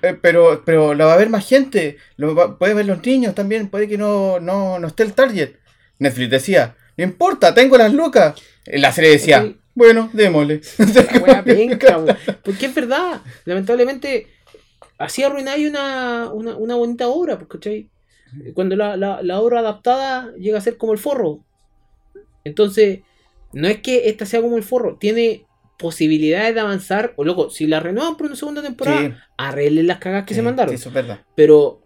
"Eh, 0.02 0.16
pero, 0.20 0.62
pero 0.64 0.94
la 0.94 1.04
va 1.06 1.14
a 1.14 1.16
ver 1.16 1.28
más 1.30 1.46
gente, 1.48 1.96
lo 2.16 2.34
va- 2.34 2.58
puede 2.58 2.74
ver 2.74 2.86
los 2.86 3.04
niños 3.04 3.34
también, 3.34 3.68
puede 3.68 3.86
que 3.88 3.96
no, 3.98 4.40
no, 4.40 4.78
no 4.78 4.88
esté 4.88 5.02
el 5.04 5.12
target. 5.14 5.50
Netflix 5.98 6.30
decía, 6.30 6.74
no 6.96 7.04
importa, 7.04 7.54
tengo 7.54 7.76
las 7.78 7.92
lucas. 7.92 8.34
La 8.66 8.92
serie 8.92 9.10
decía, 9.10 9.54
bueno, 9.74 10.10
démosle. 10.12 10.60
La 10.78 11.18
wea 11.20 11.44
penca. 11.44 12.02
Porque 12.42 12.66
es 12.66 12.74
verdad. 12.74 13.20
Lamentablemente, 13.44 14.26
así 14.98 15.22
arruináis 15.22 15.68
una, 15.68 16.30
una, 16.32 16.56
una 16.56 16.74
bonita 16.76 17.08
obra, 17.08 17.36
pues, 17.38 17.48
¿cachai? 17.48 17.90
Cuando 18.54 18.76
la, 18.76 18.96
la, 18.96 19.22
la 19.22 19.40
obra 19.40 19.60
adaptada 19.60 20.32
llega 20.36 20.58
a 20.58 20.60
ser 20.60 20.76
como 20.76 20.92
el 20.92 20.98
forro. 20.98 21.40
Entonces, 22.44 23.00
no 23.52 23.68
es 23.68 23.80
que 23.80 24.08
esta 24.08 24.26
sea 24.26 24.40
como 24.42 24.56
el 24.56 24.62
forro, 24.62 24.96
tiene 24.98 25.46
posibilidades 25.78 26.54
de 26.54 26.60
avanzar. 26.60 27.12
O 27.16 27.24
loco, 27.24 27.50
si 27.50 27.66
la 27.66 27.80
renuevan 27.80 28.16
por 28.16 28.26
una 28.26 28.36
segunda 28.36 28.62
temporada, 28.62 29.00
Sí, 29.00 29.14
arreglen 29.36 29.86
las 29.86 29.98
cagas 29.98 30.24
que 30.24 30.34
sí, 30.34 30.38
se 30.40 30.42
mandaron. 30.42 30.70
sí, 30.70 30.80
eso 30.80 30.88
es 30.90 30.94
verdad. 30.94 31.20
Pero, 31.34 31.80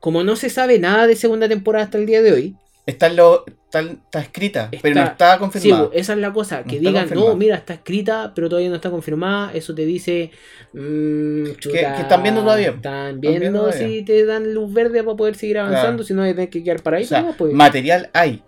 como 0.00 0.24
no 0.24 0.36
se 0.36 0.50
sabe 0.50 0.78
nada 0.78 1.06
de 1.06 1.16
segunda 1.16 1.48
temporada 1.48 1.84
hasta 1.84 1.98
el 1.98 2.06
día 2.06 2.22
de 2.22 2.32
hoy, 2.32 2.56
Está, 2.84 3.08
lo, 3.10 3.44
está, 3.46 3.80
está 3.80 4.20
escrita, 4.20 4.68
Está- 4.72 4.78
pero 4.82 4.94
no 4.96 5.04
está 5.06 5.34
Sí, 5.34 5.38
confirmada. 5.38 5.82
bo, 5.84 5.90
esa 5.92 6.12
es 6.14 6.18
la 6.18 6.32
cosa. 6.32 6.64
Que 6.64 6.80
digan, 6.80 7.08
no, 7.14 7.36
mira, 7.36 7.54
está 7.54 7.74
escrita, 7.74 8.32
pero 8.34 8.48
todavía 8.48 8.70
no 8.70 8.74
está 8.74 8.90
confirmada. 8.90 9.52
Eso 9.54 9.72
te 9.74 9.86
dice. 9.86 10.32
mm, 10.72 11.44
chuta, 11.58 11.94
que 11.94 12.02
están 12.02 12.22
viendo 12.24 12.42
todavía. 12.42 12.70
Están 12.70 13.20
viendo 13.20 13.40
viendo 13.40 13.60
todavía. 13.60 13.86
si 13.88 14.02
te 14.04 14.24
dan 14.26 14.52
luz 14.52 14.72
verde 14.72 15.04
para 15.04 15.16
poder 15.16 15.36
seguir 15.36 15.58
avanzando. 15.58 16.02
Claro. 16.02 16.04
Si 16.04 16.14
no, 16.14 16.24
tienes 16.24 16.48
que 16.50 16.64
quedar 16.64 16.82
para 16.82 16.96
ahí. 16.96 17.04
o 17.04 17.06
sea, 17.06 17.22
no, 17.22 17.36
pues. 17.36 17.52
material 17.54 18.10
hay, 18.12 18.42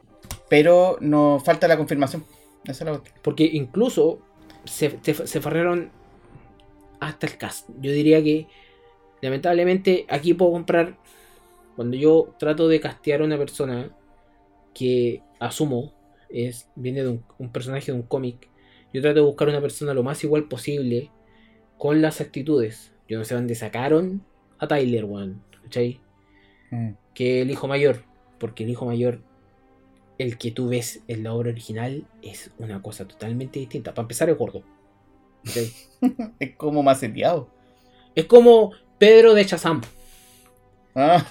pero 0.48 0.96
no 1.00 1.40
falta 1.44 1.68
la 1.68 1.76
confirmación. 1.76 2.24
Esa 2.64 2.72
es 2.72 2.80
la 2.80 2.90
cuestión. 2.90 3.16
Porque 3.22 3.44
incluso 3.44 4.18
se, 4.64 4.98
se 5.02 5.40
farrearon 5.40 5.90
hasta 6.98 7.26
el 7.26 7.36
cast. 7.38 7.68
Yo 7.80 7.92
diría 7.92 8.20
que, 8.22 8.48
lamentablemente, 9.20 10.06
aquí 10.08 10.34
puedo 10.34 10.50
comprar. 10.52 10.96
Cuando 11.76 11.96
yo 11.96 12.34
trato 12.38 12.66
de 12.68 12.80
castear 12.80 13.20
a 13.20 13.24
una 13.24 13.36
persona 13.38 13.90
que 14.74 15.22
asumo 15.40 15.94
es 16.28 16.68
viene 16.74 17.02
de 17.02 17.10
un, 17.10 17.24
un 17.38 17.50
personaje 17.50 17.92
de 17.92 17.98
un 17.98 18.02
cómic, 18.02 18.48
yo 18.94 19.02
trato 19.02 19.16
de 19.16 19.26
buscar 19.26 19.48
una 19.48 19.60
persona 19.60 19.92
lo 19.92 20.04
más 20.04 20.22
igual 20.22 20.44
posible 20.44 21.10
con 21.78 22.00
las 22.00 22.20
actitudes. 22.20 22.92
Yo 23.08 23.18
no 23.18 23.24
sé 23.24 23.34
dónde 23.34 23.56
sacaron 23.56 24.24
a 24.58 24.68
Tyler, 24.68 25.04
weón. 25.04 25.42
¿Cachai? 25.64 26.00
Mm. 26.70 26.90
Que 27.12 27.42
el 27.42 27.50
hijo 27.50 27.66
mayor. 27.66 28.04
Porque 28.38 28.62
el 28.62 28.70
hijo 28.70 28.86
mayor, 28.86 29.20
el 30.18 30.38
que 30.38 30.52
tú 30.52 30.68
ves 30.68 31.02
en 31.08 31.24
la 31.24 31.34
obra 31.34 31.50
original, 31.50 32.06
es 32.22 32.52
una 32.58 32.82
cosa 32.82 33.06
totalmente 33.06 33.58
distinta. 33.58 33.92
Para 33.94 34.04
empezar, 34.04 34.30
es 34.30 34.38
gordo. 34.38 34.62
¿cachai? 35.44 35.72
Es 36.38 36.54
como 36.56 36.82
maceteado. 36.82 37.48
es 38.14 38.26
como 38.26 38.72
Pedro 38.98 39.34
de 39.34 39.44
Chazam. 39.44 39.80
Ah. 40.94 41.26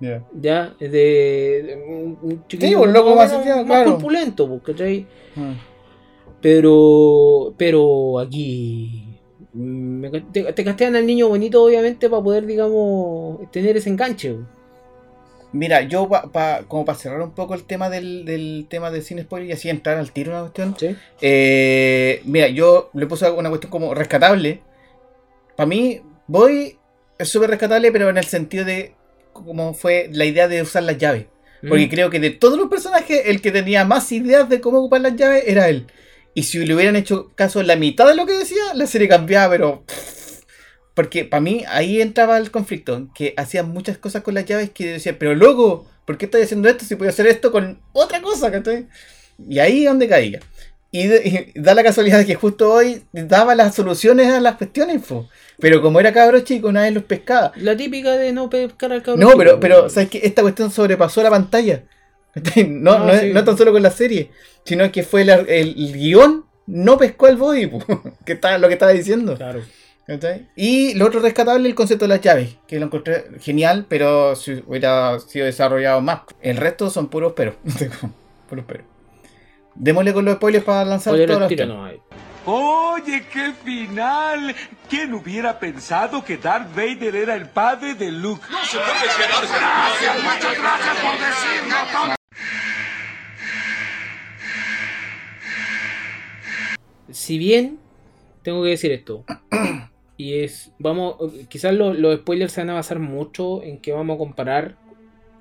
Ya. 0.00 0.24
Ya, 0.40 0.74
de, 0.80 0.88
de 0.88 1.84
un, 2.22 2.44
chiquillo 2.48 2.82
un 2.82 2.92
loco 2.92 3.10
más, 3.14 3.30
más 3.30 3.38
seteado, 3.38 3.58
más 3.64 3.66
claro. 3.66 3.92
corpulento, 3.92 4.48
pues, 4.48 4.62
¿cachai? 4.62 5.06
Ah. 5.36 5.54
Pero, 6.40 7.52
pero 7.56 8.18
aquí 8.18 9.18
mm, 9.52 10.00
me 10.00 10.10
te, 10.32 10.52
te 10.52 10.64
castean 10.64 10.96
al 10.96 11.06
niño 11.06 11.28
bonito, 11.28 11.62
obviamente, 11.62 12.08
para 12.08 12.22
poder, 12.22 12.46
digamos, 12.46 13.50
tener 13.50 13.76
ese 13.76 13.90
enganche. 13.90 14.32
pues. 14.34 14.46
Mira, 15.52 15.82
yo 15.82 16.08
pa- 16.08 16.30
pa- 16.30 16.62
como 16.68 16.84
para 16.84 16.96
cerrar 16.96 17.20
un 17.20 17.32
poco 17.32 17.54
el 17.54 17.64
tema 17.64 17.90
del, 17.90 18.24
del 18.24 18.66
tema 18.70 18.90
del 18.90 19.02
cine 19.02 19.22
spoiler 19.24 19.50
y 19.50 19.52
así 19.52 19.68
entrar 19.68 19.98
al 19.98 20.12
tiro 20.12 20.30
una 20.30 20.40
cuestión. 20.42 20.76
¿sí? 20.78 20.96
Eh, 21.20 22.22
mira, 22.24 22.48
yo 22.48 22.88
le 22.94 23.06
puse 23.06 23.28
una 23.30 23.48
cuestión 23.48 23.70
como 23.70 23.92
rescatable. 23.92 24.60
Para 25.56 25.66
mí, 25.66 26.00
Boy 26.28 26.78
es 27.18 27.28
súper 27.28 27.50
rescatable, 27.50 27.90
pero 27.92 28.08
en 28.08 28.16
el 28.16 28.24
sentido 28.24 28.64
de 28.64 28.94
cómo 29.32 29.74
fue 29.74 30.08
la 30.12 30.24
idea 30.24 30.48
de 30.48 30.62
usar 30.62 30.82
las 30.84 30.98
llaves. 30.98 31.26
Porque 31.68 31.86
Mm. 31.86 31.90
creo 31.90 32.10
que 32.10 32.20
de 32.20 32.30
todos 32.30 32.58
los 32.58 32.68
personajes, 32.70 33.22
el 33.26 33.42
que 33.42 33.52
tenía 33.52 33.84
más 33.84 34.10
ideas 34.12 34.48
de 34.48 34.60
cómo 34.60 34.78
ocupar 34.78 35.02
las 35.02 35.16
llaves 35.16 35.44
era 35.46 35.68
él. 35.68 35.86
Y 36.34 36.44
si 36.44 36.58
le 36.64 36.74
hubieran 36.74 36.96
hecho 36.96 37.30
caso 37.34 37.60
en 37.60 37.66
la 37.66 37.76
mitad 37.76 38.06
de 38.06 38.14
lo 38.14 38.24
que 38.24 38.32
decía, 38.38 38.62
la 38.74 38.86
serie 38.86 39.08
cambiaba, 39.08 39.50
pero. 39.50 39.84
Porque 40.94 41.24
para 41.24 41.40
mí 41.40 41.64
ahí 41.68 42.00
entraba 42.00 42.38
el 42.38 42.50
conflicto. 42.50 43.08
Que 43.14 43.34
hacían 43.36 43.68
muchas 43.70 43.98
cosas 43.98 44.22
con 44.22 44.34
las 44.34 44.44
llaves 44.44 44.70
que 44.70 44.92
decía, 44.92 45.18
pero 45.18 45.34
loco, 45.34 45.86
¿por 46.04 46.18
qué 46.18 46.24
estás 46.26 46.42
haciendo 46.42 46.68
esto 46.68 46.84
si 46.84 46.96
puedo 46.96 47.10
hacer 47.10 47.26
esto 47.26 47.52
con 47.52 47.80
otra 47.92 48.20
cosa? 48.22 48.50
¿cachai? 48.50 48.86
Y 49.48 49.58
ahí 49.58 49.80
es 49.84 49.88
donde 49.88 50.08
caía. 50.08 50.40
Y, 50.92 51.06
de- 51.06 51.52
y 51.54 51.60
da 51.60 51.74
la 51.74 51.82
casualidad 51.84 52.18
de 52.18 52.26
que 52.26 52.34
justo 52.34 52.72
hoy 52.72 53.02
daba 53.12 53.54
las 53.54 53.74
soluciones 53.74 54.32
a 54.32 54.40
las 54.40 54.56
cuestiones, 54.56 55.04
fo. 55.04 55.28
Pero 55.60 55.80
como 55.82 56.00
era 56.00 56.12
cabro 56.12 56.40
chico, 56.40 56.72
nadie 56.72 56.90
los 56.90 57.04
pescaba. 57.04 57.52
La 57.56 57.76
típica 57.76 58.16
de 58.16 58.32
no 58.32 58.48
pescar 58.50 58.92
al 58.92 59.02
cabrón. 59.02 59.20
No, 59.20 59.26
chico, 59.28 59.38
pero, 59.38 59.60
pero. 59.60 59.88
¿sabes 59.88 60.08
qué? 60.10 60.20
Esta 60.24 60.42
cuestión 60.42 60.70
sobrepasó 60.70 61.22
la 61.22 61.30
pantalla. 61.30 61.82
No, 62.68 62.98
no, 63.00 63.10
es- 63.12 63.20
sí. 63.22 63.30
no 63.32 63.42
tan 63.44 63.58
solo 63.58 63.72
con 63.72 63.82
la 63.82 63.90
serie, 63.90 64.30
sino 64.64 64.90
que 64.92 65.02
fue 65.02 65.24
la- 65.24 65.34
el, 65.40 65.74
el 65.76 65.92
guion 65.94 66.44
no 66.66 66.96
pescó 66.96 67.26
al 67.26 67.36
body, 67.36 67.70
que 68.24 68.32
estaba, 68.34 68.56
lo 68.58 68.68
que 68.68 68.74
estaba 68.74 68.92
diciendo. 68.92 69.36
Claro. 69.36 69.62
Y 70.56 70.94
lo 70.94 71.06
otro 71.06 71.20
rescatable 71.20 71.68
el 71.68 71.74
concepto 71.76 72.04
de 72.04 72.08
las 72.08 72.20
llaves, 72.20 72.56
que 72.66 72.80
lo 72.80 72.86
encontré 72.86 73.26
genial, 73.40 73.86
pero 73.88 74.34
si 74.34 74.60
hubiera 74.66 75.18
sido 75.20 75.46
desarrollado 75.46 76.00
más. 76.00 76.22
El 76.42 76.56
resto 76.56 76.90
son 76.90 77.08
puros 77.08 77.32
peros. 77.34 77.54
puros 78.48 78.64
peros. 78.64 78.86
Démosle 79.76 80.12
con 80.12 80.24
los 80.24 80.34
spoilers 80.34 80.64
para 80.64 80.84
lanzar 80.84 81.14
todas 81.14 81.40
las 81.40 81.50
Oye, 82.46 83.24
qué 83.32 83.52
final. 83.64 84.54
¿Quién 84.88 85.14
hubiera 85.14 85.58
pensado 85.58 86.24
que 86.24 86.36
Darth 86.36 86.74
Vader 86.74 87.14
era 87.14 87.34
el 87.36 87.48
padre 87.48 87.94
de 87.94 88.10
Luke? 88.10 88.42
No 88.50 88.64
se 88.64 88.78
puede 88.78 88.88
quedarse. 89.16 90.22
muchas 90.22 90.58
gracias 90.58 90.96
por 90.96 91.12
decirlo. 91.18 92.14
Si 97.10 97.38
bien, 97.38 97.78
tengo 98.42 98.62
que 98.62 98.70
decir 98.70 98.92
esto. 98.92 99.24
Y 100.16 100.40
es, 100.40 100.70
vamos, 100.78 101.16
quizás 101.48 101.74
los, 101.74 101.98
los 101.98 102.18
spoilers 102.20 102.52
se 102.52 102.60
van 102.60 102.70
a 102.70 102.74
basar 102.74 102.98
mucho 102.98 103.62
en 103.62 103.78
que 103.78 103.92
vamos 103.92 104.14
a 104.14 104.18
comparar 104.18 104.76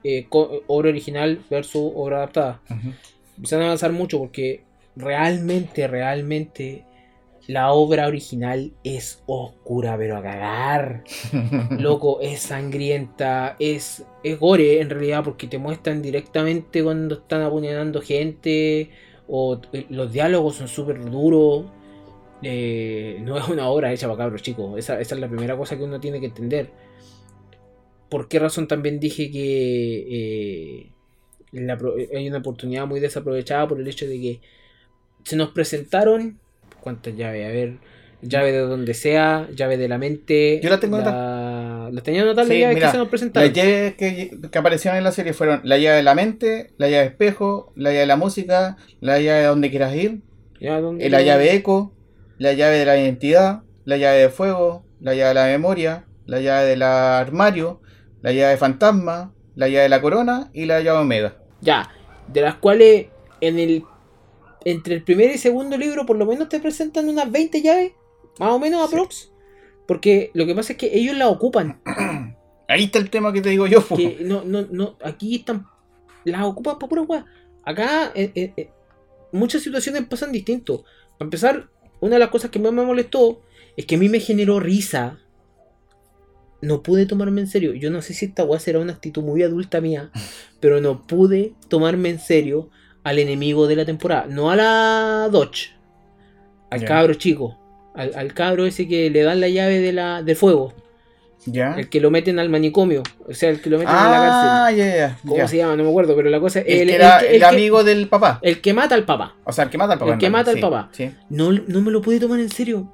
eh, 0.04 0.26
co- 0.30 0.64
obra 0.68 0.90
original 0.90 1.44
versus 1.50 1.92
obra 1.96 2.18
adaptada. 2.18 2.62
Se 3.44 3.56
van 3.56 3.64
a 3.64 3.68
avanzar 3.68 3.92
mucho 3.92 4.18
porque 4.20 4.64
realmente, 4.96 5.88
realmente 5.88 6.86
la 7.50 7.72
obra 7.72 8.06
original 8.06 8.74
es 8.84 9.24
oscura, 9.26 9.98
pero 9.98 10.18
a 10.18 10.22
cagar. 10.22 11.04
Loco, 11.80 12.22
es 12.22 12.42
sangrienta, 12.42 13.56
es, 13.58 14.06
es 14.24 14.40
gore 14.40 14.80
en 14.80 14.92
realidad 14.92 15.24
porque 15.24 15.48
te 15.48 15.58
muestran 15.58 16.04
directamente 16.04 16.84
cuando 16.84 17.16
están 17.16 17.42
apuñalando 17.42 18.02
gente 18.04 18.92
o 19.28 19.60
eh, 19.74 19.88
los 19.90 20.14
diálogos 20.14 20.58
son 20.58 20.68
súper 20.68 21.04
duros. 21.04 21.66
Eh, 22.44 23.18
no 23.24 23.40
es 23.40 23.48
una 23.48 23.68
obra 23.68 23.92
hecha 23.92 24.06
para 24.06 24.20
cabros 24.20 24.44
chicos, 24.44 24.78
esa, 24.78 25.02
esa 25.02 25.16
es 25.16 25.22
la 25.22 25.28
primera 25.28 25.58
cosa 25.58 25.76
que 25.76 25.84
uno 25.84 26.00
tiene 26.00 26.20
que 26.20 26.28
entender. 26.28 26.70
¿Por 28.10 28.28
qué 28.28 28.38
razón 28.38 28.68
también 28.68 29.00
dije 29.00 29.32
que 29.32 30.06
eh, 30.08 30.92
la 31.54 31.80
hay 32.16 32.28
una 32.28 32.38
oportunidad 32.38 32.86
muy 32.86 33.00
desaprovechada 33.00 33.68
por 33.68 33.80
el 33.80 33.88
hecho 33.88 34.08
de 34.08 34.22
que 34.22 34.42
se 35.24 35.36
nos 35.36 35.50
presentaron 35.50 36.38
cuántas 36.80 37.16
llaves, 37.16 37.46
a 37.46 37.50
ver, 37.50 37.74
llave 38.22 38.52
de 38.52 38.60
donde 38.60 38.94
sea, 38.94 39.48
llave 39.56 39.78
de 39.78 39.88
la 39.88 39.98
mente. 39.98 40.60
Yo 40.62 40.70
la 40.70 40.80
tengo 40.80 41.00
la, 41.00 41.90
¿Las 41.92 42.04
tenía 42.04 42.22
anotadas 42.24 42.48
Sí, 42.48 42.54
las 42.54 42.62
llaves 42.62 42.76
mira, 42.76 42.88
que 42.88 42.92
se 42.92 42.98
nos 42.98 43.08
presentaron? 43.08 43.48
Las 43.48 43.56
llaves 43.58 43.96
que, 43.96 44.32
que 44.52 44.58
aparecieron 44.58 44.98
en 44.98 45.04
la 45.04 45.12
serie 45.12 45.34
fueron 45.34 45.62
la 45.64 45.78
llave 45.78 45.98
de 45.98 46.04
la 46.04 46.16
mente, 46.16 46.72
la 46.78 46.88
llave 46.90 47.04
de 47.04 47.10
espejo, 47.10 47.72
la 47.76 47.90
llave 47.90 48.02
de 48.02 48.08
la 48.08 48.16
música, 48.18 48.78
la 49.00 49.20
llave 49.20 49.40
de 49.42 49.46
donde 49.48 49.70
quieras 49.70 49.96
ir, 49.96 50.22
Ya, 50.60 50.80
¿dónde 50.82 51.06
eh, 51.06 51.10
la 51.10 51.22
llave 51.22 51.54
eco, 51.54 51.94
la 52.38 52.54
llave 52.54 52.78
de 52.78 52.86
la 52.86 52.98
identidad, 52.98 53.62
la 53.86 53.98
llave 53.98 54.20
de 54.20 54.30
fuego, 54.30 54.86
la 55.00 55.14
llave 55.14 55.30
de 55.30 55.34
la 55.36 55.46
memoria, 55.46 56.06
la 56.26 56.40
llave 56.42 56.68
del 56.68 56.84
armario, 56.84 57.82
la 58.22 58.32
llave 58.32 58.52
de 58.52 58.58
fantasma, 58.58 59.34
la 59.56 59.68
llave 59.68 59.84
de 59.84 59.90
la 59.90 60.02
corona 60.02 60.50
y 60.54 60.66
la 60.66 60.82
llave 60.82 61.00
omega. 61.00 61.36
Ya, 61.62 61.90
de 62.28 62.42
las 62.42 62.56
cuales 62.56 63.08
en 63.42 63.60
el 63.60 63.84
entre 64.66 64.96
el 64.96 65.04
primer 65.04 65.32
y 65.32 65.38
segundo 65.38 65.78
libro 65.78 66.06
por 66.06 66.18
lo 66.18 66.26
menos 66.26 66.50
te 66.50 66.60
presentan 66.60 67.08
unas 67.10 67.32
20 67.32 67.62
llaves, 67.62 67.94
más 68.40 68.52
o 68.52 68.60
menos 68.60 68.88
aprox. 68.88 69.32
Porque 69.88 70.30
lo 70.34 70.46
que 70.46 70.54
pasa 70.54 70.74
es 70.74 70.78
que 70.78 70.96
ellos 70.96 71.18
la 71.18 71.30
ocupan. 71.30 71.82
Ahí 72.68 72.84
está 72.84 73.00
el 73.00 73.10
tema 73.10 73.34
que 73.34 73.42
te 73.42 73.50
digo 73.50 73.66
yo. 73.66 73.86
que 73.88 74.20
no, 74.22 74.44
no, 74.44 74.68
no, 74.70 74.96
aquí 75.04 75.38
están, 75.38 75.66
las 76.24 76.44
ocupan 76.44 76.78
para 76.78 76.90
pura 76.90 77.02
weá. 77.02 77.26
Acá, 77.64 78.12
eh, 78.14 78.32
eh, 78.36 78.54
eh, 78.56 78.70
muchas 79.32 79.64
situaciones 79.64 80.06
pasan 80.06 80.32
distinto. 80.32 80.84
Para 81.18 81.26
empezar, 81.26 81.70
una 82.00 82.14
de 82.14 82.20
las 82.20 82.30
cosas 82.30 82.52
que 82.52 82.60
más 82.60 82.72
me 82.72 82.84
molestó 82.84 83.42
es 83.76 83.86
que 83.86 83.96
a 83.96 83.98
mí 83.98 84.10
me 84.10 84.20
generó 84.20 84.60
risa. 84.60 85.18
No 86.62 86.84
pude 86.84 87.06
tomarme 87.08 87.42
en 87.42 87.48
serio. 87.48 87.74
Yo 87.74 87.90
no 87.90 88.04
sé 88.04 88.14
si 88.14 88.26
esta 88.26 88.44
weá 88.44 88.60
será 88.60 88.80
una 88.80 88.94
actitud 88.94 89.24
muy 89.24 89.42
adulta 89.42 89.82
mía, 89.82 90.12
pero 90.60 90.82
no 90.82 91.08
pude 91.08 91.56
tomarme 91.68 92.10
en 92.10 92.20
serio 92.20 92.70
al 93.04 93.20
enemigo 93.20 93.68
de 93.68 93.76
la 93.76 93.86
temporada. 93.86 94.26
No 94.28 94.52
a 94.52 94.56
la 94.56 95.30
Dodge, 95.32 95.72
al 96.70 96.84
cabro 96.86 97.14
chico. 97.16 97.58
Al, 97.96 98.12
al 98.16 98.34
cabro 98.34 98.66
ese 98.66 98.88
que 98.88 99.10
le 99.10 99.24
dan 99.24 99.42
la 99.42 99.50
llave 99.50 99.80
de 99.80 99.92
la, 99.92 100.22
del 100.24 100.36
fuego. 100.36 100.74
¿Ya? 101.46 101.76
El 101.78 101.90
que 101.90 102.00
lo 102.02 102.12
meten 102.12 102.38
al 102.38 102.50
manicomio. 102.50 103.02
O 103.28 103.34
sea, 103.34 103.50
el 103.50 103.62
que 103.62 103.70
lo 103.70 103.78
meten 103.78 103.96
en 103.96 104.04
la 104.04 104.12
cárcel. 104.12 104.92
Ah. 105.02 105.18
¿Cómo 105.26 105.48
se 105.48 105.58
llama? 105.58 105.76
No 105.78 105.84
me 105.84 105.90
acuerdo, 105.90 106.16
pero 106.16 106.30
la 106.30 106.40
cosa 106.40 106.60
es. 106.60 106.82
El, 106.82 106.90
el, 106.90 107.02
el 107.02 107.40
que- 107.40 107.46
amigo 107.46 107.84
del 107.84 108.08
papá. 108.10 108.40
el 108.42 108.62
que 108.62 108.74
mata 108.74 108.94
al 108.96 109.06
papá. 109.06 109.36
O 109.46 109.52
sea, 109.52 109.64
el 109.64 109.70
que 109.70 109.78
mata 109.78 109.94
al 109.94 110.00
papá. 110.00 110.14
El 110.14 110.20
que 110.20 110.30
mata 110.30 110.52
al 110.52 110.60
papá. 110.60 110.90
Sí. 110.92 111.08
sí. 111.08 111.16
No, 111.30 111.52
no 111.52 111.82
me 111.82 111.92
lo 111.92 112.02
pude 112.02 112.20
tomar 112.20 112.40
en 112.40 112.50
serio. 112.50 112.94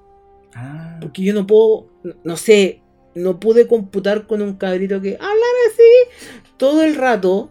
Ah. 0.53 0.97
Porque 1.01 1.23
yo 1.23 1.33
no 1.33 1.45
puedo. 1.45 1.87
No, 2.23 2.37
sé. 2.37 2.81
No 3.15 3.39
pude 3.39 3.67
computar 3.67 4.27
con 4.27 4.41
un 4.41 4.55
cabrito 4.55 5.01
que 5.01 5.15
hablara 5.15 5.59
así 5.71 6.27
todo 6.57 6.83
el 6.83 6.95
rato 6.95 7.49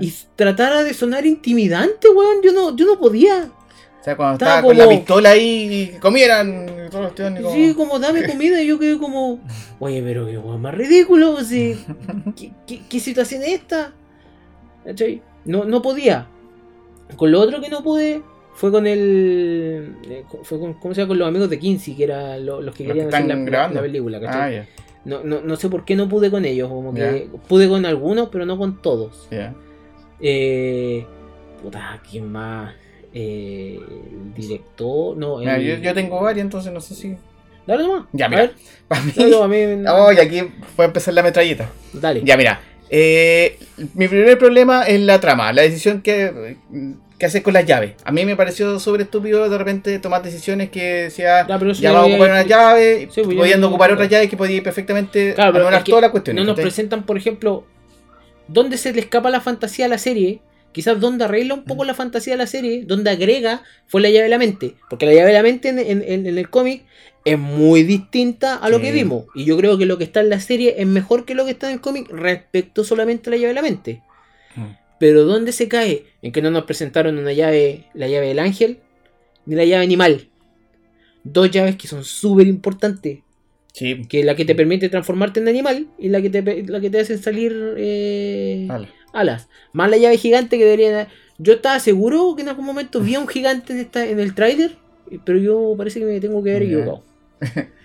Y 0.00 0.12
tratara 0.36 0.82
de 0.84 0.94
sonar 0.94 1.26
intimidante, 1.26 2.08
weón. 2.08 2.42
Yo 2.42 2.52
no, 2.52 2.74
yo 2.76 2.86
no 2.86 2.98
podía. 2.98 3.50
O 4.00 4.04
sea, 4.04 4.16
cuando 4.16 4.34
Estaba 4.34 4.56
estaba 4.58 4.62
con 4.62 4.78
la 4.78 4.88
pistola 4.88 5.30
ahí 5.30 5.90
y 5.94 5.98
comieran 5.98 6.88
todos 6.90 7.04
los 7.04 7.14
tíos, 7.14 7.32
como- 7.42 7.52
Sí, 7.54 7.74
como 7.74 7.98
dame 7.98 8.24
comida, 8.26 8.62
y 8.62 8.66
yo 8.68 8.78
quedé 8.78 8.96
como. 8.98 9.40
Oye, 9.80 10.02
pero 10.02 10.26
qué 10.26 10.38
weón 10.38 10.62
más 10.62 10.74
ridículo. 10.74 11.36
¿Qué, 11.48 12.52
qué, 12.66 12.80
qué 12.88 13.00
situación 13.00 13.42
es 13.42 13.48
esta? 13.54 13.92
¿Cachai? 14.84 15.20
No, 15.44 15.64
no 15.64 15.82
podía. 15.82 16.26
Con 17.16 17.32
lo 17.32 17.40
otro 17.40 17.60
que 17.60 17.68
no 17.68 17.82
pude 17.82 18.22
fue 18.54 18.70
con 18.70 18.86
el. 18.86 19.96
eh, 20.08 20.24
Fue 20.42 20.58
con, 20.58 20.74
¿Cómo 20.74 20.94
se 20.94 21.00
llama? 21.00 21.08
Con 21.08 21.18
los 21.18 21.28
amigos 21.28 21.50
de 21.50 21.58
Kinsey, 21.58 21.94
que 21.94 22.04
eran 22.04 22.44
lo- 22.46 22.60
los 22.62 22.74
que 22.74 22.84
Los 22.84 22.94
que 22.94 23.00
querían 23.04 23.08
hacer 23.08 23.72
la, 23.74 23.80
película, 23.82 24.20
¿cachai? 24.20 24.40
Ah, 24.40 24.50
ya. 24.62 24.68
No, 25.04 25.22
no, 25.24 25.40
no 25.40 25.56
sé 25.56 25.68
por 25.68 25.84
qué 25.84 25.96
no 25.96 26.08
pude 26.08 26.30
con 26.30 26.44
ellos, 26.44 26.68
como 26.68 26.92
que 26.92 27.28
Ya. 27.32 27.38
pude 27.48 27.68
con 27.68 27.86
algunos, 27.86 28.28
pero 28.30 28.44
no 28.44 28.58
con 28.58 28.80
todos. 28.82 29.28
Ya. 29.30 29.54
Eh, 30.20 31.06
puta, 31.62 32.00
¿quién 32.10 32.30
más? 32.30 32.74
Eh, 33.14 33.78
el 33.80 34.34
director, 34.34 35.16
no, 35.16 35.38
Mira, 35.38 35.56
el- 35.56 35.66
yo, 35.66 35.74
yo 35.82 35.94
tengo 35.94 36.20
varias, 36.20 36.44
entonces 36.44 36.72
no 36.72 36.80
sé 36.80 36.94
si. 36.94 37.16
Dale 37.66 37.82
nomás. 37.84 38.06
Ya, 38.12 38.28
mira. 38.28 38.50
Para 38.88 39.02
mí. 39.02 39.12
no, 39.16 39.28
no, 39.28 39.42
a 39.44 39.48
mí- 39.48 39.84
Oh, 39.88 40.12
y 40.12 40.18
aquí 40.18 40.42
fue 40.76 40.84
a 40.84 40.88
empezar 40.88 41.14
la 41.14 41.22
metralleta. 41.22 41.70
Dale. 41.92 42.22
Ya, 42.24 42.36
mira. 42.36 42.60
eh, 42.90 43.58
mi 43.94 44.08
primer 44.08 44.38
problema 44.38 44.82
es 44.84 45.00
la 45.00 45.20
trama. 45.20 45.52
La 45.52 45.62
decisión 45.62 46.00
que, 46.02 46.56
qué 47.18 47.26
hacer 47.26 47.42
con 47.42 47.54
las 47.54 47.66
llaves. 47.66 47.94
A 48.04 48.12
mí 48.12 48.24
me 48.24 48.36
pareció 48.36 48.78
súper 48.78 49.02
estúpido 49.02 49.48
de 49.48 49.58
repente 49.58 49.98
tomar 49.98 50.22
decisiones 50.22 50.70
que 50.70 50.82
decía, 51.04 51.46
Ya, 51.46 51.58
pero 51.58 51.72
eso 51.72 51.82
ya 51.82 51.90
ya 51.90 51.94
vamos 51.96 52.10
a 52.10 52.14
ocupar 52.14 52.30
una 52.30 52.42
llave, 52.44 53.08
Sí, 53.12 53.22
pues 53.22 53.36
ya 53.36 53.42
podían 53.42 53.60
lo- 53.60 53.68
ocupar 53.68 53.92
otras 53.92 54.08
llaves 54.08 54.30
que 54.30 54.36
podían 54.36 54.62
perfectamente 54.62 55.34
Claro, 55.34 55.68
es 55.70 55.82
que 55.82 55.90
todas 55.90 56.02
las 56.02 56.10
cuestiones. 56.12 56.44
No 56.44 56.52
nos 56.52 56.60
presentan, 56.60 57.04
por 57.04 57.16
ejemplo, 57.16 57.64
dónde 58.46 58.76
se 58.78 58.92
le 58.92 59.00
escapa 59.00 59.30
la 59.30 59.40
fantasía 59.40 59.86
a 59.86 59.88
la 59.88 59.98
serie. 59.98 60.40
Quizás 60.70 61.00
donde 61.00 61.24
arregla 61.24 61.54
un 61.54 61.64
poco 61.64 61.84
la 61.84 61.94
fantasía 61.94 62.34
de 62.34 62.36
la 62.36 62.46
serie, 62.46 62.84
donde 62.86 63.10
agrega, 63.10 63.62
fue 63.86 64.00
la 64.02 64.10
llave 64.10 64.24
de 64.24 64.28
la 64.28 64.38
mente. 64.38 64.74
Porque 64.90 65.06
la 65.06 65.12
llave 65.14 65.28
de 65.28 65.32
la 65.32 65.42
mente 65.42 65.70
en, 65.70 65.78
en- 65.78 66.04
en- 66.06 66.26
en 66.26 66.38
el 66.38 66.50
cómic 66.50 66.84
es 67.24 67.38
muy 67.38 67.82
distinta 67.82 68.54
a 68.56 68.68
lo 68.68 68.76
Sí. 68.76 68.82
que 68.84 68.92
vimos. 68.92 69.24
Y 69.34 69.44
yo 69.44 69.56
creo 69.56 69.76
que 69.78 69.86
lo 69.86 69.96
que 69.98 70.04
está 70.04 70.20
en 70.20 70.28
la 70.28 70.40
serie 70.40 70.74
es 70.78 70.86
mejor 70.86 71.24
que 71.24 71.34
lo 71.34 71.46
que 71.46 71.52
está 71.52 71.66
en 71.68 71.74
el 71.74 71.80
cómic 71.80 72.08
respecto 72.10 72.84
solamente 72.84 73.28
a 73.28 73.32
la 73.32 73.36
llave 73.38 73.48
de 73.48 73.54
la 73.54 73.62
mente. 73.62 74.02
Pero 74.98 75.24
¿dónde 75.24 75.52
se 75.52 75.68
cae? 75.68 76.06
En 76.22 76.32
que 76.32 76.42
no 76.42 76.50
nos 76.50 76.64
presentaron 76.64 77.18
una 77.18 77.32
llave, 77.32 77.84
la 77.94 78.08
llave 78.08 78.28
del 78.28 78.38
ángel, 78.38 78.78
ni 79.46 79.54
la 79.54 79.64
llave 79.64 79.84
animal. 79.84 80.28
Dos 81.24 81.50
llaves 81.50 81.76
que 81.76 81.88
son 81.88 82.04
súper 82.04 82.46
importantes 82.46 83.20
Sí, 83.78 84.06
que 84.08 84.20
es 84.20 84.26
la 84.26 84.34
que 84.34 84.44
te 84.44 84.56
permite 84.56 84.88
transformarte 84.88 85.38
en 85.38 85.46
animal 85.46 85.86
y 85.98 86.08
la 86.08 86.20
que 86.20 86.30
te, 86.30 86.64
la 86.64 86.80
que 86.80 86.90
te 86.90 86.98
hace 86.98 87.16
salir 87.16 87.74
eh, 87.76 88.66
alas. 89.12 89.48
Más 89.72 89.88
la 89.88 89.96
llave 89.96 90.16
gigante 90.16 90.58
que 90.58 90.64
debería... 90.64 91.06
Yo 91.38 91.52
estaba 91.52 91.78
seguro 91.78 92.34
que 92.34 92.42
en 92.42 92.48
algún 92.48 92.66
momento 92.66 93.00
vi 93.00 93.14
a 93.14 93.20
un 93.20 93.28
gigante 93.28 93.72
en, 93.72 93.78
esta, 93.78 94.04
en 94.04 94.18
el 94.18 94.34
trailer, 94.34 94.72
pero 95.24 95.38
yo 95.38 95.74
parece 95.78 96.00
que 96.00 96.06
me 96.06 96.18
tengo 96.18 96.42
que 96.42 96.50
haber 96.50 96.62
equivocado. 96.64 97.04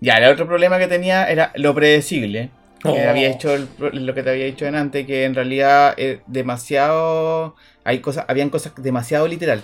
Ya, 0.00 0.14
el 0.14 0.32
otro 0.32 0.48
problema 0.48 0.80
que 0.80 0.88
tenía 0.88 1.30
era 1.30 1.52
lo 1.54 1.76
predecible. 1.76 2.50
Había 2.84 3.30
hecho 3.30 3.56
lo 3.78 4.14
que 4.14 4.22
te 4.22 4.30
había 4.30 4.46
dicho 4.46 4.66
en 4.66 4.74
antes, 4.74 5.06
que 5.06 5.24
en 5.24 5.34
realidad 5.34 5.94
es 5.96 6.18
demasiado. 6.26 7.54
Hay 7.84 8.00
cosas, 8.00 8.24
habían 8.28 8.50
cosas 8.50 8.72
demasiado 8.76 9.28
literal. 9.28 9.62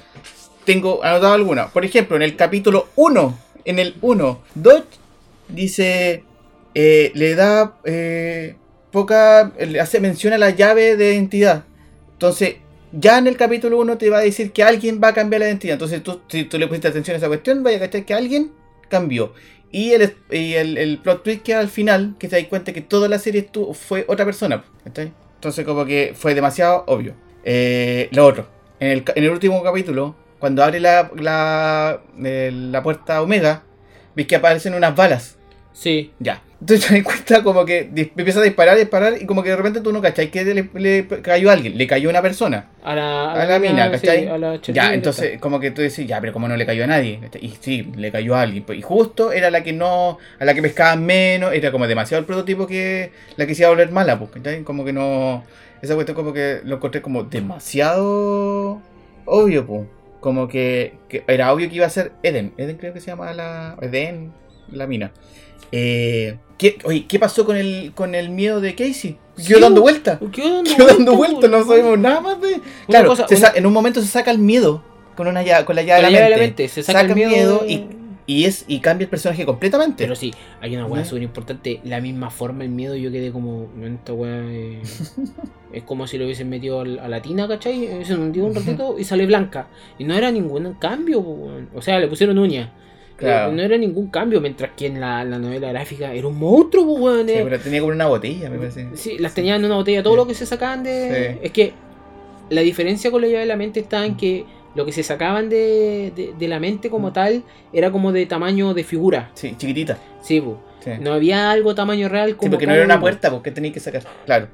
Tengo 0.65 1.03
anotado 1.03 1.35
algunas. 1.35 1.71
Por 1.73 1.85
ejemplo, 1.85 2.17
en 2.17 2.23
el 2.23 2.37
capítulo 2.37 2.89
1, 2.97 3.39
en 3.65 3.79
el 3.79 3.97
1, 4.01 4.43
Dodge 4.55 4.85
dice. 5.49 6.25
eh, 6.75 7.11
le 7.15 7.35
da 7.35 7.79
eh, 7.85 8.55
poca. 8.93 9.53
Le 9.59 9.81
hace 9.81 10.01
mención 10.01 10.33
a 10.33 10.39
la 10.39 10.51
llave 10.51 10.97
de 10.97 11.15
identidad. 11.15 11.65
Entonces, 12.13 12.57
ya 12.93 13.19
en 13.19 13.27
el 13.27 13.37
capítulo 13.37 13.79
1 13.81 13.99
te 13.99 14.11
va 14.11 14.19
a 14.19 14.23
decir 14.23 14.53
que 14.53 14.63
alguien 14.63 15.01
va 15.03 15.09
a 15.09 15.15
cambiar 15.15 15.41
la 15.41 15.49
identidad. 15.49 15.75
Entonces, 15.75 16.03
tú, 16.03 16.21
si 16.29 16.45
tú 16.45 16.59
le 16.59 16.67
pusiste 16.69 16.89
atención 16.89 17.15
a 17.15 17.19
esa 17.19 17.29
cuestión, 17.29 17.63
vaya 17.63 17.79
a 17.79 17.81
cachar 17.81 18.05
que 18.05 18.15
alguien 18.15 18.53
cambió. 18.89 19.33
Y 19.71 19.93
el, 19.93 20.15
y 20.31 20.55
el, 20.55 20.79
el 20.79 20.99
plot 20.99 21.23
twist 21.23 21.43
que 21.43 21.55
al 21.55 21.69
final, 21.69 22.15
que 22.19 22.29
te 22.29 22.37
das 22.37 22.49
cuenta 22.49 22.73
que 22.73 22.81
toda 22.81 23.09
la 23.09 23.19
serie 23.19 23.43
estuvo, 23.43 23.75
fue 23.75 24.05
otra 24.09 24.25
persona. 24.25 24.65
¿cachai? 24.85 25.13
Entonces 25.35 25.65
como 25.65 25.85
que 25.85 26.15
fue 26.17 26.35
demasiado 26.35 26.85
obvio. 26.87 27.15
Eh, 27.45 28.09
lo 28.13 28.27
otro, 28.27 28.49
en 28.81 28.91
el, 28.91 29.05
en 29.15 29.25
el 29.25 29.31
último 29.31 29.63
capítulo, 29.63 30.17
cuando 30.39 30.65
abre 30.65 30.81
la, 30.81 31.11
la, 31.17 32.01
eh, 32.25 32.51
la 32.53 32.83
puerta 32.83 33.23
Omega, 33.23 33.65
ves 34.15 34.27
que 34.27 34.37
aparecen 34.37 34.75
unas 34.75 34.95
balas. 34.97 35.37
Sí. 35.73 36.13
Ya. 36.19 36.43
Entonces 36.61 36.89
te 36.89 36.95
das 36.95 37.05
cuenta 37.05 37.43
como 37.45 37.65
que 37.65 37.89
empieza 37.95 38.41
a 38.41 38.43
disparar, 38.43 38.77
disparar, 38.77 39.15
y 39.21 39.27
como 39.27 39.45
que 39.45 39.51
de 39.51 39.57
repente 39.57 39.81
tú 39.81 39.93
no 39.93 40.03
cachai 40.03 40.29
que 40.29 40.45
le, 40.45 40.69
le 40.75 41.07
cayó 41.23 41.51
a 41.51 41.53
alguien, 41.53 41.79
le 41.79 41.87
cayó 41.87 42.09
a 42.09 42.11
una 42.11 42.23
persona. 42.23 42.67
A 42.83 42.97
la, 42.97 43.33
A 43.33 43.47
la 43.47 43.59
mina, 43.61 43.85
sí, 43.85 43.91
¿cachai? 43.93 44.27
a 44.27 44.39
la 44.39 44.61
Ya, 44.61 44.93
entonces 44.93 45.39
como 45.39 45.61
que 45.61 45.71
tú 45.71 45.83
decís, 45.83 46.05
ya, 46.07 46.21
pero 46.21 46.33
como 46.33 46.49
no 46.49 46.57
le 46.57 46.67
cayó 46.67 46.83
a 46.83 46.89
nadie. 46.89 47.21
Y 47.41 47.51
sí, 47.61 47.93
le 47.97 48.11
cayó 48.11 48.35
a 48.35 48.43
alguien. 48.43 48.65
Y 48.75 48.83
justo 48.83 49.31
era 49.31 49.53
la 49.53 49.63
que 49.63 49.73
no, 49.73 50.19
a 50.41 50.45
la 50.45 50.53
que 50.53 50.63
pescaban 50.63 51.07
menos, 51.07 51.53
era 51.53 51.71
como 51.71 51.87
demasiado 51.87 52.21
el 52.21 52.27
prototipo 52.27 52.67
que 52.67 53.13
la 53.37 53.47
que 53.47 53.55
se 53.55 53.63
iba 53.63 53.69
a 53.69 53.71
volver 53.71 53.93
mala, 53.93 54.19
pues, 54.19 54.33
¿cachai? 54.33 54.65
Como 54.65 54.85
que 54.85 54.93
no, 54.93 55.45
esa 55.81 55.95
cuestión 55.95 56.17
como 56.17 56.33
que 56.33 56.61
lo 56.65 56.77
encontré 56.77 57.01
como 57.03 57.23
demasiado 57.23 58.83
obvio, 59.27 59.65
pues. 59.65 59.87
Como 60.19 60.49
que, 60.49 60.95
que 61.09 61.23
era 61.29 61.53
obvio 61.53 61.69
que 61.69 61.77
iba 61.77 61.87
a 61.87 61.91
ser 61.91 62.11
Eden. 62.25 62.53
Eden 62.57 62.77
creo 62.79 62.93
que 62.93 63.01
se 63.01 63.07
llama 63.07 63.33
la, 63.33 63.77
Eden, 63.81 64.33
la 64.73 64.89
mina. 64.89 65.13
Eh, 65.71 66.37
¿qué, 66.59 66.79
oye, 66.85 67.07
¿qué 67.07 67.19
pasó 67.19 67.45
con 67.47 67.57
el, 67.57 67.93
con 67.95 68.15
el 68.15 68.29
miedo 68.31 68.61
de 68.61 68.75
Casey? 68.75 69.17
Sí, 69.37 69.47
Quedó 69.49 69.61
dando 69.61 69.77
po. 69.81 69.83
vuelta. 69.83 70.21
¿Qué 70.33 70.43
dando 70.43 70.71
Quedó 70.77 70.87
dando 70.89 71.15
vuelta, 71.17 71.39
vuelta, 71.39 71.59
no 71.59 71.65
sabemos 71.65 71.99
nada 71.99 72.21
más 72.21 72.41
de. 72.41 72.55
Una 72.55 72.63
Claro, 72.87 73.09
cosa, 73.09 73.27
se 73.29 73.37
una- 73.37 73.53
en 73.55 73.67
un 73.67 73.73
momento 73.73 74.01
se 74.03 74.09
saca 74.09 74.31
el 74.31 74.39
miedo 74.39 74.83
con 75.17 75.27
una 75.29 75.43
llave, 75.43 75.65
con 75.65 75.75
la 75.77 75.83
Con 75.83 75.87
llave, 75.89 76.03
la 76.03 76.09
de, 76.09 76.15
llave 76.15 76.31
la 76.31 76.37
de 76.37 76.43
la 76.43 76.47
mente. 76.49 76.69
se 76.69 76.83
saca, 76.83 77.01
el 77.01 77.15
miedo, 77.15 77.65
y, 77.67 77.85
y 78.27 78.45
es 78.45 78.65
y 78.69 78.81
cambia 78.81 79.05
el 79.05 79.11
personaje 79.11 79.47
completamente. 79.47 80.05
Pero 80.05 80.15
sí, 80.17 80.33
hay 80.61 80.75
una 80.77 80.87
weá 80.87 81.03
¿Ya? 81.03 81.09
súper 81.09 81.23
importante. 81.23 81.81
La 81.85 82.01
misma 82.01 82.31
forma, 82.31 82.65
el 82.65 82.71
miedo, 82.71 82.95
yo 82.97 83.11
quedé 83.11 83.31
como. 83.33 83.69
"No, 83.77 83.87
Esta 83.87 84.13
weá 84.13 84.41
eh, 84.45 84.83
es 85.73 85.83
como 85.85 86.07
si 86.07 86.19
lo 86.19 86.25
hubiesen 86.25 86.49
metido 86.49 86.81
a 86.81 86.85
la 86.85 87.23
tina, 87.23 87.47
¿cachai? 87.49 88.05
Se 88.05 88.15
hundió 88.15 88.45
un 88.45 88.55
ratito 88.55 88.97
y 88.99 89.05
sale 89.05 89.27
blanca. 89.27 89.69
Y 89.99 90.05
no 90.05 90.15
era 90.15 90.31
ningún 90.31 90.75
cambio, 90.75 91.21
o 91.21 91.81
sea, 91.83 91.99
le 92.01 92.09
pusieron 92.09 92.39
uñas. 92.39 92.71
Claro. 93.19 93.53
No 93.53 93.61
era 93.63 93.77
ningún 93.77 94.09
cambio, 94.09 94.41
mientras 94.41 94.71
que 94.77 94.87
en 94.87 95.01
la, 95.01 95.25
la 95.25 95.39
novela 95.39 95.69
gráfica 95.73 96.13
era 96.15 96.27
un 96.29 96.39
monstruo, 96.39 96.87
po, 96.87 96.93
weón. 96.95 97.27
Sí, 97.29 97.35
pero 97.43 97.59
tenía 97.59 97.81
como 97.81 97.93
una 97.93 98.07
botella, 98.07 98.49
me 98.49 98.59
parece. 98.59 98.89
Sí, 98.95 99.19
las 99.19 99.35
tenían 99.35 99.59
en 99.61 99.67
una 99.67 99.75
botella, 99.75 100.03
todo 100.03 100.15
Sí. 100.15 100.17
lo 100.19 100.27
que 100.27 100.35
se 100.35 100.47
sacaban 100.47 100.83
de. 100.85 101.33
Sí. 101.35 101.41
Es 101.43 101.51
que 101.53 101.73
la 102.51 102.61
diferencia 102.63 103.11
con 103.11 103.21
la 103.21 103.27
llave 103.27 103.41
de 103.41 103.47
la 103.47 103.57
mente 103.57 103.81
está 103.81 104.07
en 104.07 104.17
que 104.17 104.45
lo 104.75 104.87
que 104.87 104.93
se 104.93 105.03
sacaban 105.03 105.49
de, 105.49 106.13
de- 106.15 106.35
de 106.39 106.49
la 106.49 106.61
mente 106.61 106.89
como 106.91 107.13
tal 107.13 107.43
era 107.73 107.91
como 107.91 108.13
de 108.13 108.25
tamaño 108.27 108.73
de 108.73 108.85
figura. 108.85 109.31
Sí, 109.35 109.55
chiquitita. 109.59 109.99
Sí. 110.23 110.43
Sí, 110.81 110.91
no 111.01 111.13
había 111.13 111.51
algo 111.51 111.75
tamaño 111.75 112.09
real 112.09 112.37
como. 112.37 112.45
Sí, 112.47 112.51
porque 112.51 112.67
no 112.69 112.75
era 112.75 112.85
una 112.85 113.01
puerta, 113.01 113.31
porque 113.33 113.51
tenías 113.51 113.75
que 113.75 113.81
sacar. 113.81 114.05
Claro. 114.27 114.47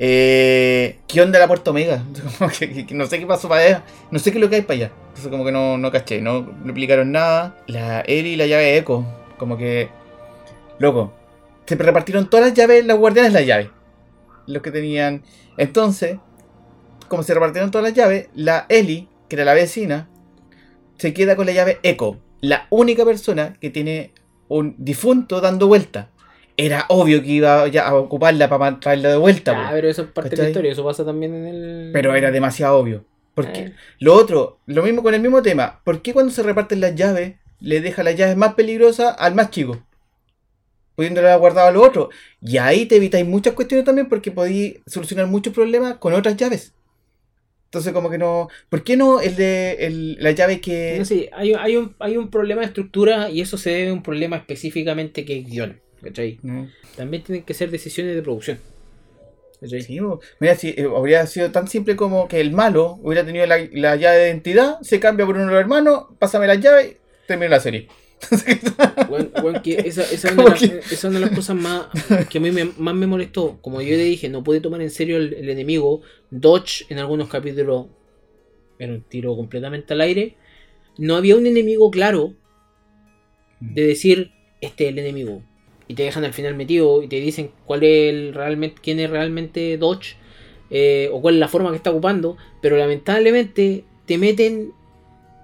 Eh, 0.00 1.00
¿Qué 1.08 1.20
onda 1.20 1.40
la 1.40 1.48
puerta 1.48 1.70
Omega? 1.72 2.04
No 2.92 3.06
sé 3.06 3.18
qué 3.18 3.26
pasó 3.26 3.48
para 3.48 3.62
allá. 3.62 3.84
No 4.10 4.18
sé 4.18 4.30
qué 4.30 4.38
es 4.38 4.42
lo 4.42 4.48
que 4.48 4.56
hay 4.56 4.62
para 4.62 4.74
allá. 4.74 4.92
Entonces 5.08 5.28
como 5.28 5.44
que 5.44 5.52
no, 5.52 5.76
no 5.76 5.90
caché, 5.90 6.20
no 6.20 6.48
explicaron 6.64 7.10
nada. 7.10 7.56
La 7.66 8.00
Eri 8.06 8.30
y 8.30 8.36
la 8.36 8.46
llave 8.46 8.78
Echo. 8.78 9.04
Como 9.36 9.58
que. 9.58 9.88
Loco. 10.78 11.12
Se 11.66 11.74
repartieron 11.74 12.30
todas 12.30 12.46
las 12.46 12.54
llaves, 12.54 12.86
las 12.86 12.96
guardianes 12.96 13.32
las 13.32 13.44
llaves. 13.44 13.68
Los 14.46 14.62
que 14.62 14.70
tenían. 14.70 15.22
Entonces, 15.56 16.18
como 17.08 17.22
se 17.22 17.34
repartieron 17.34 17.70
todas 17.70 17.88
las 17.88 17.94
llaves, 17.94 18.28
la 18.34 18.66
Eli, 18.68 19.08
que 19.28 19.36
era 19.36 19.44
la 19.44 19.54
vecina, 19.54 20.08
se 20.96 21.12
queda 21.12 21.36
con 21.36 21.46
la 21.46 21.52
llave 21.52 21.78
Echo. 21.82 22.18
La 22.40 22.68
única 22.70 23.04
persona 23.04 23.54
que 23.60 23.70
tiene 23.70 24.12
un 24.46 24.76
difunto 24.78 25.40
dando 25.40 25.66
vuelta. 25.66 26.10
Era 26.60 26.86
obvio 26.88 27.22
que 27.22 27.28
iba 27.28 27.68
ya 27.68 27.86
a 27.86 27.94
ocuparla 27.94 28.48
para 28.48 28.80
traerla 28.80 29.10
de 29.10 29.16
vuelta. 29.16 29.68
Ah, 29.68 29.70
pero 29.72 29.88
eso 29.88 30.02
es 30.02 30.08
parte 30.08 30.30
de 30.34 30.42
la 30.42 30.48
historia, 30.48 30.72
eso 30.72 30.84
pasa 30.84 31.04
también 31.04 31.32
en 31.34 31.46
el. 31.46 31.90
Pero 31.92 32.14
era 32.16 32.32
demasiado 32.32 32.76
obvio. 32.78 33.04
Porque 33.34 33.60
Eh. 33.60 33.72
lo 34.00 34.14
otro, 34.14 34.58
lo 34.66 34.82
mismo 34.82 35.04
con 35.04 35.14
el 35.14 35.20
mismo 35.20 35.40
tema. 35.40 35.80
¿Por 35.84 36.02
qué 36.02 36.12
cuando 36.12 36.32
se 36.32 36.42
reparten 36.42 36.80
las 36.80 36.96
llaves, 36.96 37.36
le 37.60 37.80
deja 37.80 38.02
las 38.02 38.16
llaves 38.16 38.36
más 38.36 38.54
peligrosas 38.54 39.14
al 39.20 39.36
más 39.36 39.50
chico? 39.50 39.80
Pudiéndole 40.96 41.28
haber 41.28 41.38
guardado 41.38 41.68
a 41.68 41.70
los 41.70 41.86
otros. 41.86 42.08
Y 42.42 42.58
ahí 42.58 42.86
te 42.86 42.96
evitáis 42.96 43.24
muchas 43.24 43.54
cuestiones 43.54 43.84
también 43.86 44.08
porque 44.08 44.32
podéis 44.32 44.80
solucionar 44.86 45.28
muchos 45.28 45.54
problemas 45.54 45.98
con 45.98 46.12
otras 46.12 46.36
llaves. 46.36 46.74
Entonces, 47.66 47.92
como 47.92 48.10
que 48.10 48.18
no. 48.18 48.48
¿Por 48.68 48.82
qué 48.82 48.96
no 48.96 49.20
el 49.20 49.36
de 49.36 49.74
el- 49.86 50.16
la 50.20 50.32
llave 50.32 50.60
que. 50.60 50.96
No 50.98 51.04
sé, 51.04 51.30
hay, 51.32 51.52
hay, 51.54 51.76
un, 51.76 51.94
hay 52.00 52.16
un 52.16 52.30
problema 52.30 52.62
de 52.62 52.66
estructura 52.66 53.30
y 53.30 53.42
eso 53.42 53.56
se 53.58 53.70
debe 53.70 53.90
a 53.90 53.92
un 53.92 54.02
problema 54.02 54.36
específicamente 54.36 55.24
que 55.24 55.38
es 55.38 55.46
guion. 55.46 55.80
También 56.96 57.22
tienen 57.24 57.44
que 57.44 57.54
ser 57.54 57.70
decisiones 57.70 58.14
de 58.14 58.22
producción. 58.22 58.58
Sí, 59.82 59.92
mira, 60.38 60.54
si 60.54 60.68
eh, 60.68 60.86
habría 60.96 61.26
sido 61.26 61.50
tan 61.50 61.66
simple 61.66 61.96
como 61.96 62.28
que 62.28 62.40
el 62.40 62.52
malo 62.52 62.98
hubiera 63.02 63.24
tenido 63.26 63.44
la, 63.46 63.58
la 63.72 63.96
llave 63.96 64.18
de 64.18 64.28
identidad, 64.28 64.78
se 64.82 65.00
cambia 65.00 65.26
por 65.26 65.34
uno 65.34 65.46
de 65.46 65.50
los 65.52 65.60
hermanos, 65.60 66.04
pásame 66.20 66.46
la 66.46 66.54
llave, 66.54 66.98
termino 67.26 67.50
la 67.50 67.60
serie. 67.60 67.88
Bueno, 69.08 69.28
bueno, 69.42 69.62
que 69.62 69.74
esa, 69.84 70.02
esa 70.02 70.28
es 70.28 70.34
una, 70.34 70.44
de 70.44 70.50
las- 70.50 70.60
que- 70.60 70.78
esa 70.78 70.94
es 70.94 71.04
una 71.04 71.14
de 71.20 71.26
las 71.26 71.34
cosas 71.34 71.56
más 71.56 71.86
que 72.28 72.38
a 72.38 72.40
mí 72.40 72.50
me, 72.50 72.64
más 72.76 72.94
me 72.94 73.06
molestó. 73.06 73.58
Como 73.62 73.80
yo 73.80 73.90
le 73.96 74.04
dije, 74.04 74.28
no 74.28 74.42
puede 74.44 74.60
tomar 74.60 74.80
en 74.82 74.90
serio 74.90 75.16
el, 75.16 75.34
el 75.34 75.48
enemigo. 75.48 76.02
Dodge 76.30 76.84
en 76.88 76.98
algunos 76.98 77.28
capítulos 77.28 77.86
era 78.78 78.92
un 78.92 79.02
tiro 79.02 79.34
completamente 79.36 79.92
al 79.94 80.00
aire. 80.02 80.36
No 80.98 81.16
había 81.16 81.36
un 81.36 81.46
enemigo 81.46 81.90
claro 81.90 82.34
de 83.60 83.86
decir, 83.86 84.30
este 84.60 84.84
es 84.86 84.90
el 84.92 84.98
enemigo. 84.98 85.42
Y 85.88 85.94
te 85.94 86.04
dejan 86.04 86.24
al 86.24 86.34
final 86.34 86.54
metido 86.54 87.02
y 87.02 87.08
te 87.08 87.16
dicen 87.16 87.50
cuál 87.64 87.82
es 87.82 88.10
el 88.10 88.34
realmente, 88.34 88.80
quién 88.82 89.00
es 89.00 89.08
realmente 89.10 89.78
Dodge 89.78 90.16
eh, 90.70 91.08
o 91.12 91.20
cuál 91.20 91.34
es 91.34 91.40
la 91.40 91.48
forma 91.48 91.70
que 91.70 91.76
está 91.76 91.90
ocupando. 91.90 92.36
Pero 92.60 92.76
lamentablemente 92.76 93.84
te 94.06 94.18
meten 94.18 94.72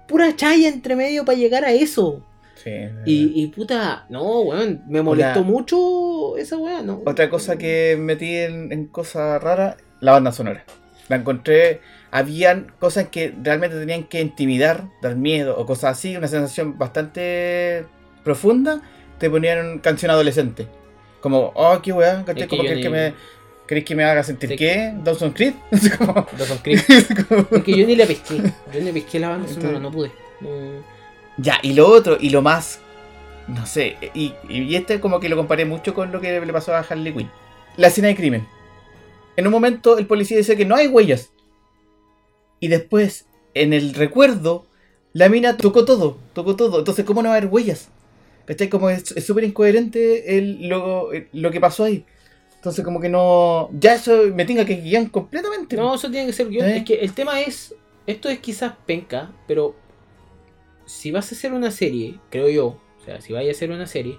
pura 0.07 0.35
chaya 0.35 0.69
entre 0.69 0.95
medio 0.95 1.25
para 1.25 1.37
llegar 1.37 1.65
a 1.65 1.71
eso. 1.71 2.23
Sí. 2.63 2.71
Y, 3.05 3.43
y 3.43 3.47
puta, 3.47 4.05
no, 4.09 4.41
weón, 4.41 4.83
me 4.87 5.01
molestó 5.01 5.39
Hola. 5.39 5.49
mucho 5.49 6.37
esa 6.37 6.57
weá, 6.57 6.81
¿no? 6.81 7.01
Otra 7.05 7.29
cosa 7.29 7.57
que 7.57 7.97
metí 7.99 8.35
en, 8.35 8.71
en 8.71 8.85
cosas 8.85 9.41
raras, 9.41 9.77
la 9.99 10.13
banda 10.13 10.31
sonora. 10.31 10.63
La 11.09 11.17
encontré, 11.17 11.81
habían 12.11 12.71
cosas 12.79 13.09
que 13.09 13.33
realmente 13.43 13.77
tenían 13.77 14.05
que 14.05 14.21
intimidar, 14.21 14.89
dar 15.01 15.15
miedo 15.15 15.55
o 15.57 15.65
cosas 15.65 15.97
así, 15.97 16.15
una 16.15 16.27
sensación 16.27 16.77
bastante 16.77 17.85
profunda, 18.23 18.81
te 19.19 19.29
ponían 19.29 19.79
canción 19.79 20.11
adolescente. 20.11 20.67
Como, 21.21 21.51
oh, 21.55 21.79
qué 21.81 21.91
weá, 21.91 22.23
¿cachai? 22.25 22.43
Es 22.43 22.49
que 22.49 22.57
Como 22.57 22.63
yo 22.63 22.69
que 22.69 22.73
el 22.75 22.81
que 22.81 22.89
ni- 22.89 22.93
me... 22.93 23.13
¿Crees 23.67 23.83
que 23.85 23.95
me 23.95 24.03
haga 24.03 24.23
sentir 24.23 24.49
Sí. 24.49 24.55
qué? 24.57 24.93
¿Dawson 25.03 25.31
Creed? 25.31 25.53
Como- 25.97 26.27
Dawson 26.37 26.59
Creed. 26.59 26.81
como- 27.27 27.47
Es 27.51 27.63
que 27.63 27.77
yo 27.77 27.87
ni 27.87 27.95
la 27.95 28.05
pesqué. 28.05 28.37
Yo 28.73 28.79
ni 28.81 28.91
pesqué 28.91 29.19
la 29.19 29.29
banda 29.29 29.47
sonora, 29.47 29.79
no 29.79 29.91
pude. 29.91 30.11
No. 30.41 30.49
Ya, 31.37 31.57
y 31.63 31.73
lo 31.73 31.87
otro, 31.87 32.17
y 32.19 32.29
lo 32.29 32.41
más. 32.43 32.79
No 33.47 33.65
sé, 33.65 33.97
y, 34.13 34.33
y 34.49 34.75
este 34.75 34.99
como 34.99 35.19
que 35.19 35.29
lo 35.29 35.35
comparé 35.35 35.65
mucho 35.65 35.93
con 35.93 36.11
lo 36.11 36.19
que 36.21 36.39
le 36.39 36.53
pasó 36.53 36.75
a 36.75 36.79
Harley 36.79 37.13
Quinn. 37.13 37.29
La 37.77 37.87
escena 37.87 38.07
de 38.07 38.15
crimen. 38.15 38.47
En 39.35 39.45
un 39.47 39.51
momento 39.51 39.97
el 39.97 40.05
policía 40.07 40.37
dice 40.37 40.55
que 40.55 40.65
no 40.65 40.75
hay 40.75 40.87
huellas. 40.87 41.31
Y 42.59 42.67
después, 42.69 43.25
en 43.53 43.73
el 43.73 43.93
recuerdo, 43.93 44.65
la 45.13 45.27
mina 45.29 45.57
tocó 45.57 45.85
todo, 45.85 46.17
tocó 46.33 46.55
todo. 46.55 46.79
Entonces, 46.79 47.03
¿cómo 47.05 47.21
no 47.21 47.29
va 47.29 47.35
a 47.35 47.37
haber 47.37 47.49
huellas? 47.51 47.89
¿Cachai? 48.45 48.69
Como 48.69 48.89
es 48.89 49.03
súper 49.25 49.43
incoherente 49.43 50.37
el, 50.37 50.67
lo, 50.67 51.09
lo 51.33 51.51
que 51.51 51.59
pasó 51.59 51.83
ahí. 51.85 52.05
Entonces, 52.55 52.83
como 52.83 52.99
que 52.99 53.09
no. 53.09 53.69
Ya 53.79 53.95
eso 53.95 54.23
me 54.33 54.45
tenga 54.45 54.65
que 54.65 54.75
guiar 54.77 55.09
completamente. 55.11 55.75
No, 55.75 55.95
eso 55.95 56.09
tiene 56.09 56.27
que 56.27 56.33
ser 56.33 56.49
guion. 56.49 56.67
¿Eh? 56.69 56.77
Es 56.77 56.83
que 56.83 56.95
el 56.95 57.13
tema 57.13 57.41
es. 57.41 57.75
Esto 58.07 58.29
es 58.29 58.39
quizás 58.39 58.73
penca, 58.85 59.31
pero. 59.47 59.75
Si 60.85 61.11
vas 61.11 61.31
a 61.31 61.35
hacer 61.35 61.53
una 61.53 61.71
serie, 61.71 62.19
creo 62.29 62.49
yo. 62.49 62.65
O 62.67 63.03
sea, 63.05 63.19
si 63.21 63.33
vayas 63.33 63.55
a 63.55 63.57
hacer 63.57 63.71
una 63.71 63.87
serie. 63.87 64.17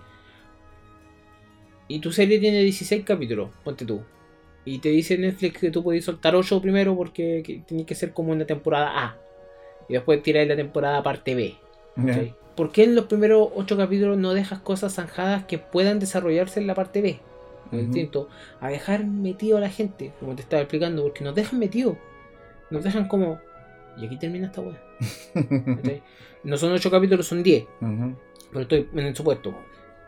Y 1.89 2.01
tu 2.01 2.11
serie 2.13 2.39
tiene 2.41 2.63
16 2.63 3.05
capítulos, 3.05 3.51
ponte 3.65 3.85
tú. 3.85 4.03
Y 4.65 4.79
te 4.79 4.89
dice 4.89 5.17
Netflix 5.17 5.59
que 5.61 5.71
tú 5.71 5.85
podés 5.85 6.05
soltar 6.05 6.35
8 6.35 6.61
primero 6.61 6.97
porque 6.97 7.43
que- 7.45 7.59
tiene 7.67 7.87
que 7.87 7.95
ser 7.95 8.13
como 8.13 8.33
una 8.33 8.45
temporada 8.45 8.91
A. 9.05 9.19
Y 9.89 9.93
después 9.93 10.21
tirar 10.23 10.47
la 10.49 10.57
temporada 10.57 11.03
parte 11.05 11.37
B. 11.37 11.55
¿cachai? 11.97 12.35
¿Por 12.57 12.73
qué 12.73 12.85
en 12.85 12.95
los 12.95 13.05
primeros 13.07 13.49
8 13.55 13.77
capítulos 13.77 14.17
no 14.19 14.33
dejas 14.33 14.61
cosas 14.61 14.95
zanjadas 14.95 15.45
que 15.45 15.59
puedan 15.59 15.99
desarrollarse 15.99 16.59
en 16.61 16.67
la 16.67 16.75
parte 16.75 17.03
B? 17.03 17.21
Distinto 17.73 18.29
a 18.61 18.69
dejar 18.69 19.05
metido 19.05 19.57
a 19.59 19.61
la 19.61 19.69
gente, 19.69 20.13
como 20.21 20.35
te 20.37 20.43
estaba 20.43 20.63
explicando, 20.63 21.03
porque 21.03 21.25
nos 21.25 21.35
dejan 21.35 21.59
metido. 21.59 21.99
Nos 22.71 22.85
dejan 22.85 23.09
como. 23.09 23.41
Y 23.99 24.07
aquí 24.07 24.17
termina 24.19 24.47
esta 24.47 24.61
weá. 24.61 24.81
No 26.45 26.57
son 26.57 26.73
8 26.73 26.91
capítulos, 26.93 27.27
son 27.27 27.43
10. 27.43 27.65
Ujú. 27.81 28.17
Pero 28.51 28.61
estoy 28.63 28.89
en 28.93 28.99
el 29.01 29.17
supuesto. 29.17 29.53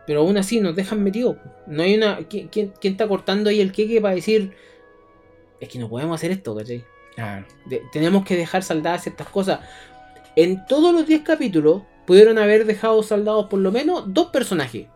Pero 0.06 0.20
aún 0.20 0.36
así 0.38 0.60
nos 0.60 0.76
dejan 0.76 1.02
metido. 1.02 1.36
No 1.66 1.82
hay 1.82 1.96
una. 1.96 2.18
¿Quién, 2.28 2.46
quién- 2.48 2.72
quién 2.80 2.92
está 2.94 3.08
cortando 3.08 3.50
ahí 3.50 3.60
el 3.60 3.72
queque 3.72 4.00
para 4.00 4.14
decir. 4.14 4.52
Es 5.60 5.68
que 5.68 5.78
no 5.80 5.88
podemos 5.88 6.14
hacer 6.14 6.30
esto, 6.30 6.54
¿cachai? 6.54 6.84
Claro. 7.16 7.44
De- 7.66 7.82
tenemos 7.92 8.24
que 8.24 8.36
dejar 8.36 8.62
saldadas 8.62 9.02
ciertas 9.02 9.28
cosas. 9.28 9.60
En 10.36 10.64
todos 10.66 10.92
los 10.94 11.06
10 11.06 11.22
capítulos 11.22 11.82
pudieron 12.06 12.38
haber 12.38 12.64
dejado 12.64 13.02
saldados 13.02 13.46
por 13.46 13.60
lo 13.60 13.72
menos 13.72 14.04
dos 14.12 14.28
personajes. 14.30 14.86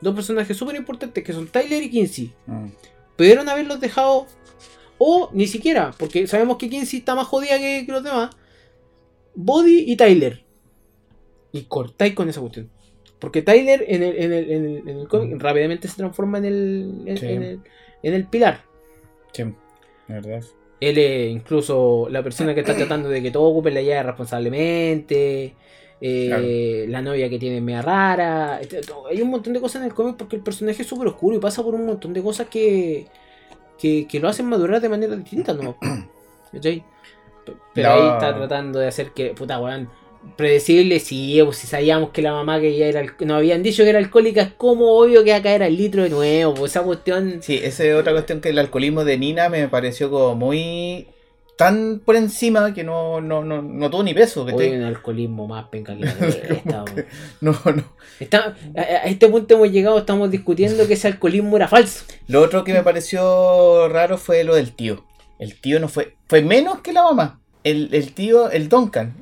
Dos 0.00 0.14
personajes 0.14 0.56
súper 0.56 0.76
importantes 0.76 1.22
que 1.24 1.32
son 1.32 1.48
Tyler 1.48 1.82
y 1.82 1.90
Kinsey. 1.90 2.32
Mm. 2.46 2.66
Pudieron 3.16 3.48
haberlos 3.48 3.80
dejado. 3.80 4.26
O 4.98 5.28
ni 5.32 5.46
siquiera, 5.46 5.90
porque 5.98 6.26
sabemos 6.26 6.56
que 6.56 6.70
Kinsey 6.70 7.00
está 7.00 7.14
más 7.14 7.26
jodida 7.26 7.58
que, 7.58 7.84
que 7.84 7.92
los 7.92 8.04
demás. 8.04 8.30
Body 9.34 9.84
y 9.90 9.96
Tyler. 9.96 10.44
Y 11.52 11.62
cortáis 11.62 12.14
con 12.14 12.28
esa 12.28 12.40
cuestión. 12.40 12.70
Porque 13.18 13.42
Tyler 13.42 13.84
en 13.88 14.02
el, 14.02 14.16
en 14.16 14.32
el, 14.32 14.50
en 14.50 14.64
el, 14.66 14.88
en 14.88 14.98
el 15.00 15.08
cómic 15.08 15.40
rápidamente 15.40 15.88
se 15.88 15.96
transforma 15.96 16.38
en 16.38 16.44
el, 16.44 17.02
en, 17.06 17.16
Sí. 17.18 17.26
en 17.26 17.42
el, 17.42 17.60
en 18.02 18.14
el 18.14 18.26
pilar. 18.26 18.62
Sí, 19.32 19.42
la 20.08 20.14
verdad. 20.16 20.44
Él 20.80 20.98
es 20.98 21.30
incluso 21.30 22.08
la 22.10 22.22
persona 22.22 22.54
que 22.54 22.60
está 22.60 22.74
tratando 22.76 23.08
de 23.08 23.22
que 23.22 23.30
todo 23.30 23.44
ocupe 23.44 23.70
la 23.70 23.82
llave 23.82 24.02
responsablemente. 24.02 25.54
eh, 26.00 26.86
La 26.88 27.00
novia 27.02 27.30
que 27.30 27.38
tiene 27.38 27.60
media 27.60 27.82
rara. 27.82 28.60
este, 28.60 28.80
Hay 29.10 29.22
un 29.22 29.30
montón 29.30 29.52
de 29.52 29.60
cosas 29.60 29.82
en 29.82 29.88
el 29.88 29.94
cómic 29.94 30.16
porque 30.16 30.36
el 30.36 30.42
personaje 30.42 30.82
es 30.82 30.88
súper 30.88 31.08
oscuro 31.08 31.36
y 31.36 31.40
pasa 31.40 31.62
por 31.62 31.74
un 31.74 31.86
montón 31.86 32.12
de 32.12 32.22
cosas 32.22 32.48
que, 32.48 33.06
que, 33.78 34.06
que 34.08 34.20
lo 34.20 34.28
hacen 34.28 34.46
madurar 34.46 34.80
de 34.80 34.88
manera 34.88 35.16
distinta, 35.16 35.54
¿no? 35.54 35.76
P- 37.44 37.52
Pero 37.74 37.88
No. 37.88 37.94
ahí 37.94 38.08
está 38.08 38.34
tratando 38.34 38.78
de 38.78 38.88
hacer 38.88 39.10
que, 39.12 39.30
puta 39.34 39.60
weón, 39.60 39.88
predecible, 40.36 41.00
sí, 41.00 41.40
pues 41.44 41.58
si 41.58 41.66
sabíamos 41.66 42.10
que 42.10 42.22
la 42.22 42.32
mamá 42.32 42.60
que 42.60 42.76
ya 42.76 42.86
era, 42.86 43.02
nos 43.20 43.36
habían 43.36 43.62
dicho 43.62 43.82
que 43.84 43.90
era 43.90 43.98
alcohólica, 43.98 44.42
es 44.42 44.52
como 44.52 44.98
obvio 44.98 45.22
que 45.24 45.30
va 45.30 45.36
a 45.38 45.42
caer 45.42 45.62
al 45.62 45.76
litro 45.76 46.02
de 46.02 46.10
nuevo, 46.10 46.54
pues 46.54 46.72
esa 46.72 46.82
cuestión... 46.82 47.38
Sí, 47.40 47.60
esa 47.62 47.84
es 47.84 47.94
otra 47.94 48.12
cuestión 48.12 48.40
que 48.40 48.48
el 48.50 48.58
alcoholismo 48.58 49.04
de 49.04 49.18
Nina 49.18 49.48
me 49.48 49.68
pareció 49.68 50.10
como 50.10 50.34
muy 50.34 51.08
tan 51.56 52.00
por 52.04 52.16
encima 52.16 52.74
que 52.74 52.82
no, 52.82 53.20
no, 53.20 53.44
no, 53.44 53.62
no 53.62 53.88
tuvo 53.90 54.02
ni 54.02 54.12
peso. 54.12 54.42
Hoy 54.44 54.52
¿cachai? 54.52 54.76
un 54.76 54.82
alcoholismo 54.82 55.46
más 55.46 55.68
penca 55.68 55.96
que 55.96 56.02
cresta, 56.42 56.82
weón. 56.84 57.06
No, 57.40 57.52
no. 57.64 57.84
Está- 58.18 58.56
a, 58.76 58.80
a 58.80 59.04
este 59.04 59.28
punto 59.28 59.54
hemos 59.54 59.70
llegado, 59.70 59.98
estamos 59.98 60.30
discutiendo 60.32 60.86
que 60.88 60.94
ese 60.94 61.06
alcoholismo 61.06 61.56
era 61.56 61.68
falso. 61.68 62.04
Lo 62.26 62.42
otro 62.42 62.64
que 62.64 62.72
me 62.72 62.82
pareció 62.82 63.88
raro 63.88 64.18
fue 64.18 64.42
lo 64.42 64.56
del 64.56 64.72
tío. 64.72 65.04
El 65.38 65.60
tío 65.60 65.78
no 65.78 65.88
fue. 65.88 66.16
Fue 66.26 66.42
menos 66.42 66.80
que 66.80 66.92
la 66.92 67.04
mamá. 67.04 67.40
El, 67.62 67.88
el 67.92 68.12
tío, 68.14 68.50
el 68.50 68.68
Duncan. 68.68 69.14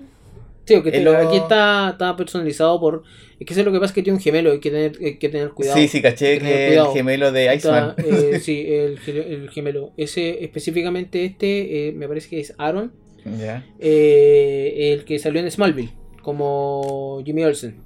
Sí, 0.64 0.74
porque 0.74 0.90
El 0.90 1.04
te- 1.04 1.08
o- 1.10 1.16
aquí 1.28 1.36
está, 1.38 1.90
está 1.90 2.16
personalizado 2.16 2.78
por... 2.80 3.02
Es 3.40 3.46
que 3.46 3.52
eso 3.52 3.60
es 3.60 3.66
lo 3.66 3.72
que 3.72 3.78
pasa 3.80 3.90
es 3.90 3.94
que 3.94 4.02
tiene 4.02 4.16
un 4.18 4.22
gemelo, 4.22 4.52
hay 4.52 4.60
que 4.60 4.70
tener, 4.70 4.92
hay 5.04 5.18
que 5.18 5.28
tener 5.28 5.50
cuidado. 5.50 5.76
Sí, 5.76 5.88
sí, 5.88 6.00
caché 6.00 6.38
que 6.38 6.44
que 6.44 6.74
el 6.76 6.86
gemelo 6.92 7.32
de 7.32 7.54
Iceman. 7.56 7.94
Está, 7.96 8.02
eh, 8.08 8.38
sí, 8.42 8.64
el, 8.68 8.98
el 9.08 9.50
gemelo. 9.50 9.92
Ese 9.96 10.44
específicamente 10.44 11.24
este, 11.24 11.88
eh, 11.88 11.92
me 11.92 12.06
parece 12.06 12.28
que 12.30 12.38
es 12.40 12.54
Aaron, 12.58 12.92
Ya. 13.40 13.66
eh, 13.80 14.92
el 14.92 15.04
que 15.04 15.18
salió 15.18 15.40
en 15.40 15.50
Smallville, 15.50 15.90
como 16.22 17.20
Jimmy 17.24 17.42
Olsen. 17.44 17.80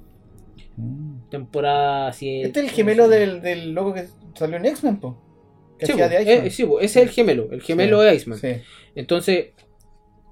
Mm. 0.75 1.29
Temporada 1.31 2.07
así. 2.09 2.41
Este 2.41 2.59
es 2.59 2.65
el 2.67 2.71
gemelo 2.71 3.07
del, 3.09 3.41
del 3.41 3.71
loco 3.71 3.95
que 3.95 4.05
salió 4.35 4.57
en 4.57 4.65
X-Men, 4.67 4.99
po. 4.99 5.17
Que 5.79 5.87
Sí, 5.87 5.93
po, 5.93 5.97
de 6.07 6.21
Iceman. 6.21 6.45
eh, 6.45 6.49
sí, 6.51 6.65
po, 6.65 6.79
ese 6.79 7.01
es 7.01 7.07
el 7.07 7.11
gemelo, 7.13 7.49
el 7.51 7.61
gemelo 7.63 8.01
Sí, 8.01 8.05
de 8.05 8.15
Iceman. 8.15 8.37
Sí. 8.39 8.47
Entonces, 8.95 9.45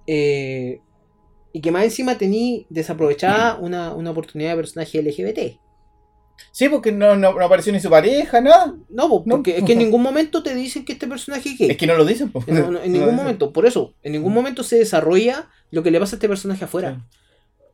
eh, 0.07 0.79
y 1.55 1.61
que 1.61 1.71
más 1.71 1.85
encima 1.85 2.17
tení 2.17 2.65
desaprovechada 2.69 3.55
una, 3.55 3.93
una 3.93 4.11
oportunidad 4.11 4.49
de 4.51 4.55
personaje 4.57 5.01
LGBT. 5.01 5.57
Sí, 6.51 6.67
porque 6.67 6.91
no, 6.91 7.15
no, 7.15 7.31
no 7.33 7.45
apareció 7.45 7.71
ni 7.71 7.79
su 7.79 7.89
pareja, 7.89 8.41
nada. 8.41 8.75
No, 8.89 9.07
po, 9.07 9.23
No. 9.25 9.35
porque 9.37 9.57
es 9.59 9.63
que 9.63 9.71
en 9.71 9.79
ningún 9.79 10.01
momento 10.01 10.43
te 10.43 10.53
dicen 10.53 10.83
que 10.83 10.91
este 10.91 11.07
personaje 11.07 11.47
es 11.47 11.57
gay. 11.57 11.71
Es 11.71 11.77
que 11.77 11.87
no 11.87 11.95
lo 11.95 12.03
dicen, 12.03 12.29
po. 12.29 12.43
En, 12.45 12.57
en 12.83 12.91
ningún 12.91 13.15
momento, 13.15 13.53
por 13.53 13.65
eso, 13.65 13.93
en 14.03 14.11
ningún 14.11 14.33
momento 14.33 14.63
se 14.63 14.77
desarrolla 14.77 15.47
lo 15.71 15.81
que 15.81 15.91
le 15.91 15.99
pasa 16.01 16.15
a 16.15 16.17
este 16.17 16.27
personaje 16.27 16.65
afuera. 16.65 17.07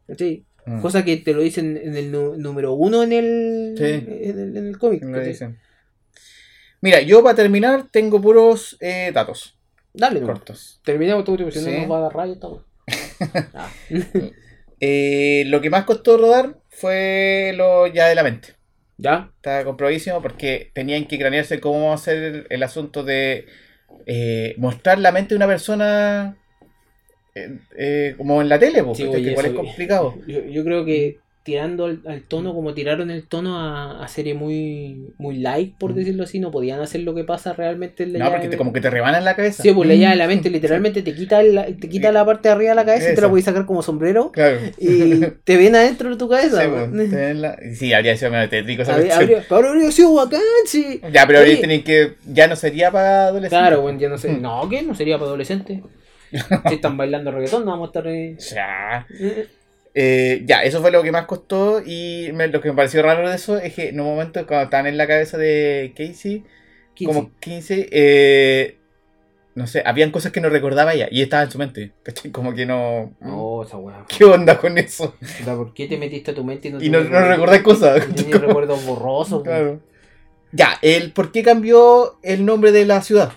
¿Cachai? 0.08 0.30
dicen. 0.30 0.46
Mm. 0.78 0.82
Cosa 0.84 1.04
que 1.04 1.18
te 1.18 1.34
lo 1.34 1.42
dicen 1.42 1.76
en 1.76 1.96
el 1.96 2.12
número 2.12 2.74
uno 2.74 3.02
en 3.02 3.14
el, 3.14 3.74
Sí. 3.80 3.84
en 4.30 4.40
el, 4.40 4.58
en 4.58 4.68
el 4.68 4.78
cómic. 4.78 5.02
Lo 5.04 5.20
dicen. 5.22 5.58
Mira, 6.82 7.02
yo 7.02 7.24
para 7.24 7.34
terminar 7.36 7.88
tengo 7.92 8.22
puros 8.22 8.78
eh, 8.80 9.10
datos 9.12 9.58
Dale, 9.92 10.22
cortos. 10.22 10.80
Terminamos 10.86 11.26
porque 11.26 11.52
si 11.52 11.60
Sí. 11.66 11.72
no 11.72 11.80
nos 11.80 11.92
va 11.92 11.98
a 11.98 12.02
dar 12.02 12.14
rayo 12.16 12.34
esta. 12.34 12.48
Ah. 13.54 13.70
Eh, 14.84 15.44
lo 15.46 15.62
que 15.62 15.70
más 15.70 15.86
costó 15.86 16.18
rodar 16.18 16.58
fue 16.70 17.54
lo 17.56 17.86
ya 17.86 18.08
de 18.08 18.16
la 18.16 18.24
mente. 18.24 18.56
¿Ya? 18.98 19.32
Está 19.36 19.64
comprobadísimo 19.64 20.24
porque 20.24 20.72
tenían 20.74 21.06
que 21.06 21.20
cranearse 21.20 21.60
cómo 21.60 21.94
hacer 21.94 22.48
el 22.50 22.64
asunto 22.64 23.04
de 23.04 23.46
eh, 24.08 24.56
mostrar 24.58 24.98
la 24.98 25.12
mente 25.12 25.36
de 25.36 25.38
una 25.38 25.46
persona 25.46 26.36
eh, 27.36 28.16
como 28.18 28.42
en 28.42 28.50
la 28.50 28.58
tele, 28.58 28.84
porque 28.84 29.04
Sí, 29.04 29.08
oye, 29.08 29.30
igual 29.30 29.46
es 29.46 29.54
complicado. 29.54 30.16
Yo, 30.26 30.44
yo 30.46 30.64
creo 30.64 30.84
que 30.84 31.20
tirando 31.44 31.86
al, 31.86 32.02
al 32.06 32.22
tono, 32.22 32.54
como 32.54 32.74
tiraron 32.76 33.10
el 33.10 33.26
tono 33.26 33.58
a, 33.60 34.04
a 34.04 34.08
serie 34.08 34.36
muy, 34.36 35.08
muy 35.18 35.38
light, 35.38 35.76
por 35.78 35.92
Mm. 35.92 35.96
decirlo 35.96 36.24
así, 36.24 36.40
no 36.40 36.52
podían 36.52 36.80
hacer 36.82 37.02
lo 37.02 37.16
que 37.16 37.24
pasa 37.24 37.54
realmente 37.54 38.04
en 38.04 38.14
la 38.14 38.20
No, 38.20 38.26
llave 38.26 38.38
porque 38.38 38.50
te- 38.50 38.58
como 38.58 38.72
que 38.74 38.80
te 38.82 38.90
rebanan 38.92 39.26
la 39.26 39.36
cabeza. 39.36 39.64
Sí, 39.64 39.72
pues 39.72 39.88
la 39.90 39.96
llave 39.96 40.12
de 40.12 40.18
la 40.18 40.26
Mm. 40.26 40.30
mente 40.30 40.50
literalmente 40.52 41.02
te 41.02 41.16
quita, 41.16 41.42
el- 41.42 41.78
te 41.80 41.90
quita 41.90 42.12
la 42.12 42.24
parte 42.26 42.48
de 42.50 42.54
arriba 42.54 42.70
de 42.72 42.76
la 42.76 42.86
cabeza 42.86 43.12
y 43.12 43.16
te 43.16 43.22
la 43.22 43.30
puedes 43.30 43.46
sacar 43.46 43.66
como 43.66 43.82
sombrero 43.82 44.32
Claro. 44.32 44.60
y 44.78 45.20
te 45.44 45.58
ven 45.58 45.76
adentro 45.76 46.12
de 46.12 46.16
tu 46.18 46.30
cabeza. 46.30 46.62
Sí, 46.62 46.68
pues, 46.70 47.36
la- 47.36 47.58
sí, 47.74 47.92
habría 47.94 48.16
sido 48.18 48.32
medio 48.32 48.48
tétrico 48.50 48.84
esa 48.84 48.94
Habría, 48.96 49.16
habría- 49.18 49.44
habría 49.50 49.92
sido 49.92 50.14
bacán, 50.14 50.42
sí. 50.66 51.02
Ya, 51.12 51.26
pero 51.26 51.40
ahorita 51.40 51.58
tienen 51.58 51.84
que. 51.84 52.14
Ya 52.32 52.48
no 52.48 52.56
sería 52.56 52.92
para 52.92 53.24
adolescentes. 53.28 53.58
Claro, 53.60 53.82
bueno, 53.82 54.00
ya 54.00 54.10
no 54.10 54.18
sé. 54.20 54.30
Mm. 54.30 54.42
No, 54.44 54.70
¿qué? 54.70 54.84
No 54.84 54.94
sería 54.94 55.18
para 55.18 55.30
adolescentes. 55.30 55.80
Si 56.70 56.76
están 56.76 56.96
bailando 56.96 57.30
reggaetón, 57.32 57.66
no 57.66 57.72
vamos 57.72 57.88
a 57.88 57.90
estar. 57.90 58.08
eh, 58.08 58.38
Ya. 58.54 59.06
Eh, 59.94 60.44
ya, 60.46 60.64
eso 60.64 60.82
fue 60.82 60.92
lo 60.92 61.04
que 61.04 61.12
más 61.12 61.26
costó. 61.26 61.82
Y 61.86 62.30
me- 62.34 62.48
lo 62.48 62.62
que 62.62 62.70
me 62.70 62.76
pareció 62.76 63.02
raro 63.04 63.30
de 63.30 63.36
eso 63.36 63.58
es 63.58 63.74
que 63.74 63.90
en 63.90 64.00
un 64.00 64.08
momento, 64.08 64.46
cuando 64.48 64.66
estaban 64.66 64.88
en 64.88 64.98
la 64.98 65.08
cabeza 65.08 65.38
de 65.38 65.94
Casey, 65.96 66.44
15. 66.94 67.14
como 67.14 67.32
15, 67.40 67.88
eh, 67.92 68.78
no 69.54 69.68
sé, 69.68 69.84
habían 69.86 70.12
cosas 70.12 70.32
que 70.32 70.40
no 70.40 70.48
recordaba 70.50 70.94
ella 70.94 71.08
y 71.12 71.22
estaba 71.22 71.44
en 71.44 71.52
su 71.52 71.58
mente. 71.58 71.92
¿cachai? 72.04 72.32
Como 72.32 72.54
que 72.54 72.66
no. 72.66 73.14
No, 73.20 73.64
esa 73.64 73.78
weá. 73.78 74.06
¿Qué 74.08 74.24
onda 74.24 74.58
con 74.58 74.78
eso? 74.78 75.14
¿Por 75.46 75.74
qué 75.74 75.88
te 75.88 75.98
metiste 75.98 76.32
a 76.32 76.36
tu 76.36 76.44
mente 76.44 76.70
y 76.70 76.72
no 76.72 76.82
Y 76.82 76.90
no, 76.90 77.04
no 77.04 77.20
recordáis 77.28 77.62
cosas. 77.62 78.06
Recuerdos 78.30 78.86
borrosos. 78.86 79.44
Claro. 79.44 79.82
Ya, 80.54 80.78
el 80.82 81.12
por 81.12 81.32
qué 81.32 81.44
cambió 81.44 82.18
el 82.24 82.46
nombre 82.46 82.72
de 82.72 82.86
la 82.86 83.02
ciudad. 83.02 83.34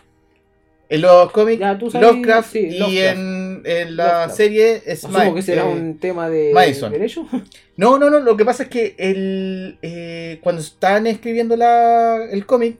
En 0.88 1.00
los 1.00 1.30
cómics, 1.32 1.60
Ya, 1.60 1.78
tú 1.78 1.90
sabes, 1.90 2.08
Lovecraft 2.08 2.52
sí, 2.52 2.58
y 2.58 2.78
Lovecraft. 2.78 3.16
en, 3.16 3.43
en 3.64 3.96
la 3.96 4.04
Lovecraft. 4.04 4.36
serie 4.36 4.82
es 4.86 5.04
Asumo 5.04 5.34
que 5.34 5.42
será 5.42 5.62
eh, 5.68 5.72
un 5.72 5.98
tema 5.98 6.28
de 6.28 6.52
Madison. 6.52 6.92
derecho. 6.92 7.26
No, 7.76 7.98
no, 7.98 8.08
no, 8.08 8.20
lo 8.20 8.36
que 8.36 8.44
pasa 8.44 8.62
es 8.64 8.68
que 8.68 8.94
el, 8.98 9.78
eh, 9.82 10.38
cuando 10.44 10.62
estaban 10.62 11.08
escribiendo 11.08 11.56
la, 11.56 12.24
el 12.30 12.46
cómic, 12.46 12.78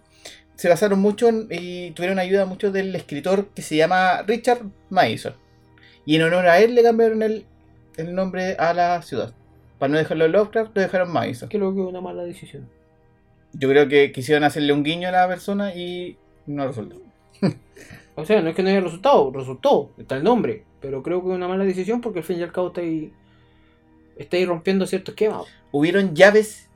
se 0.55 0.69
basaron 0.69 1.01
mucho 1.01 1.29
en- 1.29 1.49
y 1.51 1.91
tuvieron 1.91 2.21
ayuda 2.21 2.45
mucho 2.47 2.71
del 2.71 2.95
escritor 2.95 3.49
que 3.49 3.63
se 3.63 3.75
llama 3.75 4.23
Richard 4.23 4.61
Mason. 4.91 5.35
Y 6.07 6.15
en 6.15 6.23
honor 6.23 6.47
a 6.47 6.61
él 6.61 6.77
le 6.77 6.83
cambiaron 6.85 7.23
el, 7.25 7.45
el 7.97 8.15
nombre 8.15 8.55
a 8.57 8.73
la 8.73 9.03
ciudad. 9.03 9.33
Para 9.81 9.91
no 9.93 9.99
dejarlo 9.99 10.29
Lovecraft, 10.29 10.77
lo 10.77 10.83
dejaron 10.83 11.11
Mason. 11.13 11.49
Creo 11.49 11.75
que 11.75 11.81
es 11.81 11.87
una 11.89 12.01
mala 12.01 12.23
decisión. 12.23 12.69
Yo 13.53 13.69
creo 13.69 13.89
que 13.89 14.13
quisieron 14.13 14.45
hacerle 14.45 14.73
un 14.73 14.85
guiño 14.85 15.09
a 15.09 15.13
la 15.13 15.27
persona 15.27 15.75
y 15.75 16.17
no 16.47 16.67
resultó. 16.69 17.01
O 18.15 18.25
sea, 18.25 18.41
no 18.41 18.51
es 18.51 18.55
que 18.55 18.63
no 18.63 18.69
haya 18.69 18.81
resultado, 18.81 19.33
resultó, 19.35 19.91
está 19.99 20.17
el 20.17 20.23
nombre. 20.23 20.63
Pero 20.85 21.03
creo 21.03 21.23
que 21.23 21.31
es 21.31 21.35
una 21.35 21.49
mala 21.49 21.65
decisión 21.65 22.03
porque 22.03 22.19
al 22.19 22.27
fin 22.27 22.39
y 22.39 22.43
al 22.43 22.53
cabo 22.53 22.67
está 22.67 22.83
ahí, 22.83 23.11
está 24.19 24.37
ahí 24.37 24.45
rompiendo 24.45 24.87
cierto 24.87 25.13
esquema. 25.13 25.41
Hubieron 25.73 26.15
llaves 26.15 26.69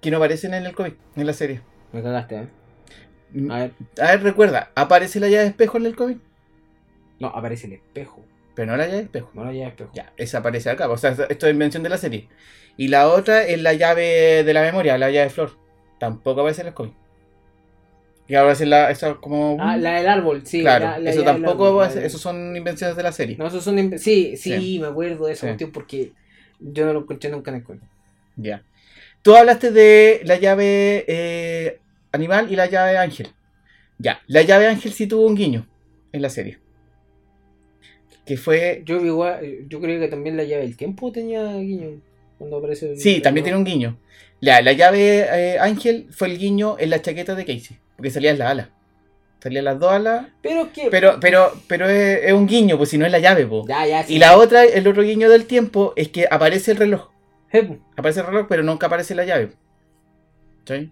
que 0.00 0.10
no 0.10 0.16
aparecen 0.16 0.54
en 0.54 0.64
el 0.64 0.74
cómic, 0.74 0.96
en 1.14 1.26
la 1.26 1.34
serie. 1.34 1.60
Me 1.92 2.02
cagaste, 2.02 2.36
¿eh? 2.36 2.48
A 3.50 3.56
ver, 3.58 3.72
A 4.00 4.06
ver, 4.12 4.22
recuerda, 4.22 4.72
¿aparece 4.74 5.20
la 5.20 5.28
llave 5.28 5.42
de 5.42 5.48
espejo 5.50 5.76
en 5.76 5.84
el 5.84 5.96
cómic? 5.96 6.18
no, 7.20 7.28
aparece 7.28 7.66
el 7.66 7.74
espejo. 7.74 8.24
Pero 8.54 8.72
no 8.72 8.78
la 8.78 8.86
llave 8.86 8.96
de 8.96 9.02
espejo. 9.04 9.30
No 9.34 9.44
la 9.44 9.52
llave 9.52 9.64
de 9.64 9.68
espejo. 9.68 9.90
Ya, 9.92 10.14
esa 10.16 10.38
aparece 10.38 10.70
acá. 10.70 10.88
O 10.88 10.96
sea, 10.96 11.10
esto 11.10 11.46
es 11.46 11.52
invención 11.52 11.82
de 11.82 11.90
la 11.90 11.98
serie. 11.98 12.26
Y 12.78 12.88
la 12.88 13.08
otra 13.08 13.42
es 13.42 13.60
la 13.60 13.74
llave 13.74 14.44
de 14.44 14.52
la 14.54 14.62
memoria, 14.62 14.96
la 14.96 15.10
llave 15.10 15.24
de 15.24 15.30
flor. 15.30 15.58
Tampoco 16.00 16.40
aparece 16.40 16.62
en 16.62 16.68
el 16.68 16.74
cómic. 16.74 16.94
Y 18.28 18.34
ahora 18.34 18.52
es 18.52 18.60
la, 18.60 18.90
esa 18.90 19.14
como... 19.14 19.56
Ah, 19.58 19.76
la 19.78 19.94
del 19.98 20.08
árbol, 20.08 20.42
sí. 20.44 20.60
claro, 20.60 20.84
la- 20.84 20.98
la 20.98 21.10
eso 21.10 21.22
tampoco 21.22 21.80
árbol, 21.80 22.02
Esos 22.02 22.20
son 22.20 22.54
invenciones 22.54 22.94
de 22.94 23.02
la 23.02 23.10
serie. 23.12 23.36
No, 23.38 23.46
esos 23.46 23.64
son. 23.64 23.98
Sí, 23.98 24.36
sí, 24.36 24.54
Sí. 24.58 24.78
me 24.78 24.88
acuerdo 24.88 25.26
de 25.26 25.32
esa 25.32 25.56
Sí. 25.56 25.64
porque 25.66 26.12
yo 26.60 26.84
no 26.84 26.92
lo 26.92 27.00
encontré 27.00 27.30
nunca 27.30 27.50
en 27.50 27.56
el 27.58 27.62
cómic. 27.64 27.82
Ya. 28.36 28.62
Tú 29.22 29.34
hablaste 29.34 29.70
de 29.70 30.20
la 30.24 30.36
llave 30.36 31.04
eh, 31.08 31.78
animal 32.12 32.52
y 32.52 32.56
la 32.56 32.66
llave 32.66 32.98
ángel. 32.98 33.28
Ya, 33.98 34.20
la 34.26 34.42
llave 34.42 34.66
ángel 34.68 34.92
sí 34.92 35.06
tuvo 35.06 35.26
un 35.26 35.34
guiño 35.34 35.66
en 36.12 36.20
la 36.22 36.28
serie. 36.28 36.58
Que 38.26 38.36
fue... 38.36 38.82
Yo, 38.84 39.02
igual, 39.04 39.40
yo 39.68 39.80
creo 39.80 39.98
que 39.98 40.08
también 40.08 40.36
la 40.36 40.44
llave 40.44 40.62
del 40.64 40.76
tiempo 40.76 41.10
tenía 41.10 41.54
guiño 41.56 42.00
cuando 42.36 42.58
aparece. 42.58 42.92
el- 42.92 43.00
Sí, 43.00 43.20
también 43.20 43.44
tiene 43.44 43.58
un 43.58 43.64
guiño. 43.64 43.96
La, 44.40 44.60
la 44.60 44.72
llave 44.72 45.20
eh, 45.54 45.58
ángel 45.58 46.06
fue 46.10 46.28
el 46.28 46.38
guiño 46.38 46.76
en 46.78 46.90
la 46.90 47.00
chaqueta 47.02 47.34
de 47.34 47.44
Casey. 47.46 47.78
Porque 47.98 48.10
salían 48.10 48.38
las 48.38 48.50
alas. 48.50 48.68
Salían 49.42 49.64
las 49.66 49.78
dos 49.78 49.92
alas. 49.92 50.26
Pero 50.40 50.72
que. 50.72 50.88
Pero, 50.90 51.18
pero, 51.20 51.52
pero 51.66 51.86
es, 51.88 52.24
es 52.24 52.32
un 52.32 52.46
guiño, 52.46 52.78
pues 52.78 52.88
si 52.88 52.96
no 52.98 53.04
es 53.04 53.12
la 53.12 53.18
llave, 53.18 53.46
po. 53.46 53.66
Ya, 53.68 53.84
ya, 53.86 54.02
sí. 54.02 54.14
Y 54.14 54.18
la 54.18 54.38
otra, 54.38 54.64
el 54.64 54.88
otro 54.88 55.02
guiño 55.02 55.28
del 55.28 55.44
tiempo, 55.44 55.92
es 55.96 56.08
que 56.08 56.26
aparece 56.30 56.70
el 56.70 56.76
reloj. 56.78 57.10
Eh, 57.52 57.78
Aparece 57.96 58.20
el 58.20 58.26
reloj, 58.26 58.46
pero 58.48 58.62
nunca 58.62 58.86
aparece 58.86 59.14
la 59.14 59.24
llave. 59.24 59.50
¿Sí? 60.66 60.90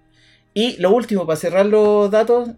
Y 0.55 0.77
lo 0.79 0.91
último, 0.91 1.27
para 1.27 1.37
cerrar 1.37 1.67
los 1.67 2.11
datos, 2.11 2.51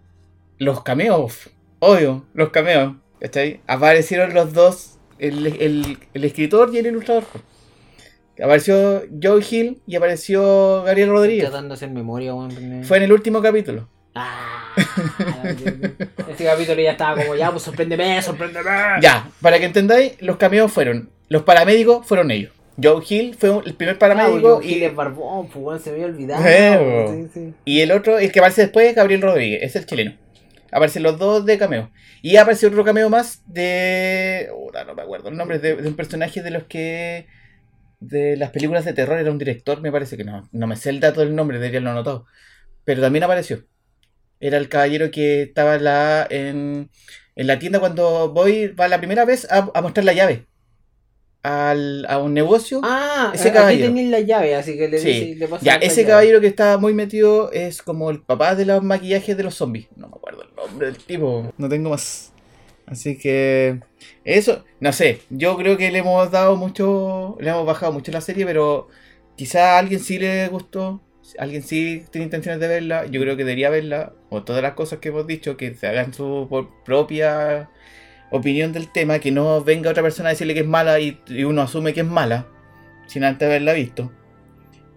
los 0.57 0.83
cameos. 0.83 1.49
Obvio, 1.79 2.25
los 2.33 2.49
cameos. 2.49 2.95
¿Cachai? 3.19 3.61
Aparecieron 3.67 4.33
los 4.33 4.53
dos, 4.53 4.97
el, 5.19 5.45
el- 5.47 5.97
el 6.13 6.23
escritor 6.23 6.69
y 6.73 6.77
el 6.79 6.87
ilustrador. 6.87 7.23
Apareció 8.41 9.03
Joe 9.21 9.43
Hill 9.49 9.81
y 9.85 9.95
apareció 9.97 10.83
Gabriel 10.83 11.09
Rodríguez. 11.09 11.51
Hacer 11.53 11.89
memoria. 11.89 12.33
Fue 12.83 12.97
en 12.97 13.03
el 13.03 13.11
último 13.11 13.41
capítulo. 13.41 13.89
Ah, 14.15 14.73
este 16.29 16.43
capítulo 16.45 16.81
ya 16.81 16.91
estaba 16.91 17.21
como, 17.21 17.35
ya, 17.35 17.51
pues 17.51 17.63
sorpréndeme, 17.63 18.21
sorpréndeme. 18.21 18.69
Ya, 19.01 19.29
para 19.41 19.59
que 19.59 19.65
entendáis, 19.65 20.21
los 20.21 20.37
cameos 20.37 20.71
fueron. 20.71 21.09
Los 21.29 21.43
paramédicos 21.43 22.05
fueron 22.05 22.31
ellos. 22.31 22.51
Joe 22.81 23.03
Hill 23.07 23.35
fue 23.37 23.49
el 23.65 23.73
primer 23.75 23.95
Ah, 23.95 23.99
paramédico 23.99 24.61
y 24.61 24.83
el 24.83 24.95
barbón, 24.95 25.49
pues 25.49 25.81
se 25.81 25.89
me 25.91 25.95
había 25.97 26.07
olvidado. 26.07 26.43
Eh, 26.47 27.07
Sí, 27.09 27.29
sí. 27.33 27.53
y 27.65 27.81
el 27.81 27.91
otro, 27.91 28.17
el 28.19 28.31
que 28.31 28.39
aparece 28.39 28.61
después, 28.63 28.95
Gabriel 28.95 29.21
Rodríguez, 29.21 29.59
es 29.63 29.75
el 29.75 29.85
chileno. 29.85 30.15
Aparecen 30.71 31.03
los 31.03 31.17
dos 31.19 31.45
de 31.45 31.57
cameo. 31.57 31.91
Y 32.21 32.37
apareció 32.37 32.69
otro 32.69 32.83
cameo 32.85 33.09
más 33.09 33.41
de. 33.47 34.49
puta, 34.55 34.83
no 34.85 34.95
me 34.95 35.01
acuerdo 35.01 35.29
el 35.29 35.37
nombre, 35.37 35.59
de, 35.59 35.75
de 35.75 35.87
un 35.87 35.95
personaje 35.95 36.41
de 36.41 36.51
los 36.51 36.63
que. 36.63 37.27
de 37.99 38.37
las 38.37 38.51
películas 38.51 38.85
de 38.85 38.93
terror, 38.93 39.17
era 39.19 39.31
un 39.31 39.37
director, 39.39 39.81
me 39.81 39.91
parece 39.91 40.15
que 40.15 40.23
no. 40.23 40.47
No 40.51 40.67
me 40.67 40.75
sé 40.75 40.89
el 40.89 40.99
dato 40.99 41.19
del 41.21 41.35
nombre, 41.35 41.57
debería 41.57 41.79
haberlo 41.79 41.91
anotado. 41.91 42.25
Pero 42.85 43.01
también 43.01 43.23
apareció. 43.23 43.63
Era 44.39 44.57
el 44.57 44.69
caballero 44.69 45.11
que 45.11 45.43
estaba 45.43 45.75
en 45.75 45.83
la, 45.83 46.27
en, 46.29 46.89
en 47.35 47.47
la 47.47 47.59
tienda 47.59 47.79
cuando 47.79 48.29
voy, 48.33 48.67
va 48.67 48.87
la 48.87 48.97
primera 48.99 49.25
vez 49.25 49.45
a, 49.51 49.69
a 49.73 49.81
mostrar 49.81 50.05
la 50.05 50.13
llave. 50.13 50.45
Al, 51.41 52.05
a 52.09 52.17
un 52.19 52.33
negocio. 52.33 52.81
Ah, 52.83 53.31
Ese 53.33 53.47
aquí 53.49 53.57
caballero. 53.57 53.85
tenéis 53.87 54.09
la 54.09 54.19
llave, 54.19 54.55
así 54.55 54.77
que 54.77 54.89
le, 54.89 54.99
Sí. 54.99 55.35
le 55.35 55.47
Ya, 55.61 55.75
ese 55.75 56.01
llave. 56.01 56.07
caballero 56.09 56.41
que 56.41 56.47
está 56.47 56.77
muy 56.77 56.93
metido 56.93 57.49
es 57.53 57.81
como 57.81 58.09
el 58.09 58.21
papá 58.21 58.55
de 58.55 58.65
los 58.65 58.83
maquillajes 58.83 59.37
de 59.37 59.43
los 59.43 59.55
zombies. 59.55 59.87
No 59.95 60.09
me 60.09 60.15
acuerdo 60.17 60.43
el 60.43 60.53
nombre 60.55 60.87
del 60.87 60.97
tipo. 60.97 61.53
No 61.57 61.69
tengo 61.69 61.91
más. 61.91 62.33
Así 62.85 63.17
que. 63.17 63.79
Eso, 64.25 64.65
no 64.81 64.91
sé. 64.91 65.21
Yo 65.29 65.55
creo 65.55 65.77
que 65.77 65.91
le 65.91 65.99
hemos 65.99 66.29
dado 66.29 66.57
mucho. 66.57 67.37
Le 67.39 67.49
hemos 67.51 67.65
bajado 67.65 67.93
mucho 67.93 68.11
la 68.11 68.19
serie, 68.21 68.45
pero 68.45 68.89
quizá 69.37 69.75
a 69.75 69.79
alguien 69.79 70.01
sí 70.01 70.19
le 70.19 70.47
gustó. 70.49 71.01
Alguien 71.37 71.63
sí 71.63 72.05
tiene 72.11 72.25
intenciones 72.25 72.59
de 72.59 72.67
verla. 72.67 73.05
Yo 73.07 73.21
creo 73.21 73.37
que 73.37 73.43
debería 73.43 73.69
verla. 73.69 74.15
O 74.29 74.43
todas 74.43 74.61
las 74.63 74.73
cosas 74.73 74.99
que 74.99 75.09
hemos 75.09 75.27
dicho, 75.27 75.57
que 75.57 75.73
se 75.75 75.87
hagan 75.87 76.13
su 76.13 76.47
propia 76.85 77.71
opinión 78.31 78.73
del 78.73 78.91
tema. 78.91 79.19
Que 79.19 79.31
no 79.31 79.63
venga 79.63 79.91
otra 79.91 80.03
persona 80.03 80.29
a 80.29 80.33
decirle 80.33 80.53
que 80.53 80.61
es 80.61 80.67
mala 80.67 80.99
y, 80.99 81.23
y 81.27 81.43
uno 81.45 81.61
asume 81.61 81.93
que 81.93 82.01
es 82.01 82.07
mala. 82.07 82.53
Sin 83.07 83.23
antes 83.23 83.47
haberla 83.47 83.73
visto. 83.73 84.13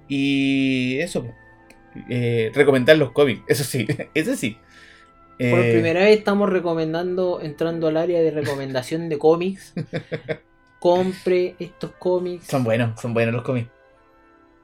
Y 0.09 0.99
eso. 1.01 1.39
Eh, 2.09 2.53
recomendar 2.55 2.97
los 2.99 3.13
cómics, 3.13 3.45
eso 3.49 3.65
sí, 3.65 3.87
eso 4.15 4.37
sí. 4.37 4.65
Por 5.49 5.65
Eh, 5.65 5.67
primera 5.67 6.01
vez 6.01 6.19
estamos 6.19 6.51
recomendando, 6.51 7.41
entrando 7.43 7.89
al 7.89 7.97
área 7.97 8.23
de 8.23 8.31
recomendación 8.33 9.09
de 9.09 9.19
cómics. 9.19 9.75
Compre 10.79 11.57
estos 11.61 11.93
cómics. 11.99 12.47
Son 12.47 12.65
buenos, 12.65 13.01
son 13.01 13.15
buenos 13.15 13.35
los 13.35 13.43
cómics. 13.45 13.72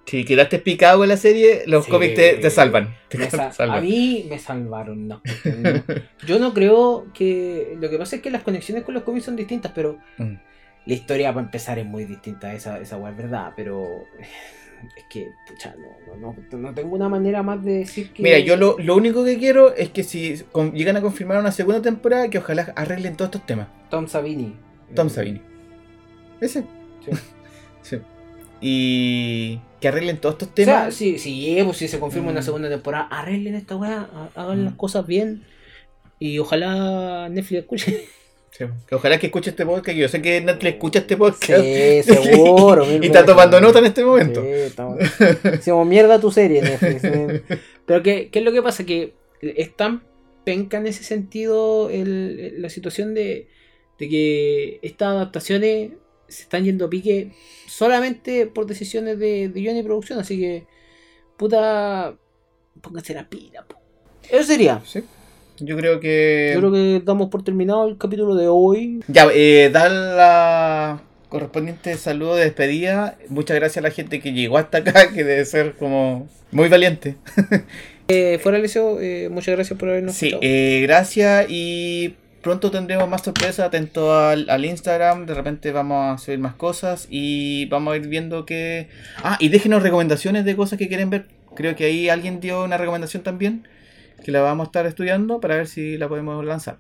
Si 0.09 0.25
quedaste 0.25 0.59
picado 0.59 0.99
con 0.99 1.09
la 1.09 1.17
serie, 1.17 1.63
los 1.67 1.85
Sí. 1.85 1.91
cómics 1.91 2.15
te, 2.15 2.35
te 2.35 2.51
salvan. 2.51 2.95
Te 3.09 3.19
Me 3.19 3.31
sa- 3.31 3.53
salvan. 3.53 3.79
a 3.79 3.81
mí 3.81 4.27
me 4.29 4.39
salvaron, 4.39 5.07
no. 5.07 5.23
no. 5.45 5.83
Yo 6.27 6.39
no 6.39 6.55
creo 6.55 7.07
que. 7.15 7.77
Lo 7.81 7.89
que 7.91 7.99
pasa 7.99 8.17
es 8.17 8.23
que 8.23 8.31
las 8.31 8.43
conexiones 8.43 8.85
con 8.85 8.95
los 8.95 9.03
cómics 9.03 9.27
son 9.27 9.37
distintas, 9.37 9.73
pero 9.75 9.99
Mm. 10.19 10.35
la 10.87 10.95
historia 10.95 11.33
para 11.33 11.45
empezar 11.47 11.79
es 11.79 11.87
muy 11.87 12.05
distinta. 12.07 12.53
Esa, 12.55 12.79
esa 12.81 12.97
es 13.09 13.17
verdad, 13.17 13.53
pero. 13.57 13.87
Es 14.97 15.05
que, 15.11 15.27
pucha, 15.49 15.75
no, 15.77 16.17
no, 16.17 16.37
no, 16.53 16.59
no 16.59 16.73
tengo 16.73 16.95
una 16.95 17.09
manera 17.09 17.43
más 17.43 17.65
de 17.65 17.79
decir 17.81 18.13
que. 18.13 18.23
Mira, 18.23 18.39
yo 18.39 18.57
lo, 18.57 18.77
lo 18.79 18.95
único 18.97 19.25
que 19.25 19.37
quiero 19.37 19.75
es 19.75 19.91
que 19.91 20.05
si 20.05 20.41
con- 20.53 20.73
llegan 20.73 20.97
a 20.97 21.01
confirmar 21.03 21.39
una 21.39 21.51
segunda 21.51 21.83
temporada, 21.83 22.31
que 22.31 22.39
ojalá 22.39 22.73
arreglen 22.77 23.17
todos 23.17 23.29
estos 23.31 23.45
temas. 23.45 23.67
Tom 23.91 24.07
Savini. 24.07 24.55
Tom 24.95 25.11
Savini. 25.11 25.43
Ese. 26.41 26.63
Sí. 27.05 27.11
Sí. 27.83 27.99
Y 28.61 29.61
que 29.81 29.89
arreglen 29.89 30.19
todos 30.19 30.35
estos 30.35 30.49
O 30.49 30.53
sea, 30.57 30.65
temas. 30.81 30.95
si, 30.95 31.13
pues, 31.65 31.77
si 31.77 31.89
se 31.89 31.99
confirma 32.01 32.31
una 32.31 32.41
Mm. 32.41 32.45
segunda 32.45 32.69
temporada, 32.69 33.05
arreglen 33.11 33.55
esta 33.55 33.77
weá, 33.77 34.09
ha- 34.13 34.31
hagan 34.43 34.65
las 34.65 34.75
Mm. 34.75 34.77
cosas 34.77 35.07
bien. 35.07 35.45
Y 36.19 36.39
ojalá 36.41 37.29
Netflix 37.29 37.61
escuche. 37.63 38.05
Sí, 38.51 38.65
que 38.89 38.95
ojalá 38.97 39.19
que 39.19 39.27
escuche 39.27 39.51
este 39.51 39.65
podcast, 39.65 39.85
que 39.87 39.97
yo 39.97 40.09
sé 40.09 40.21
que 40.21 40.41
Netflix 40.41 40.75
escucha 40.75 40.99
este 41.01 41.17
podcast. 41.17 41.63
Sí, 41.63 42.03
seguro. 42.03 42.85
y 43.03 43.07
está 43.07 43.25
tomando 43.25 43.61
nota 43.61 43.79
en 43.79 43.85
este 43.87 44.05
momento. 44.05 44.43
Sí, 44.43 44.49
estamos... 44.49 44.99
Hicimos 45.61 45.87
mierda 45.87 46.19
tu 46.21 46.31
serie, 46.33 46.61
Netflix. 46.63 47.03
Pero 47.87 48.03
¿qué, 48.03 48.29
¿qué 48.33 48.39
es 48.41 48.45
lo 48.45 48.51
que 48.53 48.63
pasa? 48.63 48.85
Que 48.85 49.13
es 49.43 49.77
tan 49.77 50.03
penca 50.45 50.79
en 50.79 50.87
ese 50.89 51.05
sentido 51.05 51.89
el- 51.91 52.61
la 52.61 52.69
situación 52.71 53.15
de, 53.15 53.47
de 54.01 54.09
que 54.09 54.79
estas 54.83 55.09
adaptaciones 55.09 55.93
se 56.29 56.43
están 56.43 56.65
yendo 56.65 56.87
a 56.87 56.91
pique 56.91 57.33
solamente 57.67 58.47
por 58.47 58.67
decisiones 58.67 59.19
de, 59.19 59.49
de 59.49 59.61
guion 59.61 59.77
y 59.77 59.83
producción. 59.83 60.19
Así 60.19 60.39
que, 60.39 60.67
puta, 61.37 62.15
pónganse 62.81 63.15
la 63.15 63.29
pila. 63.29 63.65
po. 63.67 63.77
Eso 64.31 64.45
sería. 64.45 64.81
Sí. 64.85 65.03
Yo 65.61 65.77
creo 65.77 66.01
que. 66.01 66.53
Yo 66.55 66.61
creo 66.61 66.73
que 66.73 67.03
damos 67.05 67.31
por 67.31 67.43
terminado 67.43 67.89
el 67.89 67.99
capítulo 67.99 68.35
de 68.35 68.49
hoy. 68.49 69.03
Ya, 69.09 69.27
eh, 69.33 69.71
dar 69.73 69.91
la 69.91 71.03
correspondiente 71.29 71.97
saludo 71.97 72.37
de 72.37 72.45
despedida. 72.45 73.19
Muchas 73.29 73.57
gracias 73.57 73.79
a 73.79 73.89
la 73.89 73.91
gente 73.91 74.21
que 74.21 74.33
llegó 74.33 74.59
hasta 74.59 74.79
acá, 74.79 75.13
que 75.13 75.25
debe 75.25 75.45
ser 75.45 75.75
como 75.75 76.29
muy 76.51 76.69
valiente. 76.69 77.17
Eh, 78.11 78.39
fuera 78.39 78.59
Liceo, 78.59 78.99
eh, 79.03 79.29
muchas 79.31 79.55
gracias 79.55 79.79
por 79.79 79.91
habernos 79.91 80.15
Sí, 80.15 80.35
eh, 80.41 80.81
gracias 80.83 81.45
y 81.51 82.15
pronto 82.43 82.71
tendremos 82.71 83.09
más 83.09 83.23
sorpresas. 83.23 83.67
Atento 83.67 84.17
al, 84.17 84.49
al 84.51 84.65
Instagram, 84.65 85.27
de 85.27 85.35
repente 85.35 85.73
vamos 85.73 86.15
a 86.15 86.25
subir 86.25 86.39
más 86.39 86.55
cosas 86.55 87.07
y 87.11 87.67
vamos 87.67 87.95
a 87.95 87.97
ir 87.97 88.09
viendo 88.09 88.47
que... 88.47 88.89
Ah, 89.23 89.37
y 89.41 89.49
déjenos 89.49 89.83
recomendaciones 89.83 90.45
de 90.45 90.57
cosas 90.57 90.79
que 90.79 90.89
quieren 90.89 91.11
ver. 91.11 91.27
Creo 91.55 91.75
que 91.77 91.85
ahí 91.85 92.09
alguien 92.09 92.41
dio 92.41 92.65
una 92.65 92.77
recomendación 92.79 93.23
también, 93.23 93.67
que 94.25 94.31
la 94.31 94.41
vamos 94.41 94.67
a 94.67 94.69
estar 94.69 94.87
estudiando 94.87 95.41
para 95.41 95.57
ver 95.57 95.67
si 95.67 95.97
la 95.99 96.09
podemos 96.09 96.45
lanzar. 96.45 96.79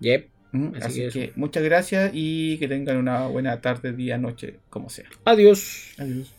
Yep. 0.00 0.28
Mm, 0.52 0.74
Así 0.76 0.84
Así, 0.84 1.00
que 1.00 1.08
que 1.10 1.32
muchas 1.36 1.62
gracias 1.62 2.10
y 2.12 2.58
que 2.58 2.66
tengan 2.66 2.96
una 2.96 3.26
buena 3.28 3.60
tarde, 3.60 3.92
día, 3.92 4.18
noche, 4.18 4.56
como 4.68 4.88
sea. 4.88 5.06
Adiós. 5.24 5.94
Adiós. 5.98 6.32